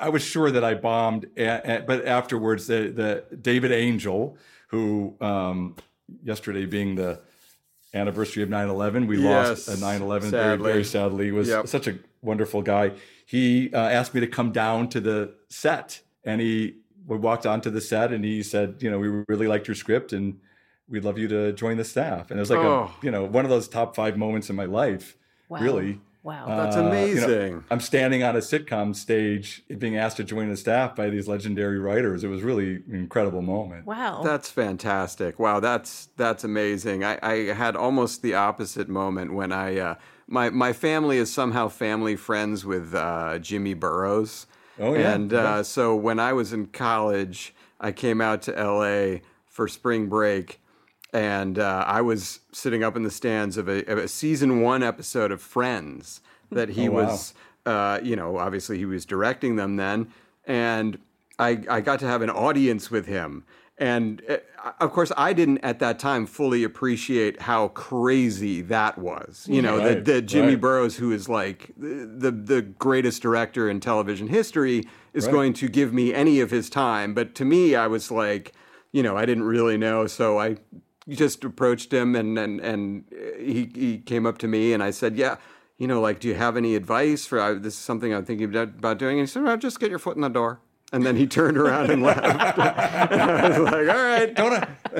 I 0.00 0.08
was 0.08 0.22
sure 0.22 0.50
that 0.52 0.62
I 0.64 0.74
bombed, 0.74 1.26
but 1.36 2.06
afterwards, 2.06 2.68
the 2.68 3.24
the 3.30 3.36
David 3.36 3.72
Angell, 3.72 4.36
who 4.68 5.14
um, 5.20 5.74
yesterday 6.22 6.64
being 6.64 6.94
the 6.94 7.20
anniversary 7.92 8.44
of 8.44 8.48
9-11 8.48 9.08
we 9.08 9.18
Yes, 9.18 9.66
lost 9.66 9.82
a 9.82 9.84
9-11 9.84 10.20
very, 10.20 10.30
sadly. 10.30 10.72
very 10.72 10.84
sadly 10.84 11.24
he 11.24 11.32
was 11.32 11.48
Yep. 11.48 11.66
such 11.66 11.88
a 11.88 11.98
wonderful 12.22 12.62
guy 12.62 12.92
he 13.30 13.72
uh, 13.72 13.78
asked 13.98 14.12
me 14.14 14.20
to 14.20 14.26
come 14.26 14.50
down 14.50 14.88
to 14.88 15.00
the 15.00 15.32
set 15.48 16.00
and 16.24 16.40
he 16.40 16.74
we 17.06 17.16
walked 17.16 17.46
onto 17.46 17.70
the 17.70 17.80
set 17.80 18.12
and 18.12 18.24
he 18.24 18.42
said 18.42 18.76
you 18.80 18.90
know 18.90 18.98
we 18.98 19.08
really 19.28 19.46
liked 19.46 19.66
your 19.68 19.74
script 19.74 20.12
and 20.12 20.38
we'd 20.88 21.04
love 21.04 21.16
you 21.18 21.28
to 21.28 21.52
join 21.52 21.76
the 21.76 21.84
staff 21.84 22.30
and 22.30 22.38
it 22.38 22.42
was 22.42 22.50
like 22.50 22.58
Oh. 22.58 22.90
a 23.00 23.04
you 23.04 23.10
know 23.10 23.24
one 23.24 23.44
of 23.44 23.50
those 23.50 23.68
top 23.68 23.94
five 23.94 24.16
moments 24.16 24.50
in 24.50 24.56
my 24.56 24.64
life 24.66 25.16
Wow. 25.48 25.60
really 25.60 26.00
Wow. 26.22 26.44
That's 26.48 26.76
Uh, 26.76 26.80
you 26.80 26.84
know, 26.84 26.90
amazing. 26.90 27.64
i'm 27.70 27.80
standing 27.80 28.22
on 28.22 28.36
a 28.36 28.40
sitcom 28.40 28.94
stage 28.94 29.62
being 29.78 29.96
asked 29.96 30.18
to 30.18 30.24
join 30.24 30.50
the 30.50 30.56
staff 30.56 30.94
by 30.94 31.08
these 31.08 31.26
legendary 31.26 31.78
writers 31.78 32.22
it 32.24 32.28
was 32.28 32.42
really 32.42 32.70
an 32.90 32.94
incredible 33.06 33.42
moment 33.42 33.86
wow. 33.86 34.20
That's 34.22 34.50
fantastic. 34.50 35.38
Wow, 35.38 35.60
that's 35.60 36.08
that's 36.16 36.44
amazing. 36.44 37.04
I, 37.04 37.18
I 37.22 37.34
had 37.54 37.74
almost 37.76 38.20
the 38.22 38.34
opposite 38.34 38.88
moment 38.88 39.32
when 39.32 39.50
I 39.52 39.78
uh, 39.78 39.94
my 40.30 40.48
my 40.50 40.72
family 40.72 41.18
is 41.18 41.30
somehow 41.32 41.68
family 41.68 42.16
friends 42.16 42.64
with 42.64 42.94
uh, 42.94 43.38
Jimmy 43.38 43.74
Burrows. 43.74 44.46
Oh, 44.78 44.94
yeah. 44.94 45.12
And 45.14 45.32
Yeah. 45.32 45.38
uh, 45.38 45.62
so 45.62 45.94
when 45.94 46.18
I 46.18 46.32
was 46.32 46.52
in 46.54 46.66
college, 46.68 47.54
I 47.80 47.92
came 47.92 48.20
out 48.22 48.40
to 48.42 48.58
L.A. 48.58 49.20
for 49.46 49.68
spring 49.68 50.08
break, 50.08 50.60
and 51.12 51.58
uh, 51.58 51.84
I 51.86 52.00
was 52.00 52.40
sitting 52.52 52.82
up 52.82 52.96
in 52.96 53.02
the 53.02 53.10
stands 53.10 53.56
of 53.58 53.68
a, 53.68 53.84
of 53.90 53.98
a 53.98 54.08
season 54.08 54.62
one 54.62 54.82
episode 54.82 55.30
of 55.32 55.42
Friends 55.42 56.22
that 56.50 56.70
he 56.70 56.88
Oh, 56.88 56.92
wow. 56.92 57.04
was, 57.04 57.34
uh, 57.66 58.00
you 58.02 58.16
know, 58.16 58.38
obviously 58.38 58.78
he 58.78 58.86
was 58.86 59.04
directing 59.04 59.56
them 59.56 59.76
then, 59.76 60.08
and 60.46 60.98
I 61.38 61.62
I 61.68 61.80
got 61.80 62.00
to 62.00 62.06
have 62.06 62.22
an 62.22 62.30
audience 62.30 62.90
with 62.90 63.06
him. 63.06 63.44
And 63.80 64.22
uh, 64.28 64.36
of 64.78 64.92
course, 64.92 65.10
I 65.16 65.32
didn't 65.32 65.58
at 65.64 65.78
that 65.78 65.98
time 65.98 66.26
fully 66.26 66.64
appreciate 66.64 67.40
how 67.40 67.68
crazy 67.68 68.60
that 68.62 68.98
was. 68.98 69.46
You 69.48 69.62
know, 69.62 69.78
Right, 69.78 70.04
the, 70.04 70.12
the 70.12 70.22
Jimmy 70.22 70.48
right. 70.50 70.60
Burrows, 70.60 70.96
who 70.96 71.12
is 71.12 71.28
like 71.30 71.72
the 71.78 72.30
the 72.30 72.60
greatest 72.60 73.22
director 73.22 73.70
in 73.70 73.80
television 73.80 74.28
history, 74.28 74.84
is 75.14 75.24
Right. 75.24 75.32
going 75.32 75.52
to 75.54 75.68
give 75.68 75.94
me 75.94 76.12
any 76.12 76.40
of 76.40 76.50
his 76.50 76.68
time. 76.68 77.14
But 77.14 77.34
to 77.36 77.44
me, 77.46 77.74
I 77.74 77.86
was 77.86 78.10
like, 78.10 78.52
you 78.92 79.02
know, 79.02 79.16
I 79.16 79.24
didn't 79.24 79.44
really 79.44 79.78
know, 79.78 80.06
so 80.06 80.38
I 80.38 80.58
just 81.08 81.42
approached 81.42 81.90
him, 81.90 82.14
and 82.14 82.38
and 82.38 82.60
and 82.60 83.04
he 83.38 83.70
he 83.74 83.98
came 83.98 84.26
up 84.26 84.36
to 84.38 84.46
me, 84.48 84.74
and 84.74 84.82
I 84.82 84.90
said, 84.92 85.16
yeah. 85.16 85.36
You 85.78 85.86
know, 85.86 85.98
like, 86.02 86.20
do 86.20 86.28
you 86.28 86.34
have 86.34 86.58
any 86.58 86.74
advice 86.76 87.24
for 87.24 87.40
I, 87.40 87.54
this 87.54 87.72
is 87.72 87.80
something 87.80 88.12
I'm 88.12 88.26
thinking 88.26 88.50
about 88.50 88.68
about 88.68 88.98
doing? 88.98 89.18
And 89.18 89.26
he 89.26 89.32
said, 89.32 89.42
well, 89.42 89.56
just 89.56 89.80
get 89.80 89.88
your 89.88 89.98
foot 89.98 90.14
in 90.14 90.20
the 90.20 90.28
door. 90.28 90.60
And 90.92 91.06
then 91.06 91.14
he 91.16 91.26
turned 91.26 91.56
around 91.56 91.90
and 91.90 92.02
left. 92.02 92.20
and 92.58 93.22
I 93.22 93.48
was 93.48 93.58
like, 93.58 93.88
all 93.88 94.02
right. 94.02 94.34
don't 94.34 94.50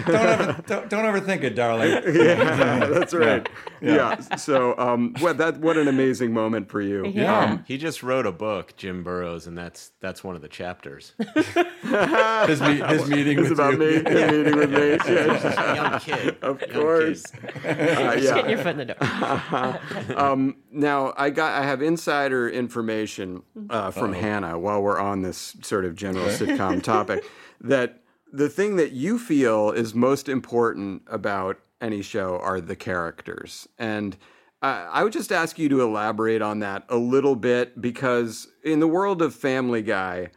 don't 0.07 0.09
ever 0.09 0.63
don't, 0.67 0.89
don't 0.89 1.05
ever 1.05 1.21
think 1.21 1.43
it 1.43 1.57
darling 1.57 1.91
Yeah, 2.15 2.87
that's 2.87 3.13
right. 3.13 3.49
Yeah. 3.81 3.95
Yeah. 4.21 4.37
So, 4.37 4.79
um, 4.79 5.15
what 5.19 5.39
that 5.39 5.59
what 5.59 5.77
an 5.77 5.89
amazing 5.89 6.33
moment 6.33 6.69
for 6.71 6.81
you. 6.81 7.07
Yeah. 7.07 7.39
Um, 7.41 7.65
He 7.67 7.77
just 7.77 8.03
wrote 8.05 8.25
a 8.27 8.31
book, 8.33 8.77
Jim 8.77 9.03
Burrows, 9.03 9.47
and 9.49 9.59
that's 9.59 9.91
that's 10.01 10.23
one 10.23 10.37
of 10.37 10.43
the 10.43 10.49
chapters. 10.49 11.13
his, 11.43 12.61
me- 12.61 12.81
his 12.87 13.09
meeting 13.09 13.39
it's 13.41 13.49
with 13.51 13.59
about 13.59 13.73
you. 13.73 13.79
me. 13.79 13.87
His 13.95 14.31
meeting 14.31 14.57
with 14.57 14.71
me. 14.71 14.93
a 14.93 15.75
young 15.75 15.99
kid. 16.01 16.37
Of 16.43 16.61
young 16.61 16.71
course. 16.71 17.23
kid. 17.27 17.51
Uh, 17.67 18.15
Just 18.15 18.25
yeah. 18.27 18.35
getting 18.35 18.51
your 18.51 18.59
foot 18.59 18.79
in 18.79 18.87
the 18.87 18.95
door. 18.95 20.17
um, 20.17 20.57
now 20.71 21.13
I 21.17 21.31
got 21.31 21.61
I 21.61 21.65
have 21.65 21.83
insider 21.83 22.49
information 22.49 23.43
uh, 23.69 23.91
from 23.91 24.13
Hannah 24.13 24.59
while 24.59 24.81
we're 24.83 25.01
on 25.01 25.23
this 25.23 25.57
sort 25.81 25.91
of 25.91 25.97
general 25.97 26.27
sitcom 26.27 26.83
topic 26.95 27.25
that 27.59 28.03
the 28.31 28.51
thing 28.51 28.77
that 28.77 28.93
you 28.93 29.19
feel 29.19 29.71
is 29.71 29.95
most 29.95 30.29
important 30.29 31.03
about 31.07 31.59
any 31.81 32.03
show 32.03 32.39
are 32.39 32.61
the 32.61 32.77
characters. 32.77 33.69
And. 33.79 34.17
Uh, 34.63 34.87
I 34.93 35.05
would 35.05 35.15
just 35.15 35.33
ask 35.33 35.59
you 35.59 35.71
to 35.71 35.81
elaborate 35.81 36.43
on 36.43 36.59
that 36.59 36.85
a 36.91 36.99
little 36.99 37.35
bit 37.35 37.81
because 37.81 38.47
in 38.63 38.79
the 38.79 38.87
world 38.87 39.23
of 39.23 39.35
Family 39.35 39.81
Guy, 39.81 40.33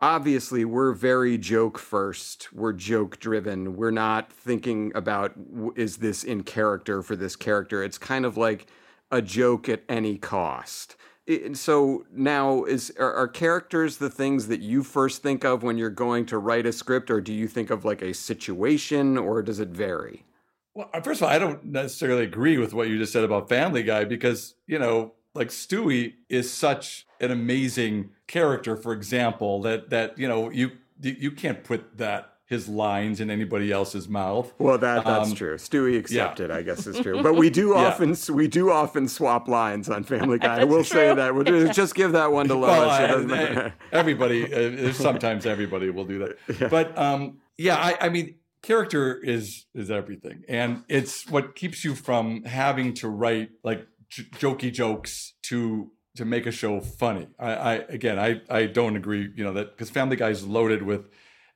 obviously 0.00 0.64
we're 0.64 0.90
very 0.90 1.38
joke 1.38 1.78
first 1.78 2.52
we're 2.52 2.72
joke 2.72 3.20
driven 3.20 3.76
we're 3.76 3.92
not 3.92 4.32
thinking 4.32 4.90
about 4.96 5.32
is 5.76 5.98
this 5.98 6.24
in 6.24 6.42
character 6.42 7.02
for 7.04 7.14
this 7.14 7.36
character? 7.36 7.84
It's 7.84 7.98
kind 7.98 8.26
of 8.26 8.36
like 8.36 8.66
a 9.12 9.22
joke 9.22 9.68
at 9.68 9.84
any 9.88 10.18
cost 10.18 10.96
so 11.52 12.06
now 12.12 12.64
is 12.64 12.92
are, 12.98 13.12
are 13.14 13.28
characters 13.28 13.98
the 13.98 14.10
things 14.10 14.48
that 14.48 14.60
you 14.60 14.82
first 14.82 15.22
think 15.22 15.44
of 15.44 15.62
when 15.62 15.76
you're 15.76 15.90
going 15.90 16.24
to 16.26 16.38
write 16.38 16.66
a 16.66 16.72
script 16.72 17.10
or 17.10 17.20
do 17.20 17.32
you 17.32 17.46
think 17.46 17.70
of 17.70 17.84
like 17.84 18.02
a 18.02 18.14
situation 18.14 19.18
or 19.18 19.42
does 19.42 19.60
it 19.60 19.68
vary? 19.68 20.24
Well, 20.74 20.88
uh, 20.94 21.00
first 21.00 21.20
of 21.20 21.26
all, 21.26 21.34
I 21.34 21.38
don't 21.38 21.64
necessarily 21.64 22.24
agree 22.24 22.56
with 22.56 22.72
what 22.72 22.88
you 22.88 22.98
just 22.98 23.12
said 23.12 23.24
about 23.24 23.48
Family 23.48 23.82
Guy 23.82 24.04
because, 24.04 24.54
you 24.66 24.78
know, 24.78 25.12
like 25.34 25.48
Stewie 25.48 26.14
is 26.28 26.52
such 26.52 27.06
an 27.20 27.30
amazing 27.30 28.10
character, 28.26 28.76
for 28.76 28.92
example, 28.92 29.60
that 29.62 29.90
that, 29.90 30.18
you 30.18 30.28
know, 30.28 30.50
you 30.50 30.70
you 31.00 31.30
can't 31.30 31.62
put 31.62 31.98
that 31.98 32.37
his 32.48 32.66
lines 32.68 33.20
in 33.20 33.30
anybody 33.30 33.70
else's 33.70 34.08
mouth. 34.08 34.52
Well, 34.58 34.78
that 34.78 35.04
that's 35.04 35.30
Um, 35.30 35.34
true. 35.36 35.56
Stewie 35.56 35.98
excepted, 35.98 36.48
yeah. 36.50 36.56
I 36.56 36.62
guess, 36.62 36.86
is 36.86 36.98
true. 36.98 37.22
But 37.22 37.34
we 37.34 37.50
do 37.50 37.70
Yeah. 37.76 37.86
often 37.88 38.16
we 38.34 38.48
do 38.48 38.70
often 38.70 39.06
swap 39.06 39.48
lines 39.48 39.88
on 39.90 40.02
Family 40.02 40.38
Guy. 40.38 40.60
I 40.62 40.64
will 40.64 40.82
say 40.84 41.14
that. 41.14 41.34
We'll 41.34 41.44
just- 41.44 41.74
just 41.74 41.94
give 41.94 42.12
that 42.12 42.32
one 42.32 42.48
to 42.48 42.54
Lois. 42.54 42.70
Well, 42.70 42.84
It 42.84 43.04
I- 43.04 43.06
doesn't 43.06 43.30
I- 43.30 43.34
matter. 43.34 43.74
everybody, 43.92 44.38
uh, 44.52 44.92
sometimes 44.92 45.44
everybody 45.44 45.90
will 45.90 46.06
do 46.06 46.18
that. 46.20 46.70
But 46.70 46.96
um, 46.96 47.38
yeah, 47.58 47.76
I, 47.76 48.06
I 48.06 48.08
mean, 48.08 48.36
character 48.62 49.20
is 49.22 49.66
is 49.74 49.90
everything, 49.90 50.42
and 50.48 50.84
it's 50.88 51.28
what 51.28 51.54
keeps 51.54 51.84
you 51.84 51.94
from 51.94 52.44
having 52.44 52.94
to 52.94 53.08
write 53.08 53.50
like 53.62 53.86
j- 54.08 54.24
jokey 54.38 54.72
jokes 54.72 55.34
to 55.42 55.90
to 56.16 56.24
make 56.24 56.46
a 56.46 56.50
show 56.50 56.80
funny. 56.80 57.28
I, 57.38 57.52
I 57.52 57.72
again, 57.90 58.18
I 58.18 58.40
I 58.48 58.66
don't 58.66 58.96
agree. 58.96 59.30
You 59.36 59.44
know 59.44 59.52
that 59.52 59.72
because 59.72 59.90
Family 59.90 60.16
Guy 60.16 60.30
is 60.30 60.46
loaded 60.46 60.82
with 60.82 61.02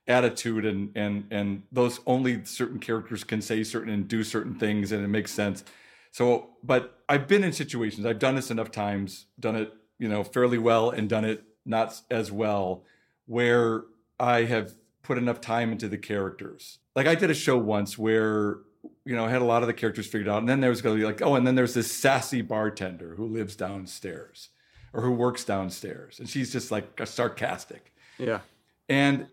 attitude 0.07 0.65
and 0.65 0.91
and 0.95 1.25
and 1.31 1.63
those 1.71 1.99
only 2.05 2.43
certain 2.45 2.79
characters 2.79 3.23
can 3.23 3.41
say 3.41 3.63
certain 3.63 3.91
and 3.93 4.07
do 4.07 4.23
certain 4.23 4.55
things 4.55 4.91
and 4.91 5.03
it 5.03 5.07
makes 5.07 5.31
sense. 5.31 5.63
So 6.11 6.49
but 6.63 6.99
i've 7.09 7.27
been 7.27 7.43
in 7.43 7.51
situations 7.51 8.05
i've 8.05 8.19
done 8.19 8.35
this 8.35 8.49
enough 8.49 8.71
times 8.71 9.25
done 9.39 9.55
it 9.55 9.73
you 9.99 10.07
know 10.07 10.23
fairly 10.23 10.57
well 10.57 10.89
and 10.89 11.09
done 11.09 11.25
it 11.25 11.43
not 11.65 11.99
as 12.09 12.31
well 12.31 12.83
where 13.25 13.83
i 14.19 14.43
have 14.43 14.73
put 15.01 15.17
enough 15.17 15.41
time 15.41 15.71
into 15.71 15.87
the 15.89 15.97
characters. 15.97 16.79
Like 16.95 17.07
i 17.07 17.15
did 17.15 17.29
a 17.29 17.33
show 17.33 17.57
once 17.57 17.97
where 17.97 18.59
you 19.05 19.15
know 19.15 19.25
i 19.25 19.29
had 19.29 19.41
a 19.41 19.45
lot 19.45 19.63
of 19.63 19.67
the 19.67 19.73
characters 19.73 20.07
figured 20.07 20.29
out 20.29 20.39
and 20.39 20.47
then 20.47 20.61
there 20.61 20.69
was 20.69 20.81
going 20.81 20.95
to 20.95 20.99
be 20.99 21.05
like 21.05 21.21
oh 21.21 21.35
and 21.35 21.45
then 21.45 21.55
there's 21.55 21.73
this 21.73 21.91
sassy 21.91 22.41
bartender 22.41 23.15
who 23.15 23.25
lives 23.25 23.55
downstairs 23.55 24.49
or 24.93 25.01
who 25.01 25.11
works 25.11 25.43
downstairs 25.43 26.19
and 26.19 26.29
she's 26.29 26.51
just 26.51 26.71
like 26.71 26.99
sarcastic. 27.05 27.91
Yeah. 28.19 28.41
and 28.87 29.27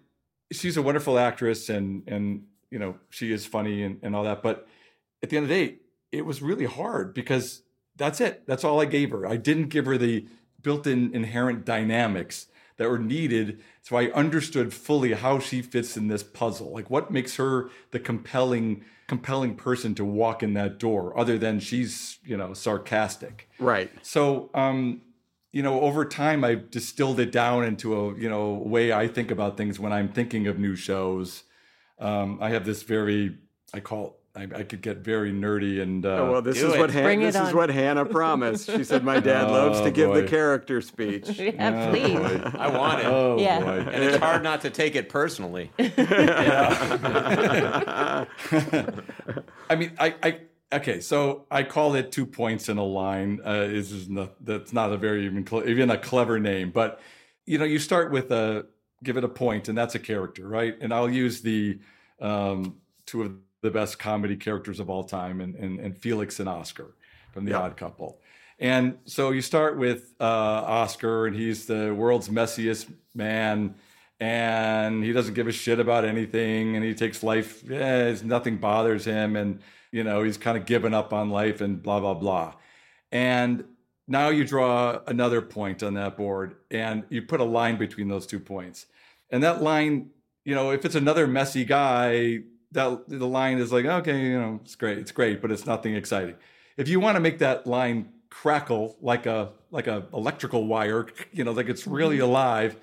she's 0.53 0.77
a 0.77 0.83
wonderful 0.83 1.19
actress 1.19 1.69
and 1.69 2.03
and 2.07 2.45
you 2.71 2.79
know 2.79 2.97
she 3.11 3.33
is 3.33 3.47
funny 3.47 3.83
and, 3.83 3.99
and 4.03 4.15
all 4.15 4.25
that 4.25 4.43
but 4.43 4.67
at 5.23 5.31
the 5.31 5.37
end 5.37 5.45
of 5.45 5.49
the 5.49 5.67
day 5.67 5.77
it 6.13 6.27
was 6.27 6.43
really 6.43 6.67
hard 6.67 7.15
because 7.15 7.63
that's 7.97 8.21
it. 8.21 8.47
That's 8.47 8.65
all 8.65 8.81
i 8.81 8.85
gave 8.85 9.11
her. 9.11 9.27
I 9.27 9.37
didn't 9.37 9.69
give 9.69 9.87
her 9.87 9.99
the 9.99 10.27
built-in 10.63 11.15
inherent 11.15 11.65
dynamics 11.65 12.47
that 12.77 12.89
were 12.89 12.99
needed. 12.99 13.61
So 13.83 13.97
i 13.97 14.07
understood 14.13 14.73
fully 14.73 15.13
how 15.13 15.39
she 15.39 15.63
fits 15.63 15.97
in 15.97 16.09
this 16.09 16.23
puzzle. 16.23 16.73
Like 16.73 16.91
what 16.91 17.11
makes 17.11 17.37
her 17.37 17.71
the 17.91 18.01
compelling 18.01 18.85
compelling 19.07 19.57
person 19.57 19.95
to 19.97 20.05
walk 20.05 20.43
in 20.43 20.55
that 20.55 20.79
door 20.79 21.19
other 21.19 21.37
than 21.37 21.61
she's 21.61 22.19
you 22.25 22.37
know 22.37 22.55
sarcastic? 22.55 23.49
Right. 23.59 23.91
so, 24.03 24.51
um, 24.55 25.03
you 25.53 25.63
know, 25.63 25.81
over 25.81 26.05
time, 26.05 26.45
I've 26.45 26.71
distilled 26.71 27.19
it 27.21 27.33
down 27.33 27.65
into 27.65 27.95
a 27.99 28.17
you 28.19 28.29
know 28.29 28.53
way 28.55 28.93
I 28.93 29.09
think 29.09 29.31
about 29.31 29.57
things 29.57 29.79
when 29.81 29.93
I'm 29.93 30.09
thinking 30.09 30.47
of 30.47 30.59
new 30.59 30.77
shows. 30.77 31.43
Um, 31.99 32.39
I 32.41 32.51
have 32.51 32.65
this 32.65 32.83
very, 32.83 33.37
I 33.75 33.81
call, 33.81 34.17
I, 34.35 34.45
I 34.45 34.63
could 34.63 34.81
get 34.81 34.99
very 34.99 35.33
nerdy 35.33 35.83
and. 35.83 36.07
Uh, 36.07 36.09
Oh, 36.21 36.31
well, 36.33 36.41
this 36.43 36.57
is 36.63 36.73
it. 36.73 36.79
what 36.79 36.91
Han- 36.93 37.19
this 37.21 37.35
is 37.35 37.41
on. 37.41 37.57
what 37.57 37.69
Hannah 37.69 38.05
promised. 38.07 38.71
She 38.71 38.85
said, 38.85 39.03
"My 39.05 39.19
dad 39.21 39.45
Oh, 39.49 39.53
loves 39.53 39.81
to 39.83 39.91
give 39.91 40.15
the 40.15 40.23
character 40.27 40.81
speech." 40.81 41.29
Yeah, 41.39 41.87
Oh, 41.89 41.91
please. 41.91 42.15
boy. 42.17 42.51
I 42.59 42.69
want 42.69 43.01
it. 43.01 43.07
Oh 43.07 43.39
Yeah. 43.39 43.61
boy. 43.61 43.91
And 43.91 44.05
it's 44.05 44.17
hard 44.19 44.43
not 44.45 44.61
to 44.63 44.71
take 44.71 44.95
it 44.97 45.09
personally. 45.11 45.71
I 49.69 49.77
mean, 49.77 49.93
I, 49.99 50.15
I 50.23 50.39
okay. 50.73 51.01
So 51.01 51.47
I 51.51 51.62
call 51.62 51.95
it 51.95 52.12
two 52.12 52.27
points 52.27 52.68
in 52.68 52.79
a 52.79 52.85
line. 52.85 53.41
Uh, 53.45 53.66
is 53.71 53.93
is 53.93 54.09
not, 54.09 54.45
that's 54.45 54.73
not 54.73 54.93
a 54.93 54.97
very 54.97 55.25
even 55.27 55.45
cle 55.45 55.68
even 55.68 55.91
a 55.91 55.99
clever 55.99 56.39
name, 56.39 56.71
but 56.71 57.01
you 57.47 57.59
know, 57.59 57.64
you 57.64 57.79
start 57.79 58.11
with 58.11 58.31
a 58.31 58.66
give 59.03 59.16
it 59.16 59.25
a 59.25 59.29
point, 59.29 59.68
and 59.68 59.77
that's 59.77 59.95
a 59.95 59.99
character, 59.99 60.47
right? 60.49 60.77
And 60.81 60.93
I'll 60.93 61.11
use 61.11 61.41
the 61.41 61.79
um, 62.21 62.77
two 63.07 63.23
of 63.23 63.33
the 63.62 63.71
best 63.71 63.99
comedy 63.99 64.37
characters 64.37 64.81
of 64.81 64.91
all 64.91 65.05
time, 65.05 65.41
and 65.41 65.55
and, 65.57 65.81
and 65.81 65.99
Felix 65.99 66.41
and 66.41 66.49
Oscar 66.49 66.95
from 67.33 67.45
The 67.45 67.55
Odd 67.55 67.77
Couple. 67.77 68.21
And 68.59 68.99
so 69.07 69.31
you 69.31 69.41
start 69.41 69.79
with 69.79 70.12
uh, 70.21 70.25
Oscar, 70.25 71.27
and 71.27 71.35
he's 71.35 71.66
the 71.66 71.95
world's 71.95 72.29
messiest 72.29 72.93
man, 73.14 73.75
and 74.21 75.03
he 75.03 75.12
doesn't 75.12 75.33
give 75.33 75.49
a 75.49 75.53
shit 75.53 75.81
about 75.81 76.05
anything, 76.05 76.77
and 76.77 76.85
he 76.85 76.95
takes 76.95 77.23
life, 77.23 77.68
eh, 77.71 78.14
nothing 78.23 78.59
bothers 78.59 79.07
him, 79.07 79.35
and 79.35 79.61
you 79.93 80.05
know 80.05 80.22
he's 80.22 80.36
kind 80.36 80.57
of 80.57 80.66
given 80.66 80.95
up 80.95 81.12
on 81.12 81.30
life, 81.30 81.61
and 81.61 81.82
blah 81.82 82.01
blah 82.01 82.14
blah. 82.14 82.55
And 83.12 83.64
now 84.07 84.28
you 84.28 84.45
draw 84.45 85.01
another 85.07 85.41
point 85.43 85.82
on 85.82 85.95
that 85.95 86.16
board, 86.16 86.57
and 86.70 87.05
you 87.09 87.22
put 87.22 87.41
a 87.41 87.45
line 87.45 87.76
between 87.76 88.09
those 88.09 88.26
two 88.26 88.41
points, 88.41 88.86
and 89.30 89.43
that 89.43 89.62
line, 89.62 90.11
you 90.45 90.55
know, 90.55 90.70
if 90.70 90.84
it's 90.84 90.95
another 90.95 91.26
messy 91.26 91.64
guy, 91.64 92.41
that 92.72 93.09
the 93.09 93.26
line 93.26 93.59
is 93.59 93.72
like, 93.72 93.84
okay, 93.84 94.20
you 94.20 94.41
know, 94.41 94.61
it's 94.62 94.76
great, 94.76 94.99
it's 94.99 95.12
great, 95.12 95.41
but 95.43 95.51
it's 95.51 95.66
nothing 95.66 95.95
exciting. 95.95 96.36
If 96.76 96.88
you 96.88 97.01
want 97.01 97.16
to 97.16 97.20
make 97.20 97.38
that 97.38 97.66
line 97.66 98.11
crackle 98.30 98.97
like 99.01 99.26
a 99.26 99.51
like 99.70 99.86
a 99.86 100.07
electrical 100.12 100.66
wire, 100.66 101.07
you 101.32 101.45
know, 101.45 101.53
like 101.53 101.68
it's 101.68 101.86
really 101.86 102.16
mm-hmm. 102.16 102.26
alive, 102.26 102.76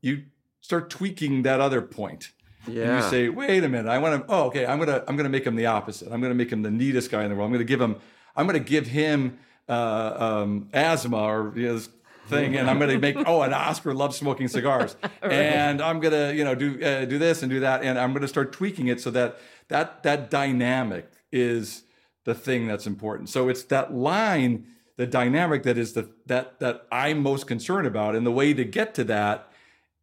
you 0.00 0.24
start 0.60 0.90
tweaking 0.90 1.42
that 1.42 1.60
other 1.60 1.82
point. 1.82 2.32
And 2.66 3.04
you 3.04 3.10
say, 3.10 3.28
wait 3.28 3.64
a 3.64 3.68
minute, 3.68 3.90
I 3.90 3.98
want 3.98 4.26
to. 4.26 4.32
Oh, 4.32 4.44
okay, 4.44 4.66
I'm 4.66 4.78
gonna 4.78 5.04
I'm 5.06 5.16
gonna 5.16 5.28
make 5.28 5.46
him 5.46 5.56
the 5.56 5.66
opposite. 5.66 6.10
I'm 6.10 6.20
gonna 6.20 6.34
make 6.34 6.50
him 6.50 6.62
the 6.62 6.70
neatest 6.70 7.10
guy 7.10 7.24
in 7.24 7.30
the 7.30 7.36
world. 7.36 7.46
I'm 7.46 7.52
gonna 7.52 7.64
give 7.64 7.80
him 7.80 7.96
I'm 8.36 8.46
gonna 8.46 8.58
give 8.58 8.86
him 8.86 9.38
uh, 9.68 10.42
um, 10.42 10.68
asthma 10.72 11.18
or 11.18 11.52
you 11.56 11.66
know, 11.66 11.74
this 11.74 11.88
thing, 12.28 12.56
and 12.56 12.68
I'm 12.68 12.78
gonna 12.78 12.98
make 12.98 13.16
oh, 13.26 13.42
an 13.42 13.52
Oscar 13.52 13.94
loves 13.94 14.16
smoking 14.16 14.48
cigars, 14.48 14.96
and 15.22 15.80
I'm 15.80 16.00
gonna 16.00 16.32
you 16.32 16.44
know 16.44 16.54
do 16.54 16.82
uh, 16.82 17.04
do 17.04 17.18
this 17.18 17.42
and 17.42 17.50
do 17.50 17.60
that, 17.60 17.82
and 17.82 17.98
I'm 17.98 18.12
gonna 18.12 18.28
start 18.28 18.52
tweaking 18.52 18.88
it 18.88 19.00
so 19.00 19.10
that 19.10 19.38
that 19.68 20.02
that 20.02 20.30
dynamic 20.30 21.10
is 21.32 21.82
the 22.24 22.34
thing 22.34 22.66
that's 22.66 22.86
important. 22.86 23.28
So 23.28 23.48
it's 23.48 23.64
that 23.64 23.94
line, 23.94 24.66
the 24.96 25.06
dynamic 25.06 25.62
that 25.64 25.78
is 25.78 25.92
the 25.92 26.10
that 26.26 26.58
that 26.60 26.86
I'm 26.90 27.22
most 27.22 27.46
concerned 27.46 27.86
about, 27.86 28.16
and 28.16 28.26
the 28.26 28.32
way 28.32 28.52
to 28.54 28.64
get 28.64 28.94
to 28.94 29.04
that 29.04 29.48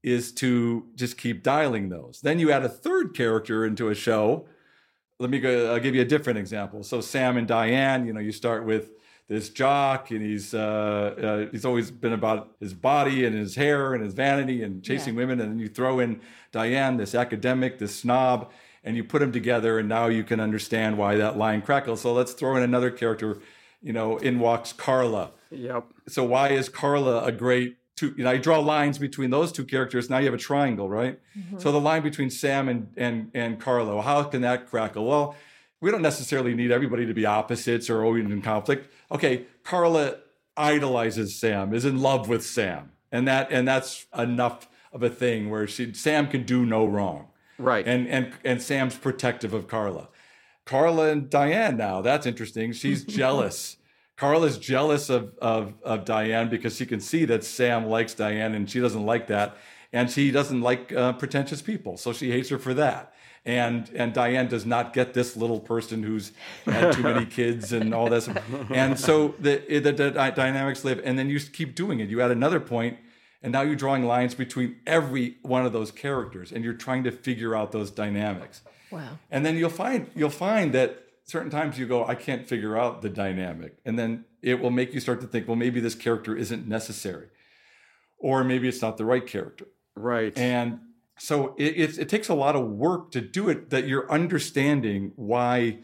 is 0.03 0.31
to 0.31 0.85
just 0.95 1.17
keep 1.17 1.43
dialing 1.43 1.89
those. 1.89 2.21
Then 2.21 2.39
you 2.39 2.51
add 2.51 2.63
a 2.63 2.69
third 2.69 3.15
character 3.15 3.65
into 3.65 3.89
a 3.89 3.95
show. 3.95 4.47
Let 5.19 5.29
me 5.29 5.39
go. 5.39 5.71
I'll 5.73 5.79
give 5.79 5.93
you 5.93 6.01
a 6.01 6.05
different 6.05 6.39
example. 6.39 6.83
So 6.83 7.01
Sam 7.01 7.37
and 7.37 7.47
Diane. 7.47 8.05
You 8.05 8.13
know, 8.13 8.19
you 8.19 8.31
start 8.31 8.65
with 8.65 8.91
this 9.27 9.49
jock, 9.49 10.11
and 10.11 10.21
he's 10.21 10.53
uh, 10.53 11.47
uh, 11.47 11.51
he's 11.51 11.63
always 11.63 11.91
been 11.91 12.13
about 12.13 12.55
his 12.59 12.73
body 12.73 13.25
and 13.25 13.35
his 13.35 13.55
hair 13.55 13.93
and 13.93 14.03
his 14.03 14.13
vanity 14.13 14.63
and 14.63 14.83
chasing 14.83 15.15
women. 15.15 15.39
And 15.39 15.51
then 15.51 15.59
you 15.59 15.69
throw 15.69 15.99
in 15.99 16.19
Diane, 16.51 16.97
this 16.97 17.13
academic, 17.13 17.77
this 17.77 17.95
snob, 17.95 18.51
and 18.83 18.97
you 18.97 19.03
put 19.03 19.19
them 19.19 19.31
together, 19.31 19.77
and 19.77 19.87
now 19.87 20.07
you 20.07 20.23
can 20.23 20.39
understand 20.39 20.97
why 20.97 21.15
that 21.15 21.37
line 21.37 21.61
crackles. 21.61 22.01
So 22.01 22.11
let's 22.13 22.33
throw 22.33 22.55
in 22.55 22.63
another 22.63 22.89
character. 22.89 23.39
You 23.83 23.93
know, 23.93 24.17
in 24.17 24.39
walks 24.39 24.73
Carla. 24.73 25.31
Yep. 25.49 25.85
So 26.07 26.23
why 26.23 26.49
is 26.49 26.69
Carla 26.69 27.23
a 27.23 27.31
great 27.31 27.77
two? 28.01 28.13
You 28.17 28.23
know, 28.23 28.31
I 28.31 28.37
draw 28.37 28.59
lines 28.59 28.97
between 28.97 29.29
those 29.29 29.51
two 29.51 29.63
characters. 29.63 30.09
Now 30.09 30.17
you 30.17 30.25
have 30.25 30.33
a 30.33 30.37
triangle, 30.37 30.89
right? 30.89 31.19
Mm-hmm. 31.37 31.59
So 31.59 31.71
the 31.71 31.79
line 31.79 32.03
between 32.03 32.29
Sam 32.29 32.67
and 32.67 32.87
and 32.97 33.31
and 33.33 33.59
Carla. 33.59 34.01
How 34.01 34.23
can 34.23 34.41
that 34.41 34.67
crackle? 34.69 35.05
Well, 35.05 35.35
we 35.79 35.91
don't 35.91 36.01
necessarily 36.01 36.53
need 36.53 36.71
everybody 36.71 37.05
to 37.05 37.13
be 37.13 37.25
opposites 37.25 37.89
or 37.89 38.03
always 38.03 38.25
in 38.25 38.41
conflict. 38.41 38.91
Okay, 39.11 39.45
Carla 39.63 40.17
idolizes 40.57 41.39
Sam, 41.39 41.73
is 41.73 41.85
in 41.85 42.01
love 42.01 42.27
with 42.27 42.45
Sam, 42.45 42.91
and 43.11 43.27
that 43.27 43.51
and 43.51 43.67
that's 43.67 44.05
enough 44.17 44.67
of 44.91 45.03
a 45.03 45.09
thing 45.09 45.49
where 45.49 45.67
she 45.67 45.93
Sam 45.93 46.27
can 46.27 46.43
do 46.43 46.65
no 46.65 46.85
wrong. 46.85 47.27
Right. 47.57 47.87
And 47.87 48.07
and 48.07 48.33
and 48.43 48.61
Sam's 48.61 48.95
protective 48.95 49.53
of 49.53 49.67
Carla. 49.67 50.09
Carla 50.65 51.09
and 51.09 51.29
Diane 51.29 51.77
now, 51.77 52.01
that's 52.01 52.25
interesting. 52.25 52.71
She's 52.73 53.03
jealous. 53.19 53.77
Carla's 54.21 54.59
jealous 54.59 55.09
of, 55.09 55.35
of 55.39 55.73
of 55.81 56.05
Diane 56.05 56.47
because 56.47 56.75
she 56.75 56.85
can 56.85 56.99
see 56.99 57.25
that 57.25 57.43
Sam 57.43 57.87
likes 57.87 58.13
Diane 58.13 58.53
and 58.53 58.69
she 58.69 58.79
doesn't 58.79 59.03
like 59.03 59.25
that. 59.27 59.57
And 59.91 60.11
she 60.11 60.29
doesn't 60.29 60.61
like 60.61 60.93
uh, 60.93 61.13
pretentious 61.13 61.63
people. 61.63 61.97
So 61.97 62.13
she 62.13 62.29
hates 62.29 62.49
her 62.49 62.59
for 62.59 62.75
that. 62.75 63.15
And 63.45 63.89
and 63.95 64.13
Diane 64.13 64.47
does 64.47 64.63
not 64.63 64.93
get 64.93 65.15
this 65.15 65.35
little 65.35 65.59
person 65.59 66.03
who's 66.03 66.33
had 66.65 66.93
too 66.93 67.01
many 67.01 67.25
kids 67.39 67.73
and 67.73 67.95
all 67.95 68.09
this. 68.11 68.29
And 68.69 68.99
so 68.99 69.33
the, 69.39 69.57
the, 69.67 69.91
the 69.91 70.11
dynamics 70.11 70.85
live. 70.85 71.01
And 71.03 71.17
then 71.17 71.27
you 71.27 71.39
keep 71.39 71.73
doing 71.73 71.99
it. 71.99 72.07
You 72.09 72.21
add 72.21 72.29
another 72.29 72.59
point, 72.59 72.99
and 73.41 73.51
now 73.51 73.61
you're 73.63 73.75
drawing 73.75 74.05
lines 74.05 74.35
between 74.35 74.75
every 74.85 75.37
one 75.41 75.65
of 75.65 75.73
those 75.73 75.89
characters, 75.89 76.51
and 76.51 76.63
you're 76.63 76.75
trying 76.75 77.03
to 77.05 77.11
figure 77.11 77.55
out 77.55 77.71
those 77.71 77.89
dynamics. 77.89 78.61
Wow. 78.91 79.17
And 79.31 79.43
then 79.43 79.57
you'll 79.57 79.71
find 79.71 80.11
you'll 80.13 80.29
find 80.29 80.73
that 80.73 81.07
certain 81.31 81.49
times 81.49 81.79
you 81.79 81.87
go, 81.87 82.05
I 82.05 82.15
can't 82.15 82.45
figure 82.45 82.77
out 82.77 83.01
the 83.01 83.09
dynamic, 83.09 83.77
and 83.85 83.97
then 83.97 84.25
it 84.41 84.59
will 84.59 84.69
make 84.69 84.93
you 84.93 84.99
start 84.99 85.21
to 85.21 85.27
think, 85.27 85.47
well, 85.47 85.55
maybe 85.55 85.79
this 85.79 85.95
character 85.95 86.35
isn't 86.35 86.67
necessary, 86.67 87.27
or 88.17 88.43
maybe 88.43 88.67
it's 88.67 88.81
not 88.81 88.97
the 88.97 89.05
right 89.05 89.25
character. 89.25 89.67
Right. 89.95 90.37
And 90.37 90.79
so 91.17 91.55
it, 91.57 91.77
it, 91.77 91.97
it 91.99 92.09
takes 92.09 92.27
a 92.27 92.33
lot 92.33 92.55
of 92.55 92.67
work 92.67 93.11
to 93.11 93.21
do 93.21 93.49
it. 93.49 93.69
That 93.69 93.87
you're 93.87 94.11
understanding 94.11 95.13
why. 95.15 95.79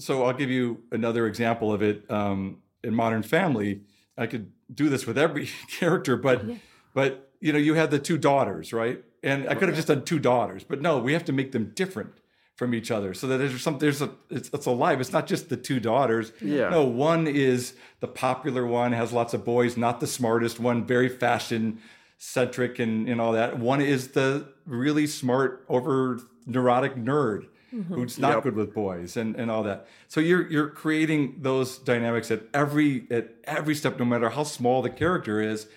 So 0.00 0.24
I'll 0.24 0.32
give 0.32 0.50
you 0.50 0.82
another 0.92 1.26
example 1.26 1.72
of 1.72 1.82
it 1.82 2.10
um, 2.10 2.58
in 2.82 2.94
Modern 2.94 3.22
Family. 3.22 3.82
I 4.16 4.26
could 4.26 4.52
do 4.72 4.88
this 4.88 5.06
with 5.06 5.18
every 5.18 5.48
character, 5.70 6.16
but 6.16 6.44
but 6.92 7.30
you 7.40 7.52
know, 7.52 7.58
you 7.58 7.74
had 7.74 7.90
the 7.90 7.98
two 7.98 8.18
daughters, 8.18 8.72
right? 8.72 9.04
And 9.22 9.48
I 9.48 9.54
could 9.54 9.68
have 9.68 9.76
just 9.76 9.88
done 9.88 10.04
two 10.04 10.18
daughters, 10.18 10.64
but 10.64 10.80
no, 10.80 10.98
we 10.98 11.12
have 11.12 11.24
to 11.26 11.32
make 11.32 11.52
them 11.52 11.72
different 11.74 12.12
from 12.58 12.74
each 12.74 12.90
other 12.90 13.14
so 13.14 13.28
that 13.28 13.36
there's 13.38 13.62
some 13.62 13.78
there's 13.78 14.02
a 14.02 14.10
it's, 14.30 14.50
it's 14.52 14.66
alive. 14.66 15.00
It's 15.00 15.12
not 15.12 15.28
just 15.28 15.48
the 15.48 15.56
two 15.56 15.78
daughters. 15.78 16.32
Yeah. 16.40 16.70
No, 16.70 16.82
one 16.82 17.28
is 17.28 17.74
the 18.00 18.08
popular 18.08 18.66
one, 18.66 18.90
has 18.90 19.12
lots 19.12 19.32
of 19.32 19.44
boys, 19.44 19.76
not 19.76 20.00
the 20.00 20.08
smartest 20.08 20.58
one, 20.58 20.84
very 20.84 21.08
fashion 21.08 21.80
centric 22.18 22.80
and, 22.80 23.08
and 23.08 23.20
all 23.20 23.30
that. 23.30 23.60
One 23.60 23.80
is 23.80 24.08
the 24.08 24.48
really 24.66 25.06
smart, 25.06 25.64
over 25.68 26.20
neurotic 26.46 26.96
nerd 26.96 27.46
mm-hmm. 27.72 27.94
who's 27.94 28.18
not 28.18 28.34
Yep. 28.34 28.42
good 28.42 28.56
with 28.56 28.74
boys 28.74 29.16
and, 29.16 29.36
and 29.36 29.52
all 29.52 29.62
that. 29.62 29.86
So 30.08 30.18
you're 30.18 30.50
you're 30.50 30.68
creating 30.68 31.36
those 31.42 31.78
dynamics 31.78 32.28
at 32.32 32.42
every 32.52 33.06
at 33.12 33.36
every 33.44 33.76
step, 33.76 34.00
no 34.00 34.04
matter 34.04 34.30
how 34.30 34.42
small 34.42 34.82
the 34.82 34.90
character 34.90 35.40
is, 35.40 35.68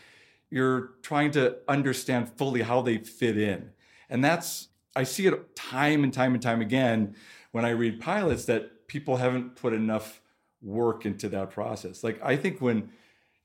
you're 0.49 0.93
trying 1.03 1.29
to 1.31 1.57
understand 1.67 2.29
fully 2.37 2.63
how 2.63 2.81
they 2.81 2.97
fit 2.97 3.37
in. 3.37 3.69
And 4.09 4.23
that's 4.23 4.69
I 4.95 5.03
see 5.03 5.27
it 5.27 5.55
time 5.55 6.03
and 6.03 6.13
time 6.13 6.33
and 6.33 6.41
time 6.41 6.61
again 6.61 7.15
when 7.51 7.65
I 7.65 7.69
read 7.69 7.99
pilots 8.01 8.45
that 8.45 8.87
people 8.87 9.17
haven't 9.17 9.55
put 9.55 9.73
enough 9.73 10.21
work 10.61 11.05
into 11.05 11.29
that 11.29 11.51
process. 11.51 12.03
Like 12.03 12.19
I 12.23 12.35
think 12.35 12.61
when 12.61 12.91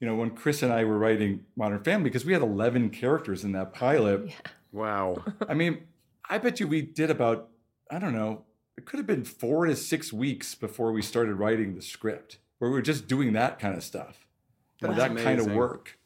you 0.01 0.07
know 0.07 0.15
when 0.17 0.31
Chris 0.31 0.63
and 0.63 0.73
I 0.73 0.85
were 0.85 0.99
writing 0.99 1.45
Modern 1.57 1.83
Family 1.83 2.11
because 2.11 2.25
we 2.25 2.33
had 2.33 2.43
11 2.43 2.91
characters 2.91 3.45
in 3.45 3.53
that 3.53 3.73
pilot. 3.73 4.27
Yeah. 4.27 4.35
Wow. 4.73 5.25
I 5.49 5.55
mean, 5.55 5.85
I 6.29 6.39
bet 6.39 6.61
you 6.61 6.69
we 6.69 6.83
did 6.83 7.11
about 7.11 7.49
I 7.91 7.99
don't 7.99 8.15
know, 8.15 8.45
it 8.77 8.85
could 8.85 8.99
have 8.99 9.07
been 9.07 9.25
4 9.25 9.67
to 9.67 9.77
6 9.77 10.13
weeks 10.13 10.55
before 10.55 10.93
we 10.93 11.01
started 11.01 11.35
writing 11.37 11.75
the 11.77 11.83
script 11.83 12.39
where 12.59 12.71
we 12.71 12.75
were 12.75 12.83
just 12.83 13.07
doing 13.07 13.33
that 13.35 13.59
kind 13.59 13.77
of 13.77 13.85
stuff. 13.85 14.27
You 14.81 14.89
know, 14.89 14.95
That's 14.95 15.15
that 15.15 15.23
kind 15.23 15.41
of 15.41 15.53
work 15.53 15.99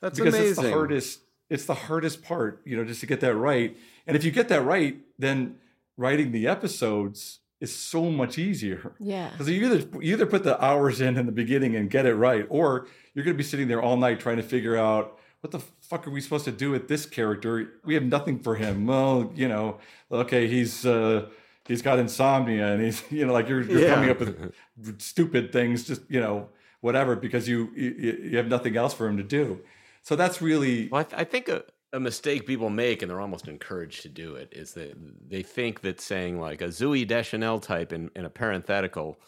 That's 0.00 0.18
because 0.18 0.34
amazing. 0.34 0.50
it's 0.50 0.60
the 0.62 0.70
hardest 0.70 1.20
it's 1.50 1.64
the 1.66 1.74
hardest 1.74 2.22
part 2.22 2.60
you 2.64 2.76
know 2.76 2.84
just 2.84 3.00
to 3.00 3.06
get 3.06 3.20
that 3.20 3.34
right 3.36 3.76
and 4.08 4.16
if 4.16 4.24
you 4.24 4.30
get 4.32 4.48
that 4.48 4.62
right 4.64 4.96
then 5.18 5.56
writing 5.96 6.32
the 6.32 6.46
episodes 6.48 7.40
is 7.60 7.74
so 7.74 8.10
much 8.10 8.38
easier 8.38 8.92
Yeah. 8.98 9.30
because 9.30 9.48
you 9.48 9.64
either 9.66 9.78
you 10.00 10.12
either 10.14 10.26
put 10.26 10.42
the 10.44 10.62
hours 10.64 11.00
in 11.00 11.16
in 11.16 11.26
the 11.26 11.32
beginning 11.32 11.76
and 11.76 11.88
get 11.90 12.06
it 12.06 12.14
right 12.14 12.46
or 12.48 12.86
you're 13.14 13.24
going 13.24 13.36
to 13.36 13.42
be 13.44 13.48
sitting 13.52 13.68
there 13.68 13.82
all 13.82 13.96
night 13.96 14.18
trying 14.20 14.36
to 14.38 14.42
figure 14.42 14.76
out 14.76 15.18
what 15.40 15.50
the 15.52 15.60
fuck 15.80 16.06
are 16.06 16.10
we 16.10 16.20
supposed 16.20 16.44
to 16.44 16.52
do 16.52 16.70
with 16.70 16.88
this 16.88 17.04
character 17.06 17.74
we 17.84 17.94
have 17.94 18.04
nothing 18.04 18.38
for 18.40 18.54
him 18.56 18.86
well 18.86 19.32
you 19.34 19.48
know 19.48 19.78
okay 20.10 20.46
he's 20.48 20.86
uh 20.86 21.26
he's 21.66 21.82
got 21.82 21.98
insomnia 21.98 22.66
and 22.72 22.82
he's 22.82 23.02
you 23.10 23.26
know 23.26 23.32
like 23.32 23.48
you're, 23.48 23.62
you're 23.62 23.80
Yeah. 23.80 23.94
coming 23.94 24.10
up 24.10 24.20
with 24.20 24.52
stupid 25.00 25.52
things 25.52 25.84
just 25.84 26.02
you 26.08 26.20
know 26.20 26.48
whatever 26.80 27.16
because 27.16 27.48
you 27.48 27.70
you, 27.76 28.18
you 28.30 28.36
have 28.36 28.46
nothing 28.48 28.76
else 28.76 28.94
for 28.94 29.06
him 29.08 29.16
to 29.16 29.22
do 29.24 29.60
so 30.02 30.14
that's 30.16 30.40
really 30.40 30.88
Well, 30.88 31.00
I, 31.00 31.04
th- 31.04 31.20
I 31.20 31.24
think 31.24 31.48
a, 31.48 31.64
a 31.92 32.00
mistake 32.00 32.46
people 32.46 32.68
make, 32.70 33.02
and 33.02 33.10
they're 33.10 33.20
almost 33.20 33.48
encouraged 33.48 34.02
to 34.02 34.08
do 34.08 34.34
it, 34.34 34.48
is 34.52 34.72
that 34.74 34.94
they 35.28 35.42
think 35.42 35.80
that 35.80 36.00
saying 36.00 36.38
like 36.40 36.60
a 36.60 36.66
Zooey 36.68 37.06
Deschanel 37.06 37.58
type 37.60 37.92
in, 37.92 38.10
in 38.14 38.24
a 38.24 38.30
parenthetical 38.30 39.18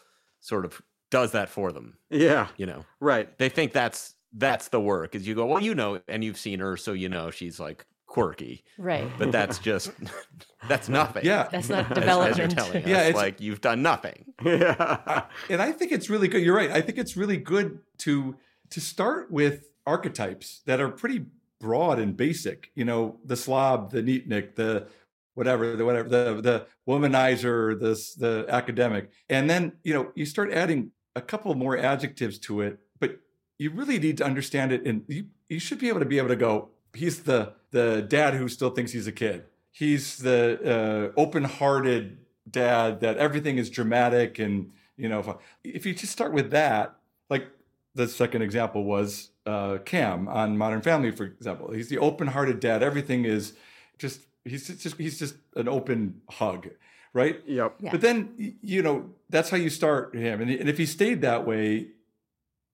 sort 0.41 0.65
of 0.65 0.81
does 1.11 1.33
that 1.33 1.49
for 1.49 1.73
them. 1.73 1.97
Yeah. 2.11 2.49
You 2.57 2.67
know, 2.67 2.85
Right. 3.01 3.37
they 3.39 3.49
think 3.49 3.73
that's 3.73 4.15
that's 4.33 4.69
the 4.69 4.81
work. 4.81 5.15
Is 5.15 5.27
you 5.27 5.35
go, 5.35 5.47
well, 5.47 5.63
you 5.63 5.75
know, 5.75 6.01
and 6.07 6.23
you've 6.23 6.39
seen 6.39 6.61
her, 6.61 6.77
so 6.77 6.93
you 6.93 7.09
know 7.09 7.31
she's 7.31 7.59
like 7.59 7.85
quirky, 8.07 8.63
Right. 8.79 9.09
but 9.19 9.33
that's 9.33 9.59
just 9.59 9.91
that's 10.69 10.89
nothing. 10.89 11.25
yeah 11.25 11.49
That's 11.51 11.69
not 11.69 11.91
As, 11.97 11.99
as 11.99 12.39
you're 12.39 12.47
development. 12.47 12.53
telling 12.53 12.83
us, 12.85 12.89
Yeah, 12.89 13.01
it's- 13.09 13.15
like 13.15 13.41
you've 13.41 13.61
done 13.61 13.83
nothing. 13.83 14.27
Yeah. 14.45 15.25
and 15.49 15.61
I 15.63 15.73
think 15.73 15.93
it's 15.93 16.09
really 16.11 16.29
good. 16.29 16.43
You're 16.43 16.57
right. 16.57 16.71
I 16.71 16.81
think 16.81 16.99
it's 16.99 17.17
really 17.17 17.37
good 17.39 17.81
to 17.99 18.37
to 18.71 18.81
start 18.81 19.31
with 19.33 19.65
archetypes 19.87 20.61
that 20.67 20.81
are 20.81 20.89
pretty 20.91 21.25
broad 21.61 21.99
and 21.99 22.17
basic. 22.17 22.71
You 22.75 22.85
know, 22.85 23.19
the 23.25 23.37
slob, 23.37 23.91
the 23.93 24.03
neatnik, 24.03 24.57
the 24.57 24.89
whatever, 25.35 25.77
the 25.77 25.85
whatever, 25.85 26.09
the 26.09 26.41
the 26.41 26.67
womanizer, 26.89 27.79
this 27.79 28.15
the 28.15 28.47
academic, 28.49 29.11
and 29.29 29.49
then 29.49 29.73
you 29.85 29.95
know 29.95 30.13
you 30.15 30.27
start 30.27 30.53
adding 30.53 30.91
a 31.15 31.21
couple 31.21 31.55
more 31.55 31.77
adjectives 31.79 32.39
to 32.39 32.63
it. 32.63 32.79
But 32.99 33.21
you 33.59 33.71
really 33.71 33.99
need 33.99 34.17
to 34.19 34.25
understand 34.25 34.73
it, 34.73 34.87
and 34.87 35.05
you 35.09 35.27
you 35.49 35.61
should 35.61 35.79
be 35.79 35.89
able 35.89 36.01
to 36.01 36.07
be 36.07 36.19
able 36.19 36.29
to 36.29 36.37
go. 36.37 36.71
He's 36.95 37.23
the 37.23 37.53
the 37.71 38.03
dad 38.03 38.35
who 38.35 38.49
still 38.49 38.71
thinks 38.71 38.93
he's 38.93 39.07
a 39.07 39.13
kid. 39.13 39.45
He's 39.73 40.19
the 40.19 41.13
uh, 41.17 41.21
open-hearted 41.21 42.19
dad 42.51 43.01
that 43.01 43.17
everything 43.19 43.59
is 43.59 43.71
dramatic 43.71 44.39
and 44.39 44.71
you 44.97 45.09
know 45.09 45.21
if, 45.21 45.29
if 45.63 45.87
you 45.87 45.95
just 45.95 46.13
start 46.13 46.33
with 46.33 46.51
that 46.51 46.97
like 47.29 47.47
the 47.95 48.07
second 48.09 48.43
example 48.43 48.85
was 48.85 49.31
uh, 49.47 49.79
cam 49.85 50.29
on 50.29 50.57
modern 50.57 50.81
family 50.83 51.11
for 51.11 51.25
example. 51.25 51.73
He's 51.73 51.89
the 51.89 51.99
open-hearted 51.99 52.61
dad. 52.61 52.83
Everything 52.83 53.25
is 53.25 53.55
just 53.99 54.21
he's 54.45 54.69
just 54.69 54.97
he's 54.97 55.19
just 55.19 55.35
an 55.57 55.69
open 55.69 56.21
hug 56.31 56.69
right? 57.13 57.41
Yep. 57.47 57.75
Yeah. 57.81 57.91
but 57.91 58.01
then 58.03 58.57
you 58.63 58.83
know 58.83 59.11
that's 59.29 59.51
how 59.51 59.57
you 59.57 59.69
start 59.71 60.15
him. 60.15 60.41
And, 60.41 60.51
and 60.51 60.69
if 60.69 60.79
he 60.79 60.87
stayed 60.87 61.23
that 61.23 61.45
way 61.47 61.89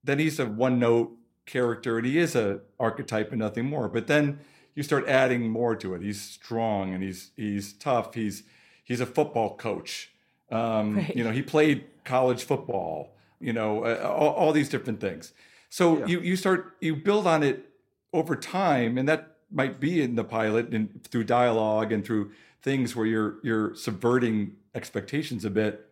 then 0.05 0.19
he's 0.19 0.39
a 0.39 0.47
one 0.47 0.79
note 0.79 1.13
character 1.47 1.97
and 1.99 2.07
he 2.07 2.19
is 2.19 2.37
a 2.37 2.61
archetype 2.79 3.31
and 3.31 3.39
nothing 3.41 3.65
more. 3.65 3.89
But 3.89 4.07
then 4.09 4.41
you 4.75 4.83
start 4.83 5.09
adding 5.09 5.49
more 5.49 5.75
to 5.77 5.95
it. 5.95 6.03
He's 6.03 6.21
strong 6.21 6.93
and 6.95 7.03
he's 7.03 7.31
he's 7.37 7.73
tough. 7.73 8.15
He's 8.15 8.43
he's 8.85 9.01
a 9.01 9.07
football 9.07 9.57
coach. 9.57 10.13
Um, 10.51 10.97
Right. 10.97 11.17
you 11.17 11.25
know 11.25 11.33
he 11.33 11.43
played 11.43 11.87
college 12.05 12.45
football 12.45 13.16
you 13.41 13.53
know 13.53 13.85
uh, 13.85 14.15
all, 14.19 14.31
all 14.35 14.53
these 14.53 14.69
different 14.69 15.01
things 15.01 15.33
so 15.69 15.99
Yeah. 15.99 16.07
you 16.07 16.21
you 16.21 16.37
start 16.37 16.77
you 16.81 16.97
build 16.97 17.27
on 17.27 17.43
it 17.43 17.71
over 18.13 18.37
time 18.37 18.99
and 18.99 19.09
that 19.09 19.37
might 19.51 19.79
be 19.81 20.03
in 20.03 20.15
the 20.17 20.25
pilot 20.25 20.73
and 20.75 21.05
through 21.11 21.25
dialogue 21.25 21.93
and 21.93 22.05
through 22.05 22.31
things 22.63 22.97
where 22.97 23.07
you're 23.07 23.37
you're 23.43 23.75
subverting 23.75 24.57
expectations 24.75 25.45
a 25.45 25.51
bit 25.51 25.89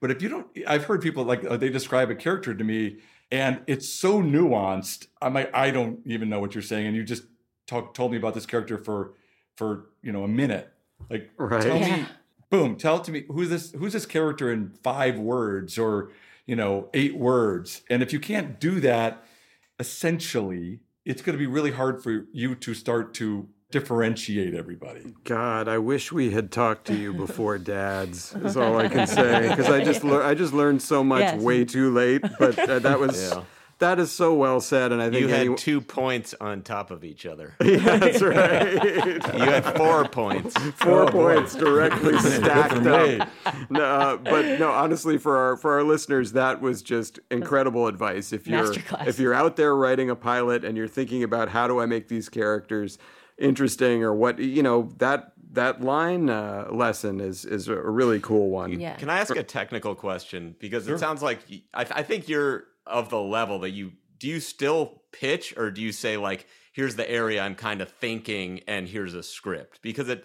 but 0.00 0.10
if 0.10 0.22
you 0.22 0.28
don't 0.28 0.46
i've 0.66 0.84
heard 0.84 1.00
people 1.00 1.24
like 1.24 1.44
uh, 1.44 1.56
they 1.56 1.68
describe 1.68 2.10
a 2.10 2.14
character 2.14 2.54
to 2.54 2.64
me 2.64 2.96
and 3.30 3.60
it's 3.66 3.88
so 3.88 4.22
nuanced 4.22 5.06
i'm 5.22 5.34
like 5.34 5.54
i 5.54 5.70
don't 5.70 6.00
even 6.06 6.28
know 6.28 6.40
what 6.40 6.54
you're 6.54 6.62
saying 6.62 6.86
and 6.86 6.96
you 6.96 7.02
just 7.04 7.24
talk, 7.66 7.94
told 7.94 8.10
me 8.10 8.16
about 8.16 8.34
this 8.34 8.46
character 8.46 8.78
for 8.78 9.14
for 9.56 9.86
you 10.02 10.12
know 10.12 10.24
a 10.24 10.28
minute 10.28 10.72
like 11.10 11.30
Right. 11.36 11.62
tell 11.62 11.78
Yeah. 11.78 11.96
me 11.96 12.06
boom 12.50 12.76
tell 12.76 12.96
it 12.98 13.04
to 13.04 13.12
me 13.12 13.24
who's 13.28 13.48
this 13.50 13.72
who's 13.72 13.92
this 13.92 14.06
character 14.06 14.52
in 14.52 14.70
five 14.82 15.18
words 15.18 15.78
or 15.78 16.10
you 16.46 16.54
know 16.56 16.88
eight 16.94 17.16
words 17.16 17.82
and 17.90 18.02
if 18.02 18.12
you 18.12 18.20
can't 18.20 18.58
do 18.60 18.80
that 18.80 19.24
essentially 19.80 20.80
it's 21.04 21.22
going 21.22 21.34
to 21.34 21.38
be 21.38 21.46
really 21.46 21.70
hard 21.70 22.02
for 22.02 22.26
you 22.32 22.54
to 22.56 22.74
start 22.74 23.14
to 23.14 23.48
differentiate 23.70 24.54
everybody 24.54 25.14
God, 25.24 25.66
I 25.68 25.78
wish 25.78 26.12
we 26.12 26.30
had 26.30 26.50
talked 26.52 26.86
to 26.86 26.94
you 26.96 27.12
before 27.12 27.58
dads. 27.58 28.32
Is 28.44 28.56
all 28.56 28.78
I 28.78 28.88
can 28.88 29.06
say 29.08 29.48
because 29.48 29.68
I 29.68 29.82
just 29.82 30.04
lear- 30.04 30.22
I 30.22 30.34
just 30.34 30.52
learned 30.52 30.80
so 30.82 31.02
much 31.02 31.20
Yes. 31.20 31.40
way 31.42 31.64
too 31.64 31.92
late. 31.92 32.22
But 32.38 32.56
uh, 32.58 32.78
that 32.78 33.00
was 33.00 33.20
Yeah. 33.20 33.42
That 33.78 33.98
is 33.98 34.10
so 34.10 34.32
well 34.34 34.60
said, 34.60 34.90
and 34.92 35.02
I 35.02 35.10
think 35.10 35.20
You 35.20 35.28
had 35.28 35.46
any- 35.46 35.54
two 35.56 35.80
points 35.80 36.34
on 36.40 36.62
top 36.62 36.90
of 36.90 37.04
each 37.04 37.26
other. 37.26 37.54
yeah, 37.64 37.96
that's 37.98 38.22
right. 38.22 38.72
You 39.36 39.44
had 39.44 39.64
four 39.76 40.06
points. 40.08 40.56
Four 40.76 41.02
Oh, 41.02 41.10
boy. 41.10 41.34
points 41.36 41.54
directly 41.54 42.18
stacked 42.20 42.86
up. 42.86 43.28
No, 43.70 43.82
uh, 43.84 44.16
but 44.16 44.58
no, 44.58 44.70
honestly, 44.70 45.18
for 45.18 45.36
our 45.36 45.56
for 45.56 45.72
our 45.74 45.82
listeners, 45.82 46.32
that 46.32 46.60
was 46.60 46.82
just 46.82 47.18
incredible 47.30 47.86
advice. 47.86 48.32
If 48.32 48.46
you're 48.46 48.72
if 49.06 49.18
you're 49.18 49.34
out 49.34 49.56
there 49.56 49.74
writing 49.76 50.08
a 50.10 50.16
pilot 50.16 50.64
and 50.64 50.76
you're 50.76 50.88
thinking 50.88 51.22
about 51.22 51.48
how 51.50 51.66
do 51.68 51.80
I 51.80 51.86
make 51.86 52.08
these 52.08 52.28
characters 52.28 52.98
interesting 53.38 54.02
or 54.02 54.14
what 54.14 54.38
you 54.38 54.62
know 54.62 54.90
that 54.98 55.32
that 55.52 55.80
line 55.82 56.28
uh, 56.30 56.68
lesson 56.70 57.20
is 57.20 57.44
is 57.44 57.68
a 57.68 57.74
really 57.76 58.20
cool 58.20 58.50
one. 58.50 58.78
Yeah. 58.80 58.94
Can 58.96 59.10
I 59.10 59.18
ask 59.18 59.34
a 59.36 59.42
technical 59.42 59.94
question? 59.94 60.54
Because 60.58 60.88
it 60.88 60.98
sounds 60.98 61.22
like 61.22 61.40
I 61.74 62.02
think 62.02 62.28
you're 62.28 62.64
of 62.86 63.08
the 63.10 63.20
level 63.20 63.58
that 63.60 63.70
you 63.70 63.92
do 64.18 64.28
you 64.28 64.40
still 64.40 65.02
pitch 65.12 65.54
or 65.56 65.70
do 65.70 65.80
you 65.82 65.92
say 65.92 66.16
like 66.16 66.46
here's 66.72 66.96
the 66.96 67.08
area 67.10 67.40
I'm 67.42 67.54
kind 67.54 67.80
of 67.80 67.90
thinking 67.90 68.60
and 68.68 68.86
here's 68.88 69.14
a 69.14 69.22
script? 69.22 69.80
Because 69.82 70.08
it 70.08 70.24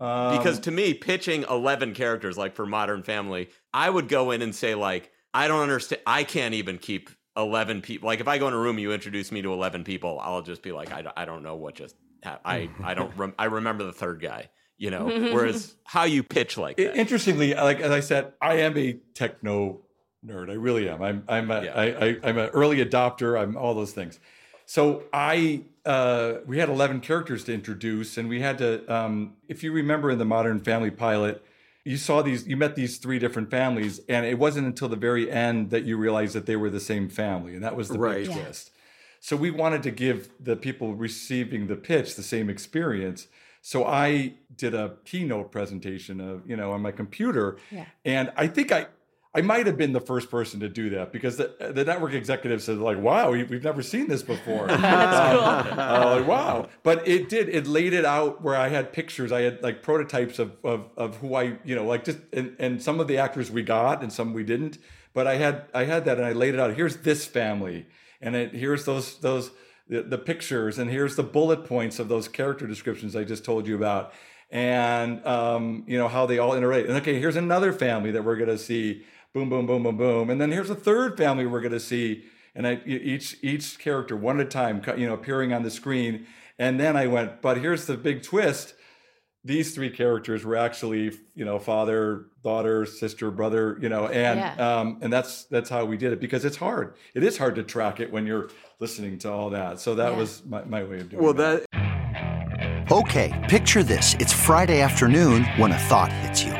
Um, 0.00 0.36
because 0.36 0.60
to 0.60 0.70
me 0.70 0.94
pitching 0.94 1.44
11 1.48 1.94
characters 1.94 2.36
like 2.38 2.54
for 2.54 2.66
Modern 2.66 3.02
Family 3.02 3.50
I 3.72 3.88
would 3.90 4.08
go 4.08 4.30
in 4.30 4.42
and 4.42 4.54
say 4.54 4.74
like 4.74 5.10
I 5.34 5.48
don't 5.48 5.60
understand 5.62 6.02
I 6.06 6.24
can't 6.24 6.54
even 6.54 6.78
keep 6.78 7.10
11 7.36 7.82
people 7.82 8.06
like 8.06 8.20
if 8.20 8.28
I 8.28 8.38
go 8.38 8.48
in 8.48 8.54
a 8.54 8.58
room 8.58 8.78
you 8.78 8.92
introduce 8.92 9.30
me 9.32 9.42
to 9.42 9.52
11 9.52 9.84
people 9.84 10.18
I'll 10.20 10.42
just 10.42 10.62
be 10.62 10.72
like 10.72 10.92
I, 10.92 11.02
don't- 11.02 11.14
I 11.16 11.24
don't 11.24 11.42
know 11.42 11.56
what 11.56 11.74
just 11.74 11.94
hap- 12.22 12.40
I 12.44 12.68
I 12.82 12.94
don't 12.94 13.16
rem- 13.16 13.34
I 13.38 13.44
remember 13.46 13.84
the 13.84 13.92
third 13.92 14.20
guy 14.20 14.50
you 14.76 14.90
know? 14.90 15.06
Whereas 15.34 15.74
how 15.84 16.04
you 16.04 16.22
pitch 16.22 16.56
like 16.56 16.78
that. 16.78 16.96
Interestingly, 16.96 17.52
like 17.54 17.80
as 17.80 17.90
I 17.90 18.00
said, 18.00 18.32
I 18.40 18.54
am 18.60 18.78
a 18.78 18.94
techno 19.14 19.82
nerd. 20.26 20.50
I 20.50 20.54
really 20.54 20.88
am. 20.88 21.02
I'm 21.02 21.24
I'm 21.28 21.50
a, 21.50 21.64
Yeah. 21.64 21.72
I, 21.74 21.84
I, 22.06 22.16
I'm 22.24 22.38
an 22.38 22.50
early 22.50 22.84
adopter. 22.84 23.40
I'm 23.40 23.56
all 23.56 23.74
those 23.74 23.92
things. 23.92 24.18
So 24.66 25.04
I 25.12 25.62
uh, 25.84 26.34
we 26.46 26.58
had 26.58 26.68
11 26.68 27.00
characters 27.00 27.44
to 27.44 27.54
introduce, 27.54 28.16
and 28.18 28.28
we 28.28 28.40
had 28.40 28.58
to. 28.58 28.92
Um, 28.94 29.34
if 29.48 29.62
you 29.62 29.72
remember 29.72 30.10
in 30.10 30.18
the 30.18 30.24
Modern 30.26 30.60
Family 30.60 30.90
pilot, 30.90 31.42
you 31.84 31.96
saw 31.96 32.22
these. 32.22 32.46
You 32.46 32.56
met 32.56 32.76
these 32.76 32.98
three 32.98 33.18
different 33.18 33.50
families, 33.50 34.00
and 34.08 34.26
it 34.26 34.38
wasn't 34.38 34.66
until 34.66 34.88
the 34.88 34.96
very 34.96 35.30
end 35.30 35.70
that 35.70 35.84
you 35.84 35.96
realized 35.96 36.34
that 36.34 36.46
they 36.46 36.56
were 36.56 36.70
the 36.70 36.80
same 36.80 37.08
family, 37.08 37.54
and 37.54 37.64
that 37.64 37.76
was 37.76 37.88
the 37.88 37.98
Right. 37.98 38.24
big 38.26 38.28
Yeah. 38.36 38.42
twist. 38.44 38.70
So 39.22 39.36
we 39.36 39.50
wanted 39.50 39.82
to 39.82 39.90
give 39.90 40.30
the 40.38 40.56
people 40.56 40.94
receiving 40.94 41.66
the 41.66 41.76
pitch 41.76 42.14
the 42.14 42.22
same 42.22 42.48
experience. 42.48 43.26
So 43.62 43.84
I 43.84 44.34
did 44.56 44.72
a 44.74 44.94
keynote 45.04 45.52
presentation 45.52 46.18
of, 46.22 46.48
you 46.48 46.56
know, 46.56 46.72
on 46.72 46.80
my 46.80 46.90
computer. 46.92 47.58
Yeah. 47.70 47.84
And 48.06 48.32
I 48.34 48.46
think 48.46 48.72
I 48.72 48.86
I 49.32 49.42
might 49.42 49.66
have 49.66 49.76
been 49.76 49.92
the 49.92 50.00
first 50.00 50.28
person 50.28 50.58
to 50.60 50.68
do 50.68 50.90
that 50.90 51.12
because 51.12 51.36
the, 51.36 51.54
the 51.72 51.84
network 51.84 52.14
executive 52.14 52.62
said 52.62 52.78
like, 52.78 52.98
"Wow, 52.98 53.30
we, 53.30 53.44
we've 53.44 53.62
never 53.62 53.82
seen 53.82 54.08
this 54.08 54.22
before." 54.22 54.66
That's 54.68 55.68
cool. 55.68 55.78
Uh, 55.78 56.16
like, 56.16 56.26
wow. 56.26 56.68
But 56.82 57.06
it 57.06 57.28
did. 57.28 57.48
It 57.48 57.66
laid 57.68 57.92
it 57.92 58.04
out 58.04 58.42
where 58.42 58.56
I 58.56 58.68
had 58.68 58.92
pictures. 58.92 59.30
I 59.30 59.42
had 59.42 59.62
like 59.62 59.82
prototypes 59.82 60.40
of 60.40 60.56
of, 60.64 60.90
of 60.96 61.16
who 61.18 61.34
I 61.36 61.58
you 61.64 61.76
know 61.76 61.84
like 61.84 62.04
just 62.04 62.18
and, 62.32 62.56
and 62.58 62.82
some 62.82 62.98
of 62.98 63.06
the 63.06 63.18
actors 63.18 63.52
we 63.52 63.62
got 63.62 64.02
and 64.02 64.12
some 64.12 64.32
we 64.34 64.42
didn't. 64.42 64.78
But 65.12 65.28
I 65.28 65.36
had 65.36 65.66
I 65.72 65.84
had 65.84 66.04
that 66.06 66.18
and 66.18 66.26
I 66.26 66.32
laid 66.32 66.54
it 66.54 66.60
out. 66.60 66.74
Here's 66.74 66.98
this 66.98 67.24
family, 67.24 67.86
and 68.20 68.34
it, 68.34 68.52
here's 68.54 68.84
those 68.84 69.18
those 69.20 69.52
the, 69.88 70.02
the 70.02 70.18
pictures, 70.18 70.78
and 70.78 70.90
here's 70.90 71.16
the 71.16 71.22
bullet 71.22 71.64
points 71.64 71.98
of 71.98 72.08
those 72.08 72.28
character 72.28 72.66
descriptions 72.66 73.16
I 73.16 73.24
just 73.24 73.44
told 73.44 73.66
you 73.66 73.74
about, 73.74 74.12
and 74.50 75.24
um, 75.26 75.84
you 75.86 75.98
know 75.98 76.08
how 76.08 76.26
they 76.26 76.38
all 76.38 76.52
interrelate. 76.52 76.88
And 76.88 76.96
okay, 76.98 77.18
here's 77.18 77.36
another 77.36 77.72
family 77.72 78.10
that 78.12 78.24
we're 78.24 78.36
gonna 78.36 78.58
see. 78.58 79.04
Boom, 79.32 79.48
boom, 79.48 79.66
boom, 79.66 79.84
boom, 79.84 79.96
boom, 79.96 80.30
and 80.30 80.40
then 80.40 80.50
here's 80.50 80.70
a 80.70 80.74
third 80.74 81.16
family 81.16 81.46
we're 81.46 81.60
gonna 81.60 81.78
see 81.78 82.24
and 82.54 82.66
I 82.66 82.80
each 82.84 83.36
each 83.42 83.78
character 83.78 84.16
one 84.16 84.40
at 84.40 84.46
a 84.46 84.48
time, 84.50 84.82
you 84.96 85.06
know, 85.06 85.14
appearing 85.14 85.52
on 85.52 85.62
the 85.62 85.70
screen. 85.70 86.26
And 86.58 86.78
then 86.78 86.96
I 86.96 87.06
went, 87.06 87.40
but 87.40 87.58
here's 87.58 87.86
the 87.86 87.96
big 87.96 88.22
twist: 88.22 88.74
these 89.44 89.74
three 89.74 89.90
characters 89.90 90.44
were 90.44 90.56
actually, 90.56 91.12
you 91.34 91.44
know, 91.44 91.58
father, 91.58 92.26
daughter, 92.42 92.84
sister, 92.84 93.30
brother, 93.30 93.78
you 93.80 93.88
know, 93.88 94.08
and 94.08 94.40
Yeah. 94.40 94.78
um, 94.80 94.98
and 95.00 95.12
that's 95.12 95.44
that's 95.44 95.70
how 95.70 95.84
we 95.84 95.96
did 95.96 96.12
it 96.12 96.20
because 96.20 96.44
it's 96.44 96.56
hard. 96.56 96.94
It 97.14 97.22
is 97.22 97.38
hard 97.38 97.54
to 97.54 97.62
track 97.62 98.00
it 98.00 98.10
when 98.10 98.26
you're 98.26 98.50
listening 98.80 99.18
to 99.18 99.30
all 99.30 99.50
that. 99.50 99.80
So 99.80 99.94
that 99.94 100.12
Yeah. 100.12 100.18
was 100.18 100.42
my, 100.44 100.64
my 100.64 100.82
way 100.82 100.98
of 101.00 101.08
doing. 101.08 101.22
It. 101.22 101.24
Well, 101.24 101.34
that. 101.34 101.64
that 101.72 102.92
Okay, 102.92 103.32
picture 103.48 103.84
this. 103.84 104.16
It's 104.18 104.32
Friday 104.32 104.80
afternoon 104.80 105.44
when 105.58 105.70
a 105.70 105.78
thought 105.78 106.12
hits 106.12 106.42
you. 106.42 106.59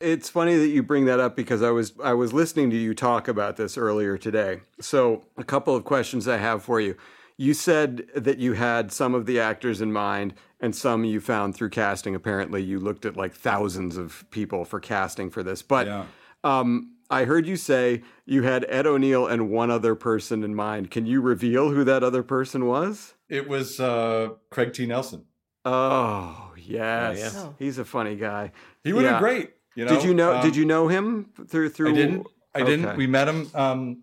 It's 0.00 0.28
funny 0.30 0.56
that 0.56 0.68
you 0.68 0.82
bring 0.82 1.06
that 1.06 1.18
up 1.18 1.34
because 1.34 1.60
I 1.62 1.70
was 1.70 1.92
I 2.02 2.12
was 2.14 2.32
listening 2.32 2.70
to 2.70 2.76
you 2.76 2.94
talk 2.94 3.26
about 3.26 3.56
this 3.56 3.76
earlier 3.76 4.16
today. 4.16 4.60
So, 4.80 5.24
a 5.36 5.42
couple 5.44 5.74
of 5.74 5.84
questions 5.84 6.28
I 6.28 6.36
have 6.36 6.62
for 6.62 6.80
you. 6.80 6.96
You 7.36 7.54
said 7.54 8.06
that 8.14 8.38
you 8.38 8.52
had 8.52 8.92
some 8.92 9.14
of 9.14 9.26
the 9.26 9.40
actors 9.40 9.80
in 9.80 9.92
mind 9.92 10.34
and 10.60 10.74
some 10.74 11.04
you 11.04 11.20
found 11.20 11.54
through 11.56 11.70
casting. 11.70 12.14
Apparently, 12.14 12.62
you 12.62 12.78
looked 12.78 13.04
at 13.04 13.16
like 13.16 13.34
thousands 13.34 13.96
of 13.96 14.24
people 14.30 14.64
for 14.64 14.78
casting 14.80 15.30
for 15.30 15.42
this. 15.42 15.62
But 15.62 15.86
Yeah. 15.86 16.06
um, 16.44 16.94
I 17.10 17.24
heard 17.24 17.46
you 17.46 17.56
say 17.56 18.02
you 18.26 18.42
had 18.42 18.66
Ed 18.68 18.86
O'Neill 18.86 19.26
and 19.26 19.50
one 19.50 19.70
other 19.70 19.94
person 19.94 20.44
in 20.44 20.54
mind. 20.54 20.90
Can 20.90 21.06
you 21.06 21.20
reveal 21.20 21.70
who 21.70 21.82
that 21.84 22.02
other 22.04 22.22
person 22.22 22.66
was? 22.66 23.14
It 23.28 23.48
was 23.48 23.80
uh, 23.80 24.30
Craig 24.50 24.72
T. 24.74 24.86
Nelson. 24.86 25.24
Oh, 25.64 26.52
yes. 26.56 27.18
yeah. 27.18 27.30
Oh. 27.42 27.54
He's 27.58 27.78
a 27.78 27.84
funny 27.84 28.16
guy. 28.16 28.52
He 28.84 28.92
would 28.92 29.02
Yeah. 29.04 29.12
have 29.12 29.20
been 29.22 29.30
great. 29.34 29.50
You 29.78 29.84
know? 29.84 29.94
did 29.94 30.02
you 30.02 30.12
know? 30.12 30.34
Um, 30.34 30.42
did 30.42 30.56
you 30.56 30.64
know 30.64 30.88
him 30.88 31.30
through 31.46 31.68
through? 31.68 31.90
I 31.90 31.94
didn't. 31.94 32.26
I 32.52 32.62
didn't. 32.64 32.96
We 32.96 33.06
met 33.06 33.28
him. 33.28 33.48
Um, 33.54 34.02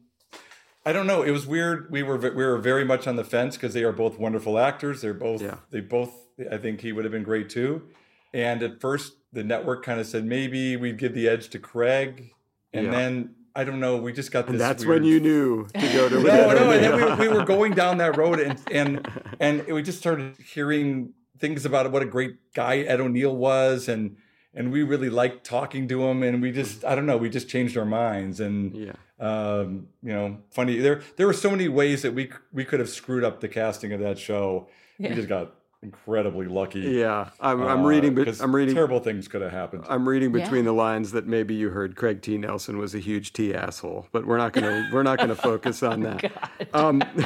I 0.86 0.94
don't 0.94 1.06
know. 1.06 1.22
It 1.22 1.32
was 1.32 1.46
weird. 1.46 1.92
We 1.92 2.02
were 2.02 2.16
we 2.16 2.30
were 2.46 2.58
very 2.60 2.86
much 2.86 3.08
on 3.08 3.18
the 3.18 3.26
fence 3.26 3.58
because 3.58 3.74
they 3.74 3.84
are 3.84 3.92
both 3.92 4.18
wonderful 4.18 4.58
actors. 4.58 5.02
They're 5.02 5.14
both. 5.14 5.42
Yeah. 5.42 5.58
They 5.72 5.82
both. 5.82 6.14
I 6.50 6.56
think 6.56 6.80
he 6.80 6.94
would 6.94 7.04
have 7.04 7.12
been 7.12 7.24
great 7.24 7.50
too. 7.50 7.82
And 8.34 8.64
at 8.64 8.80
first, 8.80 9.16
the 9.34 9.44
network 9.44 9.84
kind 9.84 10.00
of 10.00 10.08
said 10.08 10.24
maybe 10.24 10.78
we'd 10.78 10.98
give 10.98 11.14
the 11.14 11.28
edge 11.28 11.50
to 11.50 11.60
Craig, 11.60 12.32
and 12.72 12.86
Yeah. 12.86 12.92
then 12.92 13.36
I 13.54 13.66
don't 13.66 13.82
know. 13.82 13.98
We 13.98 14.14
just 14.14 14.32
got 14.32 14.46
this. 14.46 14.52
And 14.52 14.62
that's 14.62 14.86
weird- 14.86 15.02
when 15.02 15.12
you 15.12 15.20
knew 15.20 15.68
to 15.74 15.94
go 15.94 16.08
to. 16.08 16.16
no, 16.24 16.54
no, 16.54 16.72
and 16.72 16.82
then 16.86 16.96
we, 16.96 17.04
were- 17.04 17.16
we 17.18 17.28
were 17.28 17.44
going 17.44 17.74
down 17.74 17.98
that 17.98 18.16
road, 18.16 18.40
and 18.40 18.62
and 18.72 19.06
and 19.42 19.66
we 19.68 19.82
just 19.82 20.00
started 20.00 20.38
hearing 20.38 21.12
things 21.38 21.66
about 21.66 21.92
what 21.92 22.02
a 22.02 22.06
great 22.06 22.38
guy 22.54 22.78
Ed 22.78 23.02
O'Neill 23.02 23.36
was, 23.36 23.90
and 23.90 24.16
and 24.56 24.72
we 24.72 24.82
really 24.84 25.10
liked 25.10 25.44
talking 25.46 25.88
to 25.90 26.04
him, 26.06 26.24
and 26.24 26.42
we 26.42 26.52
just 26.52 26.84
I 26.86 26.96
don't 26.96 27.06
know, 27.06 27.18
we 27.18 27.30
just 27.30 27.50
changed 27.50 27.78
our 27.78 27.86
minds, 27.86 28.40
and 28.40 28.74
Yeah. 28.76 28.94
um, 29.20 29.88
you 30.02 30.14
know, 30.14 30.38
funny 30.52 30.78
there 30.80 31.02
there 31.18 31.28
were 31.28 31.34
so 31.34 31.52
many 31.52 31.68
ways 31.68 32.02
that 32.02 32.14
we 32.14 32.32
we 32.54 32.66
could 32.66 32.80
have 32.80 32.90
screwed 32.90 33.24
up 33.24 33.42
the 33.42 33.48
casting 33.50 33.92
of 33.94 34.00
that 34.00 34.18
show. 34.18 34.68
Yeah. 34.98 35.10
We 35.10 35.16
just 35.16 35.28
got 35.30 35.54
incredibly 35.86 36.48
lucky. 36.48 36.80
Yeah, 36.82 37.30
I'm, 37.40 37.62
I'm 37.62 37.86
Uh, 37.86 37.88
reading. 37.88 38.16
But 38.16 38.26
'cause 38.26 38.42
I'm 38.42 38.56
reading. 38.56 38.76
Terrible 38.76 39.00
things 39.00 39.28
could 39.28 39.42
have 39.42 39.52
happened. 39.52 39.86
I'm 39.88 40.08
reading 40.08 40.32
between 40.32 40.64
Yeah. 40.66 40.72
the 40.72 40.74
lines 40.74 41.12
that 41.12 41.28
maybe 41.28 41.54
you 41.56 41.70
heard 41.70 41.96
Craig 41.96 42.22
T. 42.22 42.38
Nelson 42.38 42.78
was 42.78 42.94
a 42.96 43.00
huge 43.00 43.34
T 43.34 43.54
asshole, 43.54 44.08
but 44.12 44.26
we're 44.26 44.38
not 44.38 44.54
gonna 44.54 44.90
we're 44.92 45.04
not 45.04 45.18
gonna 45.20 45.36
focus 45.36 45.84
on 45.84 46.02
that. 46.08 46.32
Um, 46.74 47.02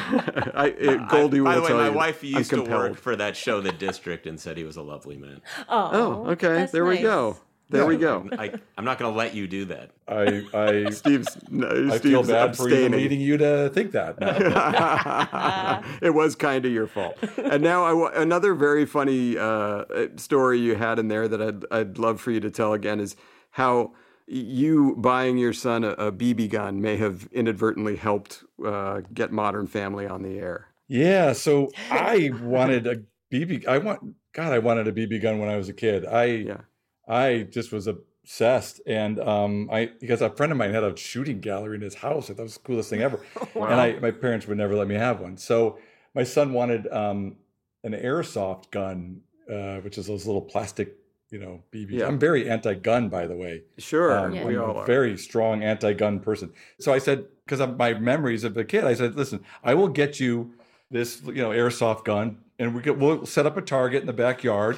I, 0.54 0.74
it, 0.78 1.08
Goldie 1.10 1.40
I, 1.40 1.44
by 1.44 1.50
will 1.50 1.56
the 1.56 1.62
way, 1.62 1.68
tell 1.68 1.78
my 1.78 1.88
you. 1.90 1.94
wife 1.94 2.24
used 2.24 2.50
to 2.52 2.62
work 2.64 2.96
for 2.98 3.16
that 3.16 3.36
show, 3.36 3.62
The 3.62 3.72
District, 3.72 4.28
and 4.28 4.40
said 4.40 4.58
he 4.58 4.64
was 4.64 4.76
a 4.78 4.82
lovely 4.84 5.18
man. 5.18 5.42
Oh, 5.70 6.28
okay. 6.32 6.48
that's 6.56 6.72
There 6.72 6.86
we 6.86 6.98
go. 7.00 7.38
There 7.72 7.86
we 7.86 7.98
go. 7.98 8.28
I, 8.32 8.52
I'm 8.78 8.86
not 8.86 8.98
going 8.98 9.12
to 9.12 9.18
let 9.18 9.36
you 9.36 9.48
do 9.48 9.66
that. 9.66 9.92
I 10.08 10.44
I 10.54 10.90
Steve's 10.90 11.38
no, 11.52 11.68
I 11.68 12.00
feel 12.00 12.24
Steve's 12.24 12.30
bad 12.30 12.58
for 12.58 12.68
even 12.68 12.94
leading 12.94 13.22
you 13.22 13.38
to 13.38 13.70
think 13.70 13.92
that. 13.92 14.20
now. 14.20 15.84
it 16.02 16.16
was 16.16 16.36
kind 16.36 16.66
of 16.66 16.72
your 16.72 16.88
fault. 16.88 17.18
And 17.38 17.62
now 17.62 17.84
I 17.84 18.22
another 18.22 18.56
very 18.56 18.86
funny 18.86 19.38
uh, 19.38 19.86
story 20.16 20.60
you 20.60 20.76
had 20.76 20.98
in 20.98 21.10
there 21.10 21.28
that 21.28 21.42
I'd 21.42 21.66
I'd 21.72 21.98
love 22.00 22.20
for 22.20 22.32
you 22.32 22.40
to 22.40 22.50
tell 22.50 22.74
again 22.74 23.00
is 23.00 23.16
how 23.52 23.94
you 24.26 24.96
buying 24.98 25.38
your 25.38 25.54
son 25.54 25.84
a, 25.84 25.90
a 25.92 26.12
BB 26.12 26.50
gun 26.50 26.82
may 26.82 26.98
have 26.98 27.28
inadvertently 27.32 27.96
helped 27.98 28.44
uh, 28.66 29.02
get 29.14 29.32
Modern 29.32 29.68
Family 29.68 30.08
on 30.08 30.24
the 30.24 30.40
air. 30.40 30.68
Yeah, 30.88 31.34
so 31.34 31.70
I 31.92 32.32
wanted 32.42 32.88
a 32.88 33.04
BB. 33.32 33.68
I 33.68 33.78
want 33.78 34.16
God. 34.34 34.54
I 34.54 34.60
wanted 34.60 34.88
a 34.88 34.92
BB 34.92 35.22
gun 35.22 35.38
when 35.38 35.50
I 35.50 35.58
was 35.58 35.70
a 35.70 35.74
kid. 35.74 36.06
I 36.06 36.26
Yeah. 36.26 36.62
I 37.10 37.44
just 37.44 37.72
was 37.72 37.88
obsessed, 37.88 38.82
and 38.86 39.20
um, 39.20 39.70
I 39.72 39.90
because 40.00 40.22
a 40.22 40.30
friend 40.30 40.52
of 40.52 40.58
mine 40.58 40.74
had 40.74 40.84
a 40.84 40.96
shooting 40.96 41.40
gallery 41.40 41.76
in 41.76 41.82
his 41.82 41.96
house. 41.96 42.30
I 42.30 42.34
thought 42.34 42.42
it 42.42 42.44
was 42.44 42.54
the 42.56 42.60
coolest 42.64 42.90
thing 42.90 43.02
ever. 43.02 43.20
And 43.56 43.74
I 43.82 44.00
my 44.00 44.12
parents 44.12 44.48
would 44.48 44.58
never 44.58 44.76
let 44.76 44.88
me 44.88 44.96
have 44.96 45.20
one. 45.20 45.36
So 45.38 45.78
my 46.14 46.24
son 46.24 46.54
wanted 46.54 46.88
um, 46.92 47.36
an 47.84 47.94
airsoft 47.94 48.72
gun, 48.72 49.22
uh, 49.52 49.78
which 49.78 49.98
is 49.98 50.08
those 50.08 50.26
little 50.26 50.42
plastic, 50.42 50.96
you 51.32 51.40
know, 51.40 51.62
BB. 51.72 51.92
Yeah. 51.92 52.08
I'm 52.08 52.20
very 52.20 52.50
anti-gun, 52.50 53.10
by 53.10 53.26
the 53.28 53.36
way. 53.36 53.64
Sure, 53.78 54.18
Um, 54.18 54.32
we 54.32 54.56
I'm 54.56 54.62
all 54.64 54.78
a 54.78 54.80
are. 54.82 54.86
very 54.86 55.18
strong 55.18 55.64
anti-gun 55.64 56.20
person. 56.20 56.52
So 56.80 56.92
I 56.94 56.98
said, 57.00 57.26
because 57.46 57.60
of 57.60 57.78
my 57.78 57.94
memories 57.94 58.44
of 58.44 58.54
the 58.54 58.66
kid, 58.66 58.84
I 58.86 58.94
said, 58.96 59.16
listen, 59.16 59.44
I 59.64 59.74
will 59.76 59.88
get 59.88 60.20
you 60.20 60.54
this, 60.92 61.22
you 61.26 61.34
know, 61.44 61.50
airsoft 61.50 62.06
gun, 62.06 62.38
and 62.58 62.74
we 62.76 62.82
get, 62.82 62.98
we'll 62.98 63.26
set 63.26 63.46
up 63.46 63.56
a 63.58 63.62
target 63.62 64.02
in 64.02 64.08
the 64.08 64.14
backyard. 64.14 64.78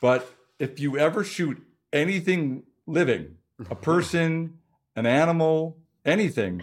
But 0.00 0.32
if 0.60 0.78
you 0.80 0.96
ever 0.96 1.24
shoot 1.24 1.60
anything 1.92 2.64
living, 2.86 3.36
a 3.70 3.74
person, 3.90 4.58
an 4.96 5.06
animal, 5.06 5.76
anything, 6.04 6.62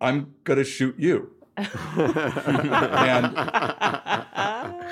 I'm 0.00 0.34
gonna 0.44 0.64
shoot 0.64 0.96
you. 0.98 1.32
and 1.56 3.36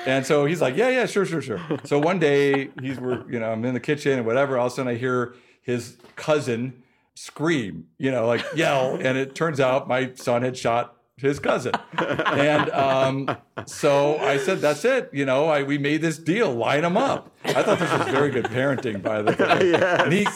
and 0.07 0.27
so 0.27 0.45
he's 0.45 0.61
like, 0.61 0.77
yeah, 0.77 0.91
yeah, 0.91 1.07
sure, 1.07 1.25
sure, 1.25 1.41
sure. 1.41 1.61
So 1.85 1.99
one 1.99 2.19
day 2.19 2.69
he's 2.83 3.01
we're 3.01 3.31
you 3.31 3.39
know 3.39 3.51
I'm 3.51 3.65
in 3.65 3.75
the 3.75 3.81
kitchen 3.81 4.19
and 4.19 4.27
whatever. 4.27 4.59
All 4.59 4.67
of 4.67 4.73
a 4.73 4.77
sudden 4.77 4.93
I 4.93 4.97
hear 4.97 5.35
his 5.63 5.97
cousin 6.17 6.83
scream, 7.15 7.87
you 7.99 8.11
know, 8.11 8.27
like 8.27 8.45
yell, 8.55 8.95
and 8.95 9.17
it 9.17 9.35
turns 9.35 9.61
out 9.61 9.89
my 9.89 10.13
son 10.15 10.43
had 10.43 10.57
shot 10.57 10.98
his 11.21 11.39
cousin. 11.39 11.73
and 11.99 12.71
um, 12.71 13.37
so 13.67 14.19
I 14.19 14.39
said, 14.39 14.61
"That's 14.61 14.85
it." 14.85 15.11
You 15.13 15.25
know, 15.25 15.47
I, 15.47 15.63
we 15.63 15.79
made 15.79 16.03
this 16.03 16.19
deal. 16.19 16.53
Line 16.55 16.85
him 16.85 16.97
up. 16.97 17.35
I 17.45 17.63
thought 17.63 17.79
this 17.79 17.93
was 17.93 18.09
very 18.09 18.31
good 18.31 18.47
parenting, 18.47 19.03
by 19.03 19.23
the 19.23 19.33
way. 19.33 19.71
Yes. 19.79 20.01
And 20.05 20.13
he 20.13 20.27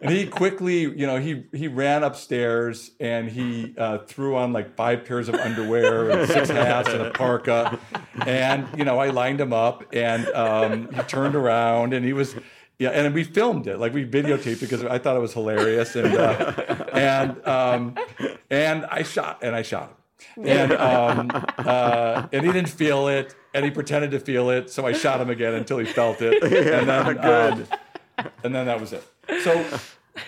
and 0.00 0.12
he 0.12 0.26
quickly, 0.26 0.80
you 0.80 1.06
know, 1.06 1.18
he 1.18 1.44
he 1.52 1.66
ran 1.68 2.02
upstairs 2.02 2.90
and 3.00 3.30
he 3.30 3.74
uh, 3.78 3.98
threw 3.98 4.36
on 4.36 4.52
like 4.52 4.76
five 4.76 5.04
pairs 5.04 5.28
of 5.28 5.34
underwear 5.36 6.10
and 6.10 6.28
six 6.28 6.50
hats 6.50 6.90
and 6.90 7.00
a 7.02 7.10
parka, 7.10 7.78
and 8.26 8.68
you 8.76 8.84
know, 8.84 8.98
I 8.98 9.08
lined 9.08 9.40
him 9.40 9.52
up 9.52 9.84
and 9.94 10.26
um, 10.28 10.92
he 10.92 11.02
turned 11.02 11.34
around 11.34 11.94
and 11.94 12.04
he 12.04 12.12
was. 12.12 12.34
Yeah, 12.78 12.90
and 12.90 13.14
we 13.14 13.22
filmed 13.22 13.68
it, 13.68 13.78
like 13.78 13.94
we 13.94 14.04
videotaped 14.04 14.46
it 14.46 14.60
because 14.60 14.84
I 14.84 14.98
thought 14.98 15.16
it 15.16 15.20
was 15.20 15.32
hilarious, 15.32 15.94
and 15.94 16.16
uh, 16.16 16.86
and 16.92 17.46
um, 17.46 17.96
and 18.50 18.84
I 18.86 19.04
shot 19.04 19.38
and 19.42 19.54
I 19.54 19.62
shot 19.62 19.96
him, 20.36 20.46
and 20.46 20.72
um, 20.72 21.30
uh, 21.58 22.26
and 22.32 22.44
he 22.44 22.52
didn't 22.52 22.70
feel 22.70 23.06
it, 23.06 23.34
and 23.54 23.64
he 23.64 23.70
pretended 23.70 24.10
to 24.10 24.18
feel 24.18 24.50
it, 24.50 24.70
so 24.70 24.86
I 24.86 24.92
shot 24.92 25.20
him 25.20 25.30
again 25.30 25.54
until 25.54 25.78
he 25.78 25.84
felt 25.84 26.20
it, 26.20 26.42
and 26.42 26.88
then 26.88 27.24
um, 27.24 27.66
and 28.42 28.54
then 28.54 28.66
that 28.66 28.80
was 28.80 28.92
it. 28.92 29.04
So 29.42 29.64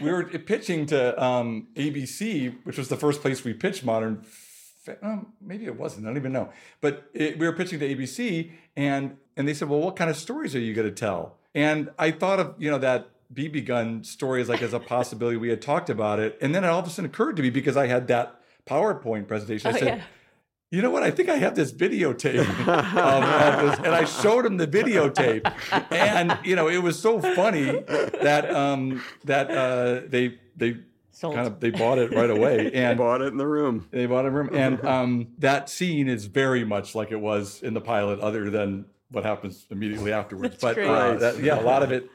we 0.00 0.10
were 0.12 0.24
pitching 0.24 0.86
to 0.86 1.22
um, 1.22 1.68
ABC, 1.74 2.64
which 2.64 2.78
was 2.78 2.88
the 2.88 2.96
first 2.96 3.22
place 3.22 3.42
we 3.44 3.54
pitched 3.54 3.84
modern. 3.84 4.24
Um, 5.02 5.32
maybe 5.40 5.66
it 5.66 5.76
wasn't. 5.76 6.06
I 6.06 6.10
don't 6.10 6.16
even 6.16 6.32
know. 6.32 6.50
But 6.80 7.10
it, 7.12 7.40
we 7.40 7.46
were 7.46 7.52
pitching 7.52 7.80
to 7.80 7.94
ABC, 7.94 8.52
and 8.76 9.16
and 9.36 9.48
they 9.48 9.54
said, 9.54 9.68
"Well, 9.68 9.80
what 9.80 9.96
kind 9.96 10.10
of 10.10 10.16
stories 10.16 10.54
are 10.54 10.60
you 10.60 10.74
going 10.74 10.88
to 10.88 10.94
tell?" 10.94 11.35
And 11.56 11.88
I 11.98 12.10
thought 12.10 12.38
of 12.38 12.54
you 12.58 12.70
know 12.70 12.78
that 12.78 13.08
BB 13.34 13.64
gun 13.66 14.04
story 14.04 14.40
as 14.42 14.48
like 14.48 14.62
as 14.62 14.72
a 14.74 14.78
possibility. 14.78 15.36
We 15.38 15.48
had 15.48 15.62
talked 15.62 15.90
about 15.90 16.20
it, 16.20 16.38
and 16.40 16.54
then 16.54 16.62
it 16.64 16.68
all 16.68 16.78
of 16.80 16.86
a 16.86 16.90
sudden 16.90 17.10
occurred 17.10 17.34
to 17.36 17.42
me 17.42 17.50
because 17.50 17.76
I 17.76 17.86
had 17.86 18.06
that 18.08 18.40
PowerPoint 18.66 19.26
presentation. 19.26 19.68
I 19.72 19.74
Oh, 19.74 19.78
said. 19.78 19.86
yeah. 19.88 20.02
You 20.72 20.82
know 20.82 20.90
what? 20.90 21.02
I 21.04 21.10
think 21.12 21.28
I 21.28 21.36
have 21.36 21.54
this 21.54 21.72
videotape 21.72 22.40
of, 22.40 22.68
of 22.68 23.70
this, 23.70 23.78
and 23.86 23.94
I 23.94 24.04
showed 24.04 24.44
him 24.44 24.56
the 24.58 24.66
videotape, 24.66 25.50
and 25.92 26.36
you 26.44 26.56
know 26.56 26.68
it 26.68 26.82
was 26.82 26.98
so 26.98 27.20
funny 27.20 27.70
that 28.22 28.52
um, 28.54 29.02
that 29.24 29.50
uh, 29.50 30.02
they 30.08 30.38
they 30.56 30.76
kind 31.22 31.46
of 31.46 31.60
they 31.60 31.70
bought 31.70 31.98
it 31.98 32.12
right 32.12 32.28
away 32.30 32.70
and 32.74 32.98
bought 32.98 33.22
it 33.22 33.28
in 33.28 33.38
the 33.38 33.46
room. 33.46 33.86
They 33.92 34.06
bought 34.06 34.24
it 34.24 34.28
in 34.28 34.34
the 34.34 34.38
room, 34.40 34.50
and 34.52 34.84
um, 34.84 35.28
that 35.38 35.70
scene 35.70 36.08
is 36.08 36.26
very 36.26 36.64
much 36.64 36.94
like 36.96 37.12
it 37.12 37.20
was 37.20 37.62
in 37.62 37.72
the 37.72 37.80
pilot, 37.80 38.18
other 38.20 38.50
than 38.50 38.86
what 39.10 39.24
happens 39.24 39.66
immediately 39.70 40.12
afterwards. 40.12 40.56
but 40.60 40.74
great. 40.74 40.88
uh, 40.88 41.14
that, 41.14 41.42
yeah, 41.42 41.60
a 41.60 41.62
lot 41.62 41.82
of 41.82 41.92
it, 41.92 42.10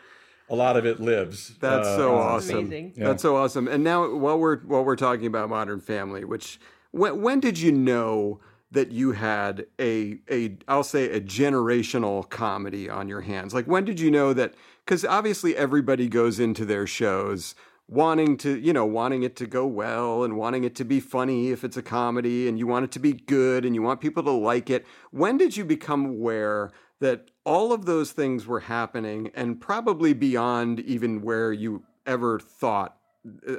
a 0.50 0.56
lot 0.56 0.78
of 0.78 0.86
it 0.86 1.00
lives. 1.00 1.56
That's 1.60 1.88
uh, 1.88 1.98
so 1.98 2.16
on- 2.16 2.36
awesome. 2.36 2.72
Yeah. 2.72 2.90
That's 2.96 3.22
so 3.22 3.36
awesome. 3.36 3.68
And 3.68 3.84
now, 3.84 4.14
while 4.16 4.38
we're 4.38 4.60
while 4.60 4.84
we're 4.84 4.96
talking 4.96 5.26
about 5.26 5.50
Modern 5.50 5.80
Family, 5.80 6.26
which 6.26 6.60
when 6.92 7.22
when 7.22 7.40
did 7.40 7.60
you 7.60 7.72
know 7.72 8.40
that 8.72 8.92
you 8.92 9.12
had 9.12 9.66
a 9.80 10.20
a 10.30 10.58
I'll 10.68 10.84
say 10.84 11.12
a 11.12 11.22
generational 11.22 12.30
comedy 12.30 12.90
on 12.90 13.08
your 13.08 13.22
hands? 13.22 13.54
Like 13.54 13.66
when 13.66 13.86
did 13.86 14.00
you 14.00 14.12
know 14.12 14.34
that? 14.34 14.54
Because 14.86 15.06
obviously 15.06 15.56
everybody 15.56 16.08
goes 16.10 16.40
into 16.40 16.66
their 16.66 16.88
shows 16.88 17.56
wanting 17.92 18.38
to 18.38 18.58
you 18.60 18.74
know 18.74 18.86
wanting 18.86 19.22
it 19.22 19.36
to 19.36 19.46
go 19.46 19.68
well 19.68 20.24
and 20.24 20.38
wanting 20.38 20.64
it 20.64 20.74
to 20.74 20.86
be 20.86 21.00
funny 21.00 21.50
if 21.50 21.64
it's 21.64 21.78
a 21.78 21.82
comedy 21.84 22.48
and 22.48 22.58
you 22.58 22.66
want 22.66 22.86
it 22.86 22.92
to 22.92 23.00
be 23.00 23.14
good 23.14 23.66
and 23.66 23.76
you 23.76 23.82
want 23.82 24.00
people 24.00 24.24
to 24.24 24.32
like 24.32 24.70
it 24.70 24.86
when 25.12 25.38
did 25.38 25.56
you 25.56 25.66
become 25.66 26.06
aware 26.06 26.72
that 27.02 27.30
all 27.46 27.74
of 27.74 27.86
those 27.86 28.12
things 28.12 28.48
were 28.48 28.62
happening 28.62 29.30
and 29.36 29.60
probably 29.60 30.14
beyond 30.14 30.80
even 30.80 31.22
where 31.22 31.52
you 31.52 31.84
ever 32.06 32.40
thought 32.40 32.96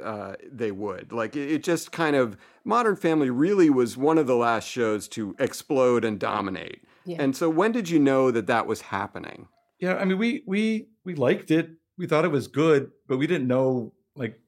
uh, 0.03 0.33
they 0.51 0.71
would. 0.71 1.11
Like 1.11 1.35
it, 1.35 1.51
it 1.51 1.63
just 1.63 1.91
kind 1.91 2.15
of 2.15 2.37
Modern 2.63 2.95
Family 2.95 3.29
really 3.29 3.69
was 3.69 3.97
one 3.97 4.17
of 4.17 4.27
the 4.27 4.35
last 4.35 4.67
shows 4.67 5.07
to 5.09 5.35
explode 5.39 6.03
and 6.03 6.19
dominate. 6.19 6.81
Yeah. 7.05 7.17
And 7.19 7.35
so 7.35 7.49
when 7.49 7.71
did 7.71 7.89
you 7.89 7.99
know 7.99 8.31
that 8.31 8.47
that 8.47 8.67
was 8.67 8.81
happening? 8.81 9.47
Yeah, 9.79 9.95
I 9.95 10.05
mean, 10.05 10.17
we 10.17 10.43
we 10.45 10.87
we 11.03 11.15
liked 11.15 11.51
it. 11.51 11.71
We 11.97 12.07
thought 12.07 12.25
it 12.25 12.31
was 12.31 12.47
good, 12.47 12.91
but 13.07 13.17
we 13.17 13.27
didn't 13.27 13.47
know 13.47 13.93
like, 14.15 14.39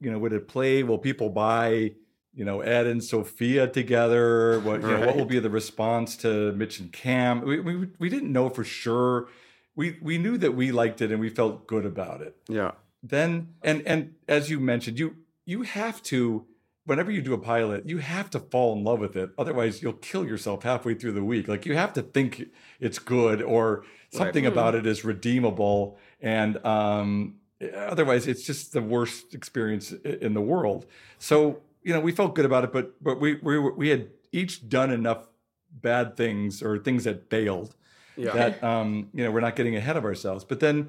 you 0.00 0.10
know, 0.10 0.18
would 0.18 0.32
it 0.32 0.48
play? 0.48 0.82
Will 0.82 0.98
people 0.98 1.30
buy? 1.30 1.92
You 2.34 2.44
know, 2.44 2.60
Ed 2.60 2.86
and 2.86 3.02
Sophia 3.02 3.66
together. 3.66 4.60
What 4.60 4.82
you 4.82 4.88
know, 4.88 5.06
what 5.06 5.16
will 5.16 5.24
be 5.24 5.38
the 5.38 5.48
response 5.48 6.16
to 6.18 6.52
Mitch 6.52 6.80
and 6.80 6.92
Cam? 6.92 7.40
We 7.40 7.60
we 7.60 7.88
we 7.98 8.08
didn't 8.10 8.30
know 8.30 8.50
for 8.50 8.62
sure. 8.62 9.28
We 9.74 9.96
we 10.02 10.18
knew 10.18 10.36
that 10.38 10.52
we 10.54 10.70
liked 10.70 11.00
it 11.00 11.10
and 11.10 11.18
we 11.18 11.30
felt 11.30 11.66
good 11.66 11.86
about 11.86 12.20
it. 12.20 12.36
Yeah. 12.46 12.72
Then 13.02 13.54
and 13.62 13.82
and 13.86 14.14
as 14.28 14.50
you 14.50 14.60
mentioned, 14.60 14.98
you 14.98 15.16
you 15.46 15.62
have 15.62 16.02
to 16.04 16.44
whenever 16.84 17.10
you 17.10 17.22
do 17.22 17.32
a 17.32 17.38
pilot, 17.38 17.88
you 17.88 17.98
have 17.98 18.28
to 18.30 18.38
fall 18.38 18.76
in 18.76 18.84
love 18.84 19.00
with 19.00 19.16
it. 19.16 19.30
Otherwise, 19.38 19.82
you'll 19.82 19.94
kill 19.94 20.26
yourself 20.26 20.62
halfway 20.62 20.92
through 20.92 21.12
the 21.12 21.24
week. 21.24 21.48
Like 21.48 21.64
you 21.64 21.74
have 21.74 21.94
to 21.94 22.02
think 22.02 22.48
it's 22.80 22.98
good 22.98 23.40
or 23.40 23.84
something 24.10 24.44
Right. 24.44 24.52
about 24.52 24.74
it 24.74 24.86
is 24.86 25.04
redeemable. 25.06 25.98
And 26.20 26.64
um, 26.66 27.36
otherwise, 27.74 28.26
it's 28.26 28.42
just 28.42 28.72
the 28.72 28.82
worst 28.82 29.34
experience 29.34 29.92
in 29.92 30.34
the 30.34 30.40
world. 30.40 30.86
So 31.18 31.60
you 31.82 31.92
know, 31.92 32.00
we 32.00 32.12
felt 32.12 32.34
good 32.34 32.44
about 32.44 32.64
it, 32.64 32.72
but 32.72 33.02
but 33.02 33.20
we 33.20 33.34
we 33.42 33.58
we 33.58 33.88
had 33.88 34.08
each 34.32 34.68
done 34.68 34.90
enough 34.90 35.28
bad 35.70 36.16
things 36.16 36.62
or 36.62 36.78
things 36.78 37.04
that 37.04 37.30
failed 37.30 37.74
Yeah. 38.16 38.32
that 38.32 38.64
um, 38.64 39.08
you 39.14 39.22
know 39.24 39.30
we're 39.30 39.40
not 39.40 39.56
getting 39.56 39.76
ahead 39.76 39.96
of 39.96 40.04
ourselves. 40.04 40.44
But 40.44 40.60
then 40.60 40.88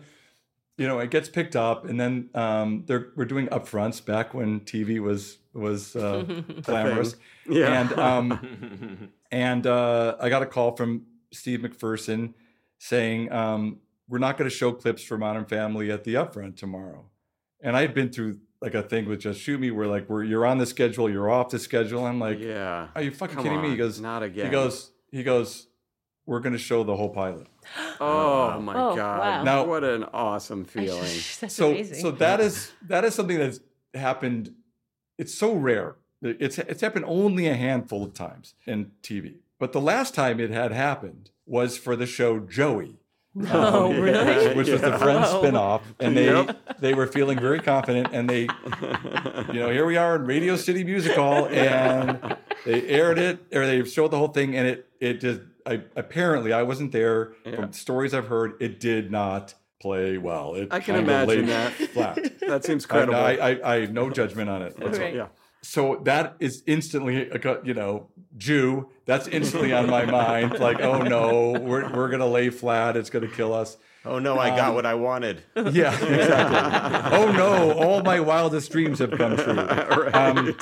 you 0.78 0.86
know, 0.88 0.99
it 0.99 1.09
gets 1.09 1.28
picked 1.28 1.55
up, 1.55 1.86
and 1.86 1.99
then 1.99 2.30
um, 2.36 2.84
they're 2.86 3.07
we're 3.15 3.26
doing 3.26 3.47
upfronts 3.47 4.03
back 4.03 4.34
when 4.34 4.59
TV 4.61 4.99
was 4.99 5.38
was 5.53 5.95
uh, 5.95 6.22
glamorous. 6.63 7.15
Yeah. 7.49 7.82
And 7.82 7.93
um, 7.99 9.09
and 9.32 9.65
uh, 9.65 10.15
I 10.20 10.30
got 10.30 10.41
a 10.43 10.45
call 10.45 10.76
from 10.76 11.05
Steve 11.32 11.59
McPherson 11.61 12.34
saying 12.80 13.32
um, 13.32 13.80
we're 14.08 14.20
not 14.20 14.38
going 14.38 14.49
to 14.49 14.55
show 14.55 14.72
clips 14.72 15.03
for 15.03 15.18
Modern 15.18 15.45
Family 15.45 15.91
at 15.91 16.03
the 16.03 16.14
upfront 16.16 16.58
tomorrow. 16.58 17.05
And 17.62 17.76
I 17.76 17.82
had 17.82 17.93
been 17.93 18.10
through 18.10 18.39
like 18.62 18.74
a 18.74 18.82
thing 18.84 19.08
with 19.08 19.20
Just 19.22 19.39
Shoot 19.41 19.60
Me 19.60 19.72
where 19.72 19.88
like 19.88 20.10
we're 20.10 20.24
you're 20.24 20.45
on 20.45 20.58
the 20.58 20.66
schedule, 20.66 21.10
you're 21.10 21.30
off 21.30 21.49
the 21.49 21.60
schedule. 21.60 22.05
I'm 22.05 22.20
like, 22.20 22.39
yeah, 22.39 22.88
are 22.95 23.01
you 23.01 23.12
fucking 23.12 23.36
Come 23.36 23.43
kidding 23.43 23.62
me? 23.62 23.70
He 23.72 23.76
goes, 23.78 23.99
not 23.99 24.24
again. 24.24 24.45
He 24.45 24.51
goes, 24.51 24.91
he 25.12 25.24
goes, 25.24 25.68
we're 26.26 26.39
going 26.39 26.53
to 26.53 26.60
show 26.60 26.84
the 26.84 26.95
whole 26.95 27.10
pilot. 27.10 27.47
Oh, 27.99 28.53
oh 28.55 28.62
my 28.62 28.74
Oh, 28.76 28.95
god! 28.95 29.20
wow. 29.20 29.43
Now- 29.43 29.66
what 29.66 29.84
an 29.84 30.03
awesome 30.14 30.64
feeling. 30.66 31.01
That's 31.41 31.53
so 31.55 31.72
amazing. 31.72 31.99
so 32.01 32.12
that 32.12 32.39
is 32.39 32.72
that 32.84 33.03
is 33.03 33.16
something 33.16 33.38
that's 33.39 33.60
happened 33.95 34.53
it's 35.18 35.34
so 35.34 35.53
rare 35.55 35.95
it's 36.22 36.60
it's 36.60 36.82
happened 36.82 37.05
only 37.08 37.47
a 37.47 37.55
handful 37.55 38.03
of 38.03 38.14
times 38.14 38.53
in 38.68 38.91
tv 39.01 39.38
but 39.60 39.72
the 39.72 39.82
last 39.82 40.14
time 40.14 40.39
it 40.39 40.51
had 40.51 40.72
happened 40.72 41.32
was 41.47 41.78
for 41.78 41.95
the 41.95 42.05
show 42.05 42.38
joey 42.39 42.99
No, 43.38 43.86
um, 43.92 44.00
really? 44.02 44.56
which 44.56 44.70
was 44.70 44.82
the 44.82 44.90
Yeah. 44.90 44.98
friends 45.06 45.28
Whoa. 45.28 45.44
spinoff 45.44 45.82
and 46.00 46.16
they 46.18 46.26
Yep. 46.26 46.80
they 46.80 46.94
were 46.94 47.08
feeling 47.08 47.40
very 47.40 47.60
confident 47.60 48.10
and 48.12 48.30
they 48.30 48.42
you 49.54 49.60
know 49.60 49.70
here 49.70 49.86
we 49.86 49.98
are 49.98 50.16
in 50.16 50.26
radio 50.26 50.56
city 50.56 50.84
music 50.84 51.16
hall 51.16 51.48
and 51.48 52.36
they 52.66 52.82
aired 52.88 53.18
it 53.20 53.40
or 53.54 53.66
they 53.66 53.84
showed 53.86 54.12
the 54.12 54.18
whole 54.18 54.30
thing 54.30 54.56
and 54.56 54.68
it 54.68 54.88
it 55.00 55.14
just 55.22 55.42
I, 55.66 55.82
apparently 55.96 56.52
i 56.54 56.64
wasn't 56.64 56.92
there 56.92 57.34
from 57.54 57.72
stories 57.74 58.14
i've 58.14 58.28
heard 58.28 58.54
it 58.62 58.80
did 58.80 59.12
not 59.12 59.54
play 59.82 60.18
well 60.18 60.56
it 60.56 60.70
I 60.72 60.80
can 60.80 60.96
imagine 60.96 61.46
that. 61.48 61.74
flat 61.74 62.18
That 62.48 62.64
seems 62.66 62.86
I, 62.86 62.88
credible. 62.88 63.16
I, 63.20 63.32
I, 63.34 63.74
I 63.76 63.82
have 63.82 63.92
no 63.92 64.10
judgment 64.10 64.50
on 64.50 64.62
it. 64.62 64.80
whatsoever. 64.80 65.04
Right. 65.04 65.16
yeah. 65.16 65.28
So 65.62 65.99
that 66.05 66.36
is 66.39 66.64
instantly, 66.66 67.30
a 67.30 67.39
you 67.64 67.74
know, 67.74 68.08
Jew. 68.38 68.89
That's 69.05 69.28
instantly 69.28 69.74
on 69.74 69.89
my 69.89 70.05
mind. 70.05 70.60
Like, 70.60 70.80
oh 70.82 71.01
no, 71.01 71.51
we're 71.60 71.91
we're 71.93 72.10
gonna 72.10 72.28
lay 72.28 72.49
flat. 72.49 72.95
It's 72.95 73.10
gonna 73.10 73.28
kill 73.28 73.53
us. 73.53 73.78
Oh 74.05 74.20
no, 74.20 74.38
I 74.39 74.49
got 74.55 74.74
what 74.74 74.86
I 74.86 74.93
wanted. 74.93 75.41
Yeah, 75.55 75.91
exactly. 75.93 77.18
oh 77.20 77.32
no, 77.32 77.74
all 77.74 78.01
my 78.03 78.20
wildest 78.22 78.72
dreams 78.72 78.99
have 78.99 79.12
come 79.12 79.36
true. 79.36 79.58
Um, 80.14 80.55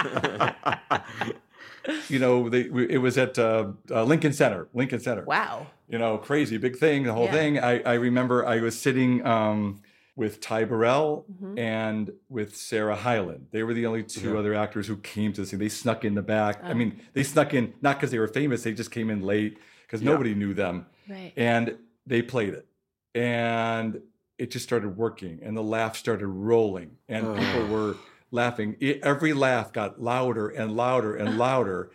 you 2.10 2.18
know, 2.18 2.50
they, 2.50 2.64
we, 2.70 2.90
it 2.90 2.98
was 2.98 3.18
at 3.18 3.38
uh, 3.38 3.68
uh, 3.92 4.04
Lincoln 4.04 4.34
Center. 4.34 4.68
Lincoln 4.74 5.00
Center. 5.00 5.24
wow. 5.24 5.68
You 5.88 6.00
know, 6.00 6.18
crazy 6.18 6.58
big 6.58 6.78
thing. 6.78 7.04
The 7.04 7.14
whole 7.14 7.26
Yeah. 7.26 7.32
thing. 7.32 7.60
I, 7.60 7.80
I 7.82 7.94
remember 7.94 8.44
I 8.44 8.60
was 8.60 8.80
sitting 8.80 9.24
um, 9.26 9.82
with 10.16 10.40
Ty 10.40 10.64
Burrell 10.66 11.26
Mhm. 11.42 11.60
and 11.60 12.14
with 12.30 12.56
Sarah 12.56 12.96
Hyland. 12.96 13.48
They 13.52 13.64
were 13.64 13.74
the 13.74 13.86
only 13.86 14.04
two 14.04 14.32
Yeah. 14.34 14.40
other 14.40 14.54
actors 14.54 14.88
who 14.88 14.98
came 14.98 15.34
to 15.34 15.42
the 15.42 15.48
scene. 15.48 15.60
They 15.60 15.68
snuck 15.70 16.06
in 16.06 16.16
the 16.16 16.22
back. 16.22 16.64
I 16.64 16.72
Oh. 16.72 16.74
mean, 16.74 17.02
they 17.14 17.24
snuck 17.24 17.54
in 17.54 17.74
not 17.82 17.98
because 17.98 18.12
they 18.12 18.20
were 18.20 18.28
famous. 18.30 18.64
They 18.64 18.74
just 18.74 18.92
came 18.92 19.10
in 19.10 19.22
late 19.22 19.58
because 19.86 20.02
Yeah. 20.02 20.12
nobody 20.12 20.34
knew 20.34 20.54
them, 20.54 20.86
Right. 21.10 21.34
and 21.36 21.78
they 22.08 22.22
played 22.22 22.54
it, 22.54 22.66
and 23.14 24.02
it 24.38 24.52
just 24.52 24.64
started 24.66 24.96
working, 24.98 25.40
and 25.42 25.56
the 25.56 25.64
laugh 25.64 25.96
started 25.98 26.28
rolling, 26.28 26.92
and 27.10 27.26
Oh. 27.28 27.36
people 27.36 27.68
were 27.68 27.96
laughing. 28.32 28.76
It- 28.80 29.02
every 29.04 29.34
laugh 29.34 29.72
got 29.74 30.02
louder 30.02 30.48
and 30.50 30.76
louder 30.76 31.16
and 31.16 31.38
louder, 31.38 31.92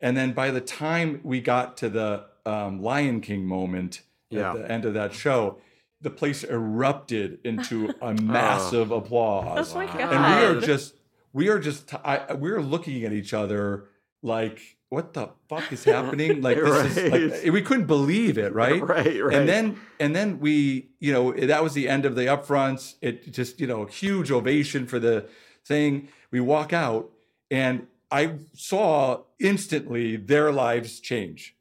and 0.00 0.16
then 0.16 0.32
by 0.32 0.50
the 0.50 0.60
time 0.60 1.20
we 1.22 1.40
got 1.40 1.76
to 1.78 1.88
the 1.88 2.24
um, 2.46 2.80
Lion 2.82 3.20
King 3.20 3.44
moment 3.44 4.00
Yeah. 4.30 4.52
at 4.52 4.56
the 4.56 4.72
end 4.72 4.84
of 4.86 4.94
that 4.94 5.12
show. 5.12 5.58
The 6.02 6.10
place 6.10 6.44
erupted 6.44 7.40
into 7.44 7.90
a 7.90 7.94
oh. 8.02 8.12
massive 8.14 8.90
applause 8.90 9.72
Oh 9.72 9.76
my 9.76 9.84
and 9.84 10.10
we 10.10 10.58
are 10.58 10.60
just 10.60 10.94
we 11.32 11.48
are 11.48 11.58
just 11.58 11.92
I, 11.94 12.34
we're 12.34 12.62
looking 12.62 13.04
at 13.04 13.12
each 13.12 13.34
other 13.34 13.88
like 14.22 14.76
what 14.90 15.14
the 15.14 15.30
fuck 15.48 15.72
is 15.72 15.84
happening? 15.84 16.42
Like 16.42 16.56
this 16.56 16.96
is 16.96 17.44
like 17.44 17.52
we 17.52 17.62
couldn't 17.62 17.86
believe 17.86 18.36
it, 18.38 18.52
right? 18.52 18.82
Right, 18.90 19.22
right. 19.22 19.34
And 19.34 19.48
then 19.48 19.80
and 19.98 20.14
then 20.14 20.40
we, 20.40 20.90
you 20.98 21.12
know, 21.12 21.32
that 21.32 21.62
was 21.62 21.74
the 21.74 21.88
end 21.88 22.04
of 22.04 22.16
the 22.16 22.22
upfronts. 22.22 22.94
It 23.00 23.32
just, 23.32 23.60
you 23.60 23.66
know, 23.66 23.82
a 23.82 23.90
huge 23.90 24.30
ovation 24.30 24.86
for 24.86 24.98
the 24.98 25.28
thing. 25.64 26.08
We 26.30 26.40
walk 26.40 26.72
out 26.72 27.10
and 27.50 27.86
I 28.10 28.34
saw 28.54 29.22
instantly 29.38 30.16
their 30.16 30.50
lives 30.50 30.98
change. 30.98 31.54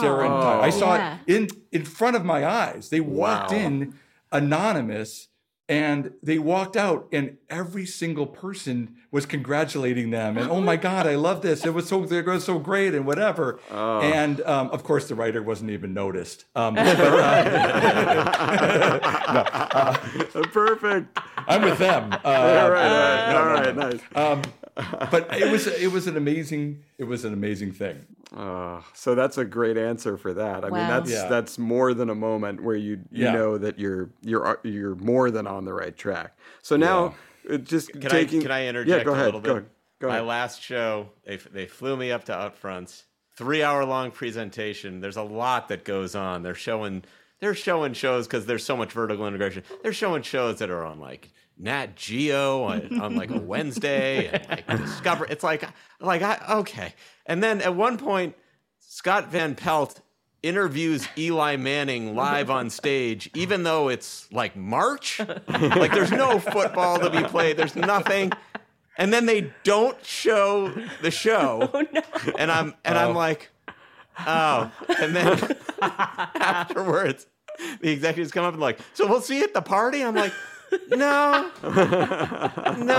Sarah 0.00 0.24
and 0.30 0.42
Ty. 0.42 0.60
I 0.62 0.70
saw 0.70 0.94
Yeah. 0.96 1.18
it 1.26 1.34
in 1.36 1.48
in 1.72 1.84
front 1.84 2.16
of 2.16 2.24
my 2.24 2.44
eyes. 2.46 2.88
They 2.90 3.00
walked 3.00 3.50
Wow. 3.52 3.58
in 3.58 3.94
anonymous 4.32 5.28
and 5.68 6.12
they 6.22 6.38
walked 6.38 6.76
out 6.76 7.08
and 7.12 7.36
every 7.50 7.84
single 7.86 8.26
person 8.26 8.94
was 9.10 9.26
congratulating 9.26 10.10
them 10.10 10.36
and 10.38 10.48
oh 10.50 10.60
my 10.60 10.76
god 10.76 11.06
i 11.08 11.14
love 11.16 11.40
this 11.42 11.64
it 11.66 11.72
was 11.74 11.88
so 11.88 12.04
it 12.04 12.24
was 12.26 12.44
so 12.44 12.58
great 12.60 12.94
and 12.94 13.04
whatever 13.06 13.58
Oh. 13.72 14.00
and 14.00 14.40
um, 14.42 14.68
of 14.70 14.84
course 14.84 15.08
the 15.08 15.14
writer 15.16 15.42
wasn't 15.42 15.70
even 15.70 15.92
noticed 15.94 16.44
um, 16.54 16.74
but, 16.74 17.00
uh, 17.00 17.56
Perfect. 20.52 21.18
i'm 21.48 21.62
with 21.62 21.78
them 21.78 22.12
uh, 22.12 22.18
All 22.24 22.70
right, 22.70 22.86
uh, 22.86 23.32
no, 23.32 23.44
no, 23.44 23.50
right, 23.54 23.74
no. 23.76 23.88
nice. 23.90 24.00
Um, 24.14 24.42
but 25.10 25.26
it 25.34 25.50
was 25.50 25.66
it 25.66 25.90
was 25.90 26.06
an 26.06 26.16
amazing 26.16 26.82
it 26.98 27.04
was 27.04 27.24
an 27.24 27.32
amazing 27.32 27.72
thing 27.72 28.04
Uh, 28.36 28.80
so 28.92 29.14
that's 29.14 29.38
a 29.38 29.44
great 29.44 29.76
answer 29.78 30.16
for 30.18 30.34
that. 30.34 30.64
I 30.64 30.68
mean, 30.68 30.86
that's 30.88 31.10
Yeah. 31.10 31.28
that's 31.28 31.58
more 31.58 31.94
than 31.94 32.10
a 32.10 32.14
moment 32.14 32.62
where 32.62 32.76
you 32.76 33.00
you 33.10 33.24
Yeah. 33.24 33.32
know 33.32 33.56
that 33.58 33.78
you're 33.78 34.10
you're 34.22 34.58
you're 34.64 34.94
more 34.96 35.30
than 35.30 35.46
on 35.46 35.64
the 35.64 35.72
right 35.72 35.96
track. 35.96 36.36
So 36.60 36.76
now, 36.76 37.14
uh, 37.50 37.56
just 37.58 37.92
Can 37.92 38.00
taking. 38.02 38.40
I 38.40 38.42
can 38.42 38.50
I 38.50 38.66
interject 38.66 38.98
Yeah, 38.98 39.04
go 39.04 39.10
a 39.12 39.14
ahead. 39.14 39.26
little 39.26 39.40
bit? 39.40 39.54
Go, 39.54 39.64
go 40.00 40.08
My 40.08 40.20
last 40.20 40.60
show, 40.60 41.10
they 41.24 41.36
they 41.36 41.66
flew 41.66 41.96
me 41.96 42.10
up 42.12 42.24
to 42.24 42.32
Upfronts. 42.32 43.04
Three 43.36 43.62
hour 43.62 43.84
long 43.84 44.10
presentation. 44.10 45.00
There's 45.00 45.16
a 45.16 45.22
lot 45.22 45.68
that 45.68 45.84
goes 45.84 46.14
on. 46.14 46.42
They're 46.42 46.54
showing 46.54 47.04
they're 47.40 47.54
showing 47.54 47.92
shows 47.94 48.26
because 48.26 48.44
there's 48.46 48.64
so 48.64 48.76
much 48.76 48.92
vertical 48.92 49.26
integration. 49.26 49.62
They're 49.82 49.92
showing 49.92 50.22
shows 50.22 50.58
that 50.58 50.68
are 50.70 50.84
on 50.84 50.98
like 51.00 51.28
Nat 51.58 51.96
Geo 51.96 52.64
on, 52.64 53.00
on 53.00 53.16
like 53.16 53.30
a 53.30 53.38
Wednesday 53.38 54.28
and 54.28 54.48
like 54.48 54.66
Discover. 54.84 55.26
It's 55.26 55.42
like 55.42 55.64
like 56.00 56.22
I 56.22 56.38
okay. 56.58 56.94
And 57.24 57.42
then 57.42 57.60
at 57.62 57.74
one 57.74 57.98
point, 57.98 58.36
Scott 58.80 59.30
Van 59.30 59.54
Pelt 59.54 60.00
interviews 60.42 61.08
Eli 61.18 61.56
Manning 61.56 62.14
live 62.14 62.50
on 62.50 62.70
stage, 62.70 63.30
even 63.34 63.62
though 63.64 63.88
it's 63.88 64.30
like 64.32 64.56
March. 64.56 65.18
like 65.48 65.92
there's 65.92 66.12
no 66.12 66.38
football 66.38 66.98
to 66.98 67.10
be 67.10 67.22
played. 67.24 67.56
There's 67.56 67.76
nothing. 67.76 68.32
And 68.98 69.12
then 69.12 69.26
they 69.26 69.52
don't 69.64 70.02
show 70.04 70.72
the 71.02 71.10
show. 71.10 71.70
Oh, 72.26 72.32
and 72.38 72.50
I'm 72.50 72.74
and 72.84 72.98
I'm 72.98 73.10
oh. 73.10 73.18
like, 73.18 73.50
oh. 74.26 74.70
And 75.00 75.14
then 75.14 75.56
afterwards, 75.82 77.26
the 77.80 77.90
executives 77.90 78.32
come 78.32 78.44
up 78.44 78.52
and 78.52 78.60
like, 78.60 78.78
so 78.94 79.06
we'll 79.06 79.20
see 79.20 79.38
you 79.38 79.44
at 79.44 79.54
the 79.54 79.62
party. 79.62 80.02
I'm 80.02 80.14
like, 80.14 80.32
no, 80.90 81.50
no, 81.62 81.72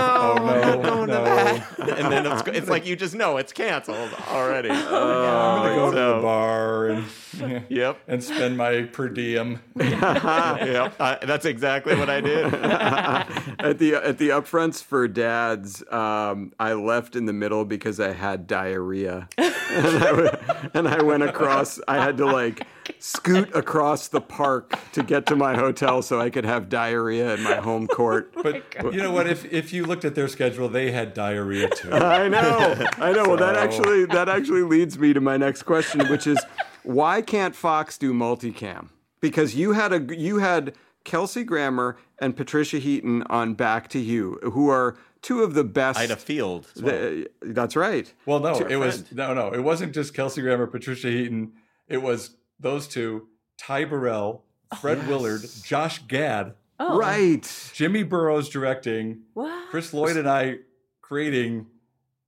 Oh, 0.00 0.36
we're 0.40 0.60
not 0.60 0.82
going 0.82 1.06
no. 1.08 1.16
to 1.24 1.66
that. 1.76 1.98
And 1.98 2.12
then 2.12 2.26
it's, 2.26 2.48
it's 2.48 2.68
like 2.68 2.86
you 2.86 2.96
just 2.96 3.14
know 3.14 3.36
it's 3.36 3.52
canceled 3.52 4.10
already. 4.28 4.70
i'm 4.70 4.84
gonna 4.90 5.74
go 5.74 5.90
to 5.90 5.96
So- 5.96 6.16
the 6.16 6.22
bar 6.22 6.86
and 6.88 7.04
Yep. 7.68 7.98
and 8.08 8.24
spend 8.24 8.56
my 8.56 8.82
per 8.84 9.08
diem 9.08 9.60
yep. 9.76 10.94
Uh, 10.98 11.16
that's 11.22 11.44
exactly 11.44 11.94
what 11.94 12.08
I 12.10 12.20
did. 12.20 12.52
at 12.54 13.78
the 13.78 13.94
at 13.96 14.18
the 14.18 14.30
upfronts 14.30 14.82
for 14.82 15.06
dads, 15.06 15.82
um, 15.92 16.52
I 16.58 16.72
left 16.72 17.16
in 17.16 17.26
the 17.26 17.32
middle 17.32 17.64
because 17.64 18.00
I 18.00 18.12
had 18.12 18.46
diarrhea, 18.46 19.28
and, 19.36 19.54
I, 19.68 20.10
w- 20.10 20.30
and 20.74 20.88
I 20.88 21.02
went 21.02 21.22
across. 21.22 21.78
I 21.86 22.02
had 22.02 22.16
to 22.16 22.26
like 22.26 22.66
scoot 22.98 23.54
across 23.54 24.08
the 24.08 24.20
park 24.20 24.78
to 24.92 25.02
get 25.02 25.26
to 25.26 25.36
my 25.36 25.56
hotel 25.56 26.02
so 26.02 26.20
I 26.20 26.30
could 26.30 26.44
have 26.44 26.68
diarrhea 26.68 27.34
in 27.34 27.42
my 27.42 27.56
home 27.56 27.88
oh 27.90 27.94
court. 27.94 28.32
But 28.34 28.64
you 28.92 29.02
know 29.02 29.12
what? 29.12 29.26
If 29.26 29.44
if 29.52 29.72
you 29.72 29.84
looked 29.84 30.04
at 30.04 30.14
their 30.14 30.28
schedule, 30.28 30.68
they 30.68 30.90
had 30.90 31.14
diarrhea 31.14 31.68
too. 31.70 31.90
I 31.92 32.28
know, 32.28 32.86
I 32.98 33.12
know. 33.12 33.24
Well, 33.24 33.36
that 33.36 33.56
actually 33.56 34.06
that 34.06 34.28
actually 34.28 34.62
leads 34.62 34.98
me 34.98 35.12
to 35.12 35.20
my 35.20 35.36
next 35.36 35.62
question, 35.64 36.06
which 36.08 36.26
is 36.26 36.38
why 36.82 37.22
can't 37.22 37.54
Fox 37.54 37.98
do 37.98 38.12
multicam? 38.12 38.88
Because 39.20 39.54
you 39.54 39.72
had 39.72 39.92
a 39.92 40.16
you 40.16 40.38
had 40.38 40.74
Kelsey 41.04 41.44
Grammer 41.44 41.96
and 42.18 42.36
Patricia 42.36 42.78
Heaton 42.78 43.22
on 43.24 43.54
Back 43.54 43.88
to 43.88 43.98
You, 43.98 44.38
who 44.42 44.68
are 44.68 44.96
two 45.22 45.42
of 45.42 45.54
the 45.54 45.64
best. 45.64 45.98
Ida 45.98 46.16
Field. 46.16 46.66
as 46.76 46.82
well. 46.82 46.92
The- 46.92 47.30
that's 47.42 47.76
right. 47.76 48.12
Well, 48.26 48.40
no, 48.40 48.58
Dear 48.58 48.68
it 48.68 48.76
was 48.76 49.10
no, 49.12 49.34
no. 49.34 49.52
It 49.52 49.60
wasn't 49.60 49.94
just 49.94 50.14
Kelsey 50.14 50.42
Grammer, 50.42 50.66
Patricia 50.66 51.08
Heaton. 51.08 51.52
It 51.88 52.02
was 52.02 52.30
those 52.60 52.86
two: 52.88 53.28
Ty 53.56 53.84
Burrell, 53.86 54.44
Fred 54.80 55.06
Willard, 55.08 55.42
Josh 55.64 56.00
Gad, 56.06 56.54
Oh. 56.80 56.96
Right. 56.96 57.70
Jimmy 57.74 58.04
Burrows 58.04 58.48
directing, 58.48 59.22
What? 59.34 59.68
Chris 59.70 59.92
Lloyd 59.92 60.16
and 60.16 60.28
I 60.28 60.58
creating, 61.00 61.66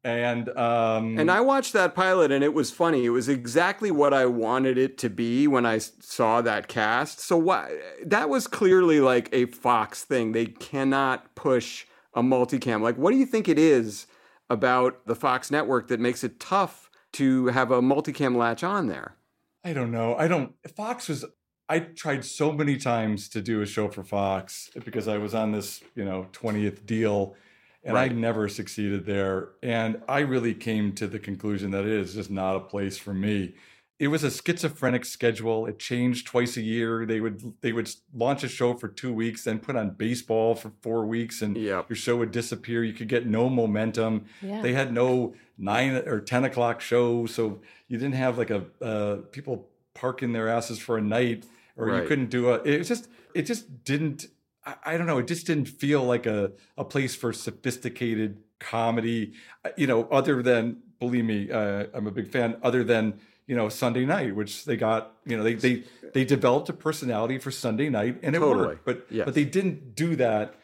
and 0.02 0.48
um, 0.51 1.19
And 1.19 1.31
I 1.31 1.40
watched 1.40 1.73
that 1.74 1.94
pilot, 1.94 2.32
and 2.32 2.43
it 2.43 2.52
was 2.52 2.70
funny. 2.70 3.05
It 3.05 3.11
was 3.11 3.28
exactly 3.28 3.90
what 3.90 4.12
I 4.12 4.27
wanted 4.27 4.77
it 4.77 4.98
to 4.98 5.11
be 5.11 5.47
when 5.47 5.66
I 5.66 5.78
saw 5.78 6.40
that 6.43 6.66
cast. 6.66 7.20
So 7.20 7.36
why 7.36 7.78
that 8.05 8.28
was 8.28 8.47
clearly 8.48 9.01
like 9.01 9.28
a 9.32 9.47
Fox 9.47 10.02
thing. 10.02 10.32
They 10.32 10.47
cannot 10.47 11.35
push 11.36 11.86
a 12.15 12.23
multicam. 12.23 12.82
Like, 12.82 12.97
what 12.97 13.12
do 13.12 13.19
you 13.19 13.27
think 13.27 13.48
it 13.48 13.59
is 13.59 14.07
about 14.48 15.07
the 15.07 15.15
Fox 15.15 15.52
network 15.52 15.86
that 15.89 16.01
makes 16.01 16.24
it 16.24 16.40
tough 16.40 16.90
to 17.12 17.47
have 17.48 17.70
a 17.70 17.81
multicam 17.81 18.35
latch 18.35 18.65
on 18.65 18.89
there? 18.89 19.15
I 19.64 19.72
don't 19.72 19.90
know. 19.92 20.14
I 20.16 20.28
don't. 20.28 20.54
Fox 20.76 21.08
was. 21.08 21.24
I 21.68 21.78
tried 21.80 22.24
so 22.24 22.50
many 22.52 22.76
times 22.76 23.28
to 23.28 23.40
do 23.40 23.62
a 23.62 23.66
show 23.66 23.88
for 23.88 24.02
Fox 24.02 24.70
because 24.84 25.06
I 25.06 25.18
was 25.18 25.34
on 25.34 25.52
this, 25.52 25.82
you 25.94 26.04
know, 26.04 26.26
twentieth 26.32 26.84
deal, 26.86 27.36
and 27.84 27.96
I 27.96 28.08
never 28.08 28.48
succeeded 28.48 29.06
there. 29.06 29.50
And 29.62 30.02
I 30.08 30.20
really 30.20 30.54
came 30.54 30.92
to 30.94 31.06
the 31.06 31.18
conclusion 31.18 31.70
that 31.72 31.84
it 31.84 31.92
is 31.92 32.14
just 32.14 32.30
not 32.30 32.56
a 32.56 32.60
place 32.60 32.98
for 32.98 33.14
me. 33.14 33.54
It 34.00 34.08
was 34.08 34.24
a 34.24 34.30
schizophrenic 34.30 35.04
schedule. 35.04 35.66
It 35.66 35.78
changed 35.78 36.26
twice 36.26 36.56
a 36.56 36.62
year. 36.62 37.04
They 37.04 37.20
would 37.20 37.52
they 37.60 37.72
would 37.72 37.88
launch 38.14 38.42
a 38.42 38.48
show 38.48 38.72
for 38.74 38.88
two 38.88 39.12
weeks, 39.12 39.44
then 39.44 39.58
put 39.60 39.76
on 39.76 39.90
baseball 39.90 40.54
for 40.54 40.72
four 40.80 41.04
weeks, 41.06 41.42
and 41.42 41.54
Yep. 41.56 41.90
your 41.90 41.96
show 41.96 42.16
would 42.16 42.30
disappear. 42.32 42.82
You 42.82 42.94
could 42.94 43.08
get 43.08 43.26
no 43.26 43.48
momentum. 43.50 44.24
Yeah. 44.40 44.62
They 44.62 44.72
had 44.72 44.92
no 44.94 45.34
nine 45.60 45.94
or 46.06 46.20
ten 46.20 46.44
o'clock 46.44 46.80
show, 46.80 47.26
so 47.26 47.60
you 47.88 47.98
didn't 47.98 48.14
have 48.16 48.38
like 48.38 48.50
a 48.50 48.64
uh, 48.82 49.16
people 49.30 49.68
parking 49.94 50.32
their 50.32 50.48
asses 50.48 50.78
for 50.78 50.96
a 50.96 51.02
night, 51.02 51.44
or 51.76 51.88
you 51.96 52.06
couldn't 52.08 52.30
do 52.30 52.48
a. 52.50 52.54
It 52.64 52.84
just 52.84 53.08
it 53.34 53.42
just 53.42 53.84
didn't. 53.84 54.26
I, 54.64 54.74
I 54.84 54.96
don't 54.96 55.06
know. 55.06 55.18
It 55.18 55.28
just 55.28 55.46
didn't 55.46 55.66
feel 55.68 56.02
like 56.02 56.26
a 56.26 56.52
a 56.76 56.84
place 56.84 57.14
for 57.14 57.32
sophisticated 57.32 58.38
comedy. 58.58 59.32
Uh, 59.64 59.70
You 59.76 59.86
know, 59.86 60.08
other 60.10 60.42
than 60.42 60.78
believe 60.98 61.24
me, 61.24 61.50
uh, 61.50 61.86
I'm 61.94 62.06
a 62.06 62.10
big 62.10 62.28
fan. 62.30 62.56
Other 62.62 62.82
than 62.84 63.20
you 63.46 63.56
know 63.56 63.68
Sunday 63.68 64.04
night, 64.06 64.34
which 64.34 64.64
they 64.64 64.76
got. 64.76 65.12
You 65.26 65.36
know, 65.36 65.42
they 65.42 65.54
they 65.54 65.84
they 66.14 66.24
developed 66.24 66.68
a 66.68 66.72
personality 66.72 67.38
for 67.38 67.50
Sunday 67.50 67.88
night, 67.88 68.18
and 68.22 68.34
it 68.36 68.40
Totally. 68.40 68.66
worked. 68.66 68.84
But 68.84 69.06
Yes. 69.10 69.24
but 69.26 69.34
they 69.34 69.44
didn't 69.44 69.94
do 69.94 70.16
that 70.16 70.54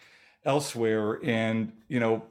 elsewhere. 0.45 1.19
And 1.25 1.73
you 1.89 2.01
know, 2.01 2.25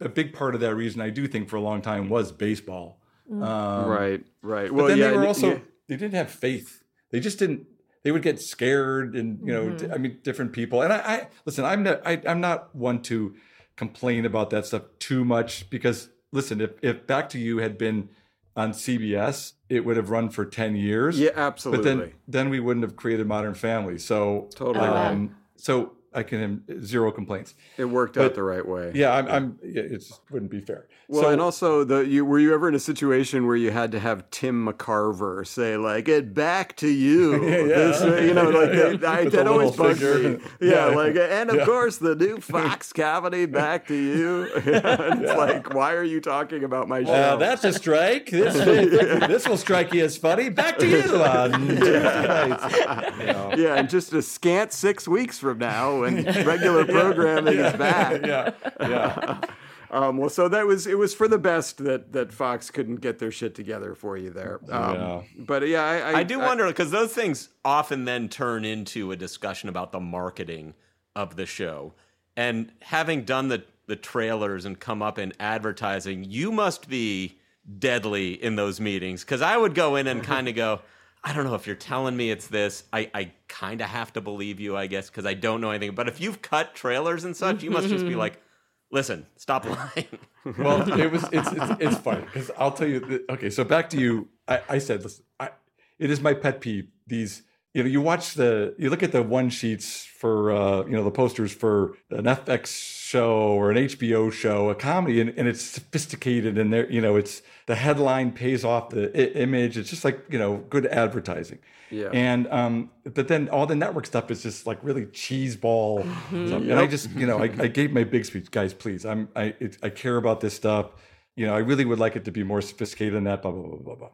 a 0.00 0.08
big 0.08 0.32
part 0.32 0.54
of 0.54 0.60
that 0.60 0.74
reason 0.74 1.00
I 1.00 1.10
do 1.10 1.26
think 1.26 1.48
for 1.48 1.56
a 1.56 1.60
long 1.60 1.82
time 1.82 2.08
was 2.08 2.32
baseball. 2.32 3.00
Um, 3.30 3.40
right, 3.40 4.24
right. 4.42 4.70
But 4.74 4.88
then 4.88 4.98
yeah, 4.98 5.10
they 5.10 5.16
were 5.16 5.26
also 5.26 5.48
yeah. 5.54 5.58
they 5.88 5.96
didn't 5.96 6.14
have 6.14 6.30
faith. 6.30 6.82
They 7.10 7.20
just 7.20 7.38
didn't. 7.38 7.66
They 8.04 8.12
would 8.12 8.22
get 8.22 8.40
scared, 8.40 9.14
and 9.16 9.40
you 9.46 9.52
know, 9.52 9.64
Mm-hmm. 9.66 9.86
d- 9.88 9.92
I 9.92 9.98
mean, 9.98 10.18
different 10.22 10.52
people. 10.52 10.82
And 10.82 10.92
I, 10.92 10.96
I 10.98 11.28
listen. 11.44 11.64
I'm 11.64 11.82
not. 11.82 12.00
I, 12.06 12.22
I'm 12.26 12.40
not 12.40 12.74
one 12.74 13.02
to 13.02 13.34
complain 13.76 14.24
about 14.24 14.50
that 14.50 14.66
stuff 14.66 14.82
too 14.98 15.24
much 15.24 15.68
because 15.68 16.08
listen, 16.32 16.60
if 16.60 16.70
if 16.82 17.06
Back 17.06 17.28
to 17.30 17.38
You 17.38 17.58
had 17.58 17.76
been 17.76 18.08
on 18.56 18.72
CBS, 18.72 19.52
it 19.68 19.84
would 19.84 19.96
have 19.96 20.10
run 20.10 20.30
for 20.30 20.44
ten 20.46 20.74
years. 20.76 21.18
Yeah, 21.18 21.30
absolutely. 21.34 21.84
But 21.84 21.98
then 22.00 22.12
then 22.26 22.48
we 22.50 22.60
wouldn't 22.60 22.84
have 22.84 22.96
created 22.96 23.26
Modern 23.26 23.54
Family. 23.54 23.98
So 23.98 24.48
Totally. 24.54 24.88
Wow. 24.88 25.10
Um, 25.12 25.36
so 25.56 25.92
I 26.18 26.22
can 26.24 26.62
zero 26.84 27.10
complaints. 27.12 27.54
it 27.76 27.84
worked 27.84 28.16
but- 28.16 28.24
out 28.26 28.34
the 28.34 28.42
right 28.42 28.66
way. 28.66 28.92
Yeah, 28.94 29.14
I'm. 29.14 29.28
I'm 29.28 29.58
yeah, 29.62 29.82
it 29.82 29.92
just 29.98 30.20
wouldn't 30.30 30.50
be 30.50 30.60
fair. 30.60 30.86
Well, 31.10 31.22
so, 31.22 31.30
and 31.30 31.40
also, 31.40 31.84
the 31.84 32.00
you 32.06 32.24
were 32.24 32.38
you 32.38 32.52
ever 32.52 32.68
in 32.68 32.74
a 32.74 32.78
situation 32.80 33.46
where 33.46 33.56
you 33.56 33.70
had 33.70 33.92
to 33.92 33.98
have 33.98 34.28
Tim 34.30 34.66
McCarver 34.66 35.46
say 35.46 35.76
like 35.78 36.04
"Get 36.06 36.34
back 36.34 36.76
to 36.78 36.88
you"? 36.88 37.28
Yeah, 37.48 37.56
yeah. 37.56 37.64
This, 37.66 38.02
uh, 38.02 38.16
you 38.16 38.34
know, 38.34 38.50
like 38.50 38.72
Yeah, 38.74 38.96
they, 38.96 39.06
I, 39.06 39.24
that 39.30 39.46
always 39.46 39.74
bugs 39.76 40.02
me. 40.02 40.38
Yeah, 40.60 40.88
Yeah. 40.90 40.96
like 40.96 41.16
and 41.16 41.48
of 41.50 41.56
Yeah. 41.56 41.64
course 41.64 41.96
the 41.98 42.14
new 42.14 42.38
Fox 42.40 42.92
comedy 42.92 43.46
"Back 43.46 43.86
to 43.88 43.94
You." 43.94 44.48
it's 44.54 45.32
like, 45.36 45.72
why 45.72 45.94
are 45.94 46.04
you 46.04 46.20
talking 46.20 46.64
about 46.64 46.88
my 46.88 47.04
show? 47.04 47.12
Uh, 47.12 47.36
that's 47.36 47.64
a 47.64 47.72
strike. 47.72 48.30
This, 48.30 48.54
this 48.54 49.48
will 49.48 49.56
strike 49.56 49.92
you 49.94 50.04
as 50.04 50.16
funny. 50.16 50.48
Back 50.50 50.78
to 50.78 50.86
you 50.86 51.02
on 51.22 51.52
Tuesday 51.68 52.00
nights. 52.02 52.76
You 53.18 53.26
know. 53.26 53.52
yeah, 53.56 53.74
and 53.76 53.88
just 53.88 54.12
a 54.12 54.20
scant 54.22 54.72
six 54.72 55.06
weeks 55.08 55.38
from 55.38 55.58
now, 55.58 56.02
when 56.14 56.24
regular 56.46 56.84
programming 56.84 57.58
is 57.58 57.72
back. 57.74 58.22
Yeah, 58.26 58.52
yeah. 58.80 59.40
Um, 59.90 60.18
well, 60.18 60.28
so 60.28 60.48
that 60.48 60.66
was 60.66 60.86
it 60.86 60.98
was 60.98 61.14
for 61.14 61.28
the 61.28 61.38
best 61.38 61.78
that 61.78 62.12
that 62.12 62.30
Fox 62.30 62.70
couldn't 62.70 62.96
get 62.96 63.18
their 63.18 63.30
shit 63.30 63.54
together 63.54 63.94
for 63.94 64.18
you 64.18 64.28
there. 64.28 64.60
Um, 64.70 64.94
Yeah. 64.94 65.22
But 65.38 65.66
yeah, 65.66 65.82
I, 65.82 65.98
I, 65.98 66.18
I 66.18 66.22
do 66.24 66.38
wonder 66.38 66.66
because 66.66 66.90
those 66.90 67.14
things 67.14 67.48
often 67.64 68.04
then 68.04 68.28
turn 68.28 68.66
into 68.66 69.12
a 69.12 69.16
discussion 69.16 69.70
about 69.70 69.92
the 69.92 70.00
marketing 70.00 70.74
of 71.16 71.36
the 71.36 71.46
show. 71.46 71.94
And 72.36 72.70
having 72.82 73.24
done 73.24 73.48
the 73.48 73.64
the 73.86 73.96
trailers 73.96 74.66
and 74.66 74.78
come 74.78 75.00
up 75.00 75.18
in 75.18 75.32
advertising, 75.40 76.22
you 76.24 76.52
must 76.52 76.90
be 76.90 77.38
deadly 77.78 78.32
in 78.32 78.56
those 78.56 78.80
meetings 78.80 79.24
because 79.24 79.40
I 79.40 79.56
would 79.56 79.74
go 79.74 79.96
in 79.96 80.06
and 80.06 80.22
kind 80.22 80.48
of 80.48 80.54
go. 80.54 80.80
I 81.24 81.32
don't 81.32 81.44
know 81.44 81.54
if 81.54 81.66
you're 81.66 81.76
telling 81.76 82.16
me 82.16 82.30
it's 82.30 82.46
this. 82.46 82.84
I, 82.92 83.10
I 83.12 83.32
kind 83.48 83.80
of 83.80 83.88
have 83.88 84.12
to 84.14 84.20
believe 84.20 84.60
you, 84.60 84.76
I 84.76 84.86
guess, 84.86 85.10
because 85.10 85.26
I 85.26 85.34
don't 85.34 85.60
know 85.60 85.70
anything. 85.70 85.94
But 85.94 86.08
if 86.08 86.20
you've 86.20 86.40
cut 86.42 86.74
trailers 86.74 87.24
and 87.24 87.36
such, 87.36 87.62
you 87.62 87.70
must 87.70 87.88
just 87.88 88.06
be 88.06 88.14
like, 88.14 88.40
listen, 88.92 89.26
stop 89.36 89.64
lying. 89.66 90.06
well, 90.58 90.80
it 90.98 91.10
was 91.10 91.24
it's 91.32 91.50
it's, 91.52 91.72
it's 91.80 91.96
funny 91.98 92.22
because 92.22 92.50
I'll 92.56 92.72
tell 92.72 92.88
you. 92.88 93.00
that- 93.00 93.30
okay, 93.30 93.50
so 93.50 93.64
back 93.64 93.90
to 93.90 93.98
you. 94.00 94.28
I, 94.46 94.60
I 94.68 94.78
said, 94.78 95.02
listen, 95.02 95.24
I, 95.38 95.50
it 95.98 96.10
is 96.10 96.20
my 96.20 96.32
pet 96.34 96.60
peeve. 96.60 96.88
These, 97.06 97.42
you 97.74 97.82
know, 97.82 97.88
you 97.88 98.00
watch 98.00 98.34
the, 98.34 98.74
you 98.78 98.88
look 98.88 99.02
at 99.02 99.12
the 99.12 99.22
one 99.22 99.50
sheets 99.50 100.04
for, 100.04 100.52
uh, 100.52 100.84
you 100.86 100.92
know, 100.92 101.04
the 101.04 101.10
posters 101.10 101.52
for 101.52 101.94
an 102.10 102.24
FX 102.24 102.66
show 103.08 103.32
or 103.58 103.70
an 103.70 103.78
HBO 103.78 104.30
show, 104.30 104.68
a 104.68 104.74
comedy, 104.74 105.20
and, 105.20 105.30
and 105.38 105.48
it's 105.48 105.62
sophisticated 105.62 106.58
and 106.58 106.72
there, 106.72 106.90
you 106.90 107.00
know, 107.00 107.16
it's 107.16 107.42
the 107.66 107.74
headline 107.74 108.32
pays 108.32 108.64
off 108.64 108.90
the 108.90 109.04
I- 109.18 109.32
image. 109.38 109.78
It's 109.78 109.90
just 109.90 110.04
like 110.04 110.24
you 110.28 110.38
know, 110.38 110.58
good 110.68 110.86
advertising. 110.86 111.58
Yeah. 111.90 112.10
And 112.12 112.46
um, 112.48 112.90
but 113.04 113.28
then 113.28 113.48
all 113.48 113.66
the 113.66 113.74
network 113.74 114.04
stuff 114.04 114.30
is 114.30 114.42
just 114.42 114.66
like 114.66 114.78
really 114.82 115.06
cheese 115.06 115.56
ball. 115.56 116.02
stuff. 116.28 116.32
And 116.32 116.74
I 116.74 116.86
just 116.86 117.10
you 117.12 117.26
know 117.26 117.38
I, 117.38 117.44
I 117.44 117.68
gave 117.68 117.92
my 117.92 118.04
big 118.04 118.24
speech, 118.26 118.50
guys. 118.50 118.74
Please, 118.74 119.06
I'm 119.06 119.28
I 119.34 119.54
it, 119.58 119.78
I 119.82 119.88
care 119.88 120.16
about 120.18 120.40
this 120.40 120.54
stuff. 120.54 120.90
You 121.34 121.46
know, 121.46 121.54
I 121.54 121.60
really 121.60 121.86
would 121.86 121.98
like 121.98 122.14
it 122.16 122.24
to 122.26 122.30
be 122.30 122.42
more 122.42 122.60
sophisticated 122.60 123.14
than 123.14 123.24
that. 123.24 123.40
Blah 123.42 123.52
blah 123.52 123.68
blah 123.68 123.78
blah 123.78 123.94
blah. 123.94 124.10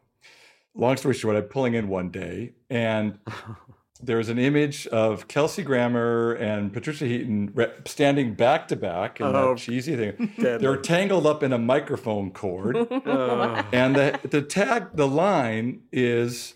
Long 0.76 0.96
story 0.96 1.14
short, 1.14 1.36
I'm 1.36 1.44
pulling 1.44 1.74
in 1.74 1.88
one 1.88 2.10
day, 2.10 2.52
and 2.70 3.18
there 4.02 4.16
was 4.16 4.28
an 4.28 4.38
image 4.38 4.86
of 4.88 5.28
Kelsey 5.28 5.62
Grammer 5.62 6.32
and 6.32 6.72
Patricia 6.72 7.06
Heaton 7.06 7.52
re- 7.54 7.70
standing 7.86 8.34
back 8.34 8.68
to 8.68 8.76
back 8.76 9.20
in 9.20 9.26
Oh, 9.26 9.54
that 9.54 9.58
cheesy 9.58 9.96
thing. 9.96 10.32
They're 10.38 10.76
tangled 10.76 11.26
up 11.26 11.42
in 11.42 11.52
a 11.52 11.58
microphone 11.58 12.30
cord, 12.30 12.76
oh. 12.90 13.66
and 13.72 13.94
the 13.94 14.18
the 14.28 14.42
tag 14.42 14.88
the 14.94 15.08
line 15.08 15.82
is. 15.92 16.54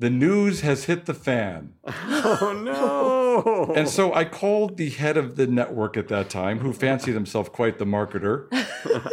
The 0.00 0.10
news 0.10 0.60
has 0.60 0.84
hit 0.84 1.06
the 1.06 1.12
fan. 1.14 1.72
Oh 1.84 2.52
no! 2.54 3.74
And 3.74 3.88
so 3.88 4.14
I 4.14 4.24
called 4.24 4.76
the 4.76 4.90
head 4.90 5.16
of 5.16 5.34
the 5.34 5.48
network 5.48 5.96
at 5.96 6.06
that 6.06 6.30
time, 6.30 6.60
who 6.60 6.72
fancied 6.72 7.14
himself 7.14 7.50
quite 7.52 7.78
the 7.80 7.84
marketer, 7.84 8.46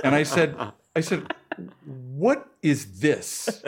and 0.03 0.13
I 0.13 0.21
said, 0.21 0.55
I 0.95 1.01
said, 1.01 1.33
what 2.15 2.47
is 2.61 2.99
this? 3.01 3.61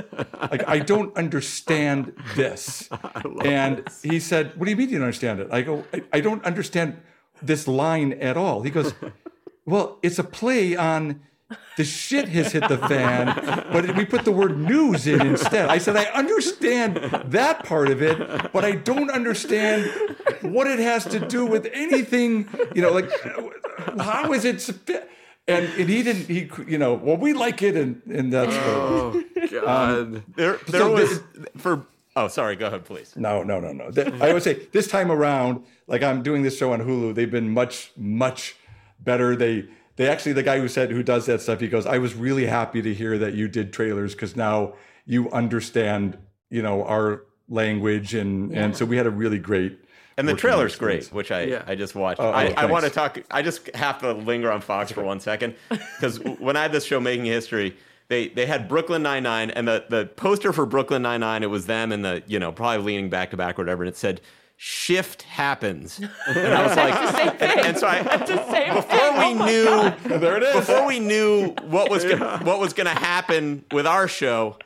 Like, 0.52 0.68
I 0.68 0.80
don't 0.80 1.16
understand 1.18 2.14
this. 2.36 2.90
And 3.44 3.88
he 4.04 4.20
said, 4.20 4.58
What 4.58 4.66
do 4.66 4.72
you 4.72 4.78
mean 4.78 4.90
you 4.90 4.98
don't 4.98 5.06
understand 5.06 5.40
it? 5.40 5.50
I 5.52 5.62
go, 5.62 5.84
I, 5.94 6.04
I 6.14 6.20
don't 6.22 6.44
understand 6.46 6.98
this 7.42 7.68
line 7.68 8.14
at 8.14 8.38
all. 8.38 8.62
He 8.62 8.70
goes, 8.70 8.94
Well, 9.66 10.00
it's 10.02 10.18
a 10.18 10.24
play 10.24 10.76
on 10.76 11.22
the 11.78 11.84
shit 11.84 12.28
has 12.30 12.52
hit 12.52 12.68
the 12.68 12.78
fan, 12.78 13.28
but 13.72 13.96
we 13.96 14.04
put 14.04 14.26
the 14.26 14.32
word 14.32 14.58
news 14.58 15.08
in 15.08 15.22
instead. 15.22 15.70
I 15.70 15.78
said, 15.78 15.96
I 15.96 16.06
understand 16.06 16.98
that 17.26 17.64
part 17.64 17.90
of 17.90 18.02
it, 18.02 18.18
but 18.52 18.66
I 18.66 18.72
don't 18.72 19.10
understand 19.10 19.90
what 20.42 20.68
it 20.68 20.80
has 20.80 21.06
to 21.06 21.20
do 21.20 21.46
with 21.46 21.70
anything, 21.74 22.50
you 22.76 22.82
know, 22.82 22.92
like 22.92 23.10
how 24.00 24.34
is 24.34 24.44
it 24.44 24.60
and, 25.48 25.66
and 25.66 25.90
he 25.90 26.04
didn't 26.04 26.26
he 26.28 26.50
you 26.68 26.78
know 26.78 26.94
well 26.94 27.18
we 27.18 27.34
like 27.34 27.62
it 27.62 27.76
and 27.76 28.02
and 28.08 28.32
that's 28.34 28.54
Oh 28.56 29.24
God! 29.34 29.50
there 29.50 29.68
um, 29.70 30.24
there 30.36 30.60
So 30.68 30.94
was 30.94 31.22
for. 31.58 31.86
Oh, 32.16 32.28
sorry. 32.28 32.56
Go 32.56 32.66
ahead, 32.66 32.84
please. 32.84 33.14
No, 33.16 33.44
no, 33.44 33.60
no, 33.60 33.72
no. 33.72 33.92
Th- 33.92 34.12
I 34.22 34.34
would 34.34 34.42
say 34.42 34.66
this 34.72 34.88
time 34.88 35.12
around, 35.12 35.64
like 35.86 36.02
I'm 36.02 36.24
doing 36.24 36.42
this 36.42 36.58
show 36.58 36.74
on 36.74 36.82
Hulu, 36.82 37.14
they've 37.14 37.30
been 37.30 37.52
much, 37.52 37.92
much 37.96 38.56
better. 39.00 39.36
They, 39.36 39.68
they 39.98 40.08
actually, 40.08 40.34
the 40.34 40.42
guy 40.42 40.60
who 40.60 40.68
said 40.68 40.90
who 40.90 41.04
does 41.04 41.28
that 41.28 41.42
stuff, 41.42 41.60
he 41.60 41.68
goes, 41.68 41.86
"I 41.86 42.00
was 42.00 42.16
really 42.16 42.48
happy 42.48 42.82
to 42.82 42.92
hear 42.92 43.20
that 43.20 43.36
you 43.36 43.48
did 43.48 43.72
trailers 43.72 44.16
because 44.16 44.36
now 44.36 44.74
you 45.06 45.30
understand, 45.30 46.18
you 46.50 46.64
know, 46.64 46.84
our 46.86 47.24
language 47.50 48.16
and 48.16 48.52
and 48.52 48.76
so 48.76 48.84
we 48.84 48.98
had 48.98 49.06
a 49.06 49.12
really 49.12 49.38
great." 49.40 49.78
And 50.18 50.28
the 50.28 50.34
trailer's 50.34 50.72
experience. 50.74 51.10
great, 51.10 51.16
which 51.16 51.32
I, 51.32 51.42
Yeah. 51.44 51.64
I 51.68 51.76
just 51.76 51.94
watched. 51.94 52.20
Oh, 52.20 52.28
oh, 52.28 52.32
I, 52.32 52.54
I 52.58 52.66
want 52.66 52.86
to 52.86 52.90
talk. 52.90 53.20
I 53.30 53.42
just 53.42 53.68
have 53.76 54.00
to 54.00 54.14
linger 54.14 54.52
on 54.52 54.62
Fox 54.62 54.92
for 54.92 55.04
one 55.04 55.20
second 55.20 55.56
because 55.70 56.20
when 56.20 56.58
I 56.58 56.64
had 56.64 56.72
this 56.72 56.86
show 56.86 57.00
making 57.00 57.26
history, 57.26 57.78
they 58.08 58.30
they 58.30 58.46
had 58.46 58.68
Brooklyn 58.68 59.04
Nine 59.04 59.24
Nine, 59.24 59.52
and 59.52 59.68
the 59.68 59.86
the 59.90 60.06
poster 60.06 60.54
for 60.54 60.66
Brooklyn 60.66 61.02
Nine 61.02 61.20
Nine, 61.20 61.44
it 61.44 61.50
was 61.50 61.66
them 61.66 61.92
and 61.92 62.04
the 62.04 62.24
you 62.26 62.40
know 62.40 62.52
probably 62.52 62.84
leaning 62.86 63.10
back 63.10 63.32
to 63.32 63.38
back 63.38 63.60
or 63.60 63.62
whatever, 63.64 63.84
and 63.84 63.90
it 63.90 63.98
said 63.98 64.22
"Shift 64.56 65.24
happens," 65.24 66.00
and 66.00 66.54
I 66.54 66.66
was 66.66 66.76
like, 66.76 67.42
and, 67.42 67.60
and 67.68 67.78
so 67.78 67.86
I 67.86 68.02
before 68.18 69.20
we 69.20 69.34
knew 69.46 70.20
there 70.20 70.38
it 70.38 70.44
is. 70.44 70.56
before 70.56 70.88
we 70.88 71.00
knew 71.00 71.50
what 71.64 71.92
was 71.92 72.06
gonna, 72.06 72.40
what 72.44 72.60
was 72.60 72.74
going 72.74 72.88
to 72.88 73.00
happen 73.00 73.66
with 73.72 73.86
our 73.86 74.08
show, 74.08 74.58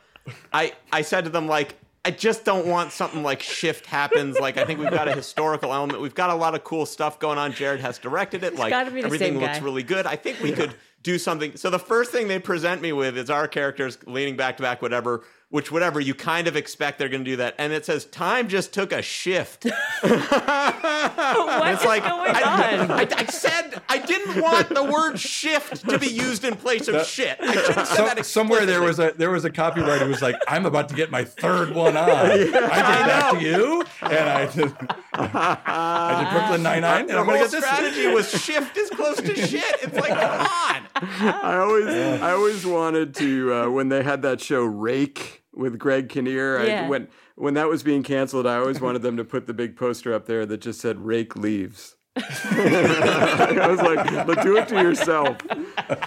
I 0.52 0.72
I 0.92 1.02
said 1.02 1.24
to 1.24 1.30
them 1.30 1.46
like. 1.46 1.74
I 2.04 2.10
just 2.10 2.44
don't 2.44 2.66
want 2.66 2.90
something 2.90 3.22
like 3.22 3.42
shift 3.42 3.86
happens. 3.86 4.38
Like 4.38 4.56
I 4.56 4.64
think 4.64 4.80
we've 4.80 4.90
got 4.90 5.06
a 5.06 5.14
historical 5.14 5.72
element. 5.72 6.00
We've 6.00 6.14
got 6.14 6.30
a 6.30 6.34
lot 6.34 6.54
of 6.56 6.64
cool 6.64 6.84
stuff 6.84 7.20
going 7.20 7.38
on. 7.38 7.52
Jared 7.52 7.80
has 7.80 7.98
directed 7.98 8.42
it. 8.42 8.56
Like 8.56 8.72
be 8.92 9.00
the 9.00 9.06
everything 9.06 9.38
looks 9.38 9.60
really 9.60 9.84
good. 9.84 10.04
I 10.04 10.16
think 10.16 10.40
we 10.40 10.50
could 10.50 10.74
do 11.04 11.18
something. 11.18 11.56
So 11.56 11.70
the 11.70 11.78
first 11.78 12.10
thing 12.10 12.26
they 12.26 12.40
present 12.40 12.82
me 12.82 12.92
with 12.92 13.16
is 13.16 13.30
our 13.30 13.46
characters 13.46 13.98
leaning 14.06 14.36
back 14.36 14.56
to 14.56 14.62
back, 14.62 14.82
whatever. 14.82 15.22
Which 15.52 15.70
whatever 15.70 16.00
you 16.00 16.14
kind 16.14 16.48
of 16.48 16.56
expect 16.56 16.98
they're 16.98 17.10
going 17.10 17.24
to 17.26 17.30
do 17.30 17.36
that, 17.36 17.54
and 17.58 17.74
it 17.74 17.84
says 17.84 18.06
time 18.06 18.48
just 18.48 18.72
took 18.72 18.90
a 18.90 19.02
shift. 19.02 19.66
What 20.02 21.68
it's 21.74 21.84
like 21.84 22.02
going 22.04 22.34
I, 22.34 22.78
on? 22.78 22.90
I, 22.90 23.06
I 23.16 23.24
said 23.26 23.80
I 23.88 23.98
didn't 23.98 24.40
want 24.40 24.68
the 24.70 24.82
word 24.82 25.18
shift 25.18 25.88
to 25.88 25.98
be 25.98 26.06
used 26.06 26.44
in 26.44 26.54
place 26.56 26.88
of 26.88 26.94
That- 26.94 27.06
shit. 27.06 27.36
I 27.40 27.52
should 27.52 27.74
have 27.74 27.86
said 27.88 27.96
So- 27.96 28.04
that 28.14 28.26
somewhere 28.26 28.64
there 28.66 28.80
was 28.82 28.98
a 28.98 29.12
there 29.16 29.30
was 29.30 29.44
a 29.44 29.50
copywriter 29.50 30.00
who 30.02 30.08
was 30.08 30.22
like, 30.22 30.36
"I'm 30.48 30.64
about 30.66 30.88
to 30.90 30.94
get 30.94 31.10
my 31.10 31.24
third 31.24 31.74
one 31.74 31.96
on. 31.96 32.08
I 32.10 32.36
did 32.36 32.52
that 32.54 33.30
to 33.34 33.40
you, 33.44 33.84
and 34.02 34.28
I 34.30 34.46
did, 34.46 34.72
I 35.14 36.22
did 36.24 36.30
Brooklyn 36.32 36.62
Nine 36.68 36.80
Nine, 36.82 37.10
and 37.10 37.18
I'm 37.18 37.26
gonna 37.26 37.38
get 37.38 37.50
this." 37.50 37.64
strategy 37.64 38.06
was 38.08 38.30
shift 38.30 38.76
is 38.76 38.90
close 38.90 39.16
to 39.18 39.34
shit. 39.34 39.64
It's 39.82 39.94
like 39.96 40.10
come 40.18 40.46
on. 40.46 40.86
I 40.94 41.56
always, 41.58 41.86
I 41.86 42.30
always 42.32 42.64
wanted 42.66 43.14
to 43.16 43.52
uh, 43.54 43.70
when 43.70 43.88
they 43.88 44.02
had 44.02 44.22
that 44.22 44.40
show 44.40 44.62
Rake 44.64 45.41
with 45.54 45.78
Greg 45.78 46.08
Kinnear. 46.08 46.64
Yeah. 46.64 46.84
I, 46.84 46.88
when 46.88 47.08
when 47.36 47.54
that 47.54 47.68
was 47.68 47.82
being 47.82 48.02
canceled, 48.02 48.46
I 48.46 48.56
always 48.56 48.80
wanted 48.80 49.02
them 49.02 49.16
to 49.16 49.24
put 49.24 49.46
the 49.46 49.54
big 49.54 49.76
poster 49.76 50.12
up 50.14 50.26
there 50.26 50.46
that 50.46 50.58
just 50.60 50.80
said 50.80 50.98
"Rake 51.04 51.36
leaves." 51.36 51.96
I 52.16 53.66
was 53.70 53.80
like, 53.80 54.26
"But 54.26 54.42
do 54.42 54.56
it 54.56 54.68
to 54.68 54.74
yourself." 54.82 55.36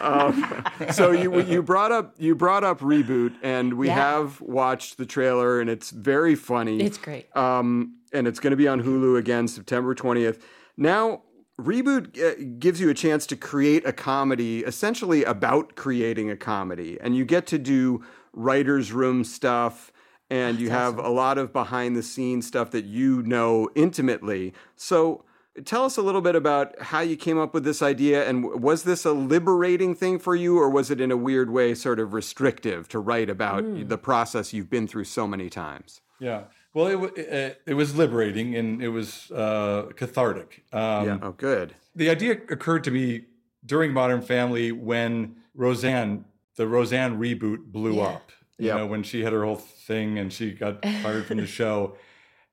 Um, 0.02 0.64
so 0.92 1.12
you 1.12 1.42
you 1.42 1.64
brought 1.64 1.92
up 1.92 2.16
you 2.18 2.36
brought 2.36 2.64
up 2.64 2.80
reboot, 2.80 3.34
and 3.42 3.74
we 3.74 3.88
Yeah. 3.88 3.96
have 3.96 4.42
watched 4.42 4.98
the 4.98 5.06
trailer, 5.06 5.60
and 5.60 5.70
it's 5.70 5.90
very 5.92 6.36
funny. 6.36 6.82
It's 6.82 6.98
great. 6.98 7.36
Um, 7.36 7.96
and 8.14 8.28
it's 8.28 8.40
going 8.40 8.52
to 8.52 8.58
be 8.58 8.68
on 8.68 8.82
Hulu 8.84 9.18
again 9.18 9.48
September 9.48 9.94
20th. 9.94 10.40
Now, 10.78 11.24
Reboot 11.60 12.18
uh, 12.22 12.56
gives 12.60 12.80
you 12.80 12.90
a 12.90 12.94
chance 12.94 13.26
to 13.28 13.36
create 13.36 13.86
a 13.86 13.92
comedy 13.94 14.60
essentially 14.60 15.24
about 15.24 15.76
creating 15.76 16.30
a 16.30 16.36
comedy. 16.38 16.98
And 17.02 17.16
you 17.16 17.26
get 17.26 17.46
to 17.48 17.58
do 17.58 18.04
writer's 18.36 18.92
room 18.92 19.24
stuff 19.24 19.92
and 20.30 20.60
you 20.60 20.70
have 20.72 20.98
a 20.98 21.10
lot 21.10 21.38
of 21.38 21.54
behind 21.54 21.96
the 21.96 22.04
scenes 22.04 22.48
stuff 22.48 22.72
that 22.72 22.86
you 22.86 23.22
know 23.24 23.70
intimately. 23.76 24.54
So, 24.76 25.24
tell 25.64 25.86
us 25.86 25.98
a 25.98 26.02
little 26.02 26.22
bit 26.22 26.36
about 26.36 26.80
how 26.82 27.00
you 27.00 27.16
came 27.16 27.38
up 27.38 27.54
with 27.54 27.64
this 27.64 27.82
idea 27.82 28.28
and 28.28 28.62
was 28.62 28.84
this 28.84 29.06
a 29.06 29.14
liberating 29.14 29.96
thing 29.96 30.20
for 30.20 30.36
you 30.36 30.58
or 30.58 30.70
was 30.70 30.92
it 30.92 31.00
in 31.00 31.12
a 31.12 31.18
weird 31.18 31.50
way 31.50 31.74
sort 31.74 32.00
of 32.00 32.14
restrictive 32.14 32.90
to 32.90 33.00
write 33.00 33.30
about 33.30 33.64
the 33.88 33.98
process 33.98 34.52
you've 34.52 34.70
been 34.70 34.88
through 34.88 35.06
so 35.06 35.26
many 35.26 35.50
times? 35.50 36.02
Yeah. 36.20 36.46
Well, 36.74 36.88
it, 36.88 37.18
it, 37.18 37.62
it 37.68 37.74
was 37.76 37.96
liberating 37.96 38.56
and 38.56 38.82
it 38.84 38.90
was 38.90 39.32
uh, 39.32 39.92
cathartic. 39.96 40.66
Um, 40.74 41.06
yeah. 41.06 41.18
Oh, 41.22 41.32
good. 41.32 41.74
The 41.96 42.10
idea 42.10 42.34
occurred 42.34 42.84
to 42.84 42.92
me 42.92 43.28
during 43.66 43.94
Modern 43.94 44.22
Family 44.22 44.74
when 44.74 45.38
Roseanne, 45.54 46.26
the 46.56 46.68
Roseanne 46.68 47.20
reboot 47.20 47.66
blew 47.66 47.96
Yeah. 47.96 48.04
up. 48.04 48.32
You 48.58 48.68
Yep. 48.68 48.78
know, 48.78 48.86
when 48.88 49.04
she 49.04 49.24
had 49.24 49.34
her 49.34 49.44
whole 49.44 49.58
thing 49.58 50.18
and 50.18 50.32
she 50.32 50.52
got 50.52 50.82
fired 51.04 51.26
from 51.26 51.38
the 51.38 51.48
show. 51.60 51.96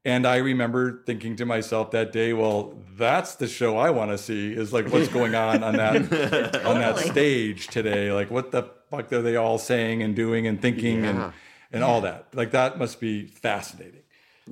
And 0.05 0.27
I 0.27 0.39
remember 0.39 1.05
thinking 1.07 1.37
to 1.37 1.47
myself 1.47 1.93
that 1.93 2.11
day, 2.13 2.33
well, 2.33 2.75
that's 2.99 3.37
the 3.37 3.47
show 3.47 3.77
I 3.79 3.91
want 3.91 4.11
to 4.11 4.19
see 4.19 4.53
is 4.53 4.73
like 4.73 4.89
what's 4.93 5.07
going 5.19 5.37
on 5.37 5.63
on 5.63 5.77
that 5.77 5.95
on 6.67 6.81
that 6.81 6.99
stage 6.99 7.69
today. 7.69 8.11
Like 8.13 8.29
what 8.31 8.51
the 8.51 8.65
fuck 8.91 9.13
are 9.13 9.23
they 9.23 9.37
all 9.37 9.59
saying 9.59 10.03
and 10.03 10.17
doing 10.17 10.47
and 10.49 10.61
thinking 10.61 11.05
Yeah. 11.05 11.11
and 11.11 11.33
and 11.75 11.85
all 11.85 12.01
that. 12.01 12.27
Like 12.35 12.51
that 12.51 12.79
must 12.79 13.01
be 13.01 13.27
fascinating. 13.27 14.03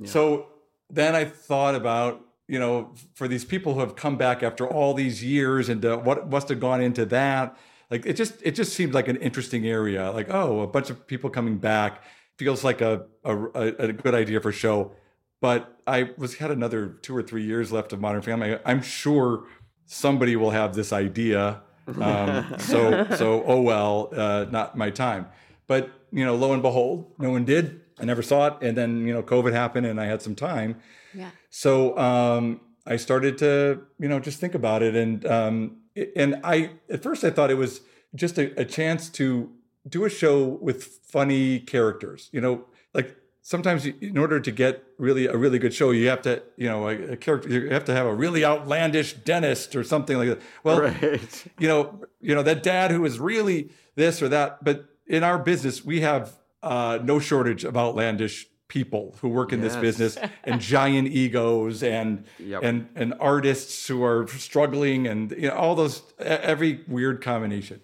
So 0.05 0.47
then 0.89 1.15
I 1.15 1.25
thought 1.25 1.75
about, 1.75 2.21
you 2.47 2.57
know, 2.57 2.93
for 3.13 3.27
these 3.27 3.43
people 3.43 3.73
who 3.73 3.81
have 3.81 3.95
come 3.97 4.15
back 4.15 4.41
after 4.43 4.65
all 4.65 4.93
these 4.93 5.21
years 5.23 5.67
and 5.67 5.85
uh, 5.85 5.97
what 5.97 6.29
must 6.29 6.47
have 6.47 6.61
gone 6.61 6.81
into 6.81 7.05
that. 7.07 7.57
Like 7.91 8.05
it 8.05 8.13
just 8.13 8.35
it 8.41 8.51
just 8.51 8.73
seemed 8.73 8.93
like 8.93 9.09
an 9.09 9.17
interesting 9.17 9.67
area. 9.67 10.09
Like 10.11 10.27
oh, 10.29 10.61
a 10.61 10.67
bunch 10.67 10.89
of 10.89 11.05
people 11.05 11.29
coming 11.29 11.57
back 11.57 12.01
feels 12.37 12.63
like 12.63 12.79
a 12.79 13.05
a, 13.25 13.35
a 13.53 13.93
good 13.93 14.15
idea 14.15 14.39
for 14.39 14.49
a 14.49 14.53
show. 14.53 14.93
But 15.41 15.81
I 15.85 16.11
was 16.17 16.35
had 16.35 16.51
another 16.51 16.87
two 17.01 17.15
or 17.15 17.21
three 17.21 17.43
years 17.43 17.71
left 17.71 17.91
of 17.91 17.99
Modern 17.99 18.21
Family. 18.21 18.57
I'm 18.63 18.81
sure 18.81 19.45
somebody 19.85 20.37
will 20.37 20.51
have 20.51 20.73
this 20.73 20.93
idea. 20.93 21.61
Um, 21.99 22.55
so 22.59 23.05
so 23.17 23.43
oh 23.45 23.61
well, 23.61 24.09
uh, 24.15 24.45
not 24.49 24.77
my 24.77 24.89
time. 24.89 25.27
But 25.67 25.91
you 26.13 26.23
know, 26.23 26.35
lo 26.35 26.53
and 26.53 26.61
behold, 26.61 27.11
no 27.17 27.31
one 27.31 27.43
did. 27.43 27.81
I 27.99 28.05
never 28.05 28.21
saw 28.21 28.47
it, 28.47 28.53
and 28.61 28.77
then 28.77 29.05
you 29.05 29.13
know, 29.13 29.21
COVID 29.21 29.51
happened, 29.51 29.85
and 29.85 29.99
I 29.99 30.05
had 30.05 30.21
some 30.21 30.35
time. 30.35 30.79
Yeah. 31.13 31.31
So 31.49 31.97
um, 31.97 32.61
I 32.87 32.95
started 32.95 33.37
to 33.39 33.81
you 33.99 34.07
know 34.07 34.21
just 34.21 34.39
think 34.39 34.55
about 34.55 34.81
it, 34.81 34.95
and 34.95 35.25
um, 35.25 35.80
and 36.15 36.39
I 36.43 36.71
at 36.89 37.03
first 37.03 37.23
I 37.23 37.29
thought 37.31 37.51
it 37.51 37.57
was 37.57 37.81
just 38.15 38.37
a, 38.37 38.59
a 38.59 38.65
chance 38.65 39.09
to 39.09 39.51
do 39.87 40.05
a 40.05 40.09
show 40.09 40.43
with 40.61 40.83
funny 40.83 41.59
characters. 41.59 42.29
You 42.31 42.41
know, 42.41 42.65
like 42.93 43.15
sometimes 43.41 43.85
you- 43.85 43.95
in 44.01 44.17
order 44.17 44.39
to 44.39 44.51
get 44.51 44.83
really 44.97 45.25
a 45.27 45.35
really 45.37 45.59
good 45.59 45.73
show, 45.73 45.91
you 45.91 46.07
have 46.09 46.21
to 46.23 46.43
you 46.57 46.67
know 46.69 46.87
a, 46.87 47.13
a 47.13 47.17
character 47.17 47.49
you 47.49 47.69
have 47.69 47.85
to 47.85 47.93
have 47.93 48.05
a 48.05 48.13
really 48.13 48.43
outlandish 48.45 49.13
dentist 49.13 49.75
or 49.75 49.83
something 49.83 50.17
like 50.17 50.29
that. 50.29 50.41
Well, 50.63 50.81
Right. 51.01 51.45
you 51.59 51.67
know, 51.67 52.01
you 52.21 52.35
know 52.35 52.43
that 52.43 52.63
dad 52.63 52.91
who 52.91 53.03
is 53.05 53.19
really 53.19 53.69
this 53.95 54.21
or 54.21 54.29
that. 54.29 54.63
But 54.63 54.85
in 55.07 55.23
our 55.23 55.37
business, 55.39 55.83
we 55.83 56.01
have 56.01 56.33
uh, 56.63 56.99
no 57.03 57.19
shortage 57.19 57.63
of 57.63 57.75
outlandish 57.75 58.47
people 58.71 59.13
who 59.19 59.27
work 59.27 59.51
in 59.51 59.59
this 59.59 59.75
business 59.75 60.17
and 60.45 60.61
giant 60.61 61.09
egos 61.09 61.83
and 61.83 62.23
Yep. 62.39 62.63
and 62.63 62.87
and 62.95 63.13
artists 63.19 63.85
who 63.89 64.01
are 64.01 64.25
struggling 64.29 65.07
and 65.07 65.31
you 65.31 65.49
know 65.49 65.55
all 65.55 65.75
those 65.75 66.01
every 66.19 66.79
weird 66.87 67.21
combination. 67.21 67.81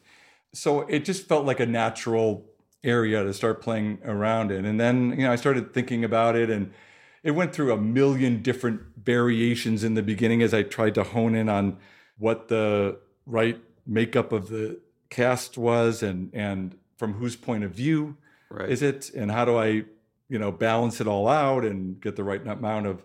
So 0.53 0.81
it 0.87 1.03
just 1.03 1.27
felt 1.27 1.45
like 1.45 1.59
a 1.59 1.65
natural 1.65 2.45
area 2.85 3.21
to 3.21 3.33
start 3.33 3.61
playing 3.61 3.99
around 4.05 4.49
in. 4.49 4.63
And 4.65 4.79
then 4.79 5.11
you 5.11 5.23
know 5.25 5.31
I 5.33 5.35
started 5.35 5.73
thinking 5.73 6.05
about 6.05 6.37
it 6.37 6.49
and 6.49 6.71
it 7.21 7.31
went 7.31 7.51
through 7.51 7.73
a 7.73 7.77
million 7.77 8.41
different 8.41 8.79
variations 9.03 9.83
in 9.83 9.93
the 9.95 10.03
beginning 10.03 10.41
as 10.41 10.53
I 10.53 10.63
tried 10.63 10.95
to 10.95 11.03
hone 11.03 11.35
in 11.35 11.49
on 11.49 11.77
what 12.17 12.47
the 12.47 12.97
right 13.25 13.59
makeup 13.85 14.31
of 14.31 14.47
the 14.47 14.79
cast 15.09 15.57
was 15.57 16.01
and 16.01 16.29
and 16.33 16.77
from 16.97 17.11
whose 17.19 17.35
point 17.35 17.65
of 17.65 17.71
view 17.71 18.15
Right. 18.49 18.69
is 18.69 18.81
it 18.81 19.11
and 19.13 19.29
how 19.29 19.43
do 19.43 19.57
I 19.57 19.83
you 20.29 20.37
know 20.39 20.51
balance 20.51 20.99
it 21.01 21.07
all 21.07 21.27
out 21.27 21.63
and 21.63 21.99
get 22.01 22.15
the 22.15 22.23
right 22.23 22.45
amount 22.45 22.85
of 22.87 23.03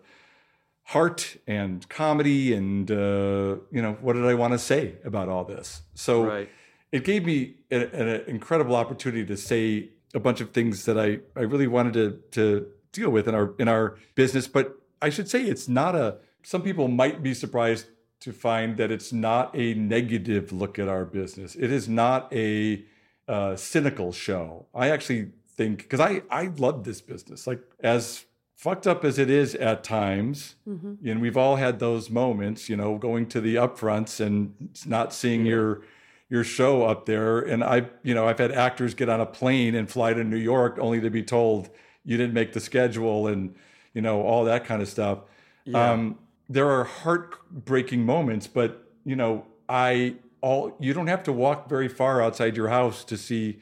heart 0.85 1.37
and 1.47 1.89
comedy 1.89 2.53
and 2.55 2.91
uh, 2.91 3.57
you 3.71 3.81
know 3.83 3.97
what 4.01 4.15
did 4.15 4.25
I 4.27 4.35
want 4.35 4.53
to 4.53 4.59
say 4.59 4.97
about 5.05 5.29
all 5.29 5.45
this 5.45 5.83
so 5.95 6.25
Right. 6.25 6.49
it 6.91 7.05
gave 7.05 7.25
me 7.25 7.55
an 7.71 8.23
incredible 8.27 8.75
opportunity 8.77 9.25
to 9.27 9.37
say 9.37 9.91
a 10.15 10.21
bunch 10.21 10.41
of 10.41 10.51
things 10.51 10.85
that 10.85 10.99
I, 10.99 11.21
I 11.37 11.43
really 11.43 11.67
wanted 11.67 11.95
to 11.95 12.19
to 12.33 12.67
deal 12.93 13.11
with 13.11 13.27
in 13.29 13.35
our 13.35 13.55
in 13.59 13.69
our 13.69 13.97
business. 14.15 14.47
But 14.47 14.77
I 15.01 15.09
should 15.09 15.29
say 15.31 15.43
it's 15.45 15.69
not 15.69 15.95
a. 15.95 16.19
Some 16.43 16.63
people 16.63 16.89
might 16.89 17.23
be 17.23 17.33
surprised 17.35 17.87
to 18.21 18.33
find 18.33 18.77
that 18.77 18.91
it's 18.91 19.13
not 19.13 19.57
a 19.57 19.73
negative 19.75 20.53
look 20.53 20.79
at 20.79 20.89
our 20.89 21.05
business. 21.07 21.55
It 21.55 21.73
is 21.73 21.89
not 21.89 22.31
a 22.33 22.85
uh, 23.27 23.57
cynical 23.57 24.13
show. 24.13 24.67
I 24.75 24.91
actually 24.91 25.31
think 25.57 25.79
because 25.79 26.01
I 26.01 26.23
I 26.31 26.51
love 26.57 26.85
this 26.85 27.01
business. 27.01 27.47
Like 27.47 27.61
as 27.81 28.25
fucked 28.57 28.87
up 28.87 29.05
as 29.05 29.19
it 29.19 29.29
is 29.29 29.55
at 29.57 29.83
times, 29.85 30.55
Mhm. 30.69 30.99
and 31.05 31.21
we've 31.21 31.37
all 31.37 31.57
had 31.57 31.79
those 31.79 32.11
moments. 32.11 32.69
You 32.69 32.77
know, 32.77 32.97
going 32.99 33.27
to 33.29 33.41
the 33.41 33.57
upfronts 33.57 34.21
and 34.25 34.71
not 34.87 35.13
seeing 35.13 35.45
your 35.47 35.83
your 36.31 36.45
show 36.45 36.85
up 36.87 37.05
there 37.05 37.41
and 37.41 37.63
i 37.63 37.85
you 38.03 38.15
know 38.15 38.27
i've 38.27 38.39
had 38.39 38.51
actors 38.51 38.95
get 38.95 39.07
on 39.07 39.21
a 39.21 39.27
plane 39.27 39.75
and 39.75 39.91
fly 39.91 40.15
to 40.15 40.25
new 40.25 40.35
york 40.39 40.79
only 40.81 40.99
to 40.99 41.11
be 41.11 41.23
told 41.23 41.69
you 42.07 42.17
didn't 42.17 42.33
make 42.33 42.55
the 42.55 42.61
schedule 42.61 43.27
and 43.27 43.55
you 43.93 44.01
know 44.01 44.23
all 44.23 44.43
that 44.43 44.65
kind 44.65 44.81
of 44.81 44.89
stuff 44.89 45.19
Yeah. 45.67 45.91
um, 45.93 46.19
there 46.49 46.71
are 46.71 46.85
heartbreaking 46.85 48.07
moments 48.07 48.47
but 48.47 48.83
you 49.05 49.15
know 49.15 49.45
i 49.69 50.15
all 50.41 50.75
you 50.81 50.95
don't 50.95 51.09
have 51.09 51.23
to 51.25 51.33
walk 51.35 51.69
very 51.69 51.89
far 51.89 52.23
outside 52.23 52.57
your 52.57 52.69
house 52.69 53.05
to 53.05 53.19
see 53.19 53.59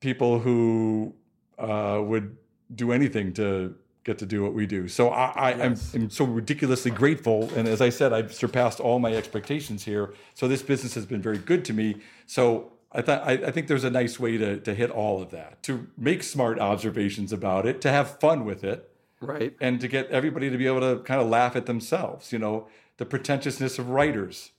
people 0.00 0.40
who 0.40 1.14
uh, 1.58 2.00
would 2.02 2.36
do 2.74 2.92
anything 2.92 3.32
to 3.34 3.74
get 4.04 4.18
to 4.18 4.26
do 4.26 4.42
what 4.42 4.54
we 4.54 4.66
do. 4.66 4.88
So 4.88 5.10
I, 5.10 5.50
I'm 5.62 5.76
so 6.08 6.24
ridiculously 6.24 6.90
grateful. 6.90 7.50
And 7.54 7.68
as 7.68 7.80
I 7.82 7.90
said, 7.90 8.12
I've 8.12 8.32
surpassed 8.32 8.80
all 8.80 8.98
my 8.98 9.12
expectations 9.14 9.84
here. 9.84 10.14
So 10.34 10.48
this 10.48 10.62
business 10.62 10.94
has 10.94 11.04
been 11.04 11.20
very 11.20 11.38
good 11.38 11.64
to 11.66 11.72
me. 11.74 11.96
So 12.26 12.72
I 12.90 13.02
thought 13.02 13.22
I, 13.22 13.32
I 13.32 13.50
think 13.50 13.66
there's 13.66 13.84
a 13.84 13.90
nice 13.90 14.18
way 14.18 14.38
to 14.38 14.58
to 14.60 14.74
hit 14.74 14.90
all 14.90 15.20
of 15.20 15.30
that, 15.30 15.62
to 15.64 15.86
make 15.98 16.22
smart 16.22 16.58
observations 16.58 17.32
about 17.32 17.66
it, 17.66 17.80
to 17.82 17.90
have 17.90 18.18
fun 18.18 18.44
with 18.46 18.64
it, 18.64 18.90
Right. 19.20 19.54
and 19.60 19.78
to 19.80 19.88
get 19.88 20.08
everybody 20.10 20.48
to 20.48 20.56
be 20.56 20.66
able 20.66 20.80
to 20.80 21.02
kind 21.02 21.20
of 21.20 21.28
laugh 21.28 21.54
at 21.54 21.66
themselves. 21.66 22.32
You 22.32 22.38
know, 22.38 22.66
the 22.96 23.04
pretentiousness 23.04 23.78
of 23.78 23.90
writers, 23.90 24.52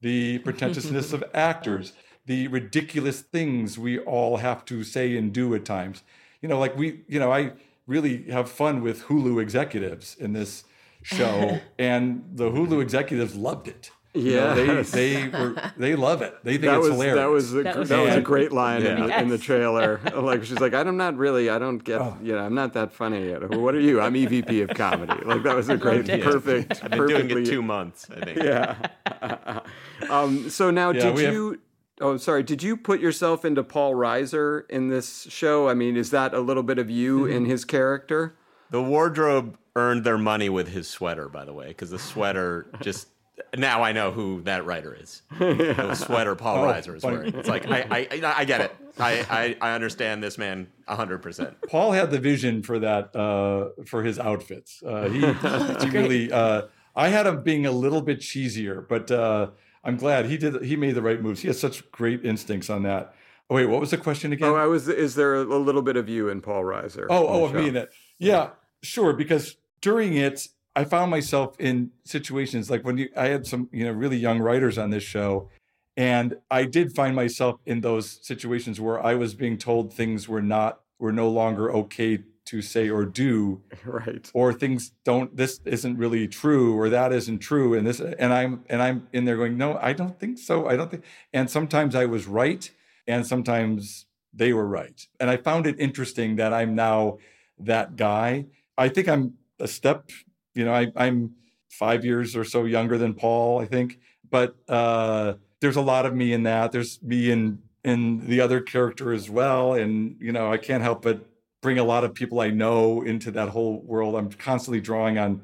the 0.00 0.38
pretentiousness 0.38 1.12
of 1.12 1.24
actors, 1.34 1.92
the 2.24 2.48
ridiculous 2.48 3.20
things 3.20 3.78
we 3.78 3.98
all 3.98 4.38
have 4.38 4.64
to 4.66 4.82
say 4.82 5.14
and 5.16 5.30
do 5.32 5.54
at 5.54 5.64
times. 5.66 6.02
You 6.44 6.48
know, 6.48 6.58
like 6.58 6.76
we, 6.76 7.00
you 7.08 7.18
know, 7.18 7.32
I 7.32 7.52
really 7.86 8.24
have 8.30 8.50
fun 8.50 8.82
with 8.82 9.04
Hulu 9.04 9.40
executives 9.40 10.14
in 10.20 10.34
this 10.34 10.64
show, 11.00 11.58
and 11.78 12.22
the 12.34 12.50
Hulu 12.50 12.82
executives 12.82 13.34
loved 13.34 13.66
it. 13.66 13.90
You 14.12 14.32
know, 14.36 14.54
they 14.54 14.82
they 14.82 15.28
were 15.28 15.72
they 15.78 15.96
love 15.96 16.20
it. 16.20 16.34
They 16.44 16.52
think 16.58 16.64
that 16.64 16.76
it's 16.80 16.88
was 16.88 16.92
hilarious. 16.96 17.16
that 17.16 17.30
was 17.30 17.54
a, 17.54 17.62
That 17.62 17.74
that 17.74 17.78
was 17.78 17.90
was, 18.10 18.14
a 18.16 18.20
great 18.20 18.52
line 18.52 18.82
in, 18.84 19.06
the, 19.06 19.20
in 19.22 19.28
the 19.30 19.38
trailer. 19.38 20.00
like 20.14 20.44
she's 20.44 20.60
like, 20.60 20.74
I'm 20.74 20.98
not 20.98 21.16
really, 21.16 21.48
I 21.48 21.58
don't 21.58 21.82
get, 21.82 22.02
Oh. 22.02 22.16
you 22.22 22.32
know, 22.32 22.40
I'm 22.44 22.54
not 22.54 22.74
that 22.74 22.92
funny. 22.92 23.30
Yet. 23.30 23.48
What 23.58 23.74
are 23.74 23.80
you? 23.80 24.02
I'm 24.02 24.12
EVP 24.12 24.68
of 24.68 24.76
comedy. 24.76 25.14
Like 25.24 25.42
that 25.44 25.56
was 25.56 25.70
a 25.70 25.78
great, 25.78 26.06
perfect, 26.22 26.84
I've 26.84 26.90
been 26.90 27.06
doing 27.06 27.30
it 27.38 27.46
two 27.46 27.62
months, 27.62 28.06
I 28.14 28.20
think. 28.22 28.38
Yeah. 28.42 29.60
um, 30.10 30.50
so 30.50 30.70
now, 30.70 30.90
Yeah, 30.90 31.00
did 31.04 31.14
we 31.16 31.22
have- 31.24 31.32
you? 31.32 31.60
Oh, 32.00 32.16
sorry. 32.16 32.42
Did 32.42 32.62
you 32.62 32.76
put 32.76 33.00
yourself 33.00 33.44
into 33.44 33.62
Paul 33.62 33.94
Reiser 33.94 34.68
in 34.68 34.88
this 34.88 35.26
show? 35.30 35.68
I 35.68 35.74
mean, 35.74 35.96
is 35.96 36.10
that 36.10 36.34
a 36.34 36.40
little 36.40 36.62
bit 36.64 36.78
of 36.78 36.90
you 36.90 37.20
Mm-hmm. 37.20 37.32
in 37.36 37.44
his 37.46 37.64
character? 37.64 38.34
The 38.70 38.82
wardrobe 38.82 39.56
earned 39.76 40.04
their 40.04 40.18
money 40.18 40.48
with 40.48 40.68
his 40.68 40.88
sweater, 40.88 41.28
by 41.28 41.44
the 41.44 41.52
way, 41.52 41.68
because 41.68 41.90
the 41.90 41.98
sweater 41.98 42.66
just. 42.80 43.08
Now 43.56 43.82
I 43.82 43.90
know 43.92 44.12
who 44.12 44.42
that 44.42 44.64
writer 44.64 44.96
is. 44.98 45.22
The 45.38 45.94
sweater 45.96 46.34
Paul 46.36 46.64
Oh, 46.64 46.68
Reiser 46.72 46.94
is 46.96 47.02
funny. 47.02 47.16
wearing. 47.16 47.34
It's 47.34 47.48
like 47.48 47.68
I, 47.68 47.84
I, 47.90 48.34
I 48.38 48.44
get 48.44 48.60
it. 48.60 48.76
I, 48.98 49.56
I, 49.60 49.70
I 49.70 49.74
understand 49.74 50.22
this 50.22 50.38
man 50.38 50.68
hundred 50.88 51.18
percent. 51.18 51.56
Paul 51.68 51.90
had 51.92 52.10
the 52.12 52.18
vision 52.20 52.62
for 52.62 52.78
that 52.80 53.14
uh, 53.14 53.70
for 53.86 54.04
his 54.04 54.18
outfits. 54.20 54.82
Uh, 54.84 55.08
he, 55.08 55.20
he 55.84 55.90
really. 55.90 56.30
Uh, 56.32 56.62
I 56.94 57.08
had 57.08 57.26
him 57.26 57.42
being 57.42 57.66
a 57.66 57.72
little 57.72 58.02
bit 58.02 58.20
cheesier, 58.20 58.86
but 58.88 59.10
uh, 59.10 59.48
I'm 59.84 59.96
glad 59.96 60.26
he 60.26 60.36
did. 60.36 60.62
He 60.62 60.76
made 60.76 60.94
the 60.94 61.02
right 61.02 61.20
moves. 61.20 61.42
He 61.42 61.48
has 61.48 61.60
such 61.60 61.90
great 61.90 62.24
instincts 62.24 62.70
on 62.70 62.82
that. 62.84 63.14
Oh 63.50 63.56
wait, 63.56 63.66
what 63.66 63.80
was 63.80 63.90
the 63.90 63.98
question 63.98 64.32
again? 64.32 64.48
Oh, 64.48 64.54
I 64.54 64.66
was. 64.66 64.88
Is 64.88 65.14
there 65.14 65.34
a 65.34 65.44
little 65.44 65.82
bit 65.82 65.96
of 65.96 66.08
you 66.08 66.28
in 66.28 66.40
Paul 66.40 66.62
Reiser? 66.62 67.06
Oh, 67.10 67.26
oh, 67.26 67.44
of 67.44 67.54
me 67.54 67.68
in 67.68 67.76
it. 67.76 67.92
Yeah, 68.18 68.50
sure. 68.82 69.12
Because 69.12 69.56
during 69.82 70.14
it, 70.14 70.48
I 70.74 70.84
found 70.84 71.10
myself 71.10 71.54
in 71.60 71.90
situations 72.04 72.70
like 72.70 72.84
when 72.84 72.96
you, 72.96 73.10
I 73.16 73.26
had 73.26 73.46
some, 73.46 73.68
you 73.70 73.84
know, 73.84 73.92
really 73.92 74.16
young 74.16 74.40
writers 74.40 74.78
on 74.78 74.90
this 74.90 75.02
show, 75.02 75.50
and 75.96 76.36
I 76.50 76.64
did 76.64 76.94
find 76.94 77.14
myself 77.14 77.60
in 77.66 77.82
those 77.82 78.18
situations 78.26 78.80
where 78.80 79.04
I 79.04 79.14
was 79.14 79.34
being 79.34 79.58
told 79.58 79.92
things 79.92 80.28
were 80.28 80.42
not, 80.42 80.80
were 80.98 81.12
no 81.12 81.28
longer 81.28 81.70
okay 81.72 82.24
to 82.46 82.60
say 82.62 82.88
or 82.90 83.04
do, 83.04 83.62
Right. 83.84 84.30
or 84.34 84.52
things 84.52 84.92
don't. 85.04 85.36
This 85.36 85.60
isn't 85.64 85.96
really 85.96 86.28
true, 86.28 86.78
or 86.78 86.88
that 86.90 87.12
isn't 87.12 87.38
true, 87.38 87.74
and 87.74 87.86
this, 87.86 88.00
and 88.00 88.32
I'm, 88.32 88.64
and 88.68 88.82
I'm 88.82 89.08
in 89.12 89.24
there 89.24 89.36
going, 89.36 89.56
no, 89.56 89.78
I 89.80 89.92
don't 89.92 90.18
think 90.18 90.38
so. 90.38 90.68
I 90.68 90.76
don't 90.76 90.90
think. 90.90 91.04
And 91.32 91.50
sometimes 91.50 91.94
I 91.94 92.04
was 92.06 92.26
right, 92.26 92.70
and 93.06 93.26
sometimes 93.26 94.06
they 94.32 94.52
were 94.52 94.66
right. 94.66 95.06
And 95.20 95.30
I 95.30 95.36
found 95.36 95.66
it 95.66 95.76
interesting 95.78 96.36
that 96.36 96.52
I'm 96.52 96.74
now 96.74 97.18
that 97.58 97.96
guy. 97.96 98.46
I 98.76 98.88
think 98.88 99.08
I'm 99.08 99.34
a 99.60 99.68
step, 99.68 100.10
you 100.54 100.64
know, 100.64 100.74
I, 100.74 100.92
I'm 100.96 101.34
five 101.70 102.04
years 102.04 102.34
or 102.34 102.44
so 102.44 102.64
younger 102.64 102.98
than 102.98 103.14
Paul, 103.14 103.60
I 103.60 103.66
think. 103.66 103.98
But 104.28 104.56
uh, 104.68 105.34
there's 105.60 105.76
a 105.76 105.80
lot 105.80 106.06
of 106.06 106.14
me 106.14 106.32
in 106.32 106.42
that. 106.44 106.72
There's 106.72 107.00
me 107.02 107.30
in 107.30 107.60
in 107.84 108.26
the 108.26 108.40
other 108.40 108.60
character 108.60 109.12
as 109.12 109.28
well. 109.28 109.74
And, 109.74 110.16
you 110.18 110.32
know, 110.32 110.50
I 110.50 110.56
can't 110.56 110.82
help 110.82 111.02
but 111.02 111.20
bring 111.64 111.78
a 111.78 111.84
lot 111.84 112.04
of 112.04 112.12
people 112.12 112.40
I 112.40 112.50
know 112.50 113.00
into 113.00 113.30
that 113.30 113.48
whole 113.48 113.80
world. 113.80 114.14
I'm 114.16 114.30
constantly 114.30 114.82
drawing 114.82 115.16
on 115.18 115.42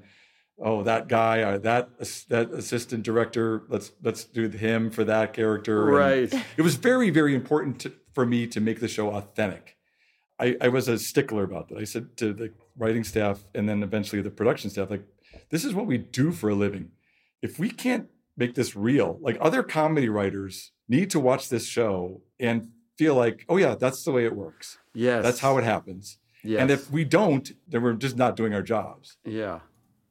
oh 0.63 0.83
that 0.83 1.09
guy 1.09 1.39
or 1.39 1.59
that 1.59 1.89
that 2.29 2.51
assistant 2.53 3.03
director 3.03 3.63
let's 3.69 3.93
let's 4.03 4.25
do 4.25 4.47
him 4.51 4.91
for 4.91 5.05
that 5.05 5.33
character 5.33 5.89
And 5.89 5.97
Right. 5.97 6.45
it 6.59 6.63
was 6.63 6.75
very 6.75 7.09
very 7.09 7.35
important 7.35 7.81
to, 7.83 7.93
for 8.13 8.27
me 8.27 8.47
to 8.49 8.61
make 8.61 8.79
the 8.81 8.89
show 8.97 9.07
authentic 9.19 9.79
I, 10.39 10.59
I 10.61 10.69
was 10.69 10.87
a 10.87 10.99
stickler 10.99 11.45
about 11.45 11.69
that 11.69 11.79
i 11.79 11.85
said 11.85 12.15
to 12.19 12.35
the 12.35 12.53
writing 12.77 13.05
staff 13.05 13.37
and 13.55 13.67
then 13.67 13.83
eventually 13.83 14.21
the 14.21 14.31
production 14.31 14.69
staff 14.69 14.91
like 14.91 15.07
this 15.49 15.65
is 15.65 15.73
what 15.73 15.87
we 15.87 15.97
do 15.97 16.31
for 16.31 16.51
a 16.51 16.55
living 16.55 16.91
if 17.41 17.59
we 17.59 17.71
can't 17.71 18.09
make 18.37 18.55
this 18.55 18.75
real. 18.75 19.19
Like 19.21 19.37
other 19.41 19.63
comedy 19.63 20.09
writers 20.09 20.73
need 20.89 21.11
to 21.11 21.21
watch 21.21 21.49
this 21.49 21.67
show 21.67 22.23
and 22.39 22.69
feel 23.05 23.15
like, 23.15 23.45
oh 23.49 23.57
yeah, 23.57 23.75
that's 23.75 24.05
the 24.05 24.13
way 24.13 24.25
it 24.25 24.35
works. 24.37 24.79
Yes. 24.95 25.23
That's 25.25 25.41
how 25.41 25.57
it 25.59 25.65
happens. 25.65 26.19
Yes. 26.45 26.61
And 26.61 26.71
if 26.71 26.91
we 26.91 27.05
don't, 27.05 27.51
then 27.69 27.83
we're 27.83 27.95
just 27.95 28.17
not 28.17 28.37
doing 28.37 28.53
our 28.55 28.63
jobs. 28.63 29.17
Yeah. 29.25 29.61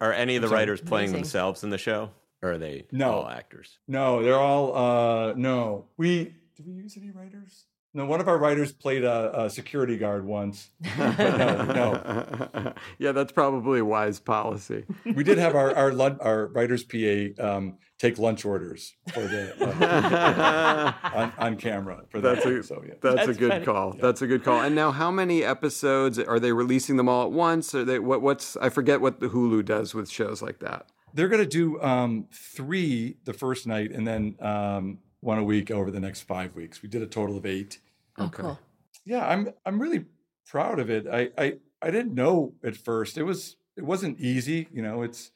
Are 0.02 0.14
any 0.14 0.36
of 0.36 0.42
the 0.42 0.48
I'm 0.48 0.50
sorry. 0.52 0.60
writers 0.62 0.82
playing 0.82 1.10
Amazing. 1.10 1.22
themselves 1.24 1.64
in 1.64 1.70
the 1.70 1.78
show? 1.78 2.12
Or 2.42 2.54
are 2.54 2.58
they 2.58 2.86
No. 2.92 3.12
all 3.12 3.28
actors? 3.30 3.78
No, 3.88 4.24
they're 4.24 4.40
all 4.50 4.66
uh 4.76 5.34
no. 5.36 5.86
We 5.98 6.34
did 6.56 6.66
we 6.68 6.74
use 6.74 6.96
any 6.98 7.12
writers? 7.12 7.66
No, 7.94 8.06
one 8.06 8.22
of 8.22 8.28
our 8.28 8.38
writers 8.38 8.72
played 8.72 9.04
a, 9.04 9.46
a 9.46 9.50
security 9.50 9.98
guard 9.98 10.24
once. 10.24 10.70
But 10.96 11.18
no, 11.18 11.66
no. 11.66 12.74
yeah, 13.00 13.14
that's 13.14 13.32
probably 13.32 13.80
a 13.80 13.86
wise 13.86 14.20
policy. 14.20 14.86
We 15.16 15.24
did 15.24 15.40
have 15.40 15.56
our 15.56 15.74
our, 15.76 15.92
our 16.22 16.48
writers 16.48 16.84
PA 16.84 17.44
um, 17.44 17.78
take 17.98 18.20
lunch 18.20 18.46
orders 18.46 18.96
for 19.12 19.22
the 19.22 19.54
uh, 19.60 20.94
on, 21.16 21.34
on 21.38 21.56
camera 21.58 22.04
for 22.10 22.22
That's 22.22 22.44
that. 22.44 22.54
a 22.54 22.64
so 22.64 22.84
yeah. 22.88 22.94
that's, 23.02 23.28
a 23.28 23.34
good 23.34 23.66
call. 23.66 23.94
That's 23.94 24.22
a 24.22 24.28
good 24.28 24.44
call. 24.44 24.62
And 24.62 24.76
now, 24.76 24.92
how 24.92 25.10
many 25.12 25.44
episodes 25.44 26.18
are 26.18 26.40
they 26.40 26.54
releasing 26.54 26.96
them 26.96 27.10
all 27.10 27.26
at 27.26 27.32
once? 27.32 27.74
Are 27.76 27.84
they 27.84 28.00
what? 28.00 28.22
What's 28.22 28.56
I 28.58 28.70
forget 28.70 29.02
what 29.02 29.20
the 29.20 29.30
Hulu 29.30 29.66
does 29.66 29.96
with 29.96 30.10
shows 30.10 30.42
like 30.42 30.60
that. 30.60 30.86
They're 31.14 31.28
going 31.28 31.44
to 31.44 31.50
do 31.50 31.82
um, 31.82 32.28
three 32.32 33.18
the 33.26 33.34
first 33.34 33.66
night 33.66 33.92
and 33.92 34.08
then 34.08 34.36
um, 34.40 35.00
one 35.22 35.38
a 35.38 35.44
week 35.44 35.72
over 35.72 35.92
the 35.92 36.00
next 36.00 36.22
five 36.22 36.56
weeks. 36.56 36.82
We 36.82 36.90
did 36.90 37.02
a 37.02 37.08
total 37.08 37.38
of 37.38 37.46
eight. 37.46 37.80
Oh, 38.18 38.30
cool. 38.30 38.60
Yeah, 39.06 39.28
I'm 39.28 39.54
I'm 39.66 39.80
really 39.80 40.06
proud 40.48 40.80
of 40.80 40.90
it. 40.90 41.08
I, 41.08 41.30
I 41.38 41.54
I 41.82 41.92
didn't 41.92 42.14
know 42.14 42.54
at 42.64 42.76
first. 42.76 43.18
It 43.18 43.24
was 43.24 43.56
it 43.78 43.84
wasn't 43.84 44.20
easy. 44.20 44.68
You 44.72 44.82
know, 44.82 45.02
it's 45.04 45.32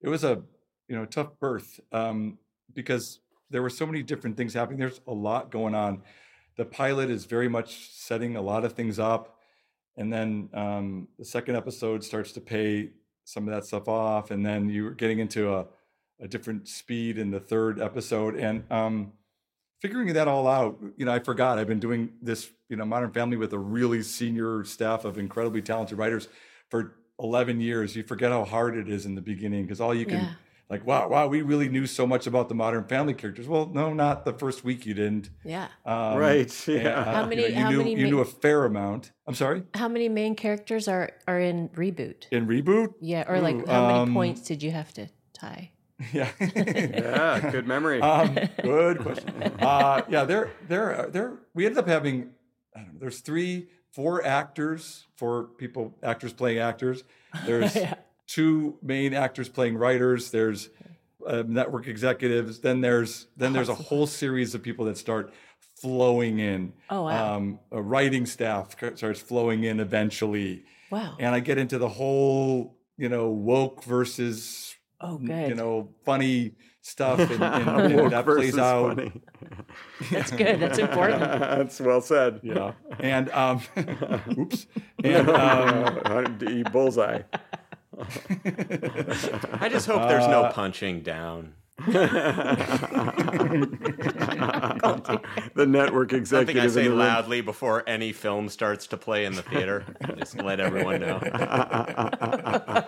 it 0.00 0.08
was 0.08 0.24
a 0.24 0.42
you 0.88 0.96
know 0.96 1.04
tough 1.04 1.38
birth 1.38 1.80
um, 1.92 2.38
because 2.74 3.20
there 3.50 3.62
were 3.62 3.70
so 3.70 3.86
many 3.86 4.02
different 4.02 4.36
things 4.36 4.54
happening. 4.54 4.78
There's 4.78 5.00
a 5.06 5.12
lot 5.12 5.50
going 5.50 5.74
on. 5.74 6.02
The 6.56 6.64
pilot 6.64 7.10
is 7.10 7.24
very 7.24 7.48
much 7.48 7.90
setting 7.92 8.36
a 8.36 8.42
lot 8.42 8.64
of 8.64 8.72
things 8.72 8.98
up, 8.98 9.38
and 9.96 10.12
then 10.12 10.48
um, 10.54 11.08
the 11.18 11.24
second 11.24 11.56
episode 11.56 12.04
starts 12.04 12.32
to 12.32 12.40
pay 12.40 12.90
some 13.24 13.46
of 13.48 13.54
that 13.54 13.64
stuff 13.64 13.88
off, 13.88 14.30
and 14.30 14.44
then 14.44 14.68
you're 14.68 14.92
getting 14.92 15.18
into 15.18 15.52
a 15.54 15.66
a 16.20 16.28
different 16.28 16.68
speed 16.68 17.18
in 17.18 17.30
the 17.30 17.40
third 17.40 17.80
episode, 17.80 18.36
and 18.36 18.64
um, 18.70 19.12
figuring 19.82 20.12
that 20.14 20.28
all 20.28 20.46
out, 20.46 20.78
you 20.96 21.04
know, 21.04 21.12
I 21.12 21.18
forgot 21.18 21.58
I've 21.58 21.66
been 21.66 21.80
doing 21.80 22.12
this, 22.22 22.50
you 22.68 22.76
know, 22.76 22.84
Modern 22.84 23.10
Family 23.10 23.36
with 23.36 23.52
a 23.52 23.58
really 23.58 24.02
senior 24.02 24.64
staff 24.64 25.04
of 25.04 25.18
incredibly 25.18 25.60
talented 25.60 25.98
writers 25.98 26.28
for 26.70 26.94
11 27.20 27.60
years. 27.60 27.94
You 27.96 28.04
forget 28.04 28.30
how 28.30 28.44
hard 28.44 28.76
it 28.76 28.88
is 28.88 29.04
in 29.04 29.16
the 29.16 29.20
beginning 29.20 29.62
because 29.64 29.80
all 29.80 29.92
you 29.92 30.06
can, 30.06 30.18
Yeah. 30.20 30.32
like, 30.70 30.86
wow, 30.86 31.08
wow, 31.08 31.26
we 31.26 31.42
really 31.42 31.68
knew 31.68 31.86
so 31.86 32.06
much 32.06 32.28
about 32.28 32.48
the 32.48 32.54
Modern 32.54 32.84
Family 32.84 33.12
characters. 33.12 33.48
Well, 33.48 33.66
no, 33.74 33.92
not 33.92 34.24
the 34.24 34.32
first 34.32 34.62
week 34.64 34.86
you 34.86 34.94
didn't. 34.94 35.30
Yeah. 35.44 35.66
Um, 35.84 36.16
Right, 36.16 36.68
and, 36.68 36.82
yeah. 36.82 37.00
uh, 37.00 37.04
How 37.04 37.22
you 37.24 37.28
many- 37.28 37.42
know, 37.42 37.48
You, 37.48 37.54
how 37.56 37.70
knew, 37.70 37.78
many 37.78 37.94
you 37.96 38.06
knew 38.06 38.20
a 38.20 38.24
fair 38.24 38.64
amount. 38.64 39.10
I'm 39.26 39.34
sorry. 39.34 39.64
How 39.74 39.88
many 39.88 40.08
main 40.08 40.36
characters 40.36 40.86
are 40.86 41.10
are 41.26 41.40
in 41.40 41.70
reboot? 41.70 42.26
In 42.30 42.46
reboot? 42.46 42.94
Yeah, 43.00 43.24
or 43.28 43.40
like 43.40 43.56
Ooh, 43.56 43.66
how 43.66 43.86
many 43.88 43.98
um, 43.98 44.14
points 44.14 44.42
did 44.42 44.62
you 44.62 44.70
have 44.70 44.92
to 44.94 45.08
tie? 45.32 45.71
Yeah. 46.12 46.30
Yeah, 46.40 47.50
good 47.50 47.66
memory. 47.66 48.00
um, 48.00 48.38
good 48.62 48.98
question. 49.02 49.42
Uh, 49.60 50.02
yeah, 50.08 50.24
there, 50.24 50.50
there, 50.68 51.08
there. 51.10 51.38
We 51.54 51.66
ended 51.66 51.78
up 51.78 51.86
having, 51.86 52.30
I 52.74 52.80
don't 52.80 52.94
know. 52.94 52.98
There's 53.00 53.20
three, 53.20 53.68
four 53.92 54.24
actors, 54.24 55.06
four 55.16 55.44
people, 55.58 55.94
actors 56.02 56.32
playing 56.32 56.58
actors. 56.58 57.04
There's 57.46 57.76
two 58.26 58.78
main 58.82 59.14
actors 59.14 59.48
playing 59.48 59.76
writers. 59.76 60.30
There's 60.30 60.70
uh, 61.26 61.44
network 61.46 61.86
executives. 61.86 62.60
Then 62.60 62.80
there's 62.80 63.26
then 63.36 63.52
there's 63.52 63.68
a 63.68 63.74
whole 63.74 64.06
series 64.06 64.54
of 64.54 64.62
people 64.62 64.86
that 64.86 64.96
start 64.96 65.32
flowing 65.80 66.38
in. 66.38 66.72
Oh, 66.90 67.02
wow. 67.04 67.36
Um, 67.36 67.58
a 67.70 67.80
writing 67.82 68.26
staff 68.26 68.76
starts 68.94 69.20
flowing 69.20 69.64
in 69.64 69.80
eventually. 69.80 70.64
Wow. 70.90 71.16
And 71.18 71.34
I 71.34 71.40
get 71.40 71.58
into 71.58 71.78
the 71.78 71.88
whole, 71.88 72.76
you 72.96 73.08
know, 73.08 73.28
woke 73.30 73.82
versus, 73.84 74.74
Oh, 75.02 75.18
good. 75.18 75.48
you 75.48 75.54
know, 75.54 75.88
funny 76.04 76.52
stuff, 76.80 77.18
and, 77.18 77.42
and, 77.42 77.92
and 77.92 78.12
that 78.12 78.24
plays 78.24 78.56
out. 78.56 78.96
funny. 78.96 79.12
That's 80.10 80.30
good. 80.30 80.60
That's 80.60 80.78
important. 80.78 81.20
That's 81.20 81.80
well 81.80 82.00
said. 82.00 82.40
Yeah, 82.42 82.72
and 83.00 83.28
um, 83.30 83.60
oops, 84.38 84.66
and 85.02 85.28
um, 85.28 86.00
um, 86.04 86.64
bullseye. 86.72 87.22
I 87.98 89.68
just 89.70 89.86
hope 89.86 90.08
there's 90.08 90.28
no 90.28 90.44
Uh, 90.44 90.52
punching 90.52 91.02
down. 91.02 91.54
the 95.54 95.66
network 95.66 96.10
Something 96.10 96.18
I 96.58 96.64
executive 96.66 96.72
say 96.72 96.80
in 96.80 96.84
the 96.84 96.90
room. 96.90 96.98
loudly 96.98 97.40
before 97.40 97.82
any 97.88 98.12
film 98.12 98.48
starts 98.48 98.86
to 98.88 98.96
play 98.96 99.24
in 99.24 99.34
the 99.34 99.42
theater. 99.42 99.84
just 100.18 100.36
let 100.40 100.60
everyone 100.60 101.00
know. 101.00 101.20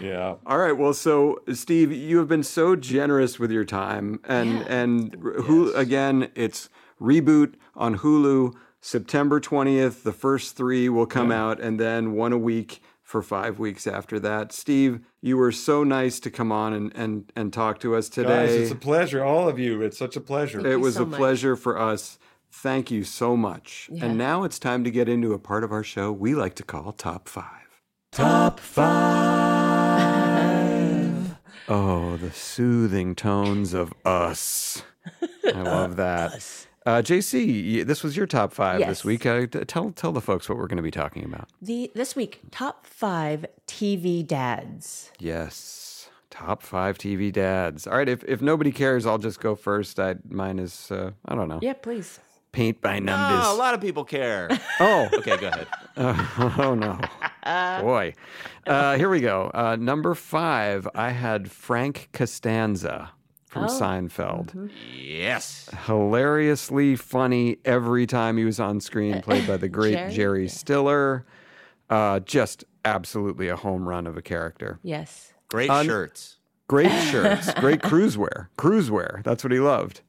yeah. 0.00 0.34
All 0.46 0.58
right. 0.58 0.76
Well, 0.76 0.92
so 0.94 1.40
Steve, 1.52 1.92
you 1.92 2.18
have 2.18 2.28
been 2.28 2.42
so 2.42 2.76
generous 2.76 3.38
with 3.38 3.50
your 3.50 3.64
time, 3.64 4.20
and 4.24 4.62
and 4.68 5.14
who 5.44 5.72
again? 5.74 6.30
It's 6.34 6.68
reboot 7.00 7.54
on 7.74 7.98
Hulu, 7.98 8.54
September 8.80 9.40
twentieth. 9.40 10.02
The 10.02 10.12
first 10.12 10.56
three 10.56 10.88
will 10.88 11.06
come 11.06 11.32
out, 11.32 11.60
and 11.60 11.80
then 11.80 12.12
one 12.12 12.32
a 12.32 12.38
week 12.38 12.80
for 13.08 13.22
five 13.22 13.58
weeks 13.58 13.86
after 13.86 14.20
that. 14.20 14.52
Steve, 14.52 15.00
you 15.22 15.38
were 15.38 15.50
so 15.50 15.82
nice 15.82 16.20
to 16.20 16.30
come 16.30 16.52
on 16.52 16.74
and 16.74 16.94
and 16.94 17.32
and 17.34 17.54
talk 17.54 17.80
to 17.80 17.96
us 17.96 18.10
today. 18.10 18.46
Guys, 18.46 18.54
it's 18.54 18.70
a 18.70 18.74
pleasure. 18.74 19.24
All 19.24 19.48
of 19.48 19.58
you, 19.58 19.80
it's 19.80 19.96
such 19.96 20.14
a 20.14 20.20
pleasure. 20.20 20.64
it 20.66 20.76
was 20.78 20.98
a 20.98 21.06
pleasure 21.06 21.56
for 21.56 21.78
us. 21.78 22.18
Thank 22.52 22.90
you 22.90 23.04
so 23.04 23.34
much. 23.34 23.88
Yeah. 23.90 24.04
And 24.04 24.18
now 24.18 24.44
it's 24.44 24.58
time 24.58 24.84
to 24.84 24.90
get 24.90 25.08
into 25.08 25.32
a 25.32 25.38
part 25.38 25.64
of 25.64 25.72
our 25.72 25.82
show 25.82 26.12
we 26.12 26.34
like 26.34 26.54
to 26.56 26.62
call 26.62 26.92
Top 26.92 27.30
Five. 27.30 27.80
Top 28.12 28.60
five. 28.60 28.88
Oh, 31.66 32.18
the 32.18 32.30
soothing 32.30 33.14
tones 33.14 33.72
of 33.72 33.94
us. 34.04 34.82
I 35.46 35.62
love 35.62 35.96
that. 35.96 36.66
Uh, 36.88 37.02
JC, 37.02 37.84
this 37.84 38.02
was 38.02 38.16
your 38.16 38.26
top 38.26 38.50
five 38.50 38.80
Yes. 38.80 38.88
this 38.88 39.04
week. 39.04 39.26
Uh, 39.26 39.46
tell 39.66 39.90
tell 39.90 40.10
the 40.10 40.22
folks 40.22 40.48
what 40.48 40.56
we're 40.56 40.66
going 40.68 40.78
to 40.78 40.82
be 40.82 40.90
talking 40.90 41.22
about. 41.22 41.50
The 41.60 41.90
this 41.94 42.16
week 42.16 42.40
top 42.50 42.86
five 42.86 43.44
TV 43.66 44.26
dads. 44.26 45.12
Yes, 45.18 46.08
top 46.30 46.62
five 46.62 46.96
TV 46.96 47.30
dads. 47.30 47.86
All 47.86 47.98
right, 47.98 48.08
if 48.08 48.24
if 48.24 48.40
nobody 48.40 48.72
cares, 48.72 49.04
I'll 49.04 49.18
just 49.18 49.38
go 49.38 49.54
first. 49.54 50.00
I 50.00 50.14
mine 50.30 50.58
is 50.58 50.90
uh, 50.90 51.10
I 51.26 51.34
don't 51.34 51.48
know. 51.48 51.58
Yeah, 51.60 51.74
please. 51.74 52.20
Paint 52.52 52.80
by 52.80 52.98
No, 53.00 53.14
numbers. 53.14 53.48
a 53.48 53.52
lot 53.52 53.74
of 53.74 53.82
people 53.82 54.04
care. 54.04 54.48
Oh, 54.80 55.08
okay, 55.12 55.36
go 55.36 55.48
ahead. 55.48 55.66
Uh, 55.94 56.54
oh 56.58 56.74
no, 56.74 56.98
boy. 57.82 58.14
Uh, 58.66 58.96
here 58.96 59.10
we 59.10 59.20
go. 59.20 59.50
Uh, 59.52 59.76
number 59.78 60.14
five, 60.14 60.88
I 60.94 61.10
had 61.10 61.50
Frank 61.50 62.08
Costanza 62.14 63.10
from 63.48 63.64
Oh. 63.64 63.66
Seinfeld. 63.68 64.70
Yes. 64.96 65.68
Hilariously 65.86 66.96
funny 66.96 67.56
every 67.64 68.06
time 68.06 68.36
he 68.36 68.44
was 68.44 68.60
on 68.60 68.80
screen, 68.80 69.20
played 69.22 69.46
by 69.46 69.56
the 69.56 69.68
great 69.68 69.94
Jerry? 69.94 70.12
Jerry, 70.14 70.48
Stiller. 70.48 71.24
Uh, 71.90 72.20
just 72.20 72.64
absolutely 72.84 73.48
a 73.48 73.56
home 73.56 73.88
run 73.88 74.06
of 74.06 74.16
a 74.16 74.22
character. 74.22 74.78
Yes. 74.82 75.32
Great 75.48 75.70
Un- 75.70 75.86
shirts. 75.86 76.36
Great 76.68 76.90
shirts, 77.10 77.52
great 77.54 77.80
cruise 77.82 78.18
wear. 78.18 78.50
Cruise 78.58 78.90
wear. 78.90 79.22
That's 79.24 79.42
what 79.42 79.52
he 79.52 79.58
loved. 79.58 80.02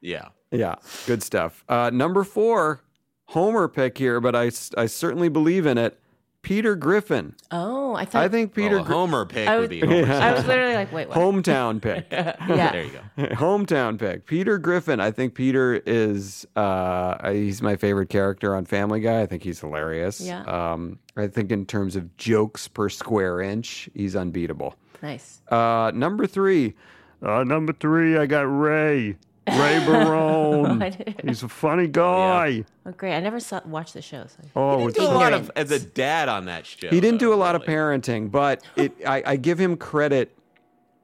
Yeah. 0.00 0.28
Yeah, 0.50 0.74
good 1.06 1.22
stuff. 1.22 1.64
Uh, 1.68 1.90
number 1.92 2.24
four, 2.24 2.80
Homer 3.26 3.68
pick 3.68 3.96
here, 3.98 4.20
but 4.20 4.34
I, 4.34 4.50
I 4.76 4.86
certainly 4.86 5.28
believe 5.28 5.64
in 5.66 5.78
it. 5.78 6.00
Peter 6.42 6.74
Griffin. 6.74 7.34
Oh, 7.50 7.94
I 7.94 8.04
thought 8.06 8.22
I 8.24 8.28
think 8.28 8.54
Peter 8.54 8.76
Well, 8.76 8.84
a 8.84 8.88
Homer 8.88 9.26
pick 9.26 9.46
I 9.46 9.58
would 9.58 9.70
was, 9.70 9.80
be 9.80 9.80
Homer. 9.80 10.12
I 10.12 10.32
was 10.32 10.46
literally 10.46 10.74
like, 10.74 10.90
wait, 10.92 11.08
what? 11.08 11.16
hometown 11.18 11.80
pick. 11.82 12.06
yeah. 12.10 12.72
There 12.72 12.84
you 12.84 12.90
go. 12.90 13.24
hometown 13.34 13.98
pick. 13.98 14.26
Peter 14.26 14.58
Griffin. 14.58 15.00
I 15.00 15.10
think 15.10 15.34
Peter 15.34 15.74
is 15.86 16.46
uh, 16.56 17.30
he's 17.32 17.60
my 17.60 17.76
favorite 17.76 18.08
character 18.08 18.54
on 18.56 18.64
Family 18.64 19.00
Guy. 19.00 19.20
I 19.20 19.26
think 19.26 19.42
he's 19.42 19.60
hilarious. 19.60 20.20
Yeah. 20.20 20.42
Um, 20.44 20.98
I 21.16 21.26
think 21.26 21.52
in 21.52 21.66
terms 21.66 21.94
of 21.96 22.16
jokes 22.16 22.68
per 22.68 22.88
square 22.88 23.40
inch, 23.40 23.88
he's 23.94 24.16
unbeatable. 24.16 24.74
Nice. 25.02 25.42
Uh, 25.48 25.90
number 25.94 26.26
three. 26.26 26.74
Uh, 27.22 27.44
number 27.44 27.74
three, 27.74 28.16
I 28.16 28.24
got 28.24 28.42
Ray. 28.42 29.16
Ray 29.58 29.84
Barone. 29.86 30.94
He's 31.24 31.42
a 31.42 31.48
funny 31.48 31.86
guy. 31.88 32.64
Oh, 32.86 32.92
great. 32.92 33.14
I 33.14 33.20
never 33.20 33.40
saw 33.40 33.60
watched 33.64 33.94
the 33.94 34.02
show. 34.02 34.26
So. 34.26 34.42
Oh, 34.56 34.78
He 34.78 34.84
it's 34.86 34.98
did 34.98 35.08
a 35.08 35.12
lot 35.12 35.32
of 35.32 35.50
as 35.56 35.70
a 35.70 35.80
dad 35.80 36.28
on 36.28 36.44
that 36.46 36.66
show. 36.66 36.88
He 36.88 37.00
didn't 37.00 37.18
do 37.18 37.32
a 37.32 37.36
lot 37.36 37.54
of 37.54 37.62
parenting, 37.62 38.30
but 38.30 38.62
it 38.76 38.92
I, 39.06 39.22
I 39.26 39.36
give 39.36 39.58
him 39.58 39.76
credit. 39.76 40.36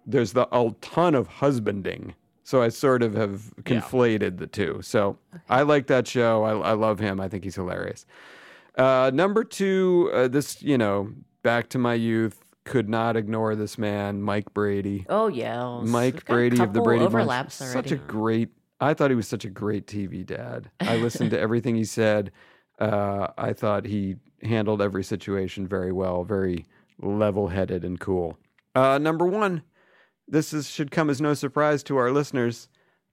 There's 0.06 0.32
the 0.32 0.46
a 0.56 0.72
ton 0.80 1.14
of 1.14 1.26
husbanding, 1.26 2.14
so 2.44 2.62
I 2.62 2.68
sort 2.68 3.02
of 3.02 3.14
have 3.14 3.52
conflated 3.62 4.38
the 4.38 4.46
two. 4.46 4.80
So 4.82 5.18
I 5.48 5.62
like 5.62 5.88
that 5.88 6.06
show. 6.06 6.44
I, 6.44 6.70
I 6.70 6.72
love 6.72 6.98
him. 7.00 7.20
I 7.20 7.28
think 7.28 7.44
he's 7.44 7.56
hilarious. 7.56 8.06
Uh, 8.76 9.10
number 9.12 9.42
two, 9.42 10.10
uh, 10.14 10.28
this 10.28 10.62
you 10.62 10.78
know, 10.78 11.12
back 11.42 11.68
to 11.70 11.78
my 11.78 11.94
youth. 11.94 12.42
Could 12.66 12.88
not 12.88 13.16
ignore 13.16 13.56
this 13.56 13.78
man, 13.78 14.20
Mike 14.20 14.52
Brady. 14.52 15.06
Oh 15.08 15.28
yeah, 15.28 15.80
Mike 15.82 16.14
We've 16.14 16.24
Brady 16.26 16.54
of 16.60 16.72
the 16.74 16.80
couple 16.80 16.84
Brady 16.84 17.04
Bunch. 17.04 17.14
overlaps 17.14 17.54
Such 17.54 17.92
a 17.92 17.96
great. 17.96 18.50
I 18.78 18.92
thought 18.92 19.10
he 19.10 19.16
was 19.16 19.26
such 19.26 19.46
a 19.46 19.50
great 19.50 19.86
TV 19.86 20.26
dad. 20.26 20.70
I 20.80 20.96
listened 20.96 21.30
to 21.30 21.40
everything 21.46 21.76
he 21.76 21.84
said. 21.84 22.32
Uh, 22.78 23.28
I 23.38 23.54
thought 23.54 23.86
he 23.86 24.16
handled 24.42 24.82
every 24.82 25.02
situation 25.02 25.66
very 25.66 25.92
well, 25.92 26.24
very 26.24 26.66
level-headed 27.00 27.84
and 27.84 27.98
cool. 27.98 28.36
Uh, 28.74 28.98
number 28.98 29.24
one, 29.24 29.62
this 30.28 30.52
is 30.52 30.68
should 30.68 30.90
come 30.90 31.08
as 31.08 31.20
no 31.22 31.32
surprise 31.32 31.82
to 31.84 31.96
our 31.96 32.10
listeners. 32.10 32.68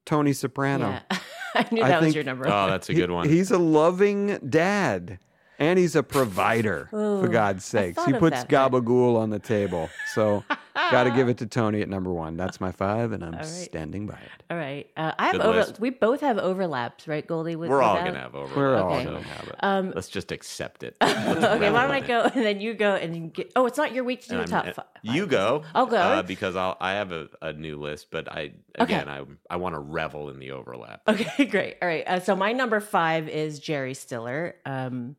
Tony 0.05 0.33
Soprano. 0.33 0.89
Yeah. 0.89 1.17
I 1.55 1.67
knew 1.71 1.83
that 1.83 2.01
was 2.01 2.15
your 2.15 2.23
number. 2.23 2.47
Oh, 2.47 2.67
that's 2.67 2.89
a 2.89 2.93
good 2.93 3.11
one. 3.11 3.29
He's 3.29 3.51
a 3.51 3.59
loving 3.59 4.39
dad. 4.49 5.19
And 5.63 5.79
he's 5.79 5.95
a 5.95 6.03
provider, 6.03 6.87
for 6.91 7.27
God's 7.29 7.63
I 7.75 7.93
sakes. 7.93 8.05
He 8.05 8.13
puts 8.13 8.43
that, 8.43 8.49
but- 8.49 8.71
gabagool 8.71 9.15
on 9.17 9.29
the 9.29 9.39
table. 9.39 9.89
So, 10.13 10.43
got 10.75 11.03
to 11.05 11.11
give 11.11 11.29
it 11.29 11.37
to 11.37 11.45
Tony 11.45 11.81
at 11.81 11.87
number 11.89 12.11
one. 12.11 12.35
That's 12.35 12.59
my 12.59 12.71
five, 12.71 13.11
and 13.13 13.23
I'm 13.23 13.33
All 13.33 13.39
right. 13.39 13.45
standing 13.47 14.05
by 14.07 14.15
it. 14.15 14.43
All 14.51 14.57
right, 14.57 14.87
uh, 14.97 15.13
I 15.17 15.23
have 15.27 15.31
Good 15.33 15.41
over. 15.41 15.59
list. 15.59 15.79
We 15.79 15.89
both 15.89 16.21
have 16.21 16.37
overlaps, 16.37 17.07
right, 17.07 17.25
Goldie? 17.25 17.55
With, 17.55 17.69
We're 17.69 17.81
all 17.81 17.95
with 17.95 18.05
gonna 18.05 18.19
have 18.19 18.35
overlap. 18.35 18.57
We're 18.57 18.75
all 18.77 18.93
Okay. 18.93 19.05
gonna 19.05 19.21
have 19.21 19.47
it. 19.47 19.55
Um, 19.61 19.91
Let's 19.95 20.09
just 20.09 20.31
accept 20.31 20.83
it. 20.83 20.97
okay, 21.01 21.71
why 21.71 21.83
don't 21.83 21.91
I 21.91 22.01
go 22.01 22.23
and 22.23 22.43
then 22.45 22.59
you 22.59 22.73
go 22.73 22.95
and 22.95 23.15
you 23.15 23.21
get? 23.27 23.51
Oh, 23.55 23.65
it's 23.65 23.77
not 23.77 23.93
your 23.93 24.03
week 24.03 24.21
to 24.23 24.29
do 24.29 24.35
And 24.39 24.45
a 24.45 24.47
top 24.47 24.67
five. 24.73 24.85
You 25.01 25.25
go. 25.27 25.63
I'll 25.73 25.85
go. 25.85 25.97
uh, 25.97 26.21
because 26.23 26.55
I'll. 26.55 26.77
I 26.81 26.93
have 26.93 27.11
a, 27.11 27.27
a 27.41 27.53
new 27.53 27.77
list, 27.79 28.07
but 28.11 28.29
I 28.31 28.51
Okay. 28.79 28.95
again 28.95 29.07
I 29.07 29.23
I 29.49 29.55
want 29.57 29.75
to 29.75 29.79
revel 29.79 30.29
in 30.29 30.39
the 30.39 30.51
overlap. 30.51 31.01
Okay, 31.07 31.45
great. 31.49 31.77
All 31.81 31.87
right. 31.87 32.03
Uh, 32.07 32.19
so 32.19 32.35
my 32.35 32.51
number 32.53 32.79
five 32.79 33.29
is 33.29 33.59
Jerry 33.59 33.93
Stiller. 33.93 34.55
Um, 34.65 35.15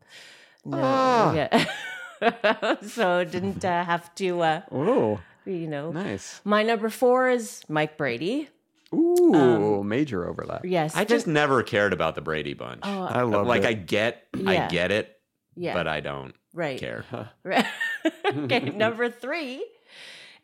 no, 0.65 0.81
Ah. 0.83 1.33
yeah. 1.35 2.77
so 2.83 3.25
didn't 3.25 3.65
uh, 3.65 3.85
have 3.85 4.15
to. 4.17 4.41
Uh, 4.41 4.61
Oh, 4.71 5.21
you 5.45 5.67
know, 5.69 5.93
nice. 5.93 6.41
My 6.45 6.63
number 6.63 6.89
four 6.89 7.29
is 7.29 7.63
Mike 7.69 7.97
Brady. 7.99 8.49
Ooh, 8.95 9.83
major 9.85 10.29
overlap. 10.29 10.65
Yes, 10.65 10.95
I 10.97 11.05
the- 11.05 11.15
just 11.15 11.27
never 11.27 11.63
cared 11.63 11.93
about 11.93 12.15
the 12.15 12.21
Brady 12.21 12.55
Bunch. 12.55 12.81
Oh, 12.85 13.03
I 13.03 13.23
love 13.23 13.47
like 13.47 13.63
it. 13.63 13.67
I 13.69 13.73
get 13.75 14.25
Yeah. 14.37 14.51
I 14.51 14.69
get 14.69 14.91
it, 14.91 15.19
Yeah. 15.57 15.75
but 15.75 15.87
I 15.89 16.01
don't 16.01 16.35
Right. 16.55 16.79
care. 16.79 17.05
Right. 17.43 17.67
okay, 18.27 18.61
number 18.71 19.11
three, 19.11 19.65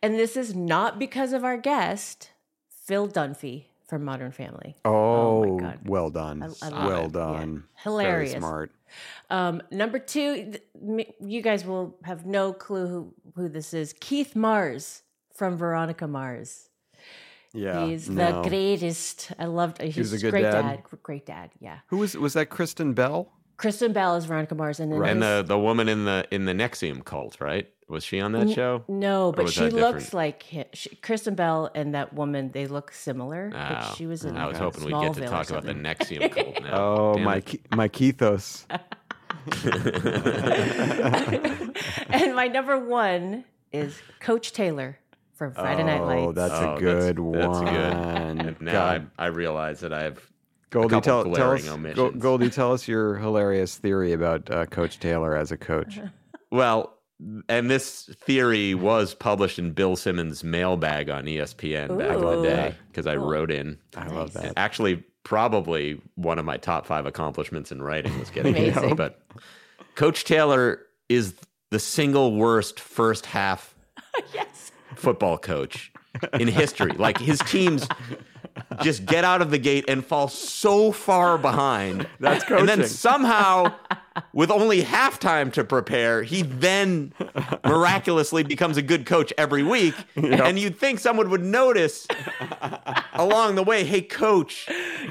and 0.02 0.14
this 0.16 0.36
is 0.36 0.54
not 0.54 0.98
because 0.98 1.32
of 1.32 1.44
our 1.44 1.56
guest, 1.56 2.30
Phil 2.86 3.06
Dunphy 3.08 3.64
from 3.86 4.04
Modern 4.04 4.32
Family. 4.32 4.76
Oh, 4.84 5.58
God. 5.58 5.78
well 5.86 6.10
done. 6.10 6.42
I- 6.42 6.66
I 6.72 6.86
well 6.88 7.06
it. 7.06 7.12
done. 7.12 7.64
Hilarious. 7.84 8.32
Very 8.32 8.40
smart. 8.40 8.72
Um, 9.28 9.62
number 9.70 9.98
two, 9.98 10.52
th- 10.52 11.08
you 11.20 11.42
guys 11.42 11.64
will 11.64 11.96
have 12.04 12.26
no 12.26 12.52
clue 12.52 12.86
who, 12.86 13.14
who 13.36 13.48
this 13.48 13.74
is. 13.74 13.94
Keith 14.00 14.34
Mars 14.34 15.02
from 15.34 15.56
Veronica 15.56 16.06
Mars. 16.06 16.68
Yeah. 17.52 17.86
He's 17.86 18.08
no. 18.08 18.42
the 18.42 18.48
greatest. 18.48 19.32
I 19.38 19.46
loved. 19.46 19.82
He's 19.82 19.96
was 19.96 20.12
a 20.12 20.18
good 20.18 20.30
great 20.30 20.42
dad? 20.42 20.82
Great 21.02 21.26
dad. 21.26 21.50
Yeah. 21.60 21.78
Who 21.88 21.98
was 21.98 22.16
was 22.16 22.34
that? 22.34 22.46
Kristen 22.50 22.92
Bell. 22.92 23.32
Kristen 23.56 23.92
Bell 23.92 24.16
is 24.16 24.24
Veronica 24.24 24.54
Mars, 24.54 24.80
and 24.80 24.92
then 24.92 25.02
And 25.02 25.22
the 25.22 25.44
the 25.46 25.58
woman 25.58 25.88
in 25.88 26.04
the 26.04 26.26
in 26.30 26.44
the 26.44 26.52
NXIVM 26.52 27.04
cult, 27.04 27.40
right? 27.40 27.68
Was 27.90 28.04
she 28.04 28.20
on 28.20 28.32
that 28.32 28.42
N- 28.42 28.52
show? 28.54 28.84
No, 28.88 29.32
but 29.32 29.50
she 29.50 29.68
looks 29.68 30.14
like 30.14 30.44
hi- 30.50 30.66
she, 30.72 30.94
Kristen 30.96 31.34
Bell 31.34 31.70
and 31.74 31.94
that 31.94 32.14
woman. 32.14 32.50
They 32.52 32.66
look 32.68 32.92
similar. 32.92 33.50
Oh, 33.52 33.58
but 33.58 33.94
she 33.96 34.06
was 34.06 34.24
in. 34.24 34.36
I 34.36 34.46
was 34.46 34.56
hoping 34.58 34.84
we'd 34.84 34.92
get 34.92 35.14
to 35.14 35.26
talk 35.26 35.50
about 35.50 35.64
the 35.64 35.72
something. 35.72 35.82
NXIVM 35.82 36.32
cult 36.54 36.62
now. 36.62 36.76
Oh, 36.76 37.14
Damn 37.16 37.24
my 37.24 37.36
it. 37.36 37.74
My 37.74 37.88
Kethos. 37.88 38.64
and 42.10 42.34
my 42.34 42.48
number 42.48 42.78
one 42.78 43.44
is 43.72 43.98
Coach 44.20 44.52
Taylor 44.52 44.98
from 45.34 45.52
Friday 45.54 45.82
Night 45.84 46.00
Lights. 46.02 46.26
Oh, 46.28 46.32
that's 46.32 46.54
Oh, 46.54 46.74
a 46.74 46.78
good 46.78 47.16
that's, 47.16 47.18
one. 47.18 47.64
That's 47.64 47.70
good. 48.38 48.46
And 48.46 48.60
now 48.60 48.84
I, 48.84 49.02
I 49.18 49.26
realize 49.26 49.80
that 49.80 49.92
I 49.92 50.02
have 50.02 50.20
Goldie, 50.70 50.86
a 50.86 50.90
couple 51.00 51.02
tell, 51.02 51.24
tell 51.24 51.32
glaring 51.34 51.62
us, 51.64 51.68
omissions. 51.70 52.22
Goldie, 52.22 52.50
tell 52.50 52.72
us 52.72 52.86
your 52.86 53.16
hilarious 53.16 53.76
theory 53.78 54.12
about 54.12 54.48
uh, 54.50 54.66
Coach 54.66 55.00
Taylor 55.00 55.36
as 55.36 55.50
a 55.50 55.56
coach. 55.56 55.98
Well, 56.52 56.96
and 57.48 57.70
this 57.70 58.10
theory 58.20 58.74
was 58.74 59.14
published 59.14 59.58
in 59.58 59.72
Bill 59.72 59.96
Simmons' 59.96 60.42
mailbag 60.42 61.10
on 61.10 61.24
ESPN 61.24 61.98
back 61.98 62.16
in 62.16 62.20
the 62.20 62.42
day 62.42 62.74
because 62.88 63.06
I 63.06 63.16
wrote 63.16 63.50
in. 63.50 63.78
I 63.96 64.06
love 64.08 64.32
that. 64.34 64.54
Actually, 64.56 65.04
probably 65.24 66.00
one 66.14 66.38
of 66.38 66.44
my 66.44 66.56
top 66.56 66.86
five 66.86 67.06
accomplishments 67.06 67.70
in 67.70 67.82
writing 67.82 68.18
was 68.18 68.30
getting 68.30 68.56
it. 68.56 68.76
Amazing. 68.76 68.96
But 68.96 69.20
Coach 69.94 70.24
Taylor 70.24 70.80
is 71.08 71.34
the 71.70 71.78
single 71.78 72.34
worst 72.36 72.80
first 72.80 73.26
half 73.26 73.74
yes. 74.34 74.72
football 74.96 75.38
coach 75.38 75.92
in 76.34 76.48
history. 76.48 76.92
like 76.92 77.18
his 77.18 77.38
teams 77.40 77.86
just 78.82 79.06
get 79.06 79.24
out 79.24 79.42
of 79.42 79.50
the 79.50 79.58
gate 79.58 79.84
and 79.88 80.04
fall 80.04 80.28
so 80.28 80.92
far 80.92 81.38
behind. 81.38 82.06
That's 82.18 82.44
crazy. 82.44 82.60
And 82.60 82.68
then 82.68 82.88
somehow, 82.88 83.74
with 84.32 84.50
only 84.50 84.82
halftime 84.82 85.52
to 85.52 85.64
prepare, 85.64 86.22
he 86.22 86.42
then 86.42 87.12
miraculously 87.64 88.42
becomes 88.42 88.76
a 88.76 88.82
good 88.82 89.06
coach 89.06 89.32
every 89.38 89.62
week. 89.62 89.94
And 90.16 90.58
you'd 90.58 90.78
think 90.78 90.98
someone 90.98 91.30
would 91.30 91.44
notice 91.44 92.06
along 93.14 93.54
the 93.54 93.62
way, 93.62 93.84
hey, 93.84 94.02
coach, 94.02 94.68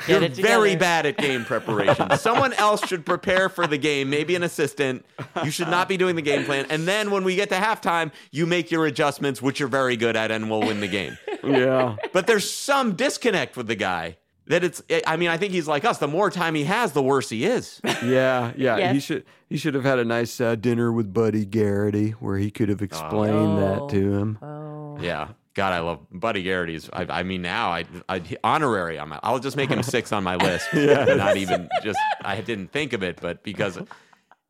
you're 0.07 0.27
very 0.29 0.75
bad 0.75 1.05
at 1.05 1.17
game 1.17 1.45
preparation. 1.45 2.17
Someone 2.17 2.53
else 2.53 2.85
should 2.87 3.05
prepare 3.05 3.49
for 3.49 3.67
the 3.67 3.77
game, 3.77 4.09
maybe 4.09 4.35
an 4.35 4.43
assistant. 4.43 5.05
You 5.43 5.51
should 5.51 5.69
not 5.69 5.87
be 5.87 5.97
doing 5.97 6.15
the 6.15 6.21
game 6.21 6.45
plan. 6.45 6.65
And 6.69 6.87
then 6.87 7.11
when 7.11 7.23
we 7.23 7.35
get 7.35 7.49
to 7.49 7.55
halftime, 7.55 8.11
you 8.31 8.45
make 8.45 8.71
your 8.71 8.85
adjustments, 8.85 9.41
which 9.41 9.59
you're 9.59 9.69
very 9.69 9.95
good 9.97 10.15
at, 10.15 10.31
and 10.31 10.49
we'll 10.49 10.61
win 10.61 10.79
the 10.79 10.87
game. 10.87 11.17
yeah. 11.43 11.95
But 12.13 12.27
there's 12.27 12.49
some 12.49 12.95
disconnect 12.95 13.57
with 13.57 13.67
the 13.67 13.75
guy 13.75 14.17
that 14.49 14.63
it's, 14.63 14.81
I 15.07 15.15
mean, 15.15 15.29
I 15.29 15.37
think 15.37 15.53
he's 15.53 15.67
like 15.67 15.85
us. 15.85 15.97
The 15.99 16.07
more 16.07 16.29
time 16.29 16.53
he 16.55 16.65
has, 16.65 16.91
the 16.91 17.01
worse 17.01 17.29
he 17.29 17.45
is. 17.45 17.79
Yeah, 18.03 18.51
yeah. 18.57 18.77
Yes. 18.77 18.93
He 18.93 18.99
should 18.99 19.25
he 19.49 19.57
should 19.57 19.73
have 19.73 19.83
had 19.83 19.97
a 19.99 20.05
nice 20.05 20.39
uh, 20.41 20.55
dinner 20.55 20.91
with 20.91 21.13
Buddy 21.13 21.45
Garrity 21.45 22.11
where 22.11 22.37
he 22.37 22.51
could 22.51 22.69
have 22.69 22.81
explained 22.81 23.57
that 23.59 23.87
to 23.89 24.13
him. 24.13 24.37
Oh. 24.41 24.97
Yeah. 25.01 25.29
God, 25.55 25.73
I 25.73 25.79
love 25.79 25.99
Buddy 26.11 26.43
Garrity's. 26.43 26.89
I, 26.93 27.05
I 27.09 27.23
mean, 27.23 27.41
now 27.41 27.69
I, 27.71 27.85
I 28.07 28.21
honorary 28.43 28.97
on 28.99 29.09
my. 29.09 29.19
I'll 29.23 29.39
just 29.39 29.57
make 29.57 29.69
him 29.69 29.83
six 29.83 30.11
on 30.13 30.23
my 30.23 30.35
list. 30.35 30.67
Not 30.73 31.35
even 31.37 31.67
just. 31.83 31.99
I 32.23 32.39
didn't 32.41 32.71
think 32.71 32.93
of 32.93 33.03
it, 33.03 33.19
but 33.21 33.43
because 33.43 33.77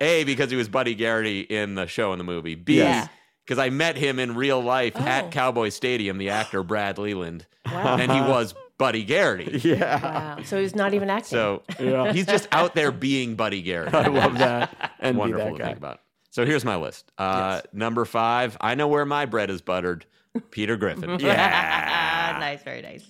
a 0.02 0.24
because 0.24 0.52
he 0.52 0.58
was 0.58 0.70
Buddy 0.70 0.96
Garrity 0.96 1.42
in 1.42 1.76
the 1.76 1.88
show 1.88 2.12
and 2.12 2.20
the 2.20 2.24
movie. 2.26 2.56
B 2.56 2.78
Yeah. 2.78 3.08
because 3.46 3.58
I 3.58 3.70
met 3.70 3.96
him 3.98 4.20
in 4.20 4.36
real 4.36 4.62
life 4.62 4.94
Oh. 4.96 5.02
at 5.04 5.32
Cowboy 5.32 5.70
Stadium. 5.70 6.18
The 6.20 6.30
actor 6.30 6.62
Brad 6.64 6.98
Leland, 7.00 7.46
Wow. 7.66 7.98
and 7.98 8.12
he 8.12 8.20
was 8.22 8.54
Buddy 8.80 9.04
Garrity. 9.04 9.60
Yeah. 9.70 10.02
Wow. 10.38 10.44
So 10.44 10.60
he's 10.60 10.74
not 10.74 10.96
even 10.96 11.12
acting. 11.12 11.30
So 11.38 11.62
Yeah. 11.80 12.12
he's 12.12 12.26
just 12.26 12.48
out 12.52 12.74
there 12.74 12.92
being 12.92 13.36
Buddy 13.36 13.62
Garrity. 13.62 13.96
I 13.96 14.08
love 14.08 14.40
that. 14.40 14.94
And 15.00 15.16
be 15.16 15.20
Wonderful 15.20 15.46
that 15.46 15.52
to 15.52 15.58
guy. 15.60 15.66
think 15.68 15.78
about. 15.78 16.02
So 16.32 16.46
here's 16.46 16.66
my 16.66 16.76
list. 16.78 17.12
Uh, 17.18 17.62
Number 17.74 18.06
five, 18.06 18.58
I 18.62 18.74
know 18.76 18.88
where 18.88 19.06
my 19.06 19.26
bread 19.28 19.50
is 19.52 19.62
buttered. 19.62 20.06
Peter 20.52 20.78
Griffin. 20.78 21.20
yeah. 21.20 22.38
nice, 22.40 22.64
very 22.64 22.82
nice. 22.82 23.06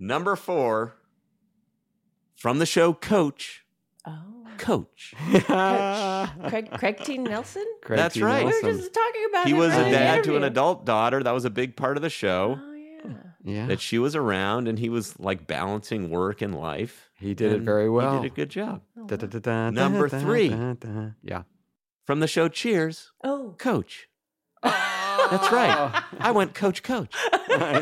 Number 0.00 0.34
four, 0.36 0.94
from 2.36 2.58
the 2.58 2.66
show 2.66 2.92
Coach. 2.94 3.64
Oh. 4.06 4.12
Coach. 4.56 5.14
Craig, 6.48 6.70
Craig 6.72 6.98
T. 7.04 7.18
Nelson? 7.18 7.64
Craig 7.82 7.98
That's 7.98 8.14
T. 8.14 8.22
right. 8.22 8.46
We 8.46 8.52
were 8.62 8.72
just 8.72 8.94
talking 8.94 9.24
about 9.30 9.46
He 9.46 9.52
was 9.52 9.72
a 9.72 9.76
earlier 9.76 9.86
in 9.86 9.92
dad 9.92 10.24
to 10.24 10.36
an 10.36 10.44
adult 10.44 10.84
daughter. 10.86 11.22
That 11.22 11.32
was 11.32 11.44
a 11.44 11.50
big 11.50 11.76
part 11.76 11.96
of 11.96 12.02
the 12.02 12.10
show. 12.10 12.58
Oh, 12.60 12.73
yeah. 13.04 13.12
Yeah. 13.44 13.66
That 13.66 13.80
she 13.80 13.98
was 13.98 14.16
around 14.16 14.68
and 14.68 14.78
he 14.78 14.88
was 14.88 15.18
like 15.20 15.46
balancing 15.46 16.10
work 16.10 16.40
and 16.42 16.54
life. 16.54 17.10
He 17.18 17.34
did 17.34 17.52
it 17.52 17.56
And 17.56 17.64
very 17.64 17.88
well. 17.90 18.16
He 18.16 18.22
did 18.22 18.32
a 18.32 18.34
good 18.34 18.48
job. 18.50 18.82
Da, 19.06 19.16
da, 19.16 19.26
da, 19.26 19.38
da, 19.38 19.70
Number 19.70 20.08
da, 20.08 20.18
da, 20.18 20.24
three. 20.24 20.48
da, 20.48 20.72
da. 20.74 21.10
Yeah. 21.22 21.42
From 22.04 22.20
the 22.20 22.26
show 22.28 22.48
Cheers, 22.48 23.12
Oh. 23.22 23.54
Coach. 23.58 24.08
Oh. 24.62 24.90
That's 25.30 25.50
right. 25.52 26.02
I 26.20 26.30
went 26.30 26.54
Coach 26.54 26.82
Coach. 26.82 27.14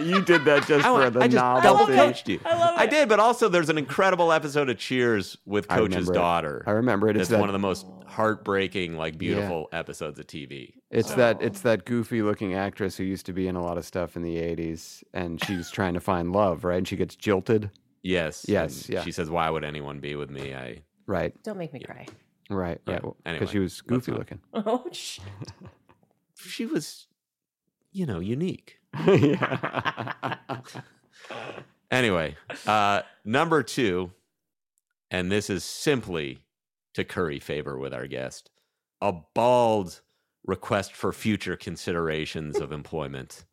you 0.03 0.23
did 0.23 0.45
that 0.45 0.65
just 0.67 0.85
I, 0.85 0.89
for 0.89 0.95
went, 0.99 1.15
the 1.15 1.21
I 1.21 1.29
just 1.29 1.35
novelty. 1.37 1.67
double 1.67 1.87
coached 1.87 2.29
you. 2.29 2.41
I 2.45 2.57
love 2.59 2.75
I 2.79 2.87
did, 2.87 3.09
but 3.09 3.21
also 3.21 3.49
there's 3.49 3.69
an 3.69 3.79
incredible 3.79 4.33
episode 4.33 4.69
of 4.71 4.79
Cheers 4.79 5.37
with 5.47 5.67
I 5.71 5.77
Coach's 5.77 5.95
remember 5.97 6.13
it. 6.13 6.17
daughter. 6.17 6.65
I 6.67 6.71
remember 6.73 7.09
it. 7.09 7.17
It's 7.17 7.23
It's 7.23 7.31
that, 7.31 7.41
one 7.41 7.49
of 7.49 7.53
the 7.53 7.59
most 7.59 7.87
heartbreaking, 8.07 8.97
like 8.97 9.19
beautiful 9.19 9.69
episodes 9.73 10.19
of 10.19 10.27
TV. 10.27 10.75
It's 10.91 11.13
that 11.15 11.41
it's 11.43 11.61
that 11.63 11.85
goofy 11.85 12.23
looking 12.23 12.55
actress 12.55 12.97
who 12.97 13.05
used 13.05 13.27
to 13.27 13.33
be 13.33 13.47
in 13.49 13.57
a 13.57 13.63
lot 13.63 13.79
of 13.79 13.85
stuff 13.85 14.17
in 14.17 14.23
the 14.23 14.37
'80s, 14.37 15.03
and 15.13 15.43
she's 15.45 15.71
trying 15.71 15.95
to 15.95 16.01
find 16.01 16.33
love, 16.33 16.65
right? 16.65 16.79
And 16.79 16.87
she 16.89 16.97
gets 16.97 17.17
jilted, 17.17 17.71
Yes. 18.03 18.45
Yes, 18.49 18.87
and 18.87 18.95
yeah. 18.95 19.03
She 19.03 19.13
says, 19.13 19.31
"Why 19.31 19.49
would 19.49 19.65
anyone 19.65 20.01
be 20.01 20.15
with 20.17 20.31
me?" 20.31 20.55
I 20.55 20.83
right? 21.07 21.35
Don't 21.43 21.59
make 21.59 21.73
me 21.73 21.81
cry. 21.81 22.07
Right, 22.51 22.81
Yeah, 22.87 22.95
right. 22.95 23.03
Because 23.03 23.17
anyway, 23.25 23.47
she 23.47 23.59
was 23.61 23.83
let's 23.89 24.07
goofy 24.07 24.11
not- 24.13 24.19
looking. 24.19 24.41
Oh, 24.55 24.85
sh- 24.93 25.21
she 26.37 26.67
was, 26.67 27.07
you 27.93 28.07
know, 28.07 28.21
unique. 28.21 28.79
Anyway, 31.91 32.35
uh, 32.67 33.03
number 33.23 33.63
two, 33.63 34.11
and 35.11 35.31
this 35.31 35.51
is 35.51 35.63
simply 35.63 36.39
to 36.95 37.05
curry 37.05 37.39
favor 37.39 37.79
with 37.79 37.93
our 37.93 38.07
guest, 38.07 38.49
a 39.03 39.13
bald, 39.35 40.01
request 40.47 40.95
for 40.95 41.13
future 41.13 41.55
considerations 41.55 42.57
of 42.57 42.73
employment. 42.73 43.45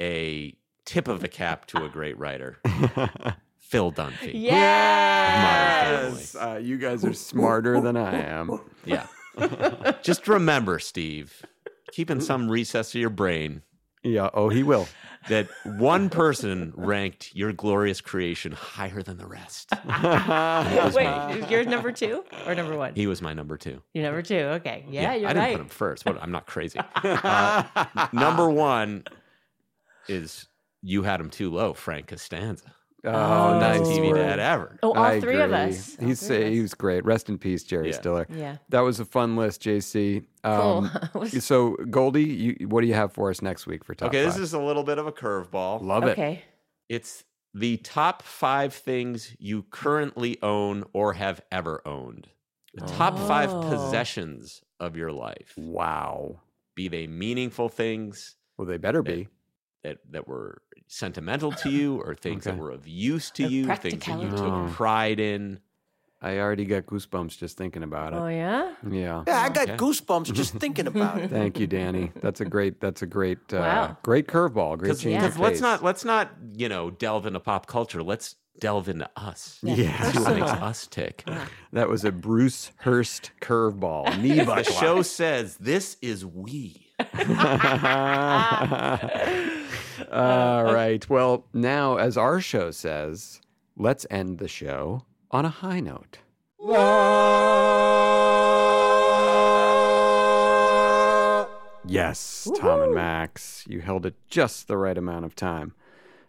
A 0.00 0.56
tip 0.84 1.06
of 1.06 1.20
the 1.20 1.28
cap 1.28 1.66
to 1.66 1.84
a 1.84 1.88
great 1.88 2.18
writer, 2.18 2.58
Phil 3.58 3.92
Dunphy. 3.92 4.32
Yes, 4.34 6.34
uh, 6.34 6.60
you 6.60 6.76
guys 6.76 7.04
are 7.04 7.14
smarter 7.14 7.80
than 7.80 7.96
I 7.96 8.20
am. 8.20 8.60
Yeah. 8.84 9.06
Just 10.02 10.26
remember, 10.26 10.80
Steve, 10.80 11.40
keep 11.92 12.10
in 12.10 12.20
some 12.20 12.50
recess 12.50 12.94
of 12.94 13.00
your 13.00 13.10
brain. 13.10 13.62
Yeah. 14.02 14.28
Oh, 14.34 14.48
he 14.48 14.62
will. 14.62 14.86
That 15.30 15.48
one 15.64 16.10
person 16.10 16.74
ranked 16.76 17.34
your 17.34 17.54
glorious 17.54 18.02
creation 18.02 18.52
higher 18.52 19.02
than 19.02 19.16
the 19.16 19.26
rest. 19.26 19.70
Wait, 20.94 21.38
is 21.38 21.50
yours 21.50 21.66
number 21.66 21.92
two 21.92 22.22
or 22.46 22.54
number 22.54 22.76
one? 22.76 22.94
He 22.94 23.06
was 23.06 23.22
my 23.22 23.32
number 23.32 23.56
two. 23.56 23.80
You're 23.94 24.04
number 24.04 24.20
two. 24.20 24.36
Okay. 24.36 24.84
Yeah, 24.86 25.14
you're 25.14 25.30
I 25.30 25.32
didn't 25.32 25.42
right. 25.42 25.52
put 25.56 25.60
him 25.62 25.68
first. 25.70 26.04
What, 26.04 26.22
I'm 26.22 26.30
not 26.30 26.44
crazy. 26.46 26.78
Uh, 27.02 27.62
number 28.12 28.50
one 28.50 29.04
is 30.08 30.46
you 30.82 31.04
had 31.04 31.20
him 31.20 31.30
too 31.30 31.50
low, 31.50 31.72
Frank 31.72 32.08
Costanza. 32.08 32.74
Oh, 33.06 33.58
Best 33.60 33.80
nice. 33.84 33.88
TV 33.98 34.08
work. 34.08 34.16
dad 34.18 34.38
ever. 34.38 34.78
Oh, 34.82 34.92
all 34.92 35.02
I 35.04 35.20
three 35.20 35.40
of 35.40 35.54
us. 35.54 35.96
All 35.98 36.06
He's 36.06 36.26
three 36.26 36.48
of 36.48 36.52
he 36.52 36.60
was 36.60 36.74
great. 36.74 37.02
Rest 37.04 37.30
in 37.30 37.38
peace, 37.38 37.62
Jerry 37.64 37.88
Yeah. 37.90 37.96
Stiller. 37.96 38.26
Yeah. 38.30 38.56
That 38.68 38.80
was 38.80 39.00
a 39.00 39.04
fun 39.06 39.36
list, 39.36 39.62
JC. 39.62 40.24
Um, 40.44 40.90
Cool. 41.12 41.26
so, 41.26 41.76
Goldie, 41.90 42.24
you, 42.24 42.68
what 42.68 42.82
do 42.82 42.86
you 42.86 42.94
have 42.94 43.12
for 43.12 43.30
us 43.30 43.40
next 43.42 43.66
week 43.66 43.84
for 43.84 43.94
top 43.94 44.08
Okay, 44.08 44.24
five? 44.24 44.32
this 44.34 44.40
is 44.42 44.52
a 44.52 44.60
little 44.60 44.82
bit 44.84 44.98
of 44.98 45.06
a 45.06 45.12
curveball. 45.12 45.82
Love 45.82 46.04
it. 46.04 46.10
Okay. 46.10 46.42
It's 46.88 47.24
the 47.54 47.76
top 47.78 48.22
five 48.22 48.74
things 48.74 49.34
you 49.38 49.62
currently 49.70 50.38
own 50.42 50.84
or 50.92 51.14
have 51.14 51.40
ever 51.50 51.80
owned. 51.86 52.28
The 52.74 52.86
top 52.86 53.16
five 53.16 53.50
possessions 53.70 54.60
of 54.80 54.96
your 54.96 55.12
life. 55.12 55.54
Wow. 55.56 56.40
Be 56.74 56.88
they 56.88 57.06
meaningful 57.06 57.68
things 57.68 58.36
Well, 58.58 58.66
they 58.66 58.78
better 58.78 59.02
be. 59.02 59.28
that, 59.84 59.98
that 60.10 60.26
were 60.26 60.60
sentimental 60.88 61.52
to 61.52 61.70
you 61.70 62.00
or 62.02 62.14
things 62.16 62.44
that 62.44 62.58
were 62.58 62.70
of 62.72 62.86
use 62.88 63.30
to 63.32 63.44
Of 63.44 63.52
you, 63.52 63.66
things 63.76 64.04
that 64.04 64.20
you 64.20 64.30
took 64.30 64.40
Oh. 64.52 64.68
pride 64.72 65.20
in. 65.20 65.60
I 66.24 66.38
already 66.38 66.64
got 66.64 66.86
goosebumps 66.86 67.36
just 67.38 67.58
thinking 67.58 67.82
about 67.82 68.14
it. 68.14 68.16
Oh 68.16 68.28
yeah. 68.28 68.72
Yeah. 68.90 69.24
Yeah, 69.26 69.40
I 69.42 69.50
got 69.50 69.68
Okay. 69.68 69.76
goosebumps 69.76 70.32
just 70.32 70.54
thinking 70.62 70.86
about 70.86 71.18
it. 71.18 71.28
Thank 71.30 71.60
you, 71.60 71.66
Danny. 71.66 72.12
That's 72.22 72.40
a 72.40 72.46
great. 72.46 72.80
That's 72.80 73.02
a 73.02 73.06
great. 73.06 73.38
Uh, 73.52 73.58
Wow. 73.58 73.96
Great 74.02 74.26
curveball. 74.26 74.78
Great 74.78 74.88
Because 74.88 75.02
change 75.02 75.22
of 75.22 75.38
let's 75.38 75.60
not 75.60 75.84
let's 75.84 76.04
not 76.04 76.30
you 76.54 76.68
know 76.70 76.90
delve 76.90 77.26
into 77.26 77.40
pop 77.40 77.66
culture. 77.66 78.02
Let's 78.02 78.36
delve 78.60 78.88
into 78.88 79.08
us. 79.16 79.58
Yeah. 79.62 80.12
See 80.12 80.18
what 80.20 80.34
makes 80.36 80.50
us 80.68 80.86
tick. 80.86 81.28
That 81.72 81.88
was 81.90 82.04
a 82.04 82.12
Bruce 82.12 82.70
Hurst 82.78 83.32
curveball. 83.42 84.22
Knee 84.22 84.44
The 84.44 84.62
show 84.62 85.02
says 85.02 85.56
this 85.58 85.96
is 86.00 86.24
we. 86.24 86.92
All 90.12 90.64
right. 90.64 91.08
Well, 91.10 91.46
now, 91.52 91.96
as 91.96 92.16
our 92.16 92.40
show 92.40 92.70
says, 92.70 93.40
let's 93.76 94.06
end 94.10 94.38
the 94.38 94.48
show 94.48 95.04
on 95.34 95.44
a 95.44 95.48
high 95.48 95.80
note. 95.80 96.18
Yes, 101.86 102.48
Tom 102.56 102.82
and 102.82 102.94
Max, 102.94 103.64
you 103.68 103.80
held 103.80 104.06
it 104.06 104.14
just 104.28 104.68
the 104.68 104.76
right 104.76 104.96
amount 104.96 105.24
of 105.24 105.34
time. 105.34 105.74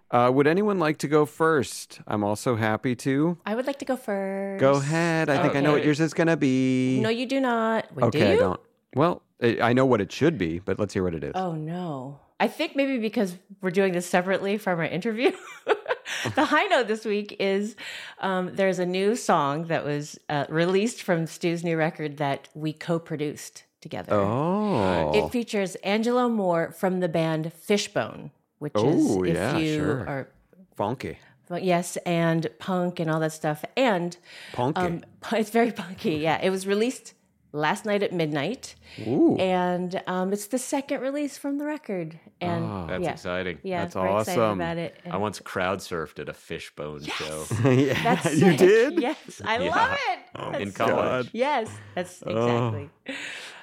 Uh, 0.10 0.32
would 0.34 0.48
anyone 0.48 0.80
like 0.80 0.98
to 0.98 1.08
go 1.08 1.26
first? 1.26 2.02
I'm 2.08 2.24
also 2.24 2.56
happy 2.56 2.96
to. 2.98 3.38
I 3.46 3.54
would 3.54 3.68
like 3.68 3.80
to 3.80 3.86
go 3.86 3.96
first. 3.96 4.60
Go 4.60 4.74
ahead. 4.74 5.30
I 5.30 5.42
think 5.42 5.56
I 5.56 5.62
know 5.62 5.74
what 5.74 5.86
yours 5.86 6.00
is 6.00 6.14
going 6.14 6.28
to 6.28 6.38
be. 6.38 7.00
No, 7.00 7.10
you 7.10 7.28
do 7.28 7.40
not. 7.40 7.96
Wait, 7.96 8.06
okay, 8.06 8.20
do 8.20 8.26
you? 8.26 8.34
I 8.34 8.36
don't. 8.38 8.60
Well, 8.96 9.22
I 9.42 9.60
I 9.62 9.74
know 9.74 9.86
what 9.86 10.02
it 10.02 10.12
should 10.12 10.38
be, 10.38 10.60
but 10.60 10.80
let's 10.80 10.94
hear 10.94 11.04
what 11.04 11.14
it 11.14 11.24
is. 11.24 11.34
Oh 11.36 11.54
no. 11.54 12.20
I 12.40 12.48
think 12.48 12.76
maybe 12.76 12.98
because 12.98 13.38
we're 13.62 13.72
doing 13.72 13.94
this 13.94 14.06
separately 14.08 14.58
from 14.58 14.80
our 14.80 14.86
interview. 14.86 15.32
the 16.36 16.46
high 16.46 16.66
note 16.66 16.88
this 16.88 17.06
week 17.06 17.36
is 17.40 17.76
um, 18.20 18.52
there's 18.56 18.80
a 18.80 18.86
new 18.86 19.16
song 19.16 19.68
that 19.68 19.86
was 19.86 20.20
uh, 20.28 20.46
released 20.50 21.02
from 21.02 21.28
Stu's 21.28 21.64
new 21.64 21.78
record 21.78 22.18
that 22.18 22.50
we 22.54 22.74
co-produced 22.74 23.64
together. 23.80 24.14
Oh. 24.16 25.12
It 25.14 25.32
features 25.32 25.76
Angelo 25.76 26.28
Moore 26.28 26.72
from 26.72 27.00
the 27.00 27.08
band 27.08 27.54
Fishbone, 27.54 28.32
which 28.60 28.74
Oh, 28.76 29.24
is 29.24 29.30
if 29.32 29.36
yeah, 29.36 29.58
you 29.58 29.76
sure. 29.78 30.00
are 30.08 30.28
Funky. 30.76 31.18
yes, 31.62 31.96
and 32.06 32.48
punk 32.60 33.00
and 33.00 33.10
all 33.10 33.22
that 33.22 33.32
stuff. 33.32 33.64
And 33.78 34.18
Punky. 34.52 34.82
um, 34.82 35.04
it's 35.32 35.52
very 35.52 35.72
punky. 35.72 36.16
Yeah, 36.16 36.42
it 36.44 36.50
was 36.50 36.68
released 36.68 37.14
last 37.56 37.86
night 37.86 38.04
at 38.04 38.12
midnight, 38.14 38.76
Ooh. 39.08 39.36
and 39.38 40.02
um, 40.08 40.34
it's 40.34 40.48
the 40.48 40.58
second 40.58 41.02
release 41.02 41.38
from 41.38 41.58
the 41.58 41.66
record. 41.66 42.20
And 42.42 42.66
Oh. 42.66 42.86
That's 42.88 43.04
yeah, 43.04 43.12
exciting. 43.12 43.58
Yeah, 43.64 43.82
That's 43.82 43.94
very 43.96 44.14
excited 44.20 44.42
awesome. 44.42 44.60
about 44.62 44.78
it. 44.78 44.98
I 45.10 45.18
once 45.18 45.40
crowd 45.40 45.80
surfed 45.80 46.20
at 46.20 46.30
a 46.30 46.34
fishbone 46.34 47.04
show 47.04 47.46
yeah, 47.70 48.02
That's 48.04 48.36
you 48.40 48.56
did? 48.58 49.00
Yes, 49.00 49.42
I 49.44 49.58
Yeah. 49.60 49.70
love 49.76 49.98
it. 50.12 50.20
Oh, 50.36 50.52
in 50.52 50.72
so- 50.72 50.86
college. 50.86 51.30
Yes, 51.34 51.70
that's 51.96 52.22
exactly. 52.22 52.90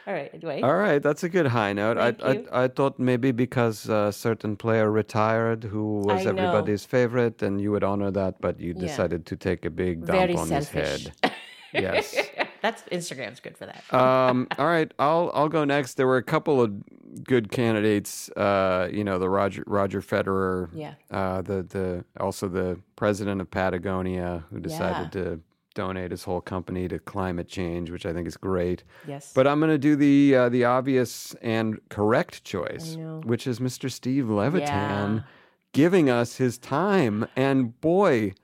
All 0.07 0.15
right, 0.15 0.33
Dwayne. 0.41 0.65
All 0.65 0.75
right, 0.75 1.01
that's 1.01 1.23
a 1.23 1.29
good 1.29 1.47
high 1.47 1.73
note. 1.73 1.97
I, 1.97 2.11
Thank 2.13 2.47
you. 2.47 2.49
I 2.53 2.65
I 2.65 2.69
thought 2.69 2.99
maybe 2.99 3.31
because 3.31 3.89
a 3.89 4.11
certain 4.11 4.57
player 4.57 4.91
retired 4.91 5.63
who 5.65 6.01
was 6.07 6.27
I 6.27 6.33
know. 6.33 6.43
everybody's 6.43 6.85
favorite, 6.85 7.41
and 7.43 7.61
you 7.61 7.71
would 7.71 7.85
honor 7.85 8.11
that, 8.11 8.41
but 8.41 8.59
you 8.59 8.73
Yeah. 8.75 8.81
decided 8.87 9.27
to 9.27 9.37
take 9.37 9.65
a 9.65 9.71
big 9.71 10.05
dump 10.07 10.19
Very 10.19 10.35
on 10.35 10.47
selfish. 10.49 10.73
his 10.73 11.13
head. 11.23 11.33
Yes. 11.73 12.17
that's 12.63 12.83
Instagram's 12.85 13.41
good 13.41 13.57
for 13.59 13.67
that. 13.67 13.85
um, 13.95 14.47
all 14.59 14.67
right, 14.67 14.91
I'll 14.99 15.31
I'll 15.35 15.49
go 15.51 15.65
next. 15.65 15.95
There 15.95 16.07
were 16.07 16.17
a 16.17 16.23
couple 16.23 16.61
of 16.63 16.73
good 17.25 17.51
candidates. 17.51 18.31
Uh, 18.31 18.89
you 18.91 19.05
know, 19.05 19.19
the 19.19 19.29
Roger 19.29 19.65
Roger 19.67 20.01
Federer. 20.01 20.71
Yeah. 20.75 20.95
Uh, 21.11 21.43
the 21.43 21.63
the 21.63 22.05
also 22.19 22.49
the 22.49 22.79
president 22.97 23.41
of 23.41 23.51
Patagonia 23.51 24.45
who 24.51 24.61
decided 24.61 25.13
to 25.13 25.41
donate 25.75 26.11
his 26.11 26.25
whole 26.25 26.41
company 26.43 26.87
to 26.87 26.99
climate 26.99 27.49
change, 27.49 27.91
which 27.91 28.05
I 28.05 28.13
think 28.13 28.27
is 28.29 28.37
great. 28.37 28.85
Yes. 29.09 29.33
But 29.35 29.47
I'm 29.47 29.59
going 29.59 29.71
to 29.71 29.79
do 29.79 29.97
the 29.97 30.35
uh, 30.37 30.49
the 30.51 30.65
obvious 30.65 31.35
and 31.43 31.81
correct 31.89 32.45
choice, 32.45 32.97
which 33.25 33.47
is 33.47 33.59
Mr. 33.59 33.91
Steve 33.91 34.29
Levitan 34.29 35.17
Yeah. 35.17 35.21
giving 35.73 36.11
us 36.11 36.37
his 36.37 36.59
time. 36.59 37.27
And 37.37 37.81
boy, 37.81 38.35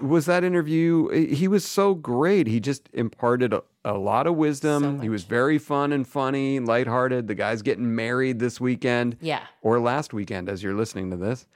was 0.00 0.26
that 0.26 0.44
interview, 0.44 1.08
he 1.10 1.48
was 1.48 1.64
so 1.64 1.94
great. 1.94 2.46
He 2.46 2.60
just 2.60 2.88
imparted 2.92 3.52
a, 3.52 3.62
a 3.84 3.94
lot 3.94 4.26
of 4.26 4.36
wisdom. 4.36 5.00
he 5.00 5.08
was 5.08 5.24
very 5.24 5.58
fun 5.58 5.92
and 5.92 6.06
funny, 6.06 6.60
lighthearted. 6.60 7.28
The 7.28 7.34
guy's 7.34 7.62
getting 7.62 7.94
married 7.94 8.38
this 8.38 8.60
weekend. 8.60 9.16
Yeah. 9.20 9.42
Or 9.62 9.80
last 9.80 10.12
weekend 10.12 10.48
as 10.48 10.62
you're 10.62 10.74
listening 10.74 11.10
to 11.10 11.16
this. 11.16 11.46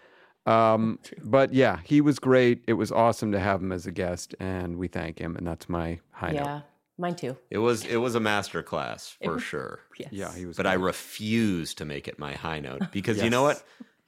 Um, 0.47 0.99
but 1.23 1.53
yeah, 1.53 1.81
he 1.85 2.01
was 2.01 2.19
great. 2.19 2.65
It 2.67 2.73
was 2.73 2.91
awesome 2.91 3.33
to 3.33 3.39
have 3.41 3.61
him 3.61 3.73
as 3.73 3.87
a 3.87 3.93
guest, 3.93 4.35
and 4.41 4.77
we 4.77 4.89
thank 4.89 5.19
him. 5.19 5.37
And 5.37 5.47
that's 5.47 5.69
my 5.69 6.01
high 6.13 6.31
note. 6.31 6.35
yeah, 6.37 6.45
note. 6.55 6.63
mine 6.99 7.15
too. 7.15 7.37
It 7.51 7.59
was 7.59 7.85
it 7.85 7.99
was 7.99 8.15
a 8.15 8.21
master 8.21 8.63
class 8.63 9.17
for 9.23 9.35
was- 9.35 9.43
sure. 9.43 9.81
Yes. 9.99 10.09
Yeah, 10.13 10.35
he 10.35 10.47
was. 10.47 10.57
But 10.57 10.67
I 10.67 10.73
refuse 10.75 11.75
to 11.75 11.85
make 11.85 12.09
it 12.09 12.19
my 12.19 12.33
high 12.33 12.59
note 12.61 12.91
because 12.91 13.23
you 13.23 13.29
know 13.29 13.43
what? 13.49 13.63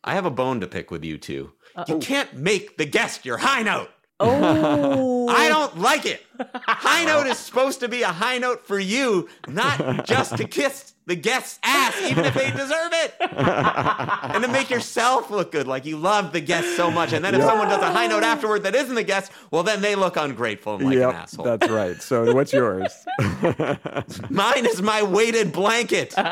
I 0.05 0.15
have 0.15 0.25
a 0.25 0.31
bone 0.31 0.61
to 0.61 0.67
pick 0.67 0.91
with 0.91 1.05
you 1.05 1.19
two. 1.19 1.53
You 1.89 1.99
can't 1.99 2.35
make 2.35 2.77
the 2.77 2.85
guest 2.85 3.25
your 3.25 3.39
high 3.39 3.63
note. 3.63 3.91
Oh, 4.21 5.29
I 5.29 5.49
don't 5.49 5.79
like 5.79 6.07
it. 6.07 6.25
High 6.39 7.05
note 7.05 7.27
is 7.27 7.39
supposed 7.39 7.81
to 7.81 7.89
be 7.89 8.03
a 8.03 8.09
high 8.09 8.39
note 8.39 8.67
for 8.67 8.79
you, 8.79 9.29
not 9.49 10.07
just 10.07 10.37
to 10.37 10.45
kiss 10.45 10.95
the 11.07 11.17
guest's 11.17 11.59
ass, 11.65 12.01
even 12.03 12.25
if 12.25 12.35
they 12.35 12.51
deserve 12.53 12.93
it. 12.93 13.15
and 13.21 14.45
to 14.45 14.49
make 14.49 14.71
yourself 14.71 15.31
look 15.31 15.51
good, 15.51 15.67
like 15.67 15.85
you 15.85 15.97
love 15.97 16.33
the 16.33 16.41
guest 16.41 16.77
so 16.77 16.91
much. 16.91 17.13
And 17.13 17.25
then 17.25 17.35
if 17.35 17.43
someone 17.43 17.69
does 17.69 17.83
a 17.83 17.93
high 17.93 18.07
note 18.07 18.23
afterward 18.23 18.63
that 18.63 18.77
isn't 18.77 18.95
the 18.95 19.03
guest, 19.03 19.33
well, 19.51 19.65
then 19.65 19.81
they 19.81 19.97
look 19.97 20.17
ungrateful 20.17 20.77
and 20.77 20.85
like 20.85 20.95
yep, 20.95 21.11
an 21.11 21.17
asshole. 21.17 21.45
that's 21.45 21.69
right. 21.69 22.01
So 22.01 22.33
what's 22.33 22.53
yours? 22.53 22.93
Mine 24.31 24.67
is 24.67 24.81
my 24.81 25.03
weighted 25.03 25.53
blanket. 25.53 26.15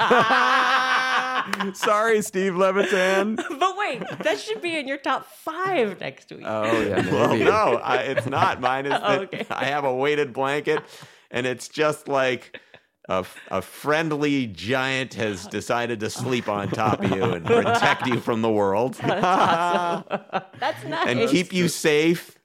Sorry, 1.75 2.23
Steve 2.23 2.57
Levitan. 2.57 3.37
but 3.37 3.77
wait, 3.77 4.03
that 4.23 4.39
should 4.41 4.61
be 4.63 4.77
in 4.79 4.87
your 4.89 4.99
top 4.99 5.27
five 5.27 6.01
next 6.01 6.31
week. 6.31 6.43
Oh 6.45 6.81
yeah, 6.83 7.05
Well, 7.13 7.37
no, 7.37 7.77
I, 7.83 7.97
it's 7.99 8.27
not. 8.27 8.61
Mine 8.61 8.87
is 8.87 8.91
that 9.01 9.21
Okay. 9.23 9.47
I 9.51 9.65
have 9.65 9.85
a 9.85 9.95
weighted 9.95 10.33
blanket, 10.33 10.83
and 11.31 11.47
it's 11.47 11.69
just 11.69 12.09
like 12.09 12.61
a, 13.09 13.25
a 13.51 13.61
friendly 13.63 14.47
giant 14.47 15.15
has 15.15 15.47
decided 15.47 16.01
to 16.01 16.11
sleep 16.11 16.49
on 16.49 16.69
top 16.69 17.03
of 17.05 17.11
you 17.11 17.25
and 17.25 17.45
protect 17.45 18.07
you 18.07 18.21
from 18.21 18.43
the 18.43 18.51
world 18.51 18.95
That's 18.95 20.85
nice. 20.85 21.07
and 21.09 21.29
keep 21.29 21.53
you 21.53 21.69
safe. 21.69 22.37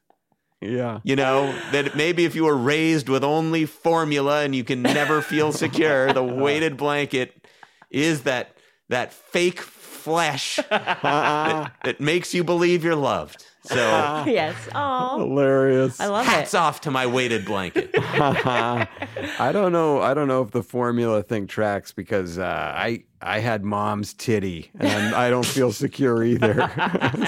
Yeah. 0.62 1.00
You 1.04 1.16
know, 1.16 1.54
that 1.72 1.96
maybe 1.96 2.26
if 2.26 2.34
you 2.34 2.46
were 2.46 2.58
raised 2.58 3.10
with 3.10 3.24
only 3.24 3.66
formula 3.66 4.44
and 4.44 4.56
you 4.56 4.64
can 4.64 4.82
never 4.82 5.22
feel 5.22 5.52
secure, 5.52 6.12
the 6.14 6.24
weighted 6.24 6.78
blanket 6.78 7.46
is 7.92 8.24
that 8.24 8.55
that 8.90 9.14
fake 9.14 9.60
flesh 9.62 10.60
that, 10.70 11.72
that 11.84 12.00
makes 12.00 12.34
you 12.34 12.44
believe 12.44 12.84
you're 12.84 12.96
loved. 12.96 13.46
So 13.64 13.76
yes. 14.28 14.56
Oh, 14.76 15.18
Hilarious. 15.20 16.00
I 16.00 16.06
love 16.06 16.26
hats 16.28 16.54
it. 16.54 16.58
off 16.58 16.82
to 16.82 16.92
my 16.92 17.08
weighted 17.08 17.46
blanket. 17.46 17.90
I 17.98 19.50
don't 19.52 19.72
know. 19.72 20.02
I 20.02 20.14
don't 20.14 20.28
know 20.28 20.44
if 20.44 20.52
the 20.52 20.62
formula 20.62 21.24
thing 21.24 21.48
tracks 21.48 21.92
because 21.92 22.38
uh, 22.38 22.44
I 22.76 23.04
I 23.22 23.40
had 23.40 23.64
mom's 23.64 24.14
titty 24.14 24.70
and 24.80 25.16
I'm, 25.16 25.32
don't 25.32 25.46
feel 25.46 25.72
secure 25.72 26.24
either. 26.24 26.54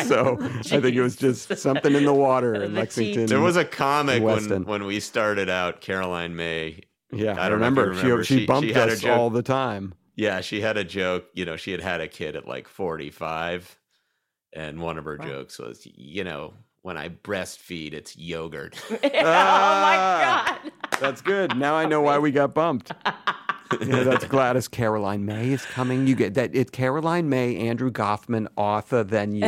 so 0.05 0.37
I 0.39 0.61
think 0.79 0.95
it 0.95 1.01
was 1.01 1.15
just 1.15 1.57
something 1.57 1.95
in 1.95 2.05
the 2.05 2.13
water 2.13 2.53
in 2.53 2.73
The 2.73 2.79
Lexington. 2.81 3.25
There 3.25 3.41
was 3.41 3.57
a 3.57 3.65
comic 3.65 4.21
when, 4.21 4.63
when 4.65 4.85
we 4.85 4.99
started 4.99 5.49
out, 5.49 5.81
Caroline 5.81 6.35
May. 6.35 6.81
Yeah, 7.11 7.33
I, 7.39 7.47
I 7.47 7.49
don't 7.49 7.59
know 7.61 7.67
if 7.67 7.75
you 7.75 7.81
remember. 7.81 7.89
remember. 7.89 8.23
She, 8.23 8.33
she 8.35 8.39
She- 8.41 8.45
bumped 8.45 8.67
she 8.69 8.75
us 8.75 9.03
all 9.05 9.31
the 9.31 9.41
time. 9.41 9.95
Yeah, 10.17 10.41
she 10.41 10.59
had 10.59 10.77
a 10.77 10.83
joke. 10.83 11.25
You 11.33 11.45
know, 11.45 11.55
she 11.55 11.71
had 11.71 11.79
had 11.79 12.01
a 12.01 12.07
kid 12.07 12.35
at 12.35 12.47
like 12.47 12.67
45. 12.67 13.77
And 14.53 14.81
one 14.81 14.97
of 14.97 15.05
her 15.05 15.17
jokes 15.17 15.59
was, 15.59 15.85
you 15.85 16.23
know, 16.23 16.53
when 16.81 16.97
I 16.97 17.09
breastfeed, 17.09 17.93
it's 17.93 18.17
yogurt. 18.17 18.83
oh 18.91 18.97
my 19.03 19.09
god. 19.13 20.71
That's 20.99 21.21
good. 21.21 21.55
Now 21.55 21.75
I 21.75 21.85
know 21.85 22.01
why 22.01 22.17
we 22.17 22.31
got 22.31 22.55
bumped. 22.55 22.91
yeah, 23.05 24.01
that's 24.03 24.25
Gladys. 24.25 24.67
Caroline 24.67 25.25
May 25.25 25.51
is 25.51 25.63
coming. 25.63 26.07
You 26.07 26.15
get 26.15 26.33
that? 26.33 26.55
It's 26.55 26.71
Caroline 26.71 27.29
May, 27.29 27.55
Andrew 27.55 27.91
Goffman, 27.91 28.47
Arthur, 28.57 29.03
then 29.03 29.35
you. 29.35 29.45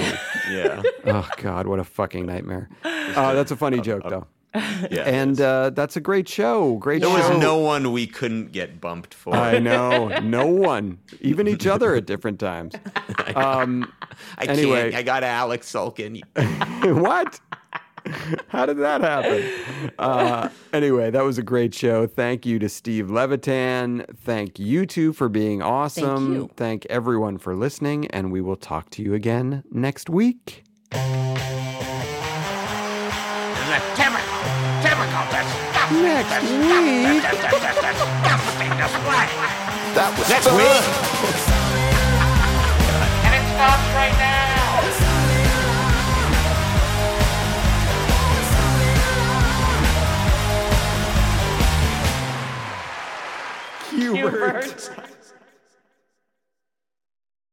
yeah. 0.52 0.84
oh 1.08 1.28
God, 1.38 1.66
what 1.66 1.80
a 1.80 1.84
fucking 1.84 2.28
nightmare. 2.28 2.70
Uh, 2.84 3.34
that's 3.34 3.50
a 3.50 3.56
funny 3.56 3.82
joke 3.82 4.04
though. 4.08 4.28
Yeah. 4.90 5.04
And 5.04 5.40
uh, 5.40 5.70
that's 5.72 5.96
a 5.96 6.02
great 6.02 6.28
show. 6.28 6.76
Great 6.78 7.02
there 7.02 7.10
show. 7.10 7.18
There 7.18 7.30
was 7.34 7.42
no 7.42 7.58
one 7.58 7.92
we 7.92 8.08
couldn't 8.08 8.52
get 8.52 8.82
bumped 8.82 9.14
for. 9.14 9.36
I 9.36 9.60
know, 9.70 10.08
no 10.20 10.48
one, 10.48 11.00
even 11.22 11.48
each 11.48 11.68
other 11.68 11.94
at 11.96 12.06
different 12.06 12.40
times. 12.40 12.74
Um, 13.36 13.92
I 14.38 14.46
anyway, 14.46 14.92
can't. 14.92 14.96
I 14.96 15.04
got 15.04 15.24
Alex 15.24 15.72
Sulkin. 15.72 16.22
what? 17.02 17.40
How 18.48 18.66
did 18.66 18.78
that 18.78 19.02
happen? 19.02 19.92
Uh, 20.00 20.50
anyway, 20.74 21.12
that 21.12 21.24
was 21.24 21.38
a 21.38 21.44
great 21.44 21.76
show. 21.76 22.08
Thank 22.08 22.46
you 22.46 22.58
to 22.60 22.68
Steve 22.70 23.12
Levitan. 23.12 24.06
Thank 24.18 24.58
you 24.58 24.86
two 24.86 25.14
for 25.14 25.30
being 25.30 25.62
awesome. 25.62 26.34
you. 26.34 26.50
Thank 26.56 26.86
everyone 26.88 27.38
for 27.38 27.56
listening, 27.56 28.08
and 28.08 28.32
we 28.32 28.42
will 28.42 28.56
talk 28.56 28.90
to 28.92 29.04
you 29.04 29.14
again 29.14 29.64
next 29.72 30.10
week. 30.10 30.64
next 35.92 36.42
week. 36.42 37.24
that 39.96 40.14
was 40.18 40.30
next 40.30 40.46
week. 40.54 40.84
and 43.26 43.34
it 43.34 43.44
stops 43.54 43.88
right 43.98 44.14
now. 44.18 44.40
Hubert. 53.90 54.90